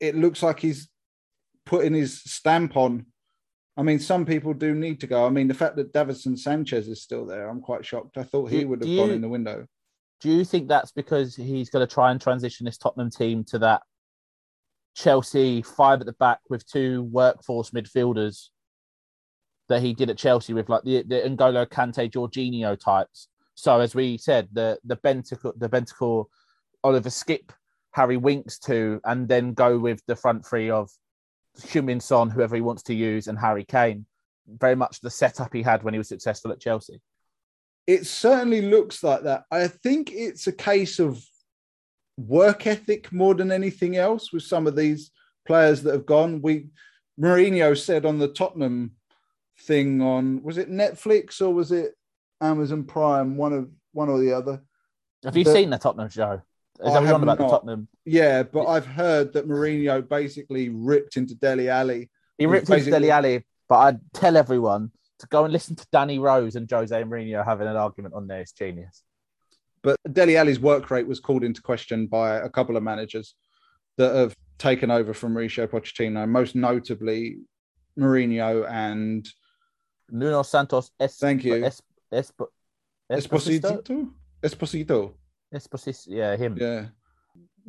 it 0.01 0.17
looks 0.17 0.43
like 0.43 0.59
he's 0.59 0.89
putting 1.67 1.95
his 1.95 2.23
stamp 2.23 2.77
on. 2.77 3.07
I 3.81 3.83
mean, 3.83 3.99
some 3.99 4.27
people 4.27 4.53
do 4.53 4.75
need 4.75 5.01
to 5.01 5.07
go. 5.07 5.27
I 5.27 5.31
mean, 5.31 5.49
the 5.49 5.55
fact 5.55 5.75
that 5.77 5.95
Davinson 5.95 6.39
Sanchez 6.39 6.87
is 6.87 7.01
still 7.01 7.25
there, 7.25 7.49
I'm 7.49 7.63
quite 7.63 7.83
shocked. 7.83 8.19
I 8.19 8.25
thought 8.25 8.51
he 8.51 8.61
Do- 8.61 8.69
would 8.69 8.83
have 8.83 8.95
gone 8.97 9.09
you- 9.09 9.15
in 9.15 9.23
the 9.23 9.29
window. 9.29 9.67
Do 10.21 10.29
you 10.31 10.45
think 10.45 10.69
that's 10.69 10.93
because 10.93 11.35
he's 11.35 11.71
going 11.71 11.87
to 11.87 11.91
try 11.93 12.11
and 12.11 12.21
transition 12.21 12.67
this 12.67 12.77
Tottenham 12.77 13.09
team 13.09 13.43
to 13.45 13.59
that 13.61 13.81
Chelsea 14.95 15.63
five 15.63 16.01
at 16.01 16.07
the 16.07 16.13
back 16.13 16.41
with 16.51 16.67
two 16.67 17.05
workforce 17.05 17.71
midfielders 17.71 18.49
that 19.71 19.81
he 19.81 19.95
did 19.95 20.11
at 20.11 20.19
Chelsea 20.19 20.53
with 20.53 20.69
like 20.69 20.83
the, 20.83 21.03
the 21.05 21.23
N'Golo 21.23 21.65
Kante, 21.67 22.11
Jorginho 22.11 22.79
types? 22.79 23.29
So 23.55 23.81
as 23.81 23.95
we 23.95 24.19
said, 24.19 24.49
the 24.53 24.79
the 24.85 24.97
Bentacle, 24.97 25.55
the 25.59 25.71
Bentacle, 25.71 26.27
Oliver 26.85 27.09
Skipp, 27.09 27.49
Harry 27.93 28.19
Winks 28.19 28.59
two, 28.59 29.01
and 29.05 29.27
then 29.27 29.55
go 29.55 29.79
with 29.79 30.03
the 30.07 30.17
front 30.17 30.45
three 30.45 30.69
of 30.69 30.91
Heung-min 31.59 32.01
Son, 32.01 32.31
whoever 32.31 32.55
he 32.55 32.63
wants 32.63 32.83
to 32.85 32.95
use, 32.95 33.27
and 33.27 33.39
Harry 33.39 33.65
Kane. 33.65 34.07
Very 34.47 34.75
much 34.75 35.01
the 35.01 35.11
setup 35.11 35.53
he 35.53 35.63
had 35.63 35.83
when 35.83 35.95
he 35.95 35.99
was 35.99 36.09
successful 36.09 36.51
at 36.51 36.61
Chelsea. 36.61 37.01
It 37.87 38.07
certainly 38.07 38.63
looks 38.63 39.03
like 39.03 39.23
that. 39.23 39.45
I 39.51 39.69
think 39.69 40.11
it's 40.13 40.47
a 40.47 40.53
case 40.53 40.99
of 40.99 41.25
work 42.17 42.67
ethic 42.67 43.13
more 43.13 43.35
than 43.35 43.51
anything 43.53 43.97
else 43.97 44.33
with 44.33 44.43
some 44.43 44.67
of 44.67 44.77
these 44.77 45.11
players 45.47 45.83
that 45.83 45.95
have 45.95 46.07
gone. 46.07 46.43
We 46.43 46.69
Mourinho 47.21 47.77
said 47.79 48.07
on 48.07 48.19
the 48.19 48.29
Tottenham 48.29 48.93
thing 49.61 50.01
on 50.01 50.43
was 50.43 50.59
it 50.59 50.71
Netflix 50.71 51.41
or 51.41 51.53
was 51.53 51.73
it 51.73 51.93
Amazon 52.41 52.85
Prime? 52.85 53.37
One 53.37 53.53
of 53.53 53.71
one 53.93 54.09
or 54.09 54.19
the 54.19 54.33
other. 54.33 54.63
Have 55.25 55.37
you 55.37 55.45
seen 55.45 55.71
the 55.71 55.79
Tottenham 55.79 56.09
show? 56.09 56.43
Is 56.85 56.93
that 56.93 57.15
about 57.15 57.39
the. 57.39 57.49
Tottenham? 57.49 57.89
Yeah, 58.05 58.43
but 58.43 58.67
I've 58.67 58.87
heard 58.87 59.33
that 59.35 59.47
Mourinho 59.49 60.07
basically 60.09 60.69
ripped 60.71 61.17
into 61.17 61.35
Dele 61.35 61.69
Alli. 61.69 62.11
He 62.39 62.47
ripped 62.47 62.63
into 62.69 62.73
basically- 62.73 62.93
Dele 63.01 63.11
Alli, 63.11 63.47
but 63.69 63.79
I'd 63.79 64.01
tell 64.15 64.37
everyone 64.37 64.91
to 65.19 65.27
go 65.27 65.45
and 65.45 65.53
listen 65.53 65.77
to 65.77 65.87
Danny 65.93 66.19
Rose 66.19 66.57
and 66.57 66.71
Jose 66.71 67.03
Mourinho 67.03 67.45
having 67.45 67.67
an 67.69 67.77
argument 67.77 68.15
on 68.15 68.27
there. 68.27 68.41
It's 68.41 68.53
genius. 68.53 69.03
But 69.83 69.97
Dele 70.11 70.37
Alli's 70.37 70.61
work 70.61 70.91
rate 70.91 71.07
was 71.07 71.21
called 71.21 71.45
into 71.45 71.61
question 71.63 72.07
by 72.07 72.37
a 72.37 72.49
couple 72.49 72.77
of 72.77 72.83
managers 72.83 73.35
that 73.97 74.15
have 74.15 74.35
taken 74.59 74.91
over 74.91 75.13
from 75.15 75.35
Mauricio 75.35 75.67
Pochettino, 75.67 76.29
most 76.29 76.55
notably 76.55 77.39
Mourinho 77.99 78.69
and 78.71 79.27
Nuno 80.11 80.43
Santos. 80.43 80.91
Es- 80.99 81.19
Thank 81.19 81.45
you. 81.45 81.65
Es- 81.65 81.83
Espo- 82.13 82.49
Esposito? 83.11 84.11
Esposito. 84.43 85.15
Esposito. 85.55 86.07
Yeah, 86.09 86.37
him. 86.37 86.57
Yeah. 86.61 86.87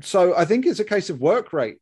So 0.02 0.36
I 0.36 0.46
think 0.46 0.66
it's 0.66 0.80
a 0.80 0.86
case 0.86 1.10
of 1.10 1.20
work 1.20 1.54
rate 1.54 1.78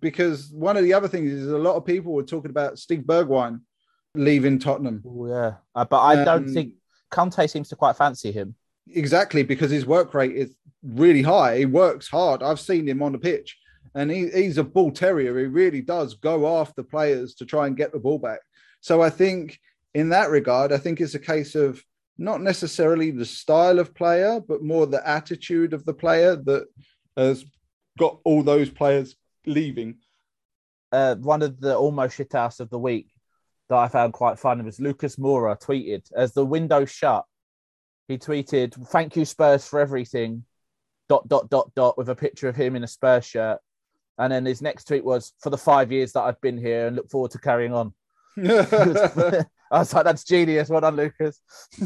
because 0.00 0.50
one 0.50 0.76
of 0.76 0.84
the 0.84 0.94
other 0.94 1.08
things 1.08 1.32
is 1.32 1.48
a 1.48 1.58
lot 1.58 1.76
of 1.76 1.84
people 1.84 2.12
were 2.12 2.22
talking 2.22 2.50
about 2.50 2.78
Steve 2.78 3.00
Bergwijn 3.00 3.60
leaving 4.14 4.58
Tottenham. 4.58 5.02
Oh, 5.06 5.26
yeah. 5.26 5.54
Uh, 5.74 5.84
but 5.84 6.00
I 6.00 6.24
don't 6.24 6.48
Um, 6.48 6.54
think 6.54 6.74
Conte 7.10 7.46
seems 7.46 7.68
to 7.68 7.76
quite 7.76 7.96
fancy 7.96 8.32
him. 8.32 8.54
Exactly, 8.88 9.42
because 9.42 9.70
his 9.70 9.86
work 9.86 10.12
rate 10.14 10.34
is 10.34 10.54
really 10.82 11.22
high. 11.22 11.58
He 11.58 11.66
works 11.66 12.08
hard. 12.08 12.42
I've 12.42 12.60
seen 12.60 12.88
him 12.88 13.02
on 13.02 13.12
the 13.12 13.18
pitch, 13.18 13.56
and 13.94 14.10
he, 14.10 14.28
he's 14.28 14.58
a 14.58 14.64
bull 14.64 14.90
terrier. 14.90 15.38
He 15.38 15.46
really 15.46 15.80
does 15.82 16.14
go 16.14 16.60
after 16.60 16.82
players 16.82 17.34
to 17.36 17.46
try 17.46 17.66
and 17.66 17.76
get 17.76 17.92
the 17.92 18.00
ball 18.00 18.18
back. 18.18 18.40
So 18.80 19.00
I 19.00 19.10
think 19.10 19.60
in 19.94 20.08
that 20.08 20.30
regard, 20.30 20.72
I 20.72 20.78
think 20.78 21.00
it's 21.00 21.14
a 21.14 21.20
case 21.20 21.54
of 21.54 21.82
not 22.18 22.40
necessarily 22.40 23.10
the 23.10 23.24
style 23.24 23.78
of 23.78 23.94
player, 23.94 24.40
but 24.40 24.62
more 24.62 24.86
the 24.86 25.06
attitude 25.08 25.72
of 25.72 25.84
the 25.84 25.94
player 25.94 26.36
that 26.36 26.66
has 27.16 27.44
got 27.98 28.18
all 28.24 28.42
those 28.42 28.70
players 28.70 29.16
leaving. 29.46 29.96
uh, 30.92 31.14
one 31.16 31.42
of 31.42 31.58
the 31.60 31.76
almost 31.76 32.16
shit 32.16 32.32
house 32.32 32.60
of 32.60 32.68
the 32.70 32.78
week 32.78 33.08
that 33.68 33.76
I 33.76 33.88
found 33.88 34.12
quite 34.12 34.38
funny 34.38 34.62
was 34.62 34.78
Lucas 34.80 35.16
Moura 35.16 35.58
tweeted 35.58 36.10
as 36.14 36.32
the 36.32 36.44
window 36.44 36.84
shut. 36.84 37.24
He 38.08 38.18
tweeted, 38.18 38.74
"Thank 38.88 39.16
you 39.16 39.24
Spurs 39.24 39.66
for 39.66 39.80
everything." 39.80 40.44
Dot 41.08 41.28
dot 41.28 41.48
dot 41.50 41.74
dot 41.74 41.96
with 41.98 42.08
a 42.08 42.14
picture 42.14 42.48
of 42.48 42.56
him 42.56 42.76
in 42.76 42.84
a 42.84 42.86
Spurs 42.86 43.24
shirt, 43.24 43.60
and 44.18 44.32
then 44.32 44.44
his 44.44 44.60
next 44.62 44.84
tweet 44.84 45.04
was, 45.04 45.32
"For 45.40 45.50
the 45.50 45.58
five 45.58 45.90
years 45.90 46.12
that 46.12 46.22
I've 46.22 46.40
been 46.40 46.58
here, 46.58 46.86
and 46.86 46.96
look 46.96 47.10
forward 47.10 47.30
to 47.32 47.38
carrying 47.38 47.72
on." 47.72 47.94
I 49.72 49.78
was 49.78 49.92
like, 49.94 50.04
"That's 50.04 50.24
genius. 50.24 50.68
Well 50.68 50.82
done, 50.82 50.96
Lucas." 50.96 51.40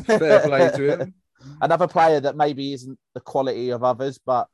Fair 0.04 0.40
play 0.40 0.70
to 0.74 0.98
him. 0.98 1.14
Another 1.60 1.86
player 1.86 2.20
that 2.20 2.36
maybe 2.36 2.72
isn't 2.72 2.98
the 3.14 3.20
quality 3.20 3.70
of 3.70 3.84
others, 3.84 4.18
but 4.18 4.48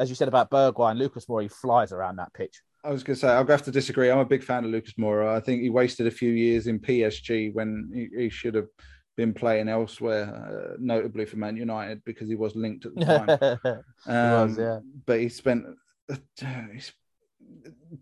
as 0.00 0.08
you 0.08 0.14
said 0.14 0.28
about 0.28 0.50
Bergwijn, 0.50 0.98
Lucas 0.98 1.26
Moura 1.26 1.42
he 1.42 1.48
flies 1.48 1.92
around 1.92 2.16
that 2.16 2.32
pitch. 2.34 2.60
I 2.84 2.90
was 2.90 3.02
going 3.02 3.14
to 3.16 3.20
say, 3.20 3.28
I'll 3.28 3.46
have 3.46 3.64
to 3.64 3.72
disagree. 3.72 4.10
I'm 4.10 4.18
a 4.18 4.24
big 4.24 4.44
fan 4.44 4.64
of 4.64 4.70
Lucas 4.70 4.94
Moura. 4.94 5.34
I 5.34 5.40
think 5.40 5.62
he 5.62 5.70
wasted 5.70 6.06
a 6.06 6.10
few 6.10 6.30
years 6.30 6.66
in 6.66 6.78
PSG 6.78 7.52
when 7.52 7.90
he, 7.92 8.08
he 8.22 8.28
should 8.28 8.54
have 8.54 8.68
been 9.16 9.32
playing 9.32 9.68
elsewhere, 9.68 10.72
uh, 10.72 10.76
notably 10.78 11.24
for 11.24 11.36
Man 11.36 11.56
United 11.56 12.04
because 12.04 12.28
he 12.28 12.36
was 12.36 12.54
linked 12.54 12.86
at 12.86 12.94
the 12.94 13.04
time. 13.64 13.82
Um, 14.06 14.48
was, 14.48 14.58
yeah. 14.58 14.78
But 15.04 15.20
he 15.20 15.28
spent. 15.28 15.64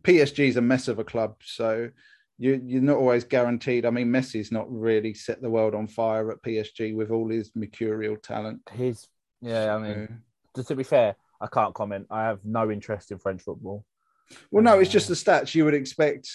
PSG 0.02 0.48
is 0.48 0.56
a 0.56 0.62
mess 0.62 0.88
of 0.88 0.98
a 0.98 1.04
club, 1.04 1.36
so 1.42 1.88
you, 2.38 2.60
you're 2.64 2.82
not 2.82 2.96
always 2.96 3.24
guaranteed. 3.24 3.86
I 3.86 3.90
mean, 3.90 4.08
Messi's 4.08 4.50
not 4.50 4.70
really 4.70 5.14
set 5.14 5.40
the 5.40 5.50
world 5.50 5.74
on 5.74 5.86
fire 5.86 6.30
at 6.30 6.42
PSG 6.42 6.94
with 6.94 7.10
all 7.10 7.28
his 7.28 7.52
mercurial 7.54 8.16
talent. 8.16 8.60
He's 8.72 9.06
yeah. 9.40 9.74
I 9.74 9.78
mean, 9.78 10.22
just 10.56 10.68
to 10.68 10.76
be 10.76 10.82
fair, 10.82 11.16
I 11.40 11.46
can't 11.46 11.74
comment. 11.74 12.06
I 12.10 12.24
have 12.24 12.40
no 12.44 12.70
interest 12.70 13.10
in 13.10 13.18
French 13.18 13.42
football. 13.42 13.84
Well, 14.50 14.64
no, 14.64 14.78
it's 14.80 14.90
just 14.90 15.08
the 15.08 15.14
stats 15.14 15.54
you 15.54 15.64
would 15.64 15.74
expect. 15.74 16.28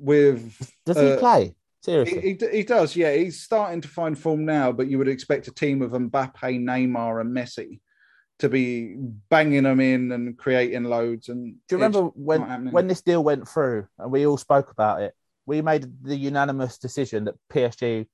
With 0.00 0.56
does 0.86 0.96
he 0.96 1.12
uh, 1.12 1.18
play 1.18 1.56
seriously? 1.82 2.20
He, 2.20 2.38
he, 2.38 2.58
he 2.58 2.62
does, 2.62 2.94
yeah. 2.94 3.12
He's 3.14 3.42
starting 3.42 3.80
to 3.80 3.88
find 3.88 4.16
form 4.16 4.44
now, 4.44 4.70
but 4.70 4.88
you 4.88 4.98
would 4.98 5.08
expect 5.08 5.48
a 5.48 5.52
team 5.52 5.82
of 5.82 5.90
Mbappe, 5.90 6.40
Neymar, 6.40 7.20
and 7.20 7.36
Messi 7.36 7.80
to 8.38 8.48
be 8.48 8.94
banging 9.30 9.64
them 9.64 9.80
in 9.80 10.12
and 10.12 10.38
creating 10.38 10.84
loads. 10.84 11.28
And 11.28 11.54
do 11.68 11.76
you 11.76 11.82
remember 11.82 12.02
when 12.14 12.70
when 12.70 12.86
this 12.86 13.02
deal 13.02 13.22
went 13.22 13.48
through 13.48 13.86
and 13.98 14.10
we 14.10 14.26
all 14.26 14.36
spoke 14.36 14.70
about 14.70 15.02
it? 15.02 15.14
We 15.46 15.62
made 15.62 15.86
the 16.02 16.16
unanimous 16.16 16.78
decision 16.78 17.24
that 17.24 17.34
PSG 17.50 18.06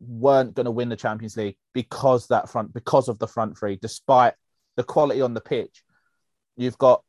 weren't 0.00 0.54
going 0.54 0.64
to 0.64 0.70
win 0.70 0.88
the 0.88 0.96
Champions 0.96 1.36
League 1.36 1.56
because 1.74 2.26
that 2.28 2.48
front 2.48 2.72
because 2.72 3.08
of 3.08 3.18
the 3.18 3.28
front 3.28 3.58
three, 3.58 3.76
despite 3.76 4.34
the 4.76 4.84
quality 4.84 5.20
on 5.20 5.34
the 5.34 5.40
pitch. 5.40 5.82
You've 6.56 6.78
got 6.78 7.04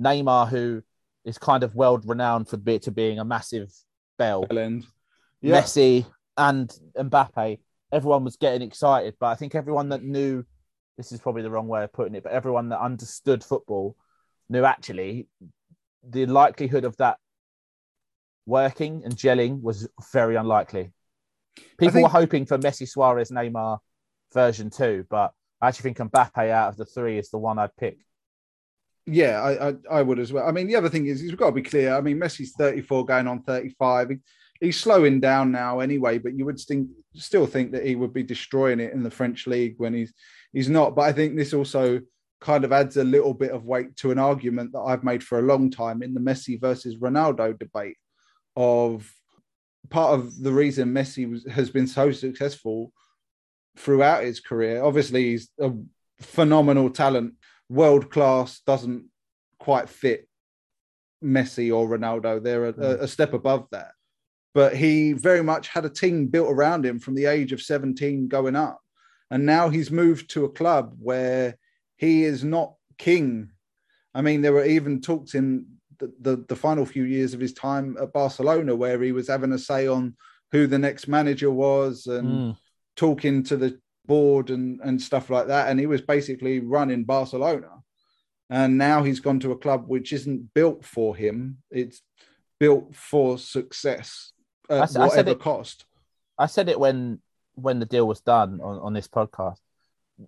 Neymar, 0.00 0.48
who 0.48 0.82
is 1.24 1.38
kind 1.38 1.62
of 1.62 1.74
world 1.74 2.04
renowned 2.06 2.48
for 2.48 2.56
to 2.56 2.90
being 2.90 3.18
a 3.18 3.24
massive 3.24 3.72
bell. 4.18 4.46
Yeah. 4.50 4.80
Messi 5.60 6.06
and 6.36 6.70
Mbappe, 6.96 7.58
everyone 7.92 8.24
was 8.24 8.36
getting 8.36 8.62
excited, 8.62 9.14
but 9.20 9.26
I 9.26 9.34
think 9.34 9.54
everyone 9.54 9.90
that 9.90 10.02
knew 10.02 10.44
this 10.96 11.12
is 11.12 11.20
probably 11.20 11.42
the 11.42 11.50
wrong 11.50 11.68
way 11.68 11.84
of 11.84 11.92
putting 11.92 12.14
it, 12.14 12.22
but 12.22 12.32
everyone 12.32 12.68
that 12.68 12.80
understood 12.80 13.42
football 13.42 13.96
knew 14.48 14.64
actually 14.64 15.28
the 16.08 16.26
likelihood 16.26 16.84
of 16.84 16.96
that 16.98 17.16
working 18.46 19.02
and 19.04 19.16
gelling 19.16 19.62
was 19.62 19.88
very 20.12 20.36
unlikely. 20.36 20.92
People 21.78 21.92
think... 21.92 22.04
were 22.04 22.20
hoping 22.20 22.46
for 22.46 22.58
Messi, 22.58 22.88
Suarez, 22.88 23.30
Neymar 23.30 23.78
version 24.32 24.70
two, 24.70 25.06
but 25.08 25.32
I 25.60 25.68
actually 25.68 25.94
think 25.94 26.10
Mbappe 26.10 26.50
out 26.50 26.68
of 26.68 26.76
the 26.76 26.84
three 26.84 27.18
is 27.18 27.30
the 27.30 27.38
one 27.38 27.58
I'd 27.58 27.76
pick. 27.76 27.98
Yeah, 29.06 29.40
I, 29.40 29.68
I, 29.68 29.74
I 29.90 30.02
would 30.02 30.18
as 30.18 30.32
well. 30.32 30.46
I 30.48 30.52
mean, 30.52 30.66
the 30.66 30.76
other 30.76 30.88
thing 30.88 31.06
is, 31.06 31.22
we've 31.22 31.36
got 31.36 31.46
to 31.46 31.52
be 31.52 31.62
clear. 31.62 31.94
I 31.94 32.00
mean, 32.00 32.18
Messi's 32.18 32.54
34 32.56 33.04
going 33.04 33.26
on 33.26 33.42
35. 33.42 34.12
he's 34.60 34.80
slowing 34.80 35.20
down 35.20 35.52
now 35.52 35.80
anyway, 35.80 36.18
but 36.18 36.36
you 36.36 36.46
would 36.46 36.58
think, 36.58 36.88
still 37.14 37.46
think 37.46 37.72
that 37.72 37.86
he 37.86 37.96
would 37.96 38.14
be 38.14 38.22
destroying 38.22 38.80
it 38.80 38.94
in 38.94 39.02
the 39.02 39.10
French 39.10 39.46
league 39.46 39.74
when 39.76 39.92
he's 39.92 40.14
he's 40.54 40.70
not. 40.70 40.96
But 40.96 41.02
I 41.02 41.12
think 41.12 41.36
this 41.36 41.52
also 41.52 42.00
kind 42.40 42.64
of 42.64 42.72
adds 42.72 42.96
a 42.96 43.04
little 43.04 43.34
bit 43.34 43.50
of 43.50 43.64
weight 43.64 43.96
to 43.96 44.10
an 44.10 44.18
argument 44.18 44.72
that 44.72 44.80
I've 44.80 45.04
made 45.04 45.22
for 45.22 45.38
a 45.38 45.42
long 45.42 45.70
time 45.70 46.02
in 46.02 46.14
the 46.14 46.20
Messi 46.20 46.60
versus 46.60 46.96
Ronaldo 46.96 47.58
debate 47.58 47.96
of 48.56 49.10
part 49.90 50.18
of 50.18 50.42
the 50.42 50.52
reason 50.52 50.94
Messi 50.94 51.30
was, 51.30 51.46
has 51.50 51.70
been 51.70 51.86
so 51.86 52.12
successful 52.12 52.92
throughout 53.76 54.24
his 54.24 54.40
career. 54.40 54.82
Obviously, 54.82 55.30
he's 55.30 55.50
a 55.60 55.72
phenomenal 56.20 56.90
talent 56.90 57.34
world 57.68 58.10
class 58.10 58.60
doesn't 58.66 59.06
quite 59.58 59.88
fit 59.88 60.28
Messi 61.22 61.74
or 61.74 61.88
Ronaldo. 61.88 62.42
They're 62.42 62.66
a, 62.66 62.72
mm. 62.72 63.00
a, 63.00 63.08
step 63.08 63.32
above 63.32 63.66
that. 63.72 63.92
But 64.52 64.76
he 64.76 65.12
very 65.14 65.42
much 65.42 65.68
had 65.68 65.84
a 65.84 65.90
team 65.90 66.26
built 66.28 66.50
around 66.50 66.84
him 66.84 66.98
from 66.98 67.14
the 67.14 67.26
age 67.26 67.52
of 67.52 67.62
17 67.62 68.28
going 68.28 68.54
up. 68.54 68.80
And 69.34 69.44
now 69.46 69.68
he's 69.68 69.90
moved 69.90 70.30
to 70.30 70.44
a 70.44 70.48
club 70.48 70.94
where 71.00 71.58
he 71.96 72.22
is 72.22 72.44
not 72.44 72.74
king. 72.98 73.50
I 74.14 74.22
mean, 74.22 74.42
there 74.42 74.52
were 74.52 74.64
even 74.64 75.00
talks 75.00 75.34
in 75.34 75.66
the, 75.98 76.12
the, 76.20 76.44
the 76.48 76.54
final 76.54 76.86
few 76.86 77.02
years 77.02 77.34
of 77.34 77.40
his 77.40 77.52
time 77.52 77.96
at 78.00 78.12
Barcelona 78.12 78.76
where 78.76 79.02
he 79.02 79.10
was 79.10 79.26
having 79.26 79.50
a 79.50 79.58
say 79.58 79.88
on 79.88 80.14
who 80.52 80.68
the 80.68 80.78
next 80.78 81.08
manager 81.08 81.50
was 81.50 82.06
and 82.06 82.28
mm. 82.28 82.56
talking 82.94 83.42
to 83.42 83.56
the 83.56 83.76
board 84.06 84.50
and, 84.50 84.78
and 84.84 85.02
stuff 85.02 85.30
like 85.30 85.48
that. 85.48 85.68
And 85.68 85.80
he 85.80 85.86
was 85.86 86.00
basically 86.00 86.60
running 86.60 87.02
Barcelona. 87.02 87.70
And 88.50 88.78
now 88.78 89.02
he's 89.02 89.18
gone 89.18 89.40
to 89.40 89.50
a 89.50 89.58
club 89.58 89.88
which 89.88 90.12
isn't 90.12 90.54
built 90.54 90.84
for 90.84 91.16
him. 91.16 91.58
It's 91.72 92.02
built 92.60 92.94
for 92.94 93.36
success 93.38 94.30
at 94.70 94.96
I, 94.96 95.08
whatever 95.08 95.30
I 95.30 95.32
it, 95.32 95.40
cost. 95.40 95.86
I 96.38 96.46
said 96.46 96.68
it 96.68 96.78
when 96.78 97.18
when 97.54 97.78
the 97.78 97.86
deal 97.86 98.06
was 98.06 98.20
done 98.20 98.60
on, 98.62 98.78
on 98.78 98.92
this 98.92 99.08
podcast. 99.08 99.58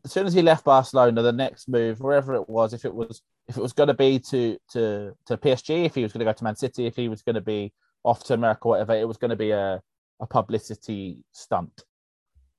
As 0.05 0.13
soon 0.13 0.27
as 0.27 0.35
he 0.35 0.43
left 0.43 0.65
Barcelona, 0.65 1.23
the 1.23 1.33
next 1.33 1.69
move, 1.69 2.01
wherever 2.01 2.35
it 2.35 2.49
was, 2.49 2.73
if 2.73 2.85
it 2.85 2.95
was 2.95 3.23
if 3.49 3.57
it 3.57 3.63
was 3.63 3.73
going 3.73 3.87
to 3.89 3.95
be 3.95 4.19
to 4.19 4.59
to 4.73 5.17
to 5.27 5.37
PSG, 5.37 5.85
if 5.85 5.95
he 5.95 6.03
was 6.03 6.13
going 6.13 6.21
to 6.21 6.25
go 6.25 6.33
to 6.33 6.45
Man 6.45 6.57
City, 6.57 6.87
if 6.87 6.97
he 6.97 7.09
was 7.09 7.23
going 7.23 7.35
to 7.35 7.41
be 7.41 7.73
off 8.03 8.25
to 8.25 8.35
America, 8.35 8.69
whatever, 8.69 8.95
it 8.95 9.07
was 9.07 9.17
going 9.17 9.31
to 9.31 9.37
be 9.37 9.51
a 9.51 9.81
a 10.21 10.27
publicity 10.27 11.19
stunt. 11.33 11.85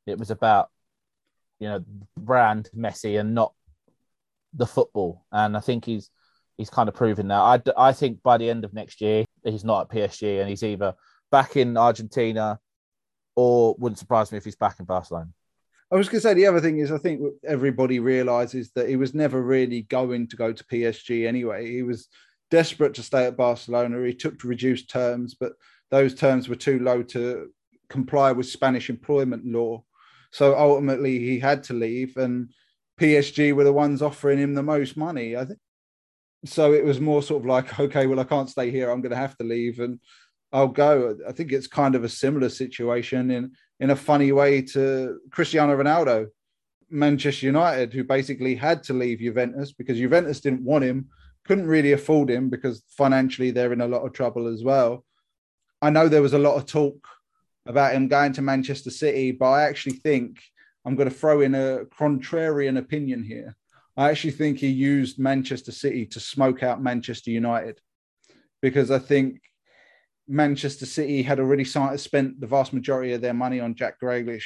It 0.06 0.18
was 0.18 0.32
about 0.32 0.70
you 1.60 1.68
know 1.68 1.84
brand 2.18 2.70
Messi 2.76 3.20
and 3.20 3.36
not 3.36 3.54
the 4.54 4.66
football. 4.66 5.26
And 5.32 5.58
I 5.58 5.60
think 5.60 5.86
he's 5.86 6.10
he's 6.58 6.70
kind 6.70 6.88
of 6.88 6.96
proven 6.96 7.28
that. 7.28 7.40
I 7.40 7.62
I 7.78 7.92
think 7.94 8.24
by 8.24 8.38
the 8.38 8.50
end 8.50 8.64
of 8.64 8.74
next 8.74 9.02
year 9.02 9.26
he's 9.44 9.64
not 9.66 9.82
at 9.82 9.90
PSG 9.90 10.40
and 10.40 10.50
he's 10.50 10.64
either 10.64 10.94
back 11.32 11.58
in 11.58 11.78
Argentina 11.78 12.60
or 13.38 13.76
wouldn't 13.78 14.00
surprise 14.00 14.32
me 14.32 14.40
if 14.40 14.44
he's 14.44 14.56
back 14.56 14.80
in 14.80 14.86
Barcelona. 14.86 15.30
I 15.92 15.96
was 15.96 16.10
going 16.10 16.20
to 16.20 16.28
say 16.28 16.34
the 16.34 16.48
other 16.48 16.60
thing 16.60 16.80
is 16.80 16.92
I 16.92 16.98
think 16.98 17.22
everybody 17.46 18.00
realizes 18.00 18.72
that 18.72 18.90
he 18.90 18.96
was 18.98 19.14
never 19.14 19.42
really 19.42 19.84
going 19.84 20.28
to 20.30 20.36
go 20.36 20.52
to 20.52 20.64
PSG 20.66 21.28
anyway. 21.28 21.72
He 21.72 21.84
was 21.84 22.10
desperate 22.50 22.96
to 22.96 23.04
stay 23.04 23.26
at 23.26 23.38
Barcelona. 23.38 24.04
He 24.06 24.16
took 24.16 24.44
reduced 24.44 24.90
terms, 24.90 25.36
but 25.40 25.54
those 25.92 26.16
terms 26.16 26.50
were 26.50 26.56
too 26.56 26.80
low 26.80 27.04
to 27.04 27.52
comply 27.90 28.32
with 28.32 28.50
Spanish 28.50 28.90
employment 28.90 29.46
law. 29.46 29.84
So 30.32 30.58
ultimately, 30.58 31.20
he 31.20 31.40
had 31.40 31.64
to 31.66 31.74
leave, 31.74 32.18
and 32.18 32.52
PSG 33.00 33.54
were 33.54 33.64
the 33.64 33.72
ones 33.72 34.02
offering 34.02 34.40
him 34.40 34.56
the 34.56 34.64
most 34.64 34.98
money. 34.98 35.38
I 35.38 35.46
think. 35.46 35.60
So 36.44 36.74
it 36.74 36.84
was 36.84 37.00
more 37.00 37.22
sort 37.22 37.44
of 37.44 37.46
like, 37.46 37.80
okay, 37.80 38.08
well, 38.08 38.20
I 38.20 38.24
can't 38.24 38.50
stay 38.50 38.72
here. 38.72 38.90
I'm 38.90 39.02
going 39.02 39.12
to 39.12 39.16
have 39.16 39.38
to 39.38 39.46
leave, 39.46 39.80
and 39.80 40.00
I'll 40.52 40.68
go. 40.68 41.18
I 41.28 41.32
think 41.32 41.52
it's 41.52 41.68
kind 41.68 41.96
of 41.96 42.04
a 42.04 42.10
similar 42.10 42.50
situation 42.50 43.32
in 43.32 43.52
in 43.80 43.92
a 43.92 43.96
funny 43.96 44.32
way 44.32 44.62
to 44.62 45.20
Cristiano 45.30 45.78
Ronaldo, 45.78 46.28
Manchester 46.90 47.46
United, 47.46 47.94
who 47.94 48.04
basically 48.04 48.56
had 48.56 48.82
to 48.84 48.94
leave 48.94 49.20
Juventus 49.20 49.72
because 49.72 49.98
Juventus 49.98 50.40
didn't 50.40 50.64
want 50.64 50.84
him, 50.84 51.10
couldn't 51.46 51.68
really 51.68 51.92
afford 51.92 52.30
him 52.30 52.50
because 52.50 52.84
financially 52.90 53.52
they're 53.52 53.74
in 53.74 53.82
a 53.82 53.88
lot 53.88 54.06
of 54.06 54.14
trouble 54.14 54.48
as 54.48 54.64
well. 54.64 55.06
I 55.82 55.90
know 55.90 56.08
there 56.08 56.24
was 56.24 56.34
a 56.34 56.40
lot 56.40 56.56
of 56.56 56.66
talk 56.66 57.08
about 57.68 57.94
him 57.94 58.08
going 58.08 58.34
to 58.34 58.42
Manchester 58.42 58.90
City, 58.90 59.32
but 59.32 59.50
I 59.50 59.64
actually 59.64 59.98
think 59.98 60.42
I'm 60.86 60.96
going 60.96 61.10
to 61.10 61.16
throw 61.16 61.42
in 61.42 61.54
a 61.54 61.86
contrarian 62.00 62.78
opinion 62.78 63.24
here. 63.24 63.56
I 63.96 64.10
actually 64.10 64.32
think 64.32 64.58
he 64.58 64.68
used 64.68 65.20
Manchester 65.20 65.72
City 65.72 66.06
to 66.08 66.20
smoke 66.20 66.64
out 66.64 66.82
Manchester 66.82 67.32
United 67.32 67.80
because 68.62 68.90
I 68.90 69.00
think 69.00 69.42
Manchester 70.28 70.86
City 70.86 71.22
had 71.22 71.40
already 71.40 71.64
spent 71.64 72.40
the 72.40 72.48
vast 72.48 72.74
majority 72.74 73.14
of 73.14 73.22
their 73.22 73.34
money 73.34 73.60
on 73.60 73.76
Jack 73.76 74.00
Grealish. 74.02 74.46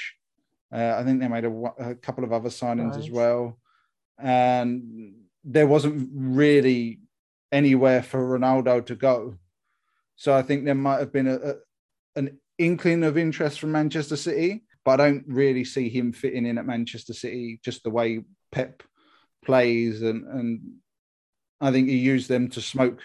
Uh, 0.72 0.96
I 0.98 1.04
think 1.04 1.20
they 1.20 1.28
made 1.28 1.46
a, 1.46 1.52
a, 1.80 1.96
couple 1.96 2.24
of 2.24 2.32
other 2.32 2.50
signings 2.50 2.98
as 2.98 3.10
well. 3.10 3.60
And 4.18 5.14
there 5.44 5.68
wasn't 5.68 6.10
really 6.14 7.00
anywhere 7.52 8.04
for 8.04 8.40
Ronaldo 8.40 8.86
to 8.86 8.96
go. 8.96 9.38
So 10.16 10.34
I 10.34 10.44
think 10.44 10.64
there 10.64 10.76
might 10.76 11.00
have 11.00 11.12
been 11.12 11.28
a, 11.28 11.36
a 11.36 11.54
an 12.16 12.40
inkling 12.58 13.04
of 13.04 13.18
interest 13.18 13.60
from 13.60 13.72
Manchester 13.72 14.16
City, 14.16 14.64
but 14.86 15.02
I 15.02 15.10
don't 15.10 15.26
really 15.28 15.64
see 15.64 15.90
him 15.90 16.14
fitting 16.14 16.46
in 16.46 16.58
at 16.58 16.66
Manchester 16.66 17.14
City 17.14 17.60
just 17.66 17.84
the 17.84 17.90
way 17.90 18.24
Pep 18.52 18.84
plays 19.44 20.02
and 20.04 20.28
and 20.28 20.62
I 21.60 21.72
think 21.72 21.90
he 21.90 21.98
used 21.98 22.28
them 22.28 22.50
to 22.50 22.62
smoke 22.62 23.02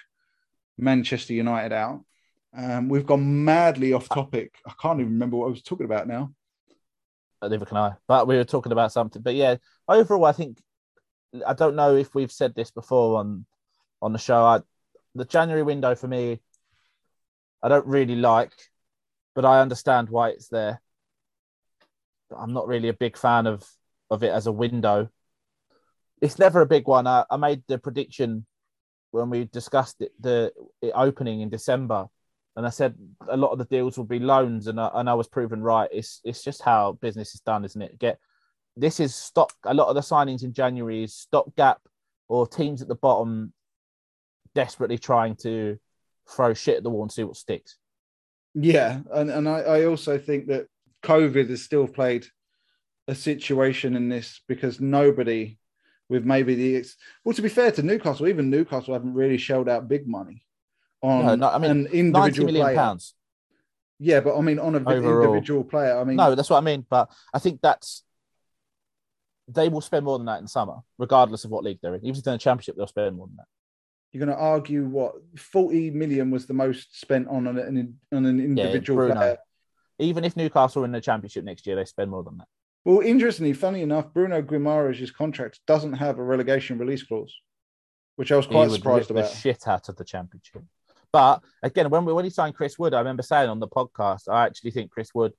Manchester 0.78 1.34
United 1.34 1.72
out. 1.72 2.04
Um, 2.56 2.88
we've 2.88 3.06
gone 3.06 3.44
madly 3.44 3.92
off 3.92 4.08
topic. 4.08 4.54
I 4.66 4.72
can't 4.80 5.00
even 5.00 5.12
remember 5.12 5.36
what 5.36 5.46
I 5.46 5.50
was 5.50 5.62
talking 5.62 5.84
about 5.84 6.08
now. 6.08 6.32
Neither 7.42 7.64
can 7.66 7.76
I. 7.76 7.92
But 8.08 8.26
we 8.26 8.36
were 8.36 8.44
talking 8.44 8.72
about 8.72 8.92
something. 8.92 9.20
But 9.20 9.34
yeah, 9.34 9.56
overall, 9.86 10.24
I 10.24 10.32
think 10.32 10.62
I 11.46 11.52
don't 11.52 11.76
know 11.76 11.96
if 11.96 12.14
we've 12.14 12.32
said 12.32 12.54
this 12.54 12.70
before 12.70 13.18
on 13.18 13.44
on 14.00 14.12
the 14.12 14.18
show. 14.18 14.42
I, 14.44 14.60
the 15.14 15.24
January 15.24 15.62
window 15.62 15.94
for 15.94 16.08
me, 16.08 16.40
I 17.62 17.68
don't 17.68 17.86
really 17.86 18.16
like 18.16 18.52
but 19.36 19.44
I 19.44 19.60
understand 19.60 20.08
why 20.08 20.30
it's 20.30 20.48
there. 20.48 20.80
I'm 22.36 22.54
not 22.54 22.66
really 22.66 22.88
a 22.88 22.94
big 22.94 23.16
fan 23.16 23.46
of 23.46 23.64
of 24.10 24.24
it 24.24 24.32
as 24.32 24.46
a 24.48 24.52
window. 24.52 25.10
It's 26.20 26.38
never 26.38 26.62
a 26.62 26.66
big 26.66 26.88
one. 26.88 27.06
I, 27.06 27.24
I 27.30 27.36
made 27.36 27.62
the 27.68 27.78
prediction 27.78 28.46
when 29.10 29.30
we 29.30 29.44
discussed 29.44 30.00
it, 30.00 30.12
the 30.18 30.52
it 30.80 30.92
opening 30.94 31.42
in 31.42 31.50
December, 31.50 32.06
and 32.56 32.66
I 32.66 32.70
said 32.70 32.94
a 33.28 33.36
lot 33.36 33.52
of 33.52 33.58
the 33.58 33.66
deals 33.66 33.98
will 33.98 34.04
be 34.04 34.18
loans, 34.18 34.66
and 34.66 34.80
I, 34.80 34.90
and 34.94 35.10
I 35.10 35.14
was 35.14 35.28
proven 35.28 35.62
right. 35.62 35.88
It's 35.92 36.20
it's 36.24 36.42
just 36.42 36.62
how 36.62 36.92
business 37.00 37.34
is 37.34 37.40
done, 37.40 37.64
isn't 37.64 37.82
it? 37.82 37.98
Get 37.98 38.18
this 38.76 38.98
is 38.98 39.14
stock. 39.14 39.52
A 39.64 39.74
lot 39.74 39.88
of 39.88 39.94
the 39.94 40.00
signings 40.00 40.42
in 40.42 40.54
January 40.54 41.04
is 41.04 41.14
stopgap 41.14 41.80
or 42.28 42.46
teams 42.46 42.82
at 42.82 42.88
the 42.88 42.94
bottom 42.94 43.52
desperately 44.54 44.98
trying 44.98 45.36
to 45.36 45.78
throw 46.28 46.54
shit 46.54 46.78
at 46.78 46.82
the 46.82 46.90
wall 46.90 47.02
and 47.02 47.12
see 47.12 47.24
what 47.24 47.36
sticks. 47.36 47.76
Yeah, 48.54 49.00
and 49.12 49.30
and 49.30 49.46
I, 49.48 49.60
I 49.60 49.84
also 49.84 50.18
think 50.18 50.46
that 50.46 50.66
COVID 51.02 51.50
has 51.50 51.62
still 51.62 51.86
played 51.86 52.26
a 53.06 53.14
situation 53.14 53.94
in 53.96 54.08
this 54.08 54.40
because 54.48 54.80
nobody 54.80 55.58
with 56.08 56.24
maybe 56.24 56.54
the 56.54 56.86
well 57.22 57.34
to 57.34 57.42
be 57.42 57.50
fair 57.50 57.70
to 57.72 57.82
Newcastle, 57.82 58.28
even 58.28 58.48
Newcastle 58.48 58.94
haven't 58.94 59.12
really 59.12 59.36
shelled 59.36 59.68
out 59.68 59.88
big 59.88 60.08
money 60.08 60.46
on 61.02 61.26
No, 61.26 61.34
no, 61.36 61.48
I 61.50 61.58
mean, 61.58 61.70
an 61.70 61.86
individual 61.86 62.46
million 62.46 62.64
player. 62.66 62.76
pounds. 62.76 63.14
Yeah, 63.98 64.20
but 64.20 64.36
I 64.36 64.40
mean 64.42 64.58
on 64.58 64.74
an 64.74 64.86
individual 64.86 65.64
player. 65.64 65.98
I 65.98 66.04
mean, 66.04 66.16
No, 66.16 66.34
that's 66.34 66.50
what 66.50 66.58
I 66.58 66.60
mean. 66.60 66.84
But 66.88 67.10
I 67.32 67.38
think 67.38 67.60
that's 67.62 68.02
they 69.48 69.68
will 69.68 69.80
spend 69.80 70.04
more 70.04 70.18
than 70.18 70.26
that 70.26 70.40
in 70.40 70.48
summer, 70.48 70.76
regardless 70.98 71.44
of 71.44 71.50
what 71.50 71.64
league 71.64 71.78
they're 71.80 71.94
in. 71.94 72.04
Even 72.04 72.18
if 72.18 72.24
they're 72.24 72.34
in 72.34 72.38
the 72.38 72.42
championship, 72.42 72.76
they'll 72.76 72.86
spend 72.88 73.16
more 73.16 73.26
than 73.28 73.36
that. 73.36 73.46
you're 74.12 74.24
going 74.26 74.36
to 74.36 74.42
argue 74.42 74.84
what 74.84 75.14
40 75.38 75.90
million 75.92 76.30
was 76.30 76.46
the 76.46 76.54
most 76.54 76.98
spent 77.00 77.28
on 77.28 77.46
an, 77.46 77.58
an 77.58 78.00
on 78.12 78.26
an 78.26 78.40
individual 78.40 78.96
Bruno. 78.98 79.14
player. 79.14 79.38
Even 79.98 80.24
if 80.24 80.36
Newcastle 80.36 80.82
are 80.82 80.84
in 80.84 80.92
the 80.92 81.00
championship 81.00 81.44
next 81.44 81.66
year, 81.66 81.76
they 81.76 81.84
spend 81.84 82.10
more 82.10 82.22
than 82.24 82.38
that. 82.38 82.48
Well, 82.84 83.00
interestingly, 83.00 83.52
funny 83.52 83.82
enough, 83.82 84.12
Bruno 84.12 84.42
Guimaraes' 84.42 85.12
contract 85.14 85.60
doesn't 85.66 85.94
have 85.94 86.18
a 86.18 86.22
relegation 86.22 86.76
release 86.78 87.02
clause, 87.02 87.32
which 88.16 88.30
I 88.32 88.36
was 88.36 88.46
quite 88.46 88.70
surprised 88.70 89.10
about. 89.10 89.30
the 89.30 89.36
shit 89.36 89.66
out 89.66 89.88
of 89.88 89.96
the 89.96 90.04
championship. 90.04 90.62
But 91.12 91.42
again, 91.62 91.88
when 91.90 92.04
we, 92.04 92.12
when 92.12 92.24
he 92.24 92.30
signed 92.30 92.54
Chris 92.54 92.78
Wood, 92.78 92.92
I 92.94 92.98
remember 92.98 93.22
saying 93.22 93.48
on 93.48 93.60
the 93.60 93.68
podcast, 93.68 94.28
I 94.28 94.46
actually 94.46 94.70
think 94.72 94.90
Chris 94.90 95.10
Wood, 95.14 95.32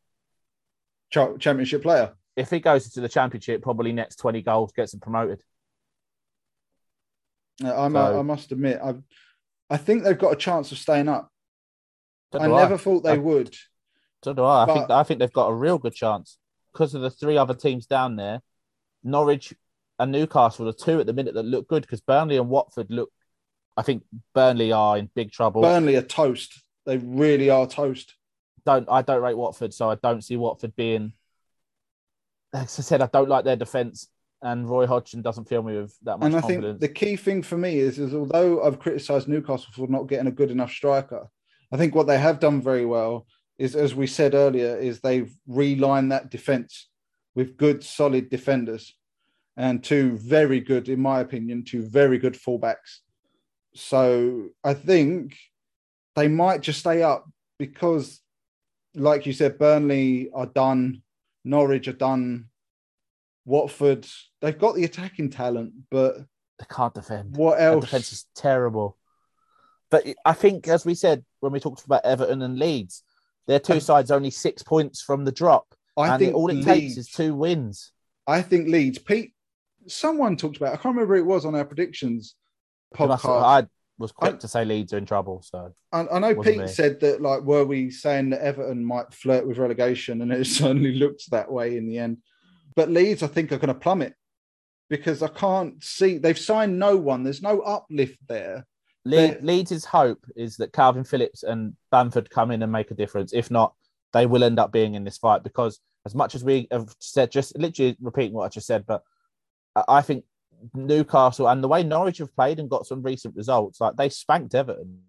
championship 1.12 1.84
player. 1.84 2.14
if 2.36 2.50
he 2.50 2.60
goes 2.60 2.86
into 2.86 3.02
the 3.02 3.10
championship, 3.10 3.62
probably 3.62 3.92
next 3.92 4.18
twenty 4.18 4.42
goals 4.42 4.72
gets 4.74 4.94
him 4.94 5.00
promoted. 5.00 5.42
I'm, 7.64 7.94
So- 7.94 8.20
I 8.20 8.22
must 8.22 8.52
admit, 8.52 8.80
I 8.84 8.96
I 9.70 9.78
think 9.78 10.04
they've 10.04 10.18
got 10.18 10.34
a 10.34 10.38
chance 10.38 10.72
of 10.72 10.78
staying 10.78 11.10
up. 11.10 11.30
I 12.34 12.48
never 12.48 12.78
thought 12.78 13.04
they 13.04 13.12
I- 13.12 13.18
would. 13.18 13.56
So 14.24 14.34
do 14.34 14.44
I. 14.44 14.64
I 14.64 14.74
think 14.74 14.90
I 14.90 15.04
think 15.04 15.20
they've 15.20 15.32
got 15.32 15.48
a 15.50 15.54
real 15.54 15.78
good 15.78 15.94
chance 15.94 16.38
because 16.74 16.94
of 16.96 17.02
the 17.02 17.10
three 17.12 17.38
other 17.38 17.54
teams 17.54 17.86
down 17.86 18.16
there. 18.16 18.42
Norwich 19.04 19.54
and 20.00 20.12
Newcastle 20.12 20.68
are 20.68 20.74
two 20.74 21.00
at 21.00 21.06
the 21.06 21.14
minute 21.14 21.34
that 21.36 21.44
look 21.44 21.68
good 21.68 21.82
because 21.84 22.02
Burnley 22.02 22.38
and 22.38 22.50
Watford 22.50 22.88
look. 22.90 23.12
I 23.78 23.84
think 23.84 24.04
Burnley 24.34 24.72
are 24.72 24.98
in 24.98 25.10
big 25.14 25.32
trouble. 25.32 25.62
Burnley 25.62 25.96
are 25.96 26.02
toast. 26.02 26.64
They 26.86 26.98
really 26.98 27.50
are 27.50 27.68
toast. 27.68 28.16
don't 28.66 28.88
I 28.90 29.04
don't 29.04 29.22
rate 29.22 29.38
Watford, 29.38 29.74
so 29.74 29.90
I 29.90 29.96
don't 29.96 30.24
see 30.24 30.36
Watford 30.36 30.76
being. 30.76 31.14
As 32.54 32.80
I 32.80 32.82
said, 32.82 33.02
I 33.02 33.10
don't 33.14 33.30
like 33.30 33.46
their 33.46 33.56
defense, 33.56 34.08
and 34.42 34.68
Roy 34.68 34.88
Hodgson 34.88 35.22
doesn't 35.22 35.48
fill 35.48 35.64
me 35.64 35.78
with 35.78 35.96
that 36.04 36.18
much 36.18 36.28
And 36.28 36.36
I 36.36 36.42
confidence. 36.42 36.80
think 36.80 36.82
the 36.82 37.06
key 37.06 37.16
thing 37.16 37.44
for 37.44 37.58
me 37.58 37.78
is, 37.78 38.00
is 38.00 38.16
although 38.16 38.64
I've 38.64 38.80
criticised 38.80 39.28
Newcastle 39.28 39.74
for 39.74 39.88
not 39.88 40.08
getting 40.08 40.28
a 40.28 40.32
good 40.32 40.50
enough 40.50 40.72
striker, 40.72 41.28
I 41.72 41.78
think 41.78 41.94
what 41.94 42.08
they 42.08 42.18
have 42.18 42.40
done 42.40 42.62
very 42.62 42.86
well 42.86 43.28
is, 43.60 43.76
as 43.76 43.94
we 43.94 44.08
said 44.08 44.34
earlier, 44.34 44.78
is 44.78 45.00
they've 45.00 45.34
relined 45.48 46.12
that 46.12 46.32
defence 46.32 46.90
with 47.36 47.58
good, 47.58 47.84
solid 47.84 48.30
defenders 48.30 48.96
and 49.58 49.84
two 49.84 50.18
very 50.18 50.60
good, 50.62 50.88
in 50.88 51.00
my 51.00 51.20
opinion, 51.20 51.64
two 51.64 51.82
very 51.82 52.18
good 52.18 52.36
fullbacks. 52.36 53.02
So 53.78 54.50
I 54.64 54.74
think 54.74 55.38
they 56.16 56.28
might 56.28 56.62
just 56.62 56.80
stay 56.80 57.04
up 57.04 57.30
because, 57.60 58.20
like 58.96 59.26
you 59.28 59.34
said, 59.34 59.60
Burnley 59.60 60.30
are 60.34 60.48
done, 60.48 61.04
Norwich 61.46 61.88
are 61.88 61.94
done, 61.94 62.46
Watford, 63.46 64.08
they've 64.42 64.58
got 64.58 64.76
the 64.76 64.84
attacking 64.84 65.30
talent, 65.30 65.74
but 65.92 66.18
they 66.60 66.66
can't 66.70 66.94
defend. 66.94 67.38
what 67.38 67.60
Their 67.60 67.74
else? 67.74 67.86
defense 67.86 68.12
is 68.12 68.26
terrible. 68.36 68.98
But 69.92 70.06
I 70.26 70.34
think, 70.34 70.68
as 70.68 70.84
we 70.84 70.96
said 70.96 71.24
when 71.40 71.52
we 71.54 71.60
talked 71.60 71.86
about 71.86 72.04
Everton 72.04 72.42
and 72.42 72.58
Leeds, 72.58 73.04
their 73.46 73.60
two 73.60 73.80
sides 73.80 74.10
only 74.12 74.32
six 74.32 74.64
points 74.64 75.02
from 75.02 75.24
the 75.24 75.32
drop, 75.32 75.76
I 75.96 76.10
and 76.10 76.20
think 76.20 76.36
all 76.36 76.50
it 76.50 76.56
Leeds, 76.56 76.66
takes 76.66 76.98
is 76.98 77.10
two 77.10 77.36
wins. 77.36 77.92
I 78.26 78.42
think 78.42 78.68
Leeds. 78.70 78.98
Pete, 78.98 79.34
someone 79.88 80.36
talked 80.36 80.58
about. 80.58 80.74
I 80.74 80.78
can't 80.78 80.96
remember 80.96 81.16
who 81.16 81.22
it 81.22 81.26
was 81.28 81.46
on 81.46 81.54
our 81.56 81.64
predictions 81.64 82.36
podcast. 82.98 83.44
I 83.44 83.68
was 83.98 84.12
quick 84.12 84.36
I- 84.36 84.38
to 84.38 84.48
say 84.48 84.66
Leeds 84.66 84.94
are 84.94 84.98
in 84.98 85.06
trouble. 85.06 85.42
So 85.44 85.74
I, 85.92 86.08
I 86.08 86.20
know 86.20 86.36
Pete 86.42 86.58
me. 86.60 86.68
said 86.68 87.00
that. 87.02 87.22
Like, 87.22 87.42
were 87.42 87.66
we 87.66 87.90
saying 87.90 88.30
that 88.32 88.42
Everton 88.42 88.86
might 88.86 89.14
flirt 89.14 89.48
with 89.48 89.58
relegation, 89.58 90.22
and 90.22 90.32
it 90.32 90.46
certainly 90.48 90.94
looked 90.96 91.30
that 91.32 91.52
way 91.52 91.78
in 91.78 91.88
the 91.88 92.00
end. 92.00 92.18
But 92.76 92.90
Leeds, 92.90 93.24
I 93.24 93.28
think, 93.28 93.52
are 93.52 93.58
going 93.58 93.74
to 93.74 93.80
plummet 93.80 94.14
because 94.90 95.22
I 95.24 95.28
can't 95.28 95.84
see 95.84 96.18
they've 96.18 96.38
signed 96.38 96.78
no 96.80 96.96
one. 96.96 97.24
There's 97.24 97.42
no 97.42 97.62
uplift 97.62 98.20
there. 98.28 98.66
Le- 99.06 99.38
Leeds' 99.42 99.86
hope 99.86 100.26
is 100.36 100.58
that 100.58 100.74
Kalvin 100.74 101.08
Phillips 101.08 101.44
and 101.44 101.74
Bamford 101.92 102.30
come 102.30 102.52
in 102.52 102.62
and 102.62 102.72
make 102.72 102.92
a 102.92 102.94
difference. 102.94 103.32
If 103.34 103.50
not, 103.50 103.74
they 104.14 104.26
will 104.26 104.44
end 104.44 104.60
up 104.60 104.72
being 104.72 104.96
in 104.96 105.06
this 105.06 105.18
fight 105.18 105.44
because, 105.44 105.80
as 106.06 106.14
much 106.14 106.36
as 106.36 106.44
we 106.44 106.68
have 106.72 106.94
said, 107.00 107.32
just 107.32 107.58
literally 107.58 107.96
repeating 108.02 108.34
what 108.34 108.46
I 108.46 108.50
just 108.50 108.68
said, 108.68 108.86
but 108.86 109.02
I 109.76 109.84
I 109.88 110.02
think 110.02 110.26
Newcastle 110.74 111.48
and 111.48 111.64
the 111.64 111.68
way 111.68 111.84
Norwich 111.84 112.20
have 112.20 112.36
played 112.36 112.60
and 112.60 112.70
got 112.70 112.86
some 112.88 113.02
recent 113.02 113.36
results, 113.36 113.80
like 113.82 113.96
they 113.96 114.10
spanked 114.10 114.56
Everton. 114.56 115.02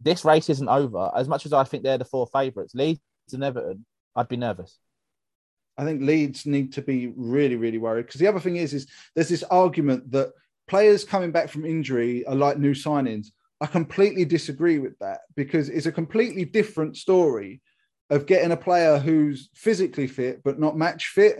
This 0.00 0.24
race 0.24 0.50
isn't 0.50 0.68
over. 0.68 1.10
As 1.16 1.28
much 1.28 1.46
as 1.46 1.52
I 1.52 1.64
think 1.64 1.82
they're 1.82 1.98
the 1.98 2.04
four 2.04 2.26
favourites, 2.26 2.74
Leeds 2.74 3.00
and 3.32 3.44
Everton, 3.44 3.86
I'd 4.14 4.28
be 4.28 4.36
nervous. 4.36 4.78
I 5.76 5.84
think 5.84 6.02
Leeds 6.02 6.46
need 6.46 6.72
to 6.74 6.82
be 6.82 7.12
really, 7.16 7.56
really 7.56 7.78
worried 7.78 8.06
because 8.06 8.20
the 8.20 8.28
other 8.28 8.40
thing 8.40 8.56
is, 8.56 8.74
is 8.74 8.86
there's 9.14 9.28
this 9.28 9.42
argument 9.44 10.10
that 10.12 10.32
players 10.68 11.04
coming 11.04 11.32
back 11.32 11.48
from 11.48 11.64
injury 11.64 12.24
are 12.26 12.34
like 12.34 12.58
new 12.58 12.74
signings. 12.74 13.28
I 13.60 13.66
completely 13.66 14.24
disagree 14.24 14.78
with 14.78 14.98
that 15.00 15.20
because 15.36 15.68
it's 15.68 15.86
a 15.86 15.92
completely 15.92 16.44
different 16.44 16.96
story 16.96 17.60
of 18.10 18.26
getting 18.26 18.52
a 18.52 18.56
player 18.56 18.98
who's 18.98 19.48
physically 19.54 20.06
fit 20.06 20.42
but 20.44 20.60
not 20.60 20.76
match 20.76 21.08
fit 21.08 21.38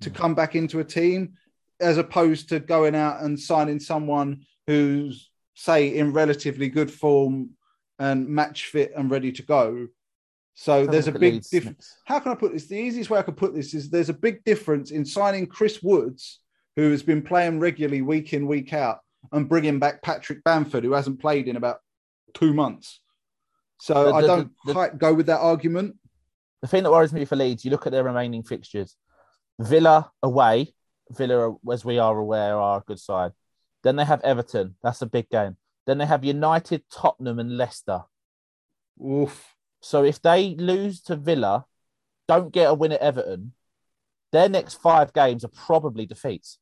to 0.00 0.10
mm. 0.10 0.14
come 0.14 0.34
back 0.34 0.54
into 0.54 0.80
a 0.80 0.84
team 0.84 1.34
as 1.80 1.98
opposed 1.98 2.48
to 2.50 2.60
going 2.60 2.94
out 2.94 3.22
and 3.22 3.38
signing 3.38 3.80
someone 3.80 4.44
who's 4.66 5.30
say 5.54 5.96
in 5.96 6.12
relatively 6.12 6.68
good 6.68 6.90
form 6.90 7.50
and 7.98 8.28
match 8.28 8.66
fit 8.66 8.92
and 8.96 9.10
ready 9.10 9.32
to 9.32 9.42
go. 9.42 9.88
So 10.54 10.86
there's 10.86 11.06
a 11.06 11.12
big 11.12 11.42
difference 11.42 11.98
how 12.04 12.18
can 12.18 12.32
I 12.32 12.34
put 12.34 12.52
this? 12.52 12.66
The 12.66 12.76
easiest 12.76 13.10
way 13.10 13.18
I 13.18 13.22
could 13.22 13.36
put 13.36 13.54
this 13.54 13.74
is 13.74 13.90
there's 13.90 14.08
a 14.08 14.14
big 14.14 14.42
difference 14.44 14.90
in 14.90 15.04
signing 15.04 15.46
Chris 15.46 15.82
Woods, 15.82 16.40
who 16.76 16.90
has 16.90 17.02
been 17.02 17.22
playing 17.22 17.60
regularly 17.60 18.02
week 18.02 18.32
in, 18.32 18.46
week 18.46 18.72
out, 18.72 18.98
and 19.32 19.48
bringing 19.48 19.78
back 19.78 20.02
Patrick 20.02 20.42
Bamford, 20.44 20.84
who 20.84 20.92
hasn't 20.92 21.20
played 21.20 21.48
in 21.48 21.56
about 21.56 21.78
two 22.34 22.52
months. 22.52 23.00
So 23.80 23.94
The- 24.06 24.14
I 24.14 24.20
don't 24.22 24.52
the- 24.64 24.72
quite 24.72 24.98
go 24.98 25.14
with 25.14 25.26
that 25.26 25.40
argument. 25.40 25.96
The 26.62 26.68
thing 26.68 26.82
that 26.82 26.90
worries 26.90 27.12
me 27.12 27.24
for 27.24 27.36
Leeds, 27.36 27.64
you 27.64 27.70
look 27.70 27.86
at 27.86 27.92
their 27.92 28.02
remaining 28.04 28.42
fixtures. 28.42 28.96
Villa 29.60 30.10
away, 30.22 30.74
Villa, 31.10 31.56
as 31.72 31.84
we 31.84 31.98
are 31.98 32.16
aware, 32.16 32.56
are 32.56 32.78
a 32.78 32.84
good 32.86 32.98
side. 32.98 33.32
Then 33.82 33.96
they 33.96 34.04
have 34.04 34.20
Everton. 34.22 34.76
That's 34.82 35.02
a 35.02 35.06
big 35.06 35.28
game. 35.28 35.56
Then 35.86 35.98
they 35.98 36.06
have 36.06 36.24
United, 36.24 36.84
Tottenham, 36.92 37.38
and 37.38 37.56
Leicester. 37.56 38.02
Oof. 39.02 39.54
So 39.80 40.04
if 40.04 40.20
they 40.20 40.54
lose 40.56 41.00
to 41.02 41.16
Villa, 41.16 41.66
don't 42.26 42.52
get 42.52 42.68
a 42.68 42.74
win 42.74 42.92
at 42.92 43.00
Everton, 43.00 43.52
their 44.32 44.48
next 44.48 44.74
five 44.74 45.12
games 45.12 45.44
are 45.44 45.50
probably 45.66 46.04
defeats. 46.04 46.58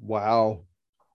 Wow. 0.00 0.62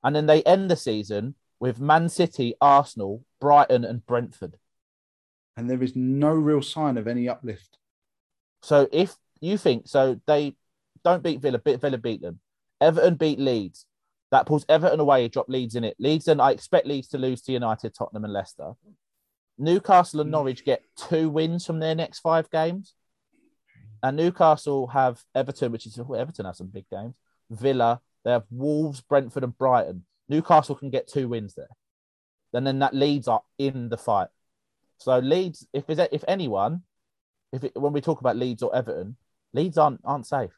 And 0.04 0.16
then 0.16 0.28
they 0.28 0.44
end 0.44 0.70
the 0.70 0.76
season 0.76 1.36
with 1.60 1.80
Man 1.80 2.10
City, 2.10 2.54
Arsenal, 2.62 3.24
Brighton, 3.42 3.84
and 3.84 4.06
Brentford. 4.06 4.58
And 5.56 5.70
there 5.70 5.82
is 5.82 5.96
no 5.96 6.30
real 6.30 6.62
sign 6.62 6.98
of 6.98 7.08
any 7.08 7.28
uplift. 7.28 7.78
So 8.62 8.88
if 8.92 9.16
you 9.42 9.58
think 9.58 9.88
so, 9.88 10.22
they 10.28 10.56
don't 11.08 11.24
beat 11.24 11.42
Villa, 11.42 11.60
beat 11.60 11.80
Villa 11.80 11.98
beat 11.98 12.22
them. 12.22 12.40
Everton 12.82 13.16
beat 13.16 13.40
Leeds. 13.40 13.86
That 14.32 14.46
pulls 14.46 14.66
Everton 14.68 15.00
away, 15.00 15.28
drop 15.30 15.48
Leeds 15.48 15.76
in 15.76 15.86
it. 15.86 15.96
Leeds, 16.00 16.28
and 16.28 16.42
I 16.42 16.52
expect 16.52 16.86
Leeds 16.86 17.08
to 17.10 17.18
lose 17.18 17.42
to 17.44 17.54
United, 17.54 17.96
Tottenham, 17.96 18.26
and 18.26 18.34
Leicester. 18.34 18.74
Newcastle 19.58 20.20
and 20.20 20.28
hmm. 20.28 20.34
Norwich 20.34 20.66
get 20.66 20.84
two 20.98 21.30
wins 21.30 21.66
from 21.66 21.80
their 21.80 21.96
next 21.96 22.20
five 22.20 22.50
games. 22.50 22.94
And 24.04 24.18
Newcastle 24.18 24.88
have 24.88 25.24
Everton, 25.34 25.72
which 25.72 25.88
is 25.88 25.98
oh, 25.98 26.14
Everton 26.14 26.46
has 26.46 26.58
some 26.58 26.68
big 26.68 26.86
games. 26.92 27.16
Villa, 27.50 28.02
they 28.26 28.32
have 28.32 28.44
Wolves, 28.52 29.02
Brentford, 29.02 29.44
and 29.44 29.58
Brighton. 29.58 30.06
Newcastle 30.30 30.76
can 30.76 30.90
get 30.90 31.08
two 31.08 31.30
wins 31.30 31.56
there. 31.56 31.70
And 32.54 32.68
then 32.68 32.80
that 32.80 32.94
Leeds 32.94 33.28
are 33.28 33.42
in 33.58 33.90
the 33.90 33.98
fight. 33.98 34.28
So 34.98 35.18
Leeds, 35.20 35.68
if 35.74 35.86
if 35.90 36.24
anyone, 36.28 36.84
if 37.54 37.64
it, 37.64 37.72
when 37.76 37.94
we 37.94 38.02
talk 38.02 38.20
about 38.20 38.36
Leeds 38.36 38.62
or 38.62 38.76
Everton, 38.76 39.16
Leeds 39.54 39.78
aren't 39.78 40.02
aren't 40.04 40.28
safe. 40.28 40.52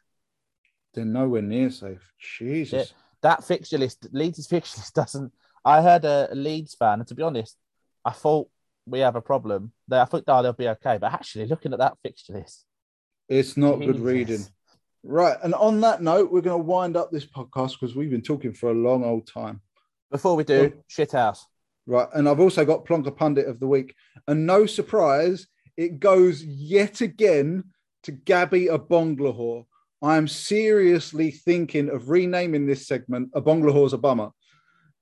They're 0.94 1.06
nowhere 1.06 1.42
near 1.42 1.70
safe. 1.70 2.02
Jesus. 2.20 2.94
That 3.22 3.44
fixture 3.44 3.78
list, 3.78 4.08
Leeds' 4.12 4.48
fixture 4.50 4.80
list 4.80 4.96
doesn't. 4.96 5.34
I 5.66 5.82
heard 5.82 6.06
a, 6.06 6.30
Leeds 6.34 6.76
fan, 6.76 7.00
and 7.00 7.08
to 7.08 7.16
be 7.16 7.24
honest, 7.24 7.58
I 8.06 8.12
thought 8.12 8.50
we 8.86 9.00
have 9.00 9.16
a 9.16 9.22
problem. 9.22 9.72
They, 9.88 10.00
I 10.00 10.06
thought 10.06 10.24
oh, 10.28 10.42
they'll 10.42 10.54
be 10.54 10.70
okay, 10.70 10.98
but 10.98 11.14
actually, 11.14 11.46
looking 11.46 11.74
at 11.74 11.80
that 11.80 11.98
fixture 12.02 12.34
list, 12.34 12.66
It's 13.28 13.58
not 13.58 13.80
good 13.80 14.00
reading. 14.00 14.46
Right. 15.04 15.38
And 15.44 15.54
on 15.54 15.82
that 15.82 16.02
note, 16.02 16.32
we're 16.32 16.42
going 16.42 16.60
to 16.60 16.66
wind 16.66 16.98
up 16.98 17.12
this 17.12 17.26
podcast 17.26 17.80
because 17.80 17.96
we've 17.96 18.10
been 18.10 18.22
talking 18.22 18.54
for 18.54 18.72
a 18.72 18.74
long 18.74 19.04
old 19.06 19.28
time. 19.28 19.62
Before 20.12 20.36
we 20.36 20.44
do, 20.44 20.74
Oh. 20.76 20.84
shit 20.88 21.12
house. 21.14 21.46
Right. 21.86 22.08
And 22.14 22.28
I've 22.28 22.40
also 22.40 22.66
got 22.66 22.86
Plonker 22.86 23.16
Pundit 23.16 23.48
of 23.48 23.60
the 23.60 23.68
Week. 23.68 23.96
And 24.28 24.46
no 24.46 24.66
surprise, 24.66 25.48
it 25.78 26.00
goes 26.00 26.44
yet 26.44 27.02
again 27.02 27.64
to 28.04 28.12
Gabby 28.12 28.66
Agbonlahor. 28.66 29.66
I'm 30.02 30.28
seriously 30.28 31.32
thinking 31.32 31.90
of 31.90 32.10
renaming 32.10 32.66
this 32.66 32.88
segment 32.88 33.30
"A 33.34 33.42
Agbonlahor's 33.42 33.94
a 33.94 33.98
bummer 33.98 34.30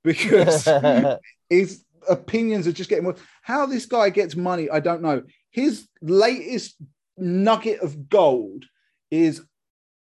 because 0.03 0.67
his 1.49 1.83
opinions 2.09 2.67
are 2.67 2.71
just 2.71 2.89
getting 2.89 3.03
more. 3.03 3.15
How 3.41 3.65
this 3.65 3.85
guy 3.85 4.09
gets 4.09 4.35
money, 4.35 4.69
I 4.69 4.79
don't 4.79 5.01
know. 5.01 5.23
His 5.51 5.87
latest 6.01 6.75
nugget 7.17 7.79
of 7.81 8.09
gold 8.09 8.65
is 9.11 9.41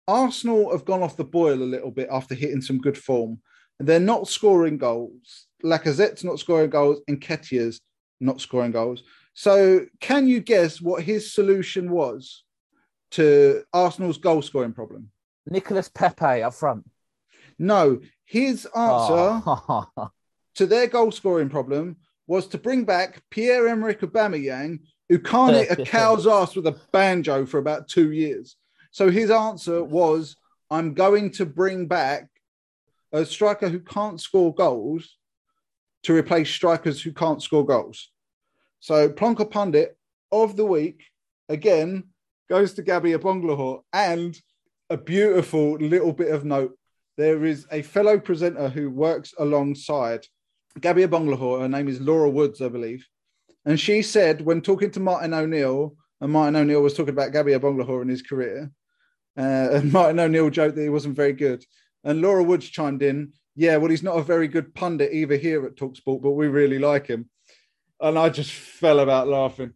Arsenal 0.08 0.72
have 0.72 0.86
gone 0.86 1.02
off 1.02 1.18
the 1.18 1.24
boil 1.24 1.62
a 1.62 1.64
little 1.64 1.92
bit 1.92 2.10
after 2.12 2.36
hitting 2.36 2.62
some 2.62 2.80
good 2.80 2.98
form. 2.98 3.40
And 3.80 3.88
they're 3.88 4.00
not 4.00 4.28
scoring 4.28 4.78
goals. 4.78 5.48
Lacazette's 5.64 6.24
not 6.24 6.40
scoring 6.40 6.70
goals, 6.70 7.02
and 7.08 7.20
Nketiah's 7.20 7.80
not 8.20 8.42
scoring 8.42 8.72
goals. 8.72 9.04
So, 9.34 9.86
can 10.00 10.28
you 10.28 10.42
guess 10.42 10.80
what 10.80 11.04
his 11.04 11.34
solution 11.34 11.90
was 11.90 12.44
to 13.14 13.64
Arsenal's 13.74 14.18
goal 14.18 14.42
scoring 14.42 14.74
problem? 14.74 15.10
Nicolas 15.48 15.90
Pepe 15.90 16.44
up 16.44 16.54
front. 16.54 16.90
No, 17.60 18.00
his 18.26 18.66
answer 18.66 19.42
Oh. 19.46 20.10
to 20.56 20.66
their 20.66 20.88
goal 20.88 21.12
scoring 21.12 21.50
problem 21.50 21.98
was 22.28 22.48
to 22.48 22.58
bring 22.58 22.86
back 22.86 23.22
Pierre 23.30 23.68
Emerick 23.68 24.02
Aubameyang, 24.02 24.80
who 25.10 25.20
can't 25.20 25.56
hit 25.56 25.78
a 25.80 25.84
cow's 25.86 26.26
ass 26.26 26.56
with 26.56 26.68
a 26.68 26.80
banjo 26.92 27.46
for 27.46 27.58
about 27.58 27.88
two 27.88 28.12
years. 28.12 28.56
So 28.92 29.10
his 29.12 29.30
answer 29.30 29.84
was, 29.84 30.36
"I'm 30.72 30.94
going 30.94 31.32
to 31.32 31.46
bring 31.46 31.88
back 31.88 32.30
a 33.12 33.26
striker 33.26 33.70
who 33.70 33.80
can't 33.80 34.20
score 34.20 34.54
goals 34.54 35.18
to 36.04 36.16
replace 36.16 36.50
strikers 36.50 37.02
who 37.02 37.12
can't 37.12 37.44
score 37.44 37.66
goals." 37.66 38.10
So 38.80 39.10
Plonker 39.10 39.50
Pundit 39.50 39.98
of 40.32 40.56
the 40.56 40.66
week 40.66 41.04
again 41.50 42.06
goes 42.50 42.74
to 42.74 42.84
Gabby 42.84 43.12
Agbonlahor, 43.12 43.82
and 43.92 44.38
a 44.90 44.98
beautiful 44.98 45.74
little 45.74 46.14
bit 46.14 46.32
of 46.32 46.46
note. 46.46 46.78
There 47.18 47.46
is 47.46 47.66
a 47.72 47.82
fellow 47.82 48.20
presenter 48.20 48.70
who 48.70 48.90
works 48.90 49.34
alongside 49.38 50.26
Gabby 50.80 51.04
Agbonlahor. 51.04 51.62
Her 51.62 51.70
name 51.70 51.88
is 51.88 52.02
Laura 52.02 52.30
Woods, 52.30 52.62
I 52.62 52.70
believe. 52.70 53.08
And 53.66 53.80
she 53.80 54.02
said, 54.02 54.42
when 54.42 54.62
talking 54.62 54.92
to 54.92 55.00
Martin 55.00 55.34
O'Neill, 55.34 55.96
and 56.20 56.32
Martin 56.32 56.56
O'Neill 56.56 56.82
was 56.82 56.94
talking 56.94 57.14
about 57.14 57.32
Gabby 57.32 57.54
Agbonlahor 57.54 58.02
in 58.02 58.10
his 58.10 58.22
career, 58.22 58.72
uh, 59.38 59.42
and 59.72 59.92
Martin 59.94 60.20
O'Neill 60.20 60.50
joked 60.50 60.76
that 60.76 60.82
he 60.82 60.90
wasn't 60.90 61.16
very 61.16 61.34
good. 61.34 61.64
And 62.04 62.22
Laura 62.22 62.44
Woods 62.44 62.68
chimed 62.70 63.02
in, 63.02 63.34
yeah, 63.56 63.78
well, 63.78 63.90
he's 63.90 64.04
not 64.04 64.18
a 64.18 64.24
very 64.24 64.48
good 64.48 64.74
pundit 64.74 65.14
either 65.14 65.38
here 65.38 65.66
at 65.66 65.76
Talksport, 65.76 66.22
but 66.22 66.32
we 66.32 66.48
really 66.48 66.80
like 66.80 67.08
him. 67.08 67.30
And 68.02 68.18
I 68.18 68.30
just 68.30 68.52
fell 68.52 69.00
about 69.00 69.28
laughing. 69.28 69.74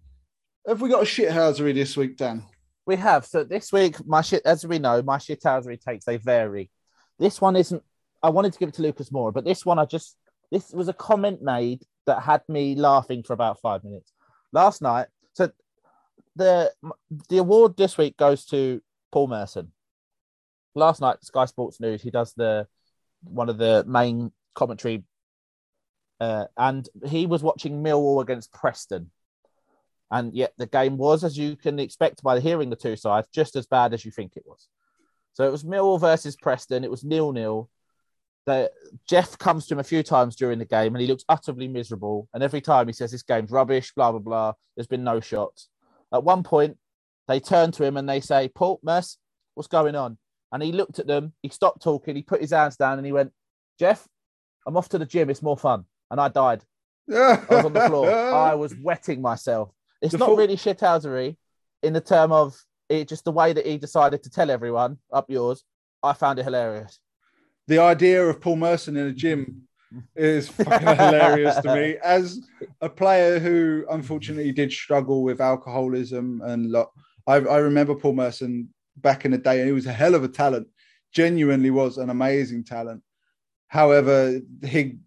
Have 0.67 0.81
we 0.81 0.89
got 0.89 1.03
a 1.03 1.05
shithousery 1.05 1.73
this 1.73 1.95
week, 1.95 2.17
Dan? 2.17 2.43
We 2.87 2.95
have. 2.95 3.25
So 3.25 3.43
this 3.43 3.71
week, 3.73 3.97
my 4.07 4.21
shit, 4.21 4.43
as 4.45 4.65
we 4.65 4.79
know, 4.79 5.01
my 5.03 5.17
shithousery 5.17 5.79
takes 5.79 6.05
they 6.05 6.15
vary. 6.17 6.71
This 7.19 7.41
one 7.41 7.57
isn't. 7.57 7.83
I 8.23 8.29
wanted 8.29 8.53
to 8.53 8.59
give 8.59 8.69
it 8.69 8.75
to 8.75 8.81
Lucas 8.81 9.09
Moura, 9.09 9.33
but 9.33 9.45
this 9.45 9.65
one 9.65 9.77
I 9.77 9.85
just. 9.85 10.17
This 10.49 10.71
was 10.71 10.87
a 10.87 10.93
comment 10.93 11.41
made 11.41 11.83
that 12.05 12.23
had 12.23 12.41
me 12.47 12.75
laughing 12.75 13.21
for 13.21 13.33
about 13.33 13.59
five 13.59 13.83
minutes 13.83 14.13
last 14.53 14.81
night. 14.81 15.07
So 15.33 15.51
the 16.37 16.71
the 17.27 17.39
award 17.39 17.75
this 17.75 17.97
week 17.97 18.15
goes 18.15 18.45
to 18.45 18.81
Paul 19.11 19.27
Merson. 19.27 19.73
Last 20.73 21.01
night, 21.01 21.23
Sky 21.23 21.43
Sports 21.45 21.81
News, 21.81 22.01
he 22.01 22.09
does 22.09 22.33
the 22.33 22.67
one 23.23 23.49
of 23.49 23.57
the 23.57 23.83
main 23.85 24.31
commentary, 24.55 25.03
uh, 26.21 26.45
and 26.55 26.87
he 27.05 27.25
was 27.25 27.43
watching 27.43 27.83
Millwall 27.83 28.21
against 28.21 28.53
Preston. 28.53 29.11
And 30.09 30.33
yet 30.33 30.53
the 30.57 30.65
game 30.65 30.97
was, 30.97 31.23
as 31.23 31.37
you 31.37 31.55
can 31.55 31.79
expect 31.79 32.23
by 32.23 32.39
hearing 32.39 32.69
the 32.69 32.75
two 32.75 32.95
sides, 32.95 33.27
just 33.33 33.55
as 33.55 33.67
bad 33.67 33.93
as 33.93 34.05
you 34.05 34.11
think 34.11 34.33
it 34.35 34.45
was. 34.45 34.67
So 35.33 35.47
it 35.47 35.51
was 35.51 35.63
Millwall 35.63 35.99
versus 35.99 36.35
Preston. 36.35 36.83
It 36.83 36.91
was 36.91 37.03
nil 37.03 37.31
nil. 37.31 37.69
Jeff 39.07 39.37
comes 39.37 39.67
to 39.67 39.73
him 39.73 39.79
a 39.79 39.83
few 39.83 40.03
times 40.03 40.35
during 40.35 40.57
the 40.57 40.65
game 40.65 40.95
and 40.95 41.01
he 41.01 41.07
looks 41.07 41.25
utterly 41.27 41.67
miserable. 41.67 42.29
And 42.33 42.41
every 42.41 42.61
time 42.61 42.87
he 42.87 42.93
says, 42.93 43.11
This 43.11 43.23
game's 43.23 43.51
rubbish, 43.51 43.91
blah, 43.93 44.11
blah, 44.11 44.19
blah. 44.19 44.53
There's 44.75 44.87
been 44.87 45.03
no 45.03 45.19
shots. 45.19 45.67
At 46.13 46.23
one 46.23 46.43
point, 46.43 46.77
they 47.27 47.41
turn 47.41 47.71
to 47.73 47.83
him 47.83 47.97
and 47.97 48.07
they 48.07 48.21
say, 48.21 48.47
Paul, 48.47 48.79
Merce, 48.83 49.17
what's 49.53 49.67
going 49.67 49.95
on? 49.95 50.17
And 50.51 50.63
he 50.63 50.71
looked 50.71 50.99
at 50.99 51.07
them, 51.07 51.33
he 51.41 51.49
stopped 51.49 51.83
talking, 51.83 52.15
he 52.15 52.21
put 52.21 52.39
his 52.39 52.51
hands 52.51 52.77
down 52.77 52.97
and 52.97 53.05
he 53.05 53.11
went, 53.11 53.33
Jeff, 53.77 54.07
I'm 54.65 54.77
off 54.77 54.89
to 54.89 54.97
the 54.97 55.05
gym. 55.05 55.29
It's 55.29 55.41
more 55.41 55.57
fun. 55.57 55.85
And 56.09 56.21
I 56.21 56.29
died. 56.29 56.63
I 57.11 57.45
was 57.49 57.65
on 57.65 57.73
the 57.73 57.81
floor. 57.81 58.09
I 58.09 58.55
was 58.55 58.75
wetting 58.81 59.21
myself. 59.21 59.71
It's 60.01 60.11
The 60.11 60.17
not 60.19 60.27
full- 60.27 60.37
really 60.37 60.55
shithousery 60.57 61.37
in 61.83 61.93
the 61.93 62.01
term 62.01 62.31
of 62.31 62.55
it, 62.89 63.07
just 63.07 63.25
the 63.25 63.31
way 63.31 63.53
that 63.53 63.65
he 63.65 63.77
decided 63.77 64.23
to 64.23 64.29
tell 64.29 64.49
everyone 64.49 64.97
up 65.11 65.29
yours. 65.29 65.63
I 66.03 66.13
found 66.13 66.39
it 66.39 66.43
hilarious. 66.43 66.99
the 67.67 67.79
idea 67.79 68.23
of 68.25 68.39
Paul 68.39 68.55
Merson 68.57 68.95
in 68.95 69.07
a 69.07 69.11
gym 69.11 69.63
is 70.15 70.47
fucking 70.65 70.87
hilarious 70.87 71.57
to 71.57 71.75
me. 71.75 71.97
As 72.03 72.39
a 72.81 72.89
player 72.89 73.39
who 73.39 73.85
unfortunately 73.89 74.51
did 74.53 74.71
struggle 74.71 75.23
with 75.23 75.41
alcoholism 75.41 76.41
and 76.45 76.71
lot, 76.71 76.91
I, 77.25 77.35
I 77.35 77.57
remember 77.57 77.95
Paul 77.95 78.13
Merson 78.13 78.69
back 78.97 79.25
in 79.25 79.31
the 79.31 79.37
day, 79.37 79.59
and 79.59 79.67
he 79.67 79.73
was 79.73 79.85
a 79.85 79.91
hell 79.93 80.15
of 80.15 80.23
a 80.23 80.27
talent. 80.29 80.67
Genuinely 81.11 81.71
was 81.71 81.97
an 81.97 82.09
amazing 82.09 82.63
talent. 82.63 83.01
However, 83.67 84.39
he 84.63 84.97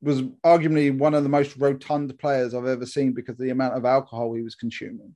was 0.00 0.22
arguably 0.44 0.96
one 0.96 1.14
of 1.14 1.22
the 1.22 1.28
most 1.28 1.56
rotund 1.56 2.16
players 2.18 2.54
I've 2.54 2.66
ever 2.66 2.86
seen 2.86 3.12
because 3.12 3.34
of 3.34 3.38
the 3.40 3.50
amount 3.50 3.76
of 3.76 3.84
alcohol 3.84 4.32
he 4.32 4.42
was 4.42 4.54
consuming. 4.54 5.14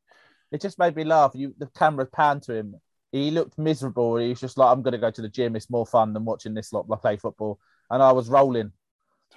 It 0.51 0.61
just 0.61 0.79
made 0.79 0.97
me 0.97 1.05
laugh. 1.05 1.33
You, 1.35 1.55
the 1.59 1.69
camera 1.69 2.07
panned 2.07 2.43
to 2.45 2.55
him. 2.55 2.75
He 3.13 3.31
looked 3.31 3.59
miserable. 3.59 4.17
He 4.17 4.31
was 4.31 4.41
just 4.41 4.59
like, 4.59 4.71
"I'm 4.71 4.83
going 4.83 4.93
to 4.93 4.99
go 4.99 5.11
to 5.11 5.23
the 5.23 5.29
gym. 5.29 5.55
It's 5.55 5.71
more 5.71 5.87
fun 5.87 6.13
than 6.13 6.25
watching 6.25 6.55
this 6.55 6.73
lot 6.73 6.89
play 7.01 7.17
football." 7.17 7.59
And 7.91 8.03
I 8.03 8.13
was 8.13 8.29
rolling. 8.29 8.73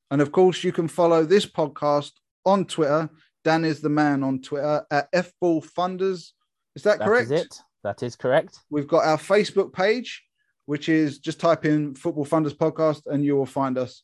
And 0.10 0.22
of 0.22 0.32
course, 0.32 0.64
you 0.64 0.72
can 0.72 0.88
follow 0.88 1.26
this 1.26 1.46
podcast 1.46 2.14
on 2.46 2.66
Twitter. 2.66 3.10
Dan 3.48 3.64
is 3.64 3.80
the 3.80 3.88
man 3.88 4.24
on 4.26 4.42
Twitter 4.42 4.86
at 4.92 5.10
FBall 5.14 5.66
Funders. 5.66 6.34
Is 6.76 6.84
that 6.84 7.00
That 7.00 7.06
correct? 7.06 7.32
is 7.32 7.44
it. 7.44 7.56
That 7.82 8.04
is 8.04 8.18
correct. 8.18 8.60
We've 8.70 8.90
got 8.90 9.06
our 9.06 9.16
Facebook 9.18 9.72
page, 9.72 10.22
which 10.66 10.90
is 10.90 11.20
just 11.20 11.40
type 11.40 11.64
in 11.64 11.96
Football 11.96 12.26
Funders 12.26 12.52
Podcast 12.54 13.04
and 13.06 13.24
you 13.24 13.38
will 13.38 13.46
find 13.46 13.78
us. 13.78 14.04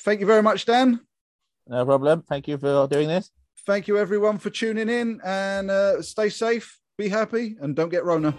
Thank 0.00 0.18
you 0.18 0.26
very 0.26 0.42
much, 0.42 0.64
Dan. 0.64 0.98
No 1.68 1.84
problem. 1.84 2.22
Thank 2.22 2.48
you 2.48 2.58
for 2.58 2.88
doing 2.88 3.06
this. 3.06 3.30
Thank 3.64 3.86
you, 3.86 3.96
everyone, 3.96 4.38
for 4.38 4.50
tuning 4.50 4.88
in 4.88 5.20
and 5.24 5.70
uh, 5.70 6.02
stay 6.02 6.28
safe, 6.28 6.80
be 6.98 7.08
happy, 7.08 7.54
and 7.60 7.76
don't 7.76 7.90
get 7.90 8.04
Rona. 8.04 8.34